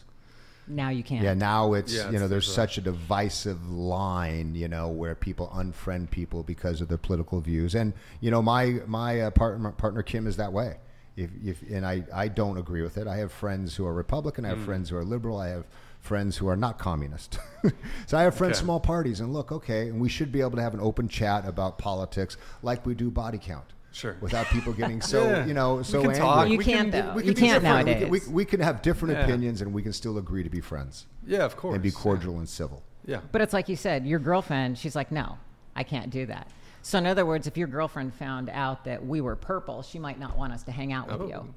[0.68, 1.22] Now you can't.
[1.24, 1.34] Yeah.
[1.36, 4.56] Now it's Yeah, you know there's there's a- such a divisive line.
[4.56, 7.91] You know where people unfriend people because of their political views, and
[8.22, 10.78] you know my my uh, partner partner Kim is that way.
[11.17, 13.07] If, if and I I don't agree with it.
[13.07, 14.43] I have friends who are Republican.
[14.45, 14.57] I Mm.
[14.57, 15.37] have friends who are liberal.
[15.39, 15.65] I have
[16.01, 17.39] friends who are not communist.
[18.05, 18.65] so I have friends Okay.
[18.65, 21.47] small parties, and look, okay, and we should be able to have an open chat
[21.47, 23.65] about politics like we do body count.
[23.91, 24.17] Sure.
[24.19, 25.45] Without people getting so Yeah.
[25.45, 26.19] you know We so can angry.
[26.19, 26.49] talk.
[26.49, 27.13] You We can't can- though.
[27.13, 27.85] We you can be can't different.
[27.87, 28.09] nowadays.
[28.11, 29.23] We can, we, we can have different Yeah.
[29.23, 31.73] opinions, and we can still agree to be friends Yeah, of course.
[31.75, 32.83] and be cordial and civil.
[33.05, 33.21] Yeah.
[33.31, 35.37] But it's like you said, your girlfriend, she's like, no,
[35.77, 36.49] I can't do that.
[36.86, 40.20] So in other words, if your girlfriend found out that we were purple, she might
[40.20, 41.28] not want us to hang out with Oh.
[41.28, 41.53] you.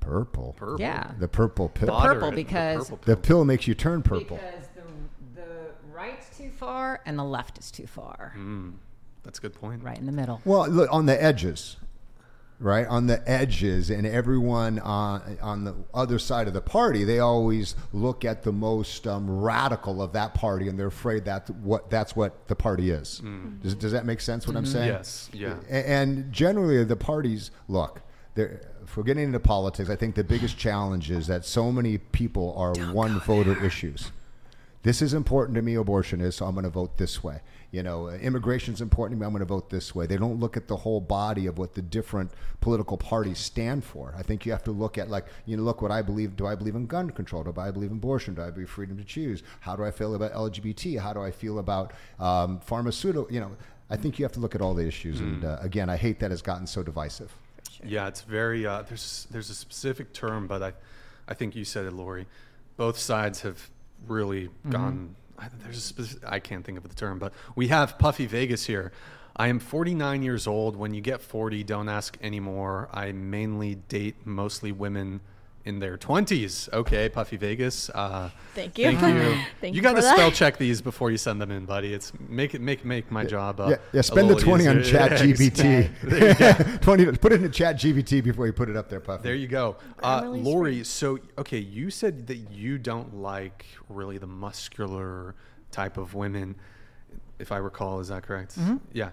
[0.00, 0.54] Purple.
[0.56, 0.80] Purple.
[0.80, 1.10] Yeah.
[1.18, 1.88] The purple pill.
[1.88, 3.22] Moderate, purple the because- purple The pill.
[3.22, 4.38] pill makes you turn purple.
[4.38, 8.32] Because the the right's too far and the left is too far.
[8.38, 8.76] Mm.
[9.22, 9.84] That's a good point.
[9.84, 10.40] Right in the middle.
[10.46, 11.76] Well, look on the edges,
[12.60, 12.86] right?
[12.86, 17.74] On the edges, and everyone on on the other side of the party, they always
[17.92, 22.16] look at the most um, radical of that party, and they're afraid that what that's
[22.16, 23.20] what the party is.
[23.24, 23.62] Mm.
[23.62, 24.46] Does, does that make sense?
[24.46, 24.88] What I'm saying?
[24.88, 25.30] Yes.
[25.32, 25.56] Yeah.
[25.70, 28.02] And generally, the parties look.
[28.34, 31.98] they're- If we're getting into politics, I think the biggest challenge is that so many
[31.98, 34.12] people are one voter issues.
[34.82, 37.40] This is important to me, abortion is, so I'm going to vote this way.
[37.70, 40.06] You know, immigration is important to me, I'm going to vote this way.
[40.06, 42.30] They don't look at the whole body of what the different
[42.60, 44.14] political parties stand for.
[44.16, 46.34] I think you have to look at, like, you know, look what I believe.
[46.34, 47.44] Do I believe in gun control?
[47.44, 48.34] Do I believe in abortion?
[48.34, 49.42] Do I believe freedom to choose?
[49.60, 50.98] How do I feel about LGBT?
[50.98, 53.30] How do I feel about um, pharmaceutical?
[53.30, 53.56] You know,
[53.90, 55.20] I think you have to look at all the issues.
[55.20, 57.34] And uh, again, I hate that it's gotten so divisive.
[57.84, 60.72] Yeah, it's very uh, there's there's a specific term, but I
[61.28, 62.26] I think you said it, Lori.
[62.76, 63.70] Both sides have
[64.06, 65.16] really gone.
[65.38, 68.66] I, there's a specific, I can't think of the term, but we have Puffy Vegas
[68.66, 68.92] here.
[69.36, 70.76] I am 49 years old.
[70.76, 72.88] When you get 40, don't ask anymore.
[72.92, 75.20] I mainly date mostly women
[75.64, 76.72] in their 20s.
[76.72, 77.90] Okay, Puffy Vegas.
[77.90, 78.84] Uh, Thank you.
[78.86, 79.42] Thank you.
[79.60, 81.92] Thank you you got to spell check these before you send them in, buddy.
[81.92, 83.60] It's make it make make my job.
[83.60, 84.82] Uh, yeah, yeah, a spend the little 20 on.
[84.82, 86.80] Chat There you GPT.
[86.80, 89.22] 20, put it in Chat GPT before you put it up there, Puffy.
[89.22, 89.76] There you go.
[90.02, 95.34] Uh, Grammarly's Lori, so, okay, you said that you don't like really the muscular
[95.70, 96.56] type of women,
[97.38, 98.00] if I recall.
[98.00, 98.56] Is that correct?
[98.92, 99.10] Yeah.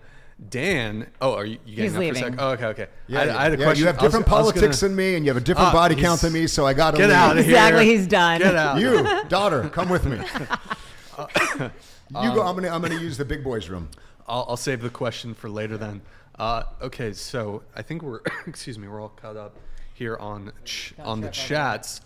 [0.50, 2.24] Dan, oh, are you, you getting He's up for a leaving.
[2.24, 2.34] sec?
[2.40, 2.88] Oh, okay, okay.
[3.08, 3.82] Yeah, I, I had a yeah, question.
[3.82, 5.96] You have different was politics gonna- than me, and you have a different Ah, body
[5.96, 7.54] count than me, so I got to Get out of here.
[7.56, 8.40] Exactly, he's done.
[8.42, 8.80] Get out.
[8.80, 10.18] You, daughter, come with me.
[11.18, 11.72] you
[12.10, 12.42] go.
[12.42, 12.70] I'm gonna.
[12.70, 13.90] I'm gonna use the big boys' room.
[14.28, 16.02] I'll, I'll save the question for later then.
[16.38, 19.56] Uh, okay, so I think we're, excuse me, we're all caught up
[19.94, 22.02] here on ch- on the chats.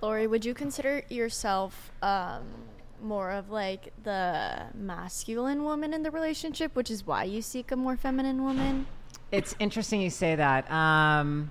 [0.00, 2.44] Lori, would you consider yourself um,
[3.02, 7.76] more of like the masculine woman in the relationship, which is why you seek a
[7.76, 8.86] more feminine woman?
[9.30, 10.70] It's interesting you say that.
[10.70, 11.50] Um,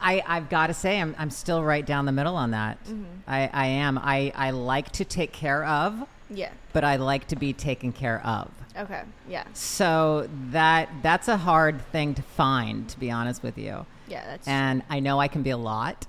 [0.00, 2.78] I, I've got to say, I'm, I'm still right down the middle on that.
[3.26, 3.98] I, I am.
[3.98, 6.50] I, I like to take care of, Yeah.
[6.72, 8.50] but I like to be taken care of.
[8.78, 9.02] Okay.
[9.28, 9.44] Yeah.
[9.54, 13.86] So that that's a hard thing to find, to be honest with you.
[14.06, 14.22] Yeah.
[14.26, 16.06] That's And I know I can be a lot.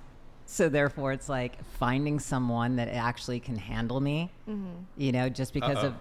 [0.50, 4.32] So therefore, it's like finding someone that actually can handle me.
[4.50, 4.70] Mm-hmm.
[4.96, 5.94] You know, just because of.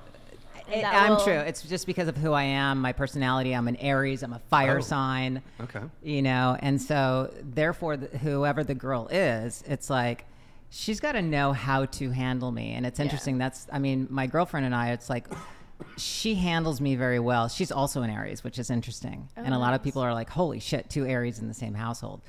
[0.72, 1.32] It, I'm will- true.
[1.34, 3.54] It's just because of who I am, my personality.
[3.54, 4.22] I'm an Aries.
[4.22, 4.82] I'm a fire Oh.
[4.82, 5.42] sign.
[5.60, 5.80] Okay.
[6.02, 10.24] You know, and so therefore, the, whoever the girl is, it's like
[10.70, 12.72] she's got to know how to handle me.
[12.72, 13.38] And it's interesting.
[13.38, 14.90] That's, I mean, my girlfriend and I.
[14.90, 15.26] It's like
[15.96, 17.48] she handles me very well.
[17.48, 19.28] She's also an Aries, which is interesting.
[19.36, 21.74] and a lot of oh, people are like, "Holy shit, two Aries in the same
[21.74, 22.22] household."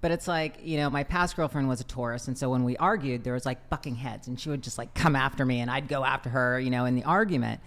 [0.00, 2.76] But it's like, you know, my past girlfriend was a Taurus, and so when we
[2.76, 5.70] argued, there was like bucking heads, and she would just like come after me, and
[5.70, 7.60] I'd go after her, you know, in the argument.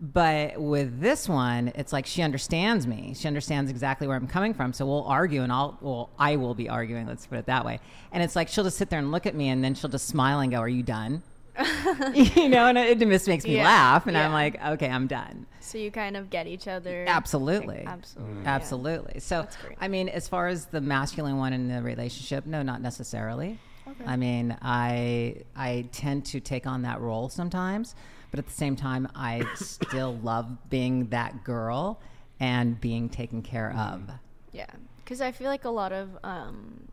[0.00, 3.14] But with this one, it's like she understands me.
[3.14, 4.72] She understands exactly where I'm coming from.
[4.72, 7.06] So we'll argue, and I'll, well, I will be arguing.
[7.06, 7.80] Let's put it that way.
[8.10, 10.08] And it's like she'll just sit there and look at me, and then she'll just
[10.08, 11.22] smile and go, "Are you done?"
[12.14, 15.46] you know, and it just makes me Yeah, laugh, and I'm like, "Okay, I'm done."
[15.60, 17.04] so you kind of get each other.
[17.06, 17.84] Absolutely.
[17.86, 18.42] Absolutely.
[18.42, 18.54] yeah.
[18.54, 19.20] Absolutely.
[19.20, 19.46] So.
[19.80, 23.58] I mean, as far as the masculine one in the relationship, no, not necessarily.
[24.06, 27.94] I mean, I I tend to take on that role sometimes,
[28.30, 32.00] but at the same time, I still love being that girl
[32.38, 34.10] and being taken care of.
[34.52, 34.66] Yeah,
[35.04, 36.88] because I feel like a lot of um,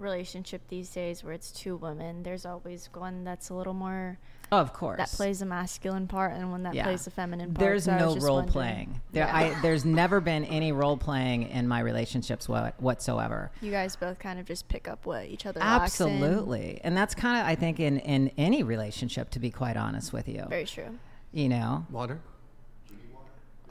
[0.00, 4.18] relationship these days where it's two women, there's always one that's a little more
[4.52, 4.96] of course.
[4.98, 6.84] that plays the masculine part and one that Yeah.
[6.84, 7.60] plays the feminine part.
[7.60, 8.48] There's so no role wondering.
[8.52, 9.00] playing.
[9.12, 9.36] There, Yeah.
[9.36, 13.50] I, there's never been any role playing in my relationships wha- whatsoever.
[13.60, 16.08] You guys both kind of just pick up what each other lacks in.
[16.08, 20.12] Absolutely, and that's kind of I think in in any relationship, to be quite honest
[20.12, 20.44] with you.
[20.48, 20.98] Very true.
[21.32, 22.18] You know, Water?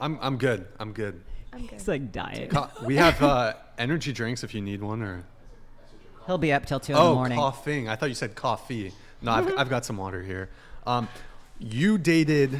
[0.00, 0.66] I'm, I'm good.
[0.78, 1.20] I'm good.
[1.52, 1.72] I'm good.
[1.72, 2.52] it's like diet.
[2.86, 5.24] We have uh, energy drinks if you need one, or
[6.30, 7.36] He'll be up till two in the oh, morning.
[7.36, 7.88] coughing.
[7.88, 8.92] I thought you said coffee.
[9.20, 10.48] No, I've, I've got some water here.
[10.86, 11.08] Um,
[11.58, 12.56] you dated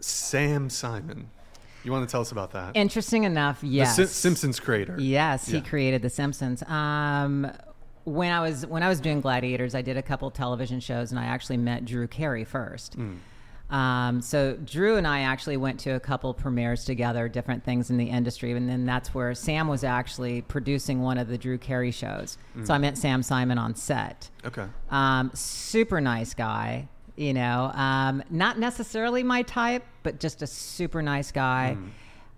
[0.00, 1.28] Sam Simon.
[1.84, 2.74] You want to tell us about that?
[2.74, 3.96] Interesting enough, the yes.
[3.96, 4.96] Sim- Simpsons creator.
[4.98, 5.64] Yes, he Yeah.
[5.64, 6.62] created The Simpsons.
[6.62, 7.52] Um,
[8.04, 11.20] when I was when I was doing Gladiators, I did a couple television shows, and
[11.20, 12.96] I actually met Drew Carey first.
[13.70, 17.98] Um, so Drew and I actually went to a couple premieres together, different things in
[17.98, 21.90] the industry, and then that's where Sam was actually producing one of the Drew Carey
[21.90, 22.38] shows.
[22.64, 24.30] So I met Sam Simon on set.
[24.44, 24.64] Okay.
[24.90, 31.02] Um, super nice guy, You know, um, not necessarily my type, but just a super
[31.02, 31.76] nice guy.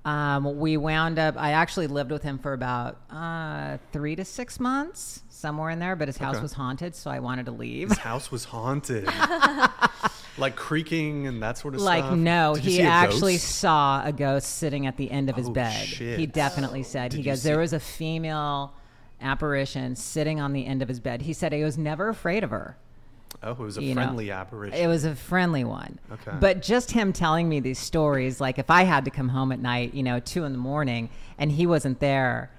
[0.06, 1.36] Um, we wound up.
[1.36, 5.96] I actually lived with him for about uh, three to six months, somewhere in there.
[5.96, 6.42] But his house Okay.
[6.42, 7.88] was haunted, so I wanted to leave.
[7.88, 9.08] His house was haunted,
[10.38, 12.10] like creaking and that sort of Like stuff.
[12.12, 13.48] Like no, Did he actually ghost?
[13.56, 15.86] saw a ghost sitting at the end of his Oh, bed.
[15.86, 16.18] shit.
[16.18, 18.72] He definitely said Did he goes there was a female
[19.20, 21.22] apparition sitting on the end of his bed.
[21.22, 22.76] He said he was never afraid of her.
[23.42, 24.02] Oh, it was a you know.
[24.02, 24.78] friendly apparition.
[24.78, 25.98] It was a friendly one.
[26.12, 26.32] Okay.
[26.40, 29.60] But just him telling me these stories, like if I had to come home at
[29.60, 32.50] night, you know, two in the morning, and he wasn't there,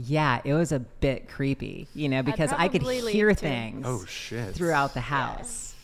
[0.00, 4.54] yeah, it was a bit creepy, you know, because I could hear things Oh, shit.
[4.54, 5.74] throughout the house.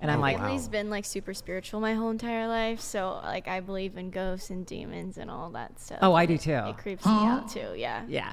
[0.00, 0.44] And I'm Oh, like, wow.
[0.44, 4.50] Family's been like super spiritual my whole entire life, so like I believe in ghosts
[4.50, 5.98] and demons and all that stuff.
[6.02, 6.52] Oh, I do too.
[6.52, 7.74] It creeps me out too.
[7.76, 8.02] Yeah.
[8.08, 8.32] Yeah.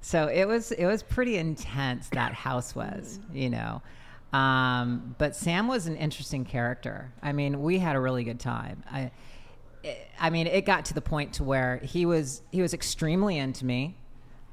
[0.00, 3.80] So it was it was pretty intense that house was, you know.
[4.34, 7.10] Um, but Sam was an interesting character.
[7.22, 8.82] I mean, we had a really good time.
[8.90, 9.10] I
[10.20, 13.64] I mean, it got to the point to where he was he was extremely into
[13.64, 13.96] me.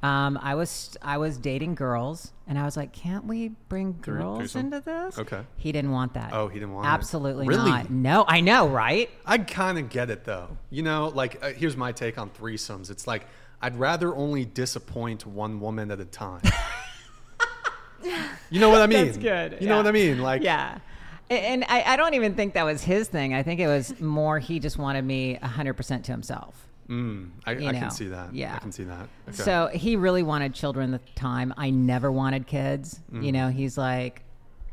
[0.04, 4.40] Um, I was I was dating girls, and I was like, "Can't we bring girls
[4.40, 4.62] threesome?
[4.74, 5.42] into this?" Okay.
[5.58, 6.34] He didn't want that.
[6.34, 6.90] Oh, he didn't want it.
[6.90, 7.70] Absolutely Really?
[7.70, 7.92] not.
[7.92, 9.10] No, I know, right?
[9.28, 10.58] I kind of get it though.
[10.72, 12.90] You know, like uh, here's my take on threesomes.
[12.90, 13.28] It's like
[13.62, 16.42] I'd rather only disappoint one woman at a time.
[18.50, 19.06] you know what I mean?
[19.06, 19.58] That's good.
[19.62, 19.78] You know yeah.
[19.78, 20.20] what I mean?
[20.22, 20.80] Like yeah.
[21.30, 23.34] A- And I, I don't even think that was his thing.
[23.34, 26.68] I think it was more he just wanted me 100% to himself.
[26.92, 28.36] Mm, I, I can see that.
[28.36, 28.56] yeah.
[28.56, 29.08] I can see that.
[29.30, 29.38] Okay.
[29.44, 31.54] So he really wanted children at the time.
[31.58, 33.00] I never wanted kids.
[33.14, 33.24] Mm.
[33.24, 34.24] You know, he's like,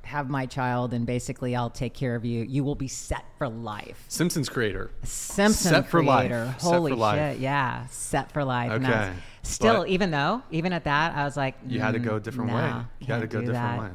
[0.03, 2.43] have my child and basically I'll take care of you.
[2.43, 4.05] You will be set for life.
[4.09, 4.91] Simpsons creator.
[5.05, 6.29] Simpson Set for life.
[6.29, 6.47] creator.
[6.59, 7.35] Set for Holy life.
[7.35, 7.41] shit.
[7.41, 7.87] Yeah.
[7.89, 8.73] Set for life.
[8.73, 9.13] Was- Okay.
[9.43, 12.21] Still, But- even though, even at that, I was like, You had to go a
[12.21, 12.73] "Mm, different no, way.
[13.01, 13.89] You had to go a different that." way.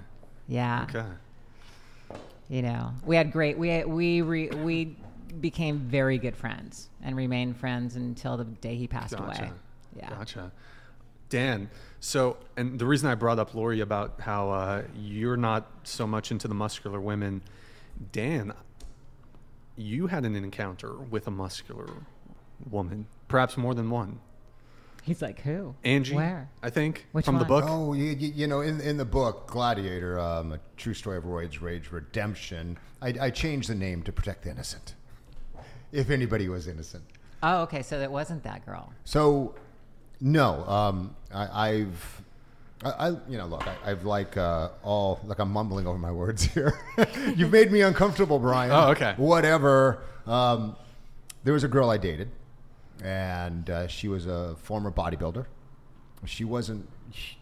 [0.47, 0.85] Yeah.
[0.89, 1.05] Okay.
[2.49, 4.97] you know we had great we we re, we
[5.41, 9.41] became very good friends and remained friends until the day he passed Gotcha.
[9.41, 9.51] away
[9.97, 10.51] yeah Gotcha.
[11.29, 11.69] Dan,
[11.99, 16.29] so, and the reason I brought up Lori about how uh, you're not so much
[16.29, 17.41] into the muscular women,
[18.11, 18.53] Dan,
[19.75, 21.89] you had an encounter with a muscular
[22.69, 24.19] woman, perhaps more than one.
[25.01, 27.65] he's like who Angie, where I think, Which from the book.
[27.67, 31.23] Oh, you, you, you know, in, in the book Gladiator, um, a true story of
[31.23, 34.93] 'Roids Rage Redemption, I, I changed the name to protect the innocent.
[35.93, 37.03] If anybody was innocent.
[37.41, 39.55] oh okay so it wasn't that girl So,
[40.19, 42.21] no, um, I, I've,
[42.83, 46.11] I, I, you know, look, I, I've like uh, all, like I'm mumbling over my
[46.11, 46.73] words here.
[47.35, 48.71] You've made me uncomfortable, Brian.
[48.71, 49.13] Oh, okay.
[49.17, 50.01] Whatever.
[50.25, 50.75] Um,
[51.43, 52.29] there was a girl I dated,
[53.03, 55.45] and uh, she was a former bodybuilder.
[56.25, 56.87] She wasn't,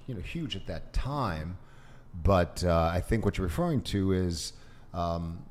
[0.07, 1.57] you know, huge at that time,
[2.23, 4.53] but uh, I think what you're referring to is
[4.93, 5.43] um,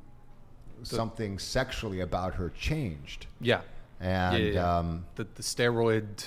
[0.83, 3.27] something sexually about her changed.
[3.39, 3.61] Yeah.
[3.99, 4.77] And yeah, yeah, yeah.
[4.77, 6.25] Um, the, the steroid.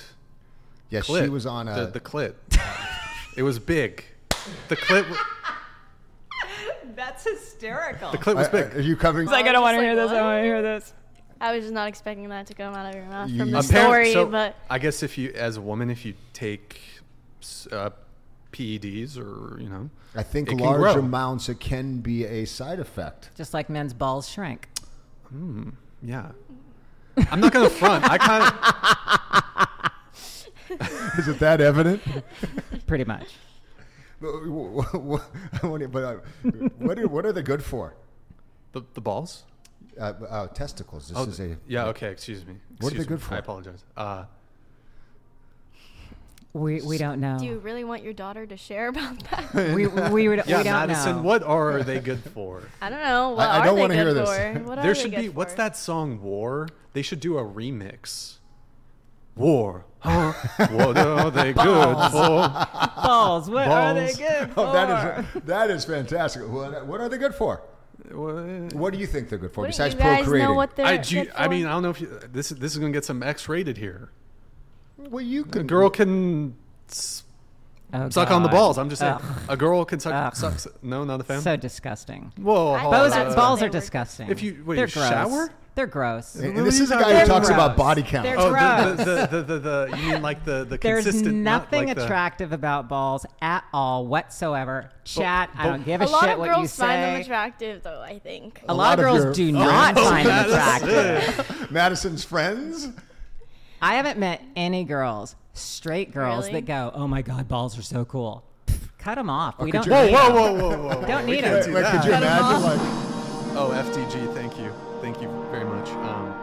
[0.91, 1.25] Yes, clit.
[1.25, 1.87] she was on a.
[1.87, 2.35] the, the clit.
[3.37, 4.05] it was big.
[4.69, 5.03] The clit.
[5.03, 5.17] w-
[6.95, 8.77] that's hysterical The clit was big.
[8.77, 9.27] Are you covering?
[9.27, 10.23] like i don't want to like, hear this i what?
[10.23, 10.93] want to hear this
[11.41, 13.59] I was just not expecting that to come out of your mouth from the you-
[13.59, 13.67] Apparent-
[14.07, 16.81] story, so but I guess if you, as a woman, if you take
[17.73, 17.91] uh,
[18.55, 20.95] PEDs or you know, I think large grow.
[20.95, 23.31] amounts it can be a side effect.
[23.37, 24.69] just like men's balls shrink
[26.03, 26.31] Yeah.
[27.31, 28.05] I'm not gonna front.
[28.09, 28.53] I kind of.
[31.19, 32.01] Is it that evident?
[32.87, 33.29] pretty much
[34.21, 36.17] but what, uh,
[36.79, 37.95] what are, what are they good for?
[38.73, 39.45] The, the balls?
[40.01, 41.09] Uh, uh, testicles.
[41.09, 41.87] This Oh, is a yeah.
[41.87, 42.11] Okay.
[42.11, 42.55] Excuse me.
[42.81, 43.25] What are they good me.
[43.25, 43.35] for?
[43.35, 43.85] I apologize.
[43.97, 44.25] Uh,
[46.55, 49.53] we, we don't know do you really want your daughter to share about that?
[49.75, 50.87] we, we, would, yeah, we don't know.
[50.87, 51.17] Madison.
[51.17, 52.63] know What are they good for?
[52.81, 53.31] I don't know.
[53.31, 54.29] What I are don't wanna hear this.
[54.29, 54.61] for?
[54.61, 55.29] What there they should good be.
[55.29, 56.23] What's that song?
[56.23, 56.69] War.
[56.93, 58.37] They should do a remix.
[59.35, 59.85] War.
[59.99, 60.33] Huh?
[60.71, 62.49] what are they good for?
[63.03, 66.49] balls what are they good for Oh, that is that is fantastic.
[66.49, 67.63] What, what are they good for?
[68.13, 68.75] What?
[68.75, 70.49] What do you think they're good for Wouldn't besides you guys procreating?
[70.49, 72.51] know what they're I, do you- good I mean, I don't know if you, this
[72.51, 74.11] this is gonna get some X rated here.
[75.11, 76.55] Well, you A girl can
[76.91, 77.23] s-
[77.97, 78.55] Oh, suck on the God.
[78.57, 78.79] balls.
[78.79, 79.41] I'm just saying, Ugh.
[79.51, 80.13] a girl can suck.
[80.13, 80.35] Ugh.
[80.61, 81.41] suck no, not a fan.
[81.43, 83.19] so disgusting Whoa, I hold Balls, on.
[83.19, 84.29] that's balls are disgusting.
[84.31, 85.09] If you- wait, they're you gross.
[85.09, 85.53] shower?
[85.77, 86.35] They're gross.
[86.37, 87.65] And, and this is a you guy who talking talks about?
[87.73, 88.25] about body count.
[88.25, 88.97] They're Oh, gross.
[88.99, 89.59] the, the, the, the,
[89.91, 91.35] the, you mean like the, the There's consistent?
[91.37, 94.91] not nothing like the- attractive about balls at all whatsoever.
[95.05, 96.09] Chat, I but- don't give a shit about them.
[96.09, 97.21] a, lot shit of what girls find them say.
[97.23, 98.01] attractive, though.
[98.03, 98.61] I think.
[98.69, 101.71] a, lot lot, of of your girls do not friends- find them That's attractive.
[101.71, 102.89] Madison's friends.
[103.85, 106.61] I haven't met any girls, straight girls, Really?
[106.61, 108.43] that go, "Oh my god, balls are so cool."
[108.97, 109.59] Cut them off.
[109.59, 109.85] we don't.
[109.85, 111.07] you- Whoa, need whoa, whoa, whoa, whoa!
[111.07, 111.75] Don't We need can't them.
[111.75, 112.23] do Like, could you that.
[112.23, 112.63] imagine?
[112.63, 112.81] Like,
[113.57, 116.35] Oh, FDG, thank you, thank you very much um,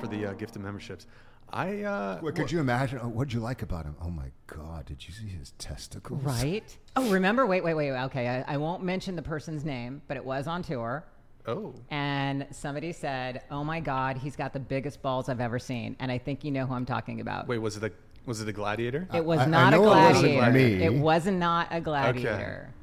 [0.00, 1.06] for the uh, gift of memberships.
[1.50, 2.98] I uh, What could you imagine?
[3.00, 3.94] Oh, what'd you like about him?
[4.02, 4.84] Oh my God!
[4.86, 6.20] Did you see his testicles?
[6.24, 6.76] Right?
[6.96, 7.46] Oh, remember?
[7.46, 7.92] Wait, wait, wait.
[7.92, 11.04] Okay, I, I won't mention the person's name, but it was on tour.
[11.46, 11.74] Oh.
[11.90, 16.12] And somebody said, "Oh my God, he's got the biggest balls I've ever seen," and
[16.12, 17.48] I think you know who I'm talking about.
[17.48, 17.92] Wait, was it the
[18.26, 19.08] was it a gladiator?
[19.14, 19.86] It was I- I not a gladiator.
[19.86, 20.78] it wasn't gladiator.
[20.78, 20.84] me.
[20.84, 22.74] It was not a gladiator.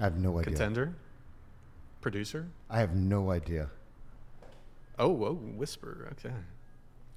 [0.00, 0.44] I have no idea.
[0.44, 0.94] Contender,
[2.00, 2.46] producer.
[2.70, 3.70] I have no idea.
[4.98, 6.08] Oh, whoa, whisper.
[6.12, 6.34] Okay.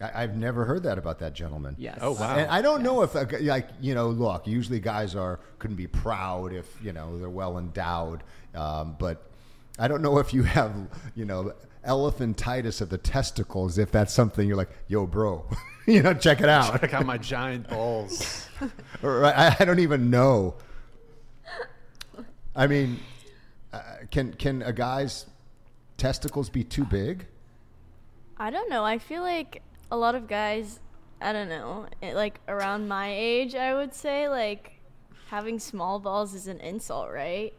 [0.01, 1.75] I, I've never heard that about that gentleman.
[1.77, 1.99] Yes.
[2.01, 2.35] Oh wow.
[2.35, 6.53] And I don't know if, like, you know, look, usually guys are couldn't be proud
[6.53, 8.23] if you know they're well endowed,
[8.55, 9.28] um, but
[9.79, 10.73] I don't know if you have,
[11.15, 11.53] you know,
[11.87, 13.77] elephantitis of the testicles.
[13.77, 15.45] If that's something you're like, yo, bro,
[15.87, 16.81] you know, check it out.
[16.81, 18.45] Check out my giant balls.
[19.01, 20.55] Or I, I don't even know.
[22.53, 22.99] I mean,
[23.71, 23.81] uh,
[24.11, 25.27] can can a guy's
[25.95, 27.25] testicles be too big?
[28.35, 28.83] I don't know.
[28.83, 29.61] I feel like
[29.91, 30.81] a lot of guys,
[31.21, 34.81] I don't know, it, like around my age, I would say, like
[35.29, 37.53] having small balls is an insult, right?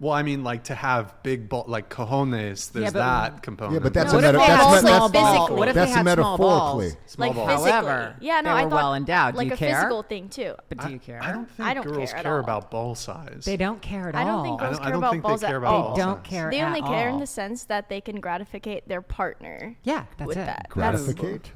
[0.00, 2.70] Well, I mean, like to have big ball, like cojones.
[2.70, 2.92] There's Yeah, but-
[3.32, 3.74] that component.
[3.74, 5.50] Yeah, but that's What a if meta- they that's had me- small that's- balls?
[5.50, 6.88] What if that's they had small metaphorically.
[6.90, 6.96] balls?
[7.06, 7.50] Small like balls.
[7.50, 7.70] physically.
[7.72, 9.32] However, yeah, no, they I were thought well endowed.
[9.32, 9.74] Do like you a care?
[9.74, 10.54] physical thing too.
[10.68, 11.20] But do you care?
[11.20, 12.40] I don't think I don't girls care at care all.
[12.44, 13.42] about ball size.
[13.44, 14.20] They don't care at all.
[14.20, 14.44] I don't all.
[14.44, 15.82] think I girls don't- I care don't about think they balls care at about all.
[15.88, 17.20] ball They don't care They at only care in all.
[17.20, 20.46] the sense that they can gratificate their partner Yeah, that's with it.
[20.46, 20.66] that.
[20.76, 21.50] That's Gratificate.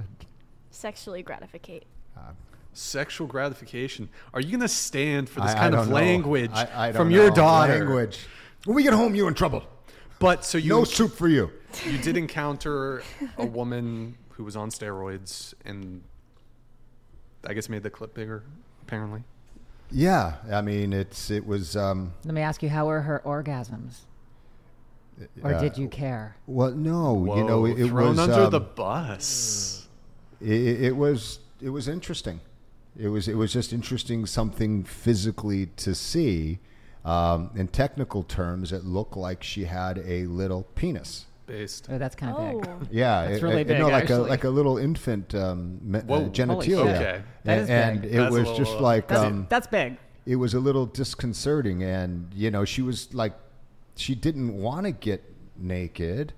[0.70, 1.86] sexually gratificate.
[2.16, 2.32] Uh,
[2.74, 4.08] Sexual gratification.
[4.32, 6.96] Are you going to stand for this I- I kind of language I- I don't
[7.02, 7.34] from your know.
[7.36, 7.78] daughter?
[7.78, 8.26] Language.
[8.64, 9.64] When we get home, you're in trouble.
[10.18, 11.50] But so you No soup for you.
[11.84, 13.02] you did encounter
[13.36, 16.02] a woman who was on steroids and
[17.44, 18.44] I guess made the clip bigger.
[18.82, 19.24] Apparently.
[19.90, 21.76] Yeah, I mean, it's it was.
[21.76, 24.00] Um, Let me ask you, how were her orgasms?
[25.42, 26.36] Or uh, did you care?
[26.46, 29.86] Well, no, you know, it, it thrown was under um, the bus.
[30.40, 32.40] it, it was it was interesting.
[32.98, 36.58] It was it was just interesting something physically to see.
[37.04, 41.26] Um, in technical terms, it looked like she had a little penis.
[41.46, 41.88] Based.
[41.90, 42.88] Oh, that's kind of Oh, big.
[42.92, 44.28] Yeah, it's it- really it- big, no, like actually.
[44.28, 46.64] a like a little infant um, me- uh, Holy genitalia.
[46.64, 46.78] shit.
[46.78, 47.22] Okay.
[47.44, 49.96] That is and it That's was little, just uh, like That's, um, that's big.
[50.26, 53.32] it was a little disconcerting, and you know, she was like,
[53.96, 55.24] she didn't want to get
[55.56, 56.34] naked.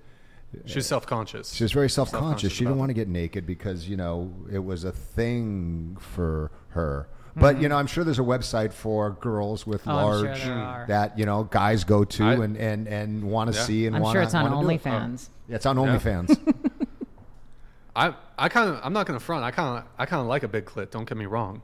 [0.65, 1.53] She was self conscious.
[1.53, 2.21] She was very self conscious.
[2.21, 6.51] Self-conscious She didn't want to get naked because you know it was a thing for
[6.69, 7.07] her.
[7.33, 7.39] Hmm.
[7.41, 9.87] But you know, I'm sure there's a website for girls with.
[9.87, 10.83] Oh, I'm sure large there are.
[10.85, 10.91] Hmm.
[10.91, 13.65] that you know guys go to I- and and and want to Yeah.
[13.65, 14.81] see and I'm wanna, sure it's on wanna it.
[14.81, 15.29] OnlyFans.
[15.29, 15.33] Oh.
[15.49, 15.97] Yeah, it's on Yeah.
[15.97, 16.53] OnlyFans.
[17.95, 19.43] I I kind of I'm not going to front.
[19.43, 20.91] I kind of I kind of like a big clit.
[20.91, 21.61] Don't get me wrong.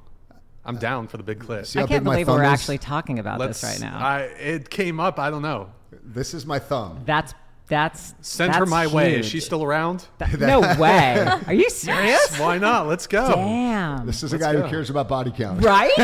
[0.63, 1.65] I'm uh, down for the big clit.
[1.65, 2.49] See I how can't big my believe we're is?
[2.49, 3.97] actually talking about Let's, this right now.
[3.99, 5.19] I it came up.
[5.19, 5.69] I don't know.
[6.03, 7.01] this is my thumb.
[7.05, 7.34] that's
[7.72, 9.15] that's Send her that's my way.
[9.19, 10.06] Is she still around?
[10.18, 11.26] That- no way.
[11.48, 12.38] Are you serious?
[12.39, 12.85] Why not?
[12.88, 13.34] Let's go.
[13.34, 14.06] Damn.
[14.06, 14.64] This is a Let's guy go.
[14.64, 15.64] who cares about body count.
[15.64, 15.89] right?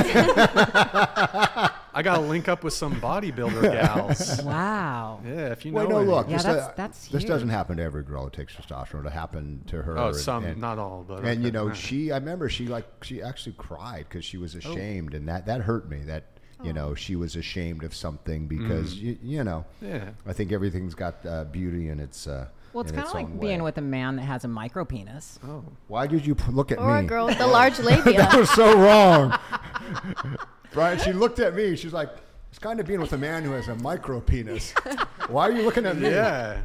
[1.94, 4.42] I got to link up with some bodybuilder gals.
[4.44, 5.20] wow.
[5.26, 5.80] Yeah, if you know.
[5.80, 6.08] Wait, no, any.
[6.08, 6.28] look.
[6.30, 7.30] Yeah, this, that's- uh, that's this huge.
[7.30, 9.06] doesn't happen to every girl who takes testosterone.
[9.06, 9.98] It happened to her.
[9.98, 11.52] Oh, and- some, and- not all, but and you okay.
[11.58, 12.12] know, she.
[12.12, 14.42] I remember she like she actually cried because she Oh.
[14.42, 16.04] was ashamed, and that that hurt me.
[16.04, 19.02] That you know she was ashamed of something because Mm.
[19.02, 19.66] you, you know.
[19.82, 20.10] Yeah.
[20.26, 22.28] I think everything's got uh, beauty in its.
[22.28, 23.66] Uh, Well, it's kind of like being way.
[23.66, 25.40] with a man that has a micro penis.
[25.48, 25.64] Oh.
[25.88, 27.06] Why did you p- look at or me?
[27.06, 28.18] a girl with a large labia.
[28.18, 29.38] that was so wrong.
[30.74, 31.76] Brian, she looked at me.
[31.76, 32.10] She's like,
[32.50, 34.74] "It's kind of being with a man who has a micro penis."
[35.30, 36.10] Why are you looking at me?
[36.10, 36.62] Yeah.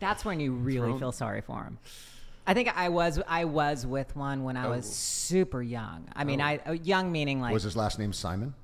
[0.00, 1.78] That's when you really feel sorry for him.
[2.46, 4.90] I think I was I was with one when I was Oh.
[4.90, 6.08] super young.
[6.14, 8.54] I mean, I uh, young meaning like Was his last name Simon?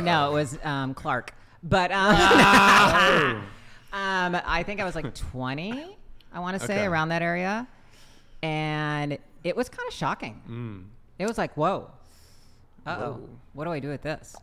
[0.00, 1.34] No, it was um, Clark.
[1.62, 3.42] But um, Oh.
[3.92, 5.96] um, I think I was like 20.
[6.32, 6.86] I want to say Okay.
[6.86, 7.66] around that area,
[8.42, 10.40] and it was kind of shocking.
[10.48, 10.84] Mm.
[11.18, 11.90] It was like, whoa,
[12.86, 13.20] uh oh,
[13.52, 14.34] what do I do with this?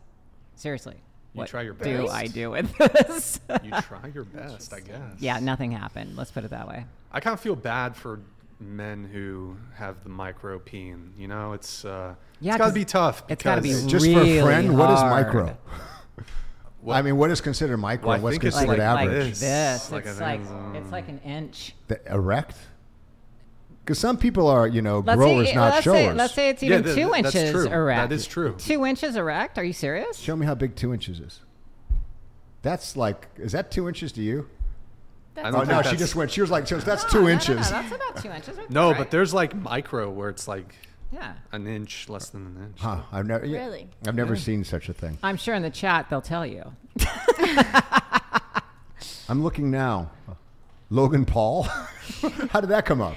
[0.54, 0.94] Seriously,
[1.34, 2.14] You what try your do best.
[2.14, 3.40] I do with this?
[3.62, 5.00] You try your best, I guess.
[5.18, 6.16] yeah, nothing happened.
[6.16, 6.86] Let's put it that way.
[7.12, 8.20] I kind of feel bad for
[8.66, 11.12] men who have the micro peen.
[11.16, 13.22] You know, it's uh, Yeah, it's got to be tough.
[13.28, 15.56] it's gotta be because- Just Really for a friend, what is micro?
[16.80, 18.08] What- I mean, what is considered micro?
[18.10, 19.30] Well, what's considered like- like average?
[19.30, 19.40] this.
[19.40, 19.92] this.
[19.92, 21.74] Like it's a- like um, it's like an inch.
[21.88, 22.56] The erect?
[23.84, 25.96] Because some people are, you know, Let's growers, say, not let's showers.
[25.98, 27.66] say, let's say it's Yeah, even th- two th- that's inches true.
[27.66, 28.10] erect.
[28.10, 28.54] That is true.
[28.56, 29.58] Two inches erect?
[29.58, 30.18] Are you serious?
[30.18, 31.40] Show me how big two inches is.
[32.62, 34.48] That's like, is that two inches to you?
[35.36, 36.30] I don't Oh no, she just went.
[36.30, 37.70] She was like, she was, that's No, two no, no, no, inches.
[37.70, 38.56] that's about two inches.
[38.56, 39.10] right No, there, but right?
[39.10, 40.74] there's like micro where it's like
[41.10, 41.34] yeah.
[41.52, 42.78] an inch, less than an inch.
[42.80, 43.02] Huh?
[43.12, 43.46] I've never.
[43.46, 43.88] yeah, Really?
[44.06, 45.18] I've never seen such a thing.
[45.22, 46.72] I'm sure in the chat they'll tell you.
[49.28, 50.10] I'm looking now.
[50.90, 51.62] Logan Paul?
[52.50, 53.16] How did that come up?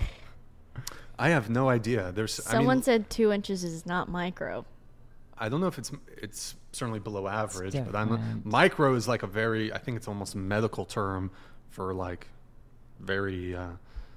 [1.19, 2.11] I have no idea.
[2.13, 4.65] There's I Someone mean, said two inches is not micro.
[5.37, 9.27] I don't know if it's it's certainly below average, but I'm micro is like a
[9.27, 11.31] very I think it's almost a medical term
[11.75, 12.27] for like
[12.99, 13.67] very uh,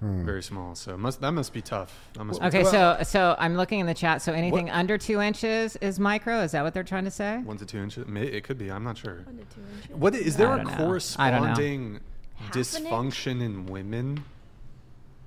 [0.00, 0.24] Hmm.
[0.24, 0.76] very small.
[0.76, 1.92] So must that must be tough.
[2.12, 2.70] That must be Okay, tough.
[2.70, 4.22] so so I'm looking in the chat.
[4.22, 6.40] So anything under two inches is micro.
[6.42, 7.38] Is that what they're trying to say?
[7.38, 8.06] one to two inches.
[8.08, 8.70] It could be.
[8.70, 9.22] I'm not sure.
[9.24, 9.96] One to two inches.
[9.96, 10.70] What is there a know.
[10.70, 10.84] I don't know.
[10.84, 12.00] corresponding
[12.36, 12.68] Half an inch?
[12.68, 14.22] dysfunction in women?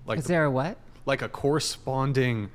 [0.06, 0.78] Like Is there a what?
[1.06, 2.50] like a corresponding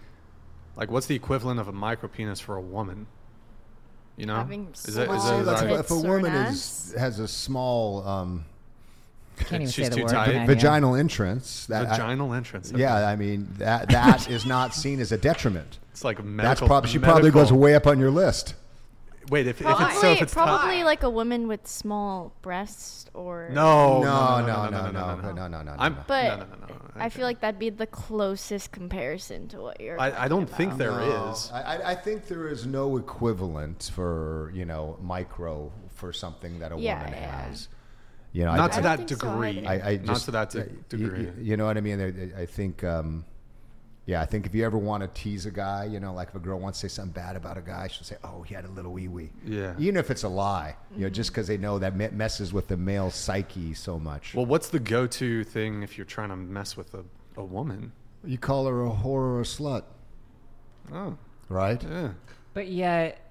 [0.75, 3.07] like what's the equivalent of a micro penis for a woman?
[4.17, 4.37] You know?
[4.37, 6.47] Having is that, is small that, That's is why if a Tits or an woman
[6.47, 8.47] is has a small um,
[9.37, 10.11] can't even She's say the too word.
[10.11, 10.47] tired.
[10.47, 11.67] Vaginal entrance.
[11.67, 12.71] That, Vaginal entrance.
[12.73, 12.81] okay.
[12.81, 15.79] Yeah, I mean that that is not seen as a detriment.
[15.93, 16.49] It's like a medical.
[16.49, 18.55] That's probably she probably medical- goes way up on your list.
[19.29, 23.07] Wait, if, if it's so, if it's top- probably like a woman with small breasts
[23.13, 23.49] or.
[23.51, 25.75] No, No, no, no, no, no, no, no, no.
[25.77, 26.77] I'm, But no, no, no, no, no.
[26.95, 30.01] I feel like that'd be the closest comparison to what you're.
[30.01, 31.01] I, I don't talking think about.
[31.01, 31.51] there is.
[31.51, 36.61] No, I, I- I think there is no equivalent for you know micro for something
[36.61, 37.49] that a Yeah, woman yeah.
[37.49, 37.67] has.
[38.37, 39.67] You know, Not I, to I that don't think so degree.
[39.67, 41.25] I, I Not to that de- degree.
[41.25, 42.33] y- You, know what I mean?
[42.37, 43.25] I, I think, um,
[44.05, 46.35] yeah, I think if you ever want to tease a guy, you know, like if
[46.35, 48.67] a girl wants to say something bad about a guy, she'll say, "Oh, he had
[48.67, 49.73] a little wee wee." Yeah.
[49.79, 52.77] Even if it's a lie, you know, just because they know that messes with the
[52.77, 54.35] male psyche so much.
[54.35, 57.05] Well, what's the go-to thing if you're trying to mess with a,
[57.39, 57.93] a woman?
[58.23, 59.85] you call her a whore or a slut,
[60.93, 61.17] Oh,
[61.49, 61.83] right?
[61.83, 62.11] yeah.
[62.55, 63.26] But yet,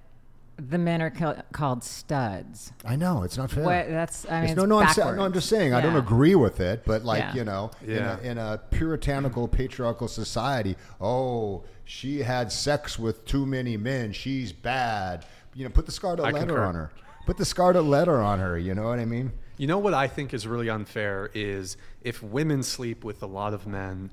[0.58, 2.72] the men are ca- called studs.
[2.85, 3.64] I know it's not fair.
[3.64, 5.82] What, that's I mean, It's- it's no, no, I'm, sa- no, I'm just saying I
[5.82, 7.34] don't agree with it, but like Yeah.
[7.35, 7.95] you know, Yeah.
[7.95, 14.14] in, a, in a puritanical, patriarchal society, oh, she had sex with too many men,
[14.14, 15.25] she's bad.
[15.53, 16.64] You know, put the scarlet I letter concur.
[16.64, 16.92] on her.
[17.25, 18.58] Put the scarlet letter on her.
[18.58, 19.32] You know what I mean?
[19.58, 23.53] You know what I think is really unfair is if women sleep with a lot
[23.53, 24.11] of men,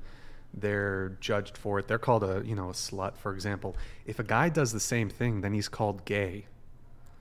[0.54, 1.88] they're judged for it.
[1.88, 3.76] They're called a you know a slut, for example.
[4.06, 6.46] If a guy does the same thing, then he's called gay.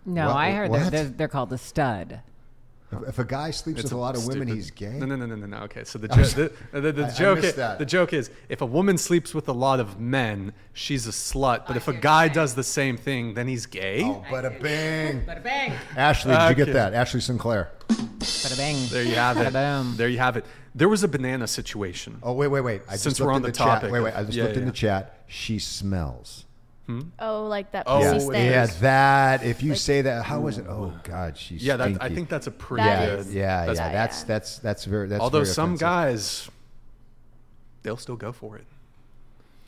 [0.06, 0.80] No, What- I heard what?
[0.84, 2.22] that they're, they're called a stud.
[2.92, 5.00] If, if a guy sleeps It's with a lot of women, stupid- he's gay.
[5.00, 5.58] No, no, no, no, no, no.
[5.60, 6.52] Okay, so the, jo- the,
[6.82, 7.80] the, the I- I joke missed is, that.
[7.80, 11.68] the joke is if a woman sleeps with a lot of men, she's a slut.
[11.68, 14.02] But if a guy does the same thing, then he's gay.
[14.04, 15.22] Oh, bada bing.
[15.22, 15.74] Bada bang.
[15.96, 16.94] Ashley, did you get that?
[16.94, 17.70] Ashley Sinclair.
[17.88, 18.88] Bada bang.
[18.90, 19.54] There you have it.
[19.54, 19.96] Boom.
[19.96, 20.46] There you have it.
[20.74, 22.20] There was a banana situation.
[22.24, 22.82] Oh wait, wait, wait!
[22.88, 23.58] I Since just we're on in the chat.
[23.82, 24.14] topic Wait, wait!
[24.16, 25.18] I just yeah, looked in the chat.
[25.28, 26.46] She smells.
[27.20, 29.46] Oh, like that Oh, pussy yeah, yeah, that.
[29.46, 30.66] If you Like- say that, how is it?
[30.68, 33.20] Oh God, she's Yeah, that, I think that's a pretty That good.
[33.20, 34.26] is- Yeah, that's- yeah, that's yeah.
[34.28, 35.08] that's that's very.
[35.08, 36.50] That's Although very some guys,
[37.84, 38.66] they'll still go for it.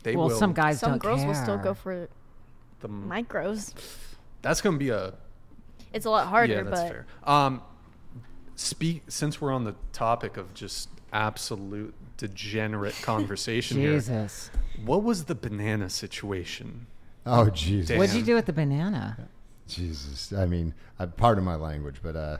[0.02, 0.36] They Well, will.
[0.36, 1.28] some guys Some don't girls care.
[1.28, 2.08] will still go for
[2.80, 3.72] The, micros.
[4.42, 5.14] that's going to be a
[5.94, 7.06] It's a lot harder, yeah, that's but fair.
[7.24, 7.62] Um,
[8.56, 13.94] speak since we're on the topic of just absolute degenerate conversation here.
[13.94, 14.50] Jesus.
[14.84, 16.86] What was the banana situation?
[17.26, 19.28] Oh Jesus, What'd you do with the banana?
[19.66, 20.32] Jesus.
[20.32, 22.36] I mean, uh, pardon my language, but uh,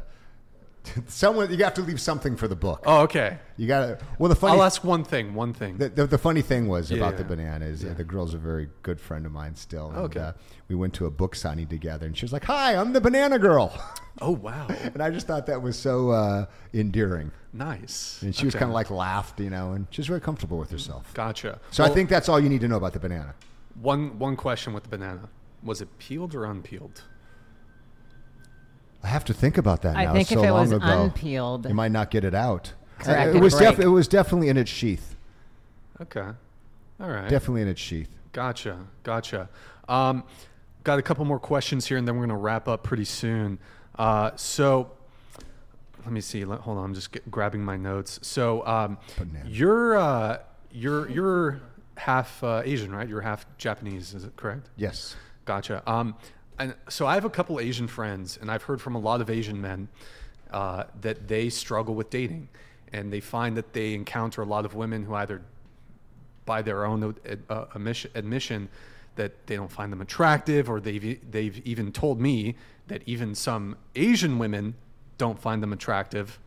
[1.06, 2.82] someone you have to leave something for the book.
[2.86, 3.38] Oh, okay.
[3.56, 3.98] You got to.
[4.18, 4.54] Well, the funny.
[4.56, 5.34] I'll ask one thing.
[5.34, 5.78] One thing.
[5.78, 7.28] The, the, the funny thing was about the Yeah.
[7.28, 7.94] banana is uh, Yeah.
[7.94, 9.88] the girl's a very good friend of mine still.
[9.88, 10.20] And, Okay.
[10.20, 10.32] uh,
[10.68, 13.38] we went to a book signing together, and she was like, "Hi, I'm the banana
[13.38, 13.72] girl,"
[14.20, 17.30] oh wow, and I just thought that was so uh, endearing.
[17.52, 18.20] nice.
[18.22, 20.70] And she was kind of like laughed, you know, and she was very comfortable with
[20.70, 21.12] herself.
[21.14, 21.60] Gotcha.
[21.70, 23.34] So I think that's all you need to know about the banana.
[23.80, 25.28] one one question with the banana:
[25.62, 27.02] was it peeled or unpeeled?
[29.04, 30.12] I have to think about that I now.
[30.14, 31.02] think It's if so it was long ago.
[31.04, 32.72] unpeeled, You might not get it out.
[32.98, 33.86] Correct, Uh, It it'd was def- break.
[33.86, 35.14] it was definitely in its sheath.
[36.00, 36.26] Okay.
[37.00, 37.28] All right.
[37.28, 38.08] Definitely in its sheath.
[38.32, 38.78] Gotcha.
[39.02, 39.48] Gotcha.
[39.88, 40.24] Um,
[40.84, 43.58] got a couple more questions here, and then we're going to wrap up pretty soon.
[43.98, 44.90] Uh, so,
[46.04, 46.44] let me see.
[46.44, 46.84] Let, hold on.
[46.86, 48.18] I'm just get, grabbing my notes.
[48.22, 49.48] So, um, Banana.
[49.48, 50.38] you're uh,
[50.72, 51.60] you're you're
[51.96, 53.08] half uh, Asian, right?
[53.08, 54.14] You're half Japanese.
[54.14, 54.68] Is it correct?
[54.76, 55.14] Yes.
[55.44, 55.82] Gotcha.
[55.90, 56.14] Um,
[56.58, 59.30] and so I have a couple Asian friends, and I've heard from a lot of
[59.30, 59.88] Asian men
[60.50, 62.48] uh, that they struggle with dating,
[62.92, 65.42] and they find that they encounter a lot of women who either,
[66.44, 67.16] by their own
[67.50, 68.68] uh, admission, admission,
[69.16, 72.54] that they don't find them attractive, or they've they've even told me
[72.86, 74.74] that even some Asian women
[75.18, 76.38] don't find them attractive.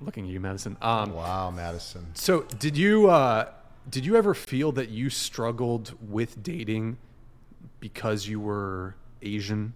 [0.00, 0.76] Looking at you, Madison.
[0.80, 2.06] Um, Wow, Madison.
[2.14, 3.50] so, did you uh,
[3.88, 6.98] did you ever feel that you struggled with dating
[7.80, 9.74] because you were Asian?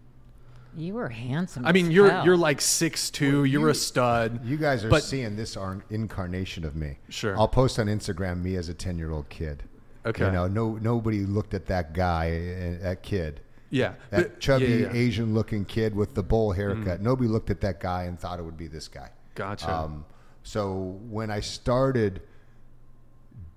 [0.76, 1.64] you were handsome.
[1.64, 2.24] I mean, as you're hell.
[2.24, 3.44] you're like six two.
[3.44, 4.44] you're a stud.
[4.44, 6.98] You guys are But- seeing this ar- incarnation of me.
[7.10, 7.38] Sure.
[7.38, 9.62] I'll post on Instagram me as a 10 year old kid.
[10.04, 10.24] Okay.
[10.26, 13.40] You know, no, nobody looked at that guy, uh, that kid.
[13.70, 14.86] Yeah, That but- chubby yeah, yeah.
[14.88, 14.94] Mm.
[14.96, 17.00] Asian looking kid with the bowl haircut.
[17.00, 19.10] Nobody looked at that guy and thought it would be this guy.
[19.36, 19.72] Gotcha.
[19.72, 20.04] Um,
[20.42, 22.20] So when I started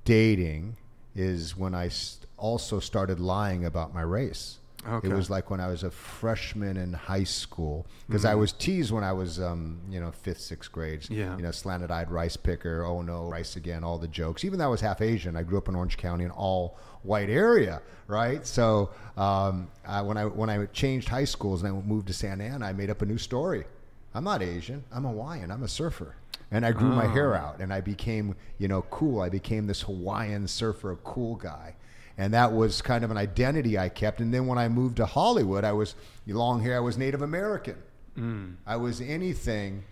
[0.06, 0.78] dating,
[1.16, 4.60] is when I s- also started lying about my race.
[4.88, 5.10] Okay.
[5.10, 8.40] It was like when I was a freshman in high school because I Mhm.
[8.40, 11.10] was teased when I was, um, you know, fifth, sixth grade.
[11.10, 11.36] Yeah.
[11.36, 12.86] You know, slanted-eyed rice picker.
[12.86, 13.84] Oh no, rice again.
[13.84, 14.46] All the jokes.
[14.46, 17.82] Even though I was half Asian, I grew up in Orange County, an all-white area,
[18.08, 18.46] right?
[18.48, 22.44] So um, I, when I when I changed high schools and I moved to Santa
[22.46, 23.66] Ana, I made up a new story.
[24.14, 24.84] I'm not Asian.
[24.92, 25.52] I'm Hawaiian.
[25.52, 26.16] I'm a surfer.
[26.50, 27.40] And I grew my hair Oh.
[27.40, 29.20] out and I became, you know, cool.
[29.22, 31.76] I became this Hawaiian surfer, cool guy.
[32.18, 34.22] And that was kind of an identity I kept.
[34.22, 36.78] And then when I moved to Hollywood, I was long hair.
[36.78, 37.76] I was Native American.
[38.18, 38.56] Mm.
[38.66, 39.84] I was anything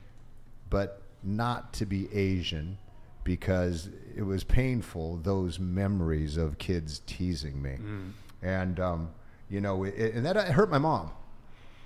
[0.70, 2.80] but not to be Asian
[3.24, 7.78] because it was painful, those memories of kids teasing me.
[7.82, 8.12] Mm.
[8.42, 9.12] And, um,
[9.50, 11.12] you know, it, and that hurt my mom.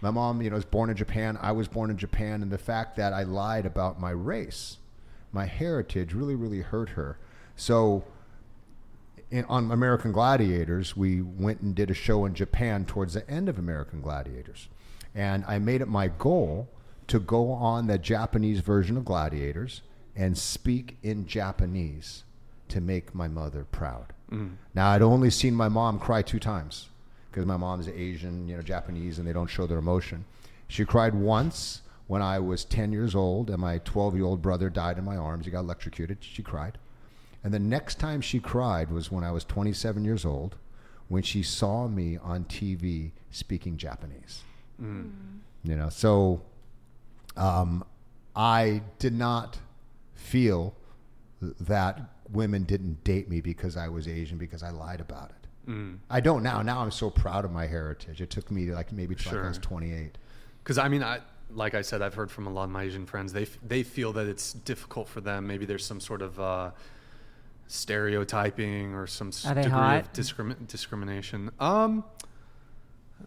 [0.02, 1.38] My mom, you know, was born in Japan.
[1.42, 2.42] I was born in Japan.
[2.42, 4.78] And the fact that I lied about my race,
[5.34, 7.18] my heritage, really, really hurt her.
[7.58, 8.06] So,
[9.32, 13.50] in, on American Gladiators, we went and did a show in Japan towards the end
[13.50, 14.70] of American Gladiators.
[15.14, 16.70] And I made it my goal
[17.08, 19.82] to go on the Japanese version of Gladiators
[20.16, 22.24] and speak in Japanese
[22.70, 24.14] to make my mother proud.
[24.32, 24.56] Mm.
[24.76, 26.88] Now, I'd only seen my mom cry two times
[27.32, 30.26] because my mom's Asian, you know, Japanese, and they don't show their emotion.
[30.68, 34.70] She cried once when I was 10 years old and my 12 year old brother
[34.70, 35.46] died in my arms.
[35.46, 36.18] He got electrocuted.
[36.22, 36.78] She cried.
[37.44, 40.56] And the next time she cried was when I was 27 years old,
[41.08, 44.42] when she saw me on TV speaking Japanese.
[44.82, 45.12] Mm.
[45.64, 46.42] You know, so
[47.38, 47.84] um,
[48.36, 49.58] I did not
[50.16, 50.74] feel
[51.42, 52.02] that
[52.32, 55.72] women didn't date me because I was Asian because I lied about it.
[55.72, 55.98] Mm.
[56.10, 56.62] I don't now.
[56.62, 58.22] Now I'm so proud of my heritage.
[58.22, 60.18] It took me like maybe till like I was 28.
[60.64, 61.20] Because I mean, I
[61.52, 63.34] like I said, I've heard from a lot of my Asian friends.
[63.34, 65.48] They they feel that it's difficult for them.
[65.48, 66.72] Maybe there's some sort of uh,
[67.70, 70.02] stereotyping or some s- Are they degree hot?
[70.06, 71.52] of discrimi- discrimination.
[71.60, 72.04] Um,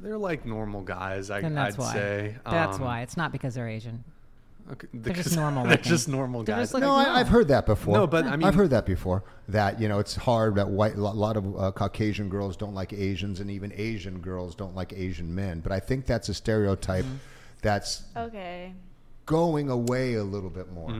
[0.00, 1.30] they're like normal guys.
[1.30, 1.92] I, Then that's I'd why.
[1.94, 3.00] say That's Um, why.
[3.02, 4.04] It's not because they're Asian.
[4.70, 5.90] Okay, They're just normal They're looking.
[5.90, 6.62] just normal guys.
[6.70, 7.94] just looking No, I, I've heard that before.
[7.96, 9.24] No, but I mean- I've heard that before.
[9.48, 10.94] That you know, it's hard that white.
[10.94, 14.92] A lot of uh, Caucasian girls don't like Asians, and even Asian girls don't like
[14.92, 15.60] Asian men.
[15.60, 17.16] But I think that's a stereotype Mm-hmm.
[17.60, 18.72] that's Okay.
[19.26, 20.90] going away a little bit more.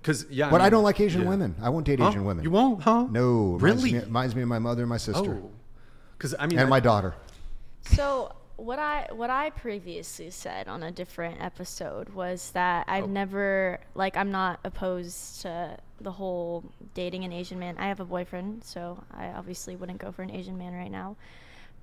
[0.00, 1.28] Because yeah, but I, mean, don't like Asian yeah.
[1.28, 1.54] women.
[1.62, 2.08] I won't date Huh?
[2.08, 2.42] Asian women.
[2.44, 3.06] You won't, huh?
[3.10, 3.98] No, reminds Really?
[3.98, 5.50] Me, reminds me of my mother and my sister, Oh,
[6.16, 7.14] because I mean, and I- my daughter.
[7.82, 13.08] So what I what I previously said on a different episode was that I've Oh.
[13.08, 16.64] never like I'm not opposed to the whole
[16.94, 17.76] dating an Asian man.
[17.78, 21.16] I have a boyfriend, so I obviously wouldn't go for an Asian man right now.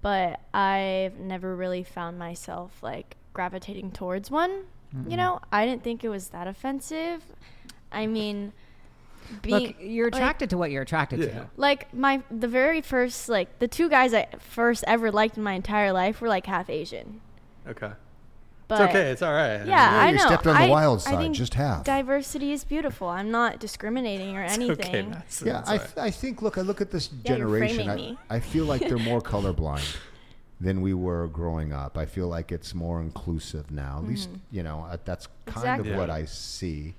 [0.02, 4.64] But I've never really found myself like gravitating towards one.
[4.96, 5.10] Mm-mm.
[5.12, 7.24] You know, I didn't think it was that offensive.
[7.92, 8.54] I mean,
[9.42, 11.26] being, Look, you're like- attracted to what you're attracted Yeah.
[11.28, 11.50] to.
[11.58, 15.54] like my the very first like the two guys I first ever liked in my
[15.54, 17.22] entire life were like half Asian.
[17.68, 17.92] okay.
[18.70, 19.12] But it's okay.
[19.12, 19.60] It's all right.
[19.60, 20.26] Yeah, Yeah, I you know.
[20.26, 21.86] stepped on the I- wild I think just half.
[21.86, 23.08] Diversity is beautiful.
[23.08, 25.14] I'm not discriminating or anything.
[25.14, 26.42] Okay, Yeah, I, th- I think.
[26.42, 27.90] Look, I look at this Yeah, you're generation.
[27.90, 28.18] I, me.
[28.30, 29.96] I feel like they're more colorblind
[30.60, 31.98] than we were growing up.
[31.98, 34.00] I feel like it's more inclusive now.
[34.00, 35.92] At least you know uh, that's kind Exactly.
[35.92, 36.94] of what I see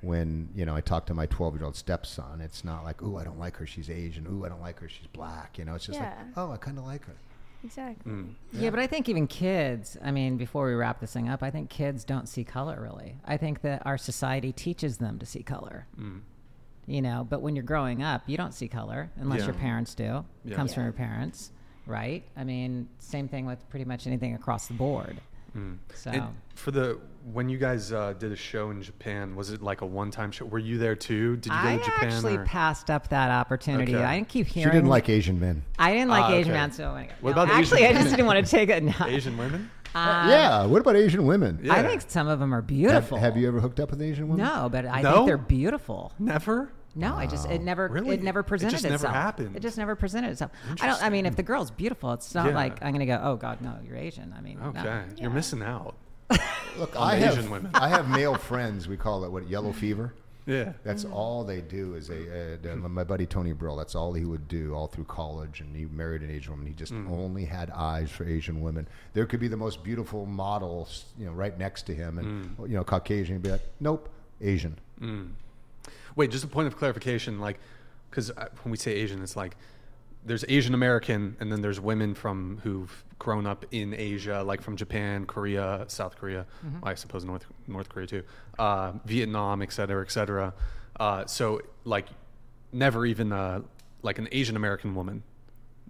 [0.00, 2.40] when you know I talk to my 12 year old stepson.
[2.40, 3.66] It's not like, oh, I don't like her.
[3.66, 4.26] She's Asian.
[4.26, 4.88] Ooh, I don't like her.
[4.88, 5.58] She's black.
[5.58, 7.16] You know, it's just like, oh, I kind of like her.
[7.64, 8.12] Exactly.
[8.12, 8.34] Mm.
[8.52, 8.70] Yeah.
[8.70, 11.68] but I think even kids, I mean, before we wrap this thing up, I think
[11.70, 13.16] kids don't see color really.
[13.24, 15.86] I think that our society teaches them to see color.
[15.98, 16.20] Mm.
[16.86, 19.46] You know, but when you're growing up, you don't see color unless Yeah.
[19.46, 20.24] your parents do.
[20.44, 20.56] It Yeah.
[20.56, 21.50] comes from your parents,
[21.84, 22.22] right?
[22.36, 25.20] I mean, same thing with pretty much anything across the board.
[25.58, 25.96] Mm.
[25.96, 26.22] So And
[26.54, 26.98] for the
[27.32, 30.46] when you guys uh, did a show in Japan, was it like a one-time show?
[30.46, 31.36] Were you there too?
[31.36, 32.08] Did you go I to Japan?
[32.10, 32.44] actually or?
[32.44, 33.94] passed up that opportunity.
[33.94, 34.02] Okay.
[34.04, 35.62] I didn't keep She didn't like Asian men.
[35.78, 36.60] I didn't like Ah, Asian okay.
[36.60, 38.82] men, so I- What no, about actually, Asian I just didn't want to take it.
[39.00, 39.06] No.
[39.06, 39.70] Asian women?
[39.94, 40.64] Um, yeah.
[40.66, 41.60] What about Asian women?
[41.62, 41.74] Yeah.
[41.74, 43.18] I think some of them are Have, beautiful.
[43.18, 44.46] have you ever hooked up with Asian women?
[44.46, 45.12] No, but I No?
[45.14, 46.12] think they're beautiful.
[46.18, 46.70] Never.
[46.98, 48.14] No, I just it never Really?
[48.16, 49.14] it never presented It presented just never itself.
[49.24, 49.56] happened.
[49.56, 50.50] It just never presented itself.
[50.80, 51.02] I don't.
[51.02, 52.54] I mean, if the girl's beautiful, it's not Yeah.
[52.54, 53.20] like I'm gonna go.
[53.22, 54.34] Oh God, no, you're Asian.
[54.36, 54.66] I mean, no.
[54.70, 55.94] Okay, you're missing out.
[56.78, 57.70] Look, on I the have Asian women.
[57.74, 58.88] I have male friends.
[58.88, 60.12] We call it what yellow fever.
[60.46, 60.72] Yeah.
[60.82, 62.56] That's all they do is they.
[62.64, 63.76] Uh, uh, my buddy Tony Brill.
[63.76, 66.66] That's all he would do all through college, and he married an Asian woman.
[66.66, 67.10] He just Mm.
[67.10, 68.88] only had eyes for Asian women.
[69.12, 72.68] There could be the most beautiful models, you know, right next to him, and Mm.
[72.70, 73.36] you know, Caucasian.
[73.36, 74.08] He'd be like, nope,
[74.40, 74.78] Asian.
[75.00, 75.32] Mm.
[76.18, 77.60] Wait, just a point of clarification, like,
[78.10, 78.32] because
[78.64, 79.56] when we say Asian, it's like
[80.26, 84.76] there's Asian American, and then there's women from who've grown up in Asia, like from
[84.76, 86.80] Japan, Korea, South Korea, Mhm.
[86.82, 88.24] I suppose North North Korea too,
[88.58, 90.52] uh, Vietnam, et cetera, et cetera.
[90.98, 92.08] Uh, so like,
[92.72, 93.60] never even uh,
[94.02, 95.22] like an Asian American woman.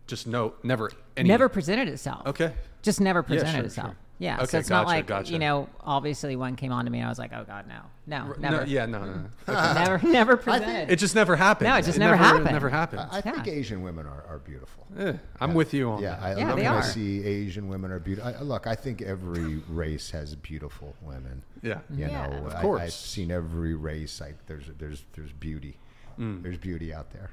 [0.07, 1.26] Just no, never any.
[1.26, 2.26] never presented itself.
[2.26, 2.52] Okay.
[2.82, 3.86] Just never Yeah, presented sure, itself.
[3.89, 3.97] sure.
[4.20, 4.36] Yeah.
[4.38, 5.32] Okay, so it's not like gotcha.
[5.32, 5.68] you know.
[5.80, 8.58] Obviously, one came on to me, and I was like, "Oh God, no, no, never."
[8.58, 9.12] No, yeah, no, no.
[9.14, 9.28] no.
[9.74, 10.90] Never, never presented.
[10.92, 11.68] It just never happened.
[11.70, 12.47] No, it just It never, happened.
[12.47, 13.02] Never happened.
[13.12, 14.86] I, I think Asian women are, are beautiful.
[14.98, 16.22] Yeah, I'm with you on Yeah, that.
[16.22, 18.32] I Yeah, love they when I see Asian women are beautiful.
[18.44, 21.44] Look, I think every race has beautiful women.
[21.62, 21.78] Yeah.
[21.90, 22.26] you Yeah.
[22.26, 22.80] know, Of course.
[22.82, 24.20] I've seen every race.
[24.20, 25.78] Like there's there's there's beauty.
[26.18, 26.42] Mm.
[26.42, 27.30] There's beauty out there.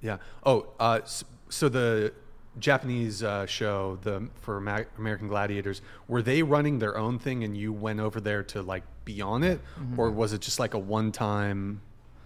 [0.00, 0.18] Yeah.
[0.44, 1.00] Oh, uh,
[1.48, 2.12] so the
[2.58, 7.56] Japanese uh, show, the for Ma- American Gladiators, were they running their own thing, and
[7.56, 10.00] you went over there to like be on it, Mm-hmm.
[10.00, 11.80] or was it just like a one-time?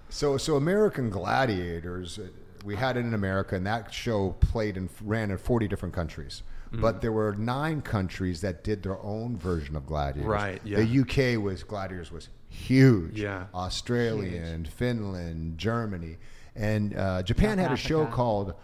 [0.08, 2.28] So, so American Gladiators, uh,
[2.64, 6.42] we had it in America, and that show played and ran in 40 different countries.
[6.72, 6.80] Mm.
[6.80, 10.28] But there were nine countries that did their own version of Gladiators.
[10.28, 10.78] Right, yeah.
[10.82, 11.00] The
[11.36, 13.20] UK was Gladiators was huge.
[13.20, 13.46] Yeah.
[13.54, 16.18] Australian, Finland, Germany,
[16.54, 18.54] and uh, Japan South had a show called.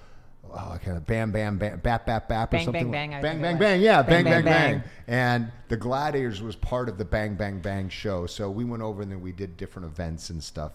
[0.59, 2.91] Oh, kind of bam, bam, bam, bap, bap, bap, or something.
[2.91, 3.81] bang, bang, I bang, bang, bang.
[3.81, 4.91] Yeah, Bang, bang, bang, bang, bang, bang.
[5.07, 8.27] And the Gladiators was part of the Bang Bang Bang show.
[8.27, 10.73] So we went over and then we did different events and stuff.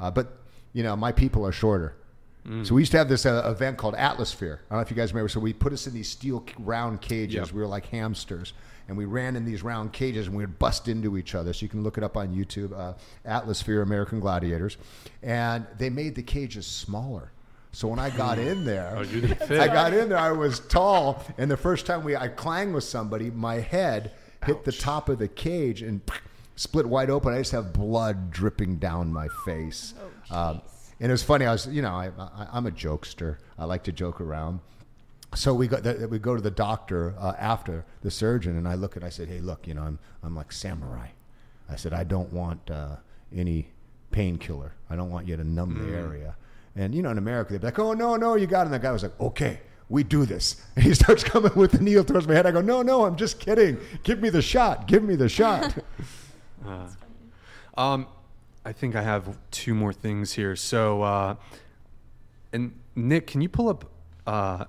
[0.00, 0.38] Uh, but
[0.72, 1.94] you know, my people are shorter.
[2.46, 2.66] Mm.
[2.66, 4.60] So we used to have this uh, event called Atlasphere.
[4.68, 5.28] I don't know if you guys remember.
[5.28, 7.34] So we put us in these steel round cages.
[7.34, 7.52] Yep.
[7.52, 8.54] We were like hamsters,
[8.88, 11.52] and we ran in these round cages, and we would bust into each other.
[11.52, 12.94] So you can look it up on YouTube, uh,
[13.24, 14.78] Atlasphere American Gladiators,
[15.22, 17.30] and they made the cages smaller.
[17.72, 19.60] So when I got in there, Oh, you didn't fit.
[19.60, 20.18] I got in there.
[20.18, 24.12] I was tall, and the first time we I clanged with somebody, my head
[24.44, 26.00] hit the top of the cage and
[26.56, 27.32] split wide open.
[27.32, 29.94] I just have blood dripping down my face.
[30.30, 30.62] Um,
[30.98, 31.46] and it was funny.
[31.46, 33.36] I was, you know, I, I, I'm a jokester.
[33.58, 34.60] I like to joke around.
[35.34, 35.78] So we go
[36.10, 39.28] we go to the doctor uh, after the surgeon, and I look and I said,
[39.28, 41.06] "Hey, look, you know, I'm I'm like samurai."
[41.68, 42.96] I said, "I don't want uh,
[43.32, 43.68] any
[44.10, 44.72] painkiller.
[44.90, 46.34] I don't want you to numb the area."
[46.76, 48.74] And you know, in America, they'd be like, "Oh no, no, you got it." And
[48.74, 52.04] the guy was like, "Okay, we do this." And he starts coming with the needle
[52.04, 52.46] towards my head.
[52.46, 53.78] I go, "No, no, I'm just kidding.
[54.04, 54.86] Give me the shot.
[54.86, 55.76] Give me the shot."
[57.76, 58.06] Um,
[58.64, 60.54] I think I have two more things here.
[60.54, 61.36] So, uh,
[62.52, 63.86] and Nick, can you pull up
[64.26, 64.66] uh,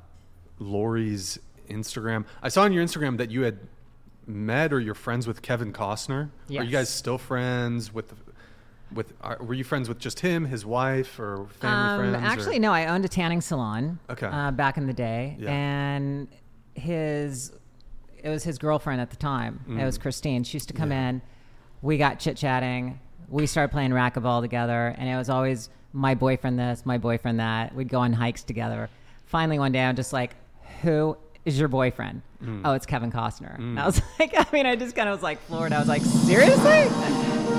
[0.59, 1.37] Lori's
[1.69, 2.25] Instagram?
[2.41, 3.59] I saw on your Instagram that you had
[4.25, 6.29] met or you're friends with Kevin Costner.
[6.61, 8.13] Are you guys still friends with?
[8.93, 12.15] With are, were you friends with just him, his wife, or family Um, friends?
[12.23, 12.73] or- actually, no.
[12.73, 13.99] I owned a tanning salon.
[14.09, 14.27] Okay.
[14.27, 15.51] Uh, back in the day, Yeah.
[15.51, 16.27] and
[16.75, 17.51] his
[18.23, 19.61] it was his girlfriend at the time.
[19.67, 19.85] It Mm.
[19.85, 20.43] was Christine.
[20.43, 21.21] She used to come in.
[21.81, 22.99] We got chit chatting.
[23.29, 27.73] We started playing racquetball together, and it was always my boyfriend this, my boyfriend that.
[27.73, 28.89] We'd go on hikes together.
[29.25, 30.35] Finally, one day, I'm just like,
[30.83, 32.61] "Who is your boyfriend?" Mm.
[32.65, 33.57] Oh, it's Kevin Costner.
[33.57, 35.73] And I was like, I mean, I just kind of was like floored.
[35.73, 37.50] I was like, seriously?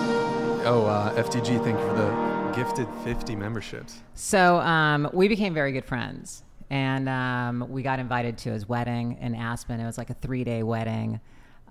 [0.65, 4.01] Oh, uh, FTG, thank you for the gifted 50 memberships.
[4.15, 9.19] So um, we became very good friends, and um, we got invited to his wedding
[9.21, 9.81] in Aspen.
[9.81, 11.21] It was like a three-day wedding,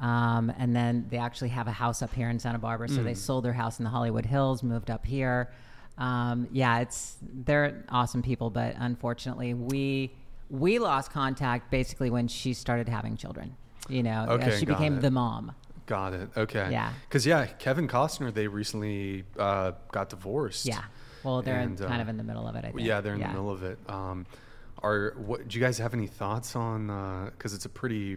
[0.01, 2.89] um, and then they actually have a house up here in Santa Barbara.
[2.89, 5.51] So they sold their house in the Hollywood Hills, moved up here.
[5.97, 10.11] Um, yeah, it's they're awesome people, but unfortunately, we
[10.49, 13.55] we lost contact basically when she started having children.
[13.87, 15.01] You know, Okay, she became it.
[15.01, 15.53] the mom.
[15.91, 16.29] Got it.
[16.37, 16.69] Okay.
[16.71, 16.93] Yeah.
[17.09, 20.65] Because yeah, Kevin Costner, they recently uh, got divorced.
[20.65, 20.83] Yeah.
[21.21, 22.63] Well, they're And, kind uh, of in the middle of it.
[22.63, 22.79] I think.
[22.79, 23.77] Yeah, they're in the middle of it.
[23.89, 24.25] Um,
[24.81, 25.49] are what?
[25.49, 26.87] Do you guys have any thoughts on?
[27.35, 28.15] Because it's a pretty,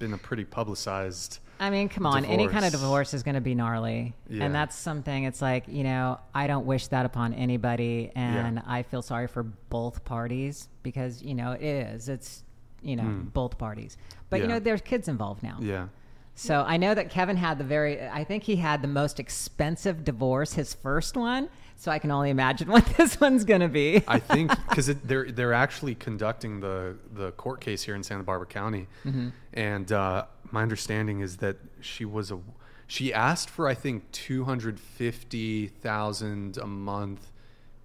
[0.00, 1.38] been a pretty publicized.
[1.60, 2.24] I mean, come on.
[2.24, 2.80] Any kind of divorce.
[3.10, 4.14] divorce is going to be gnarly.
[4.28, 4.42] Yeah.
[4.44, 8.10] And that's something, it's like, you know, I don't wish that upon anybody.
[8.16, 8.62] And Yeah.
[8.66, 12.08] I feel sorry for both parties because, you know, it is.
[12.08, 12.42] It's,
[12.82, 13.96] you know, both parties.
[14.28, 14.48] But, you.
[14.48, 15.58] Know, there's kids involved now.
[15.60, 15.86] Yeah.
[16.34, 20.02] So I know that Kevin had the very, I think he had the most expensive
[20.04, 21.48] divorce, his first one.
[21.76, 24.02] So I can only imagine what this one's going to be.
[24.06, 28.46] I think because they're they're actually conducting the the court case here in Santa Barbara
[28.46, 29.28] County, Mm-hmm.
[29.54, 32.38] and uh, my understanding is that she was a
[32.86, 37.32] she asked for I think two hundred fifty thousand a month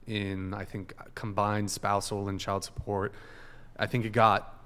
[0.05, 3.13] in I think combined spousal and child support.
[3.79, 4.56] I think it got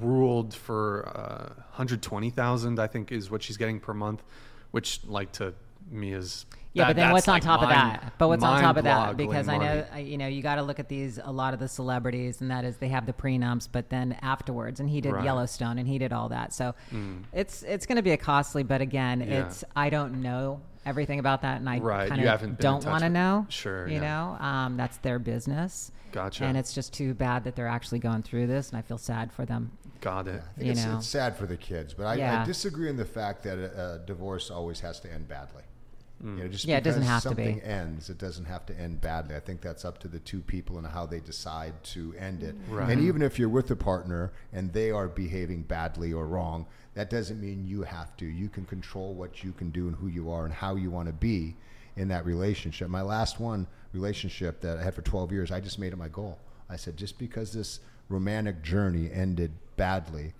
[0.00, 4.22] ruled for uh, 120,000 I think is what she's getting per month
[4.70, 5.54] which like to
[5.90, 8.14] me is Yeah, that- but then what's on like top of that?
[8.16, 9.16] But what's on top of that?
[9.16, 10.04] Because I know, money.
[10.04, 11.18] you know, you got to look at these.
[11.22, 14.80] A lot of the celebrities, and that is they have the prenups, but then afterwards,
[14.80, 15.20] and he did Right.
[15.22, 15.26] Mm.
[15.26, 16.54] Yellowstone, and he did all that.
[16.54, 16.74] So
[17.34, 18.62] it's it's going to be a costly.
[18.62, 19.44] But again, Yeah.
[19.46, 22.84] it's I don't know everything about that, and I Right, kind you of haven't don't
[22.86, 23.44] want to know.
[23.50, 24.00] Sure, you yeah.
[24.00, 25.92] know, um, that's their business.
[26.12, 26.44] Gotcha.
[26.44, 29.30] And it's just too bad that they're actually going through this, and I feel sad
[29.32, 29.72] for them.
[30.02, 30.42] Got it.
[30.44, 30.96] I think You it's, know.
[30.98, 33.98] it's sad for the kids, but I, I disagree in the fact that a, a
[34.06, 35.62] divorce always has to end badly.
[36.22, 36.36] Mm.
[36.38, 37.44] You know, just Yeah, it doesn't because have to be.
[37.44, 39.34] something ends, it doesn't have to end badly.
[39.34, 42.54] I think that's up to the two people and how they decide to end it.
[42.68, 42.90] Right.
[42.90, 47.08] And even if you're with a partner and they are behaving badly or wrong, that
[47.10, 48.26] doesn't mean you have to.
[48.26, 51.06] You can control what you can do and who you are and how you want
[51.08, 51.56] to be
[51.96, 52.88] in that relationship.
[52.88, 56.08] My last one relationship that I had for 12 years, I just made it my
[56.08, 56.38] goal.
[56.70, 60.34] I said, just because this romantic journey ended badly,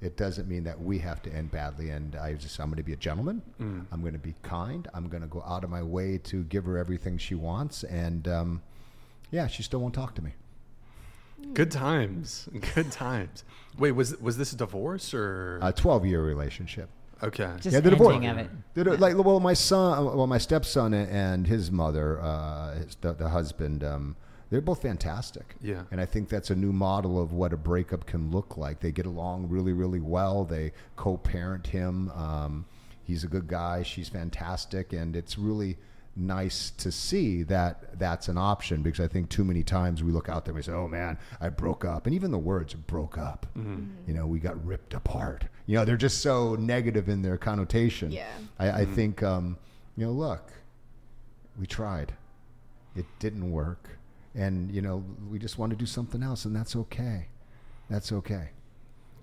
[0.00, 1.90] it doesn't mean that we have to end badly.
[1.90, 3.42] And I just, I'm going to be a gentleman.
[3.60, 3.86] Mm.
[3.90, 4.86] I'm going to be kind.
[4.94, 7.82] I'm going to go out of my way to give her everything she wants.
[7.84, 8.62] And um,
[9.30, 10.32] yeah, she still won't talk to me.
[11.54, 12.48] Good times.
[12.74, 13.44] Good times.
[13.78, 16.88] Wait, was was this a divorce or A 12 year relationship.
[17.22, 17.52] okay?
[17.60, 18.14] Just yeah, the divorce.
[18.14, 18.50] ending of it.
[18.74, 23.12] The di- Like, well, my son, well, my stepson and his mother, uh, his, the,
[23.12, 24.16] the husband, um,
[24.50, 25.56] they're both fantastic.
[25.60, 25.82] Yeah.
[25.90, 28.80] And I think that's a new model of what a breakup can look like.
[28.80, 30.44] They get along really, really well.
[30.44, 32.10] They co-parent him.
[32.10, 32.66] Um,
[33.02, 33.82] he's a good guy.
[33.82, 35.76] She's fantastic, and it's really
[36.18, 40.30] nice to see that that's an option because I think too many times we look
[40.30, 43.18] out there and we say, "Oh man, I broke up," and even the words "broke
[43.18, 43.46] up,"
[44.06, 45.44] you know, we got ripped apart.
[45.66, 48.12] You know, they're just so negative in their connotation.
[48.12, 48.30] Yeah.
[48.58, 49.58] I, I think, um,
[49.96, 50.52] you know, look,
[51.58, 52.14] we tried,
[52.94, 53.95] it didn't work,
[54.36, 57.26] and you know, we just want to do something else, and that's okay.
[57.90, 58.50] That's okay.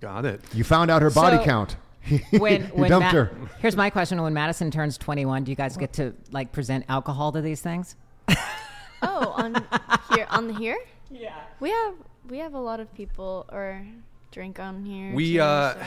[0.00, 0.40] Got it.
[0.52, 1.76] You found out her body So- count.
[2.32, 3.30] When, you when dumped Ma- her.
[3.60, 7.32] Here's my question: When Madison turns 21, do you guys get to like present alcohol
[7.32, 7.96] to these things?
[9.06, 9.54] Oh, on
[10.14, 10.78] here on here?
[11.10, 11.34] Yeah.
[11.60, 11.94] We have
[12.28, 13.84] we have a lot of people or
[14.30, 15.14] drink on here.
[15.14, 15.80] We, too, uh, so,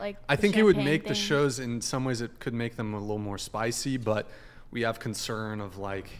[0.00, 2.74] like I think it would champagne make the shows in some ways it could make
[2.76, 4.28] them a little more spicy, but
[4.72, 6.10] we have concern of like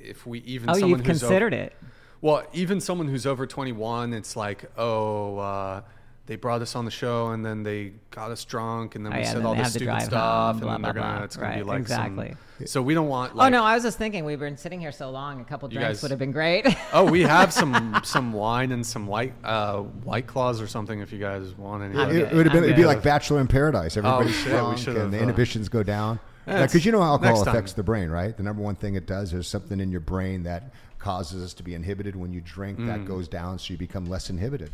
[0.00, 1.72] if we even Oh, someone you've who's considered over, it.
[2.20, 5.82] Well, even someone who's over 21, it's like, oh, uh,
[6.26, 9.16] they brought us on the show and then they got us drunk and then Oh,
[9.16, 11.02] we yeah, said then all they this stupid drive stuff home, blah, and then they're
[11.02, 11.24] blah, gonna blah.
[11.24, 12.28] it's gonna be like exactly.
[12.58, 12.66] some.
[12.66, 13.34] So we don't want.
[13.36, 15.40] Like, oh no, I was just thinking we've been sitting here so long.
[15.40, 16.66] A couple drinks guys- would have been great.
[16.92, 21.12] oh, we have some some wine and some white uh, white claws or something if
[21.12, 21.96] you guys want any.
[21.96, 22.64] I'm It, it would have been.
[22.64, 23.96] I'm It'd be like Bachelor in Paradise.
[23.96, 26.18] Everybody's shit, drunk should've, and the uh, inhibitions go down.
[26.48, 28.36] Yeah, Because you know how alcohol affects the brain, right?
[28.36, 31.62] The number one thing it does is something in your brain that causes us to
[31.62, 32.16] be inhibited.
[32.16, 34.70] When you drink, that goes down, so you become less inhibited.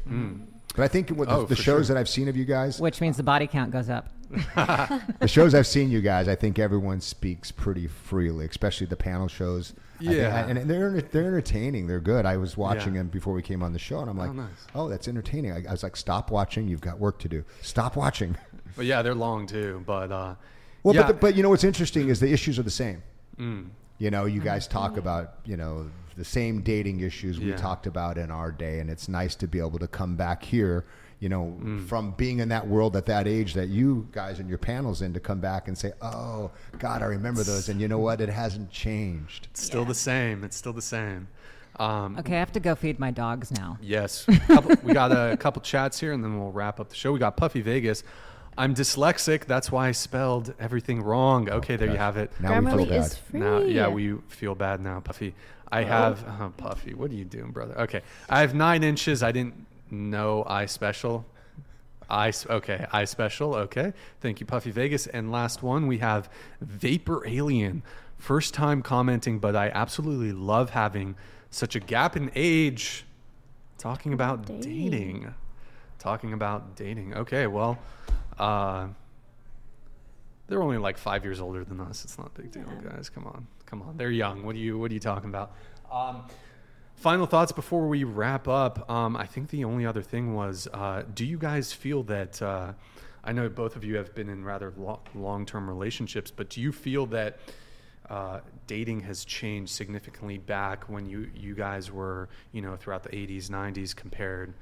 [0.76, 1.94] But I think with the, Oh, the shows sure.
[1.94, 4.08] that I've seen of you guys, Which means the body count goes up.
[4.56, 9.28] the shows I've seen you guys, I think everyone speaks pretty freely, especially the panel
[9.28, 9.72] shows.
[10.00, 10.46] I think- Yeah.
[10.48, 11.86] and they're they're entertaining.
[11.86, 12.26] They're good.
[12.26, 13.00] I was watching Yeah.
[13.00, 14.48] them before we came on the show, and I'm like, nice.
[14.74, 15.52] oh, that's entertaining.
[15.52, 16.66] I, I was like, stop watching.
[16.66, 17.44] You've got work to do.
[17.62, 18.36] Stop watching.
[18.76, 19.84] But yeah, they're long too.
[19.86, 20.34] But uh,
[20.84, 23.02] Well, yeah, but, the, but you know what's interesting is the issues are the same.
[23.38, 23.70] Mm.
[23.98, 27.56] You know, you guys talk about you know the same dating issues we Yeah.
[27.56, 30.84] talked about in our day, and it's nice to be able to come back here.
[31.20, 31.86] You know, Mm.
[31.88, 35.14] from being in that world at that age that you guys and your panels in
[35.14, 38.20] to come back and say, "Oh God, I remember those," and you know what?
[38.20, 39.48] It hasn't changed.
[39.50, 40.44] it's still the same.
[40.44, 41.28] It's still the same.
[41.76, 43.78] Um, Okay, I have to go feed my dogs now.
[43.80, 44.26] Yes.
[44.46, 47.10] Couple, we got a couple chats here, and then we'll wrap up the show.
[47.12, 48.04] We got Puffy Vegas.
[48.56, 49.46] I'm dyslexic.
[49.46, 51.48] That's why I spelled everything wrong.
[51.50, 52.30] Oh, okay, there you have it.
[52.40, 53.00] Now we feel Grammarly bad.
[53.00, 53.40] is free.
[53.40, 55.34] Now, yeah, we feel bad now, Puffy.
[55.70, 55.86] I oh.
[55.86, 56.94] have oh, Puffy.
[56.94, 57.78] What are you doing, brother?
[57.80, 59.22] Okay, I have nine inches.
[59.22, 61.26] I didn't know I special.
[62.08, 62.86] I s- okay.
[62.92, 63.54] I special.
[63.54, 65.06] Okay, thank you, Puffy Vegas.
[65.06, 66.28] And last one, we have
[66.60, 67.82] Vapor Alien.
[68.18, 71.16] First time commenting, but I absolutely love having
[71.50, 73.04] such a gap in age.
[73.78, 74.62] Talking about Dating.
[74.62, 75.34] dating.
[76.04, 77.14] Talking about dating.
[77.14, 77.78] Okay, well,
[78.38, 78.88] uh,
[80.46, 82.04] they're only like five years older than us.
[82.04, 83.08] It's not a big deal, guys.
[83.08, 83.96] Come on, come on.
[83.96, 84.44] They're young.
[84.44, 85.54] What are you What are you talking about?
[85.90, 86.26] Um,
[86.96, 88.90] final thoughts before we wrap up.
[88.90, 92.42] Um, I think the only other thing was, uh, do you guys feel that?
[92.42, 92.74] Uh,
[93.24, 96.60] I know both of you have been in rather lo- long term relationships, but do
[96.60, 97.38] you feel that?
[98.10, 103.08] Uh, dating has changed significantly back when you you guys were you know throughout the
[103.08, 104.52] 80s 90s compared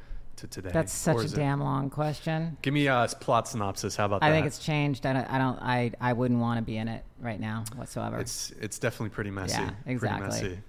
[0.42, 2.56] to today That's such a is it- damn long question.
[2.62, 5.06] give me a plot synopsis how about I that I think it's changed.
[5.06, 5.30] I don't.
[5.30, 5.58] I don't.
[5.60, 8.18] I, I wouldn't want to be in it right now whatsoever.
[8.18, 9.54] It's it's definitely pretty messy.
[9.60, 10.28] Yeah, exactly.
[10.30, 10.62] Pretty messy.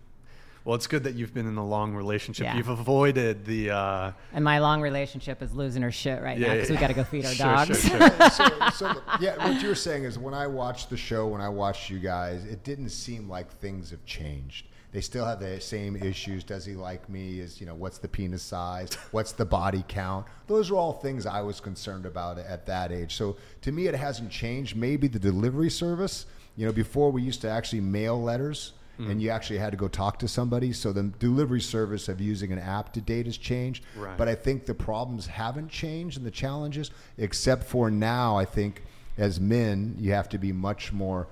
[0.66, 2.45] Well, it's good that you've been in a long relationship.
[2.45, 2.56] Yeah.
[2.56, 3.72] You've avoided the.
[3.72, 6.88] Uh, and my long relationship is losing her shit right now because yeah, we got
[6.88, 7.82] to go feed our Sure, dogs.
[7.82, 8.30] sure, sure.
[8.32, 8.48] so,
[8.93, 11.90] so yeah, what you were saying is when I watched the show, when I watched
[11.90, 14.68] you guys, it didn't seem like things have changed.
[14.93, 16.43] They still have the same issues.
[16.43, 17.39] Does he like me?
[17.39, 18.93] Is you know what's the penis size?
[19.11, 20.27] What's the body count?
[20.47, 23.15] Those are all things I was concerned about at that age.
[23.15, 24.75] So to me, it hasn't changed.
[24.75, 26.27] Maybe the delivery service.
[26.55, 29.09] You know, before we used to actually mail letters Mm.
[29.09, 30.72] and you actually had to go talk to somebody.
[30.72, 33.83] So the delivery service of using an app to date has changed.
[33.97, 34.15] Right.
[34.15, 38.83] But I think the problems haven't changed and the challenges, except for now, I think
[39.17, 41.27] as men, you have to be much more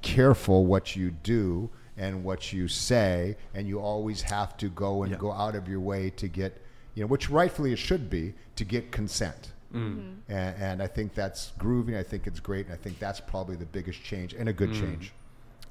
[0.00, 5.12] careful what you do and what you say, and you always have to go and
[5.12, 5.18] Yeah.
[5.18, 6.60] go out of your way to get,
[6.94, 9.52] you know, which rightfully it should be, to get consent.
[9.74, 10.16] Mm.
[10.28, 11.96] And, and I think that's groovy.
[11.98, 14.70] I think it's great, and I think that's probably the biggest change and a good
[14.70, 14.80] Mm.
[14.80, 15.12] change.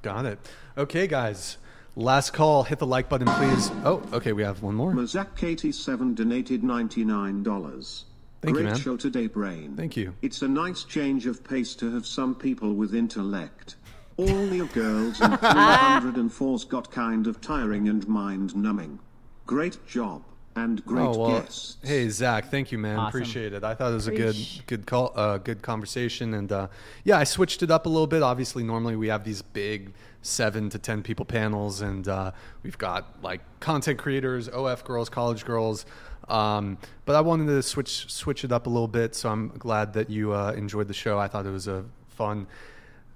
[0.02, 0.38] Got it.
[0.76, 1.58] Okay, guys.
[1.94, 2.64] Last call.
[2.64, 3.70] Hit the like button, please.
[3.84, 4.32] Oh, okay.
[4.32, 4.92] We have one more.
[4.92, 8.04] Mazak87 donated $99.
[8.40, 8.78] Thank you, Great man.
[8.80, 9.74] show today, Brain.
[9.76, 10.14] Thank you.
[10.22, 13.76] It's a nice change of pace to have some people with intellect.
[14.16, 18.98] All the girls in 304's got kind of tiring and mind numbing.
[19.46, 20.22] Great job
[20.54, 21.78] and great oh, well, guests.
[21.82, 22.98] Hey Zach, thank you, man.
[22.98, 23.08] Awesome.
[23.08, 23.64] Appreciate it.
[23.64, 26.68] I thought it was a good, good call, uh, good conversation, and uh,
[27.04, 28.22] yeah, I switched it up a little bit.
[28.22, 32.32] Obviously, normally we have these big seven to ten people panels, and uh,
[32.62, 35.86] we've got like content creators, OF girls, college girls.
[36.28, 39.94] Um, but I wanted to switch switch it up a little bit, so I'm glad
[39.94, 41.18] that you uh, enjoyed the show.
[41.18, 42.46] I thought it was a fun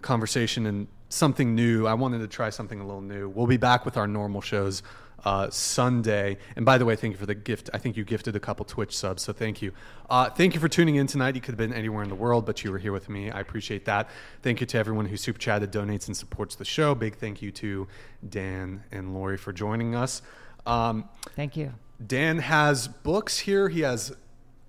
[0.07, 1.87] conversation and something new.
[1.87, 3.29] I wanted to try something a little new.
[3.29, 4.83] We'll be back with our normal shows
[5.25, 6.39] uh, Sunday.
[6.55, 7.69] And by the way, thank you for the gift.
[7.75, 9.73] I think you gifted a couple Twitch subs, so thank you.
[10.09, 11.35] Uh, thank you for tuning in tonight.
[11.35, 13.31] You could have been anywhere in the world, but you were here with me.
[13.31, 14.09] I appreciate that.
[14.43, 16.95] Thank you to everyone who super chatted, donates, and supports the show.
[16.95, 17.89] Big thank you to
[18.29, 20.23] Dan and Lori for joining us.
[20.65, 21.73] Um, Thank you.
[22.05, 23.69] Dan has books here.
[23.69, 24.15] He has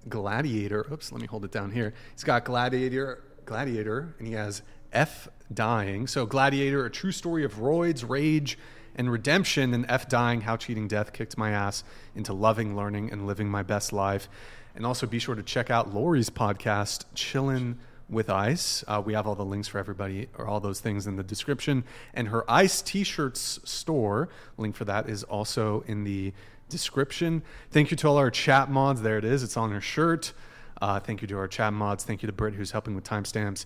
[0.07, 0.87] Gladiator.
[0.91, 1.93] Oops, let me hold it down here.
[2.13, 6.07] He's got Gladiator, Gladiator, and he has F Dying.
[6.07, 8.57] So Gladiator, a true story of roids, rage,
[8.95, 11.83] and redemption, and F Dying, how cheating death kicked my ass
[12.15, 14.27] into loving, learning, and living my best life.
[14.75, 17.77] And also be sure to check out Lori's podcast, Chillin'
[18.09, 18.83] with Ice.
[18.87, 21.83] Uh, we have all the links for everybody, or all those things in the description.
[22.13, 26.33] And her Ice T-shirts store, link for that is also in the
[26.69, 27.43] description.
[27.71, 29.01] Thank you to all our chat mods.
[29.01, 29.43] There it is.
[29.43, 30.33] It's on her shirt.
[30.81, 32.03] Uh, thank you to our chat mods.
[32.03, 33.65] Thank you to Britt, who's helping with timestamps.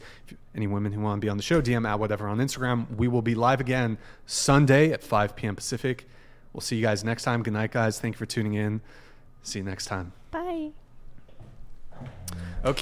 [0.55, 2.95] Any women who want to be on the show, DM at whatever on Instagram.
[2.95, 5.55] We will be live again Sunday at 5 p.m.
[5.55, 6.07] Pacific.
[6.53, 7.43] We'll see you guys next time.
[7.43, 7.99] Good night, guys.
[7.99, 8.81] Thank you for tuning in.
[9.43, 10.13] See you next time.
[10.31, 10.71] Bye.
[12.63, 12.79] Okay.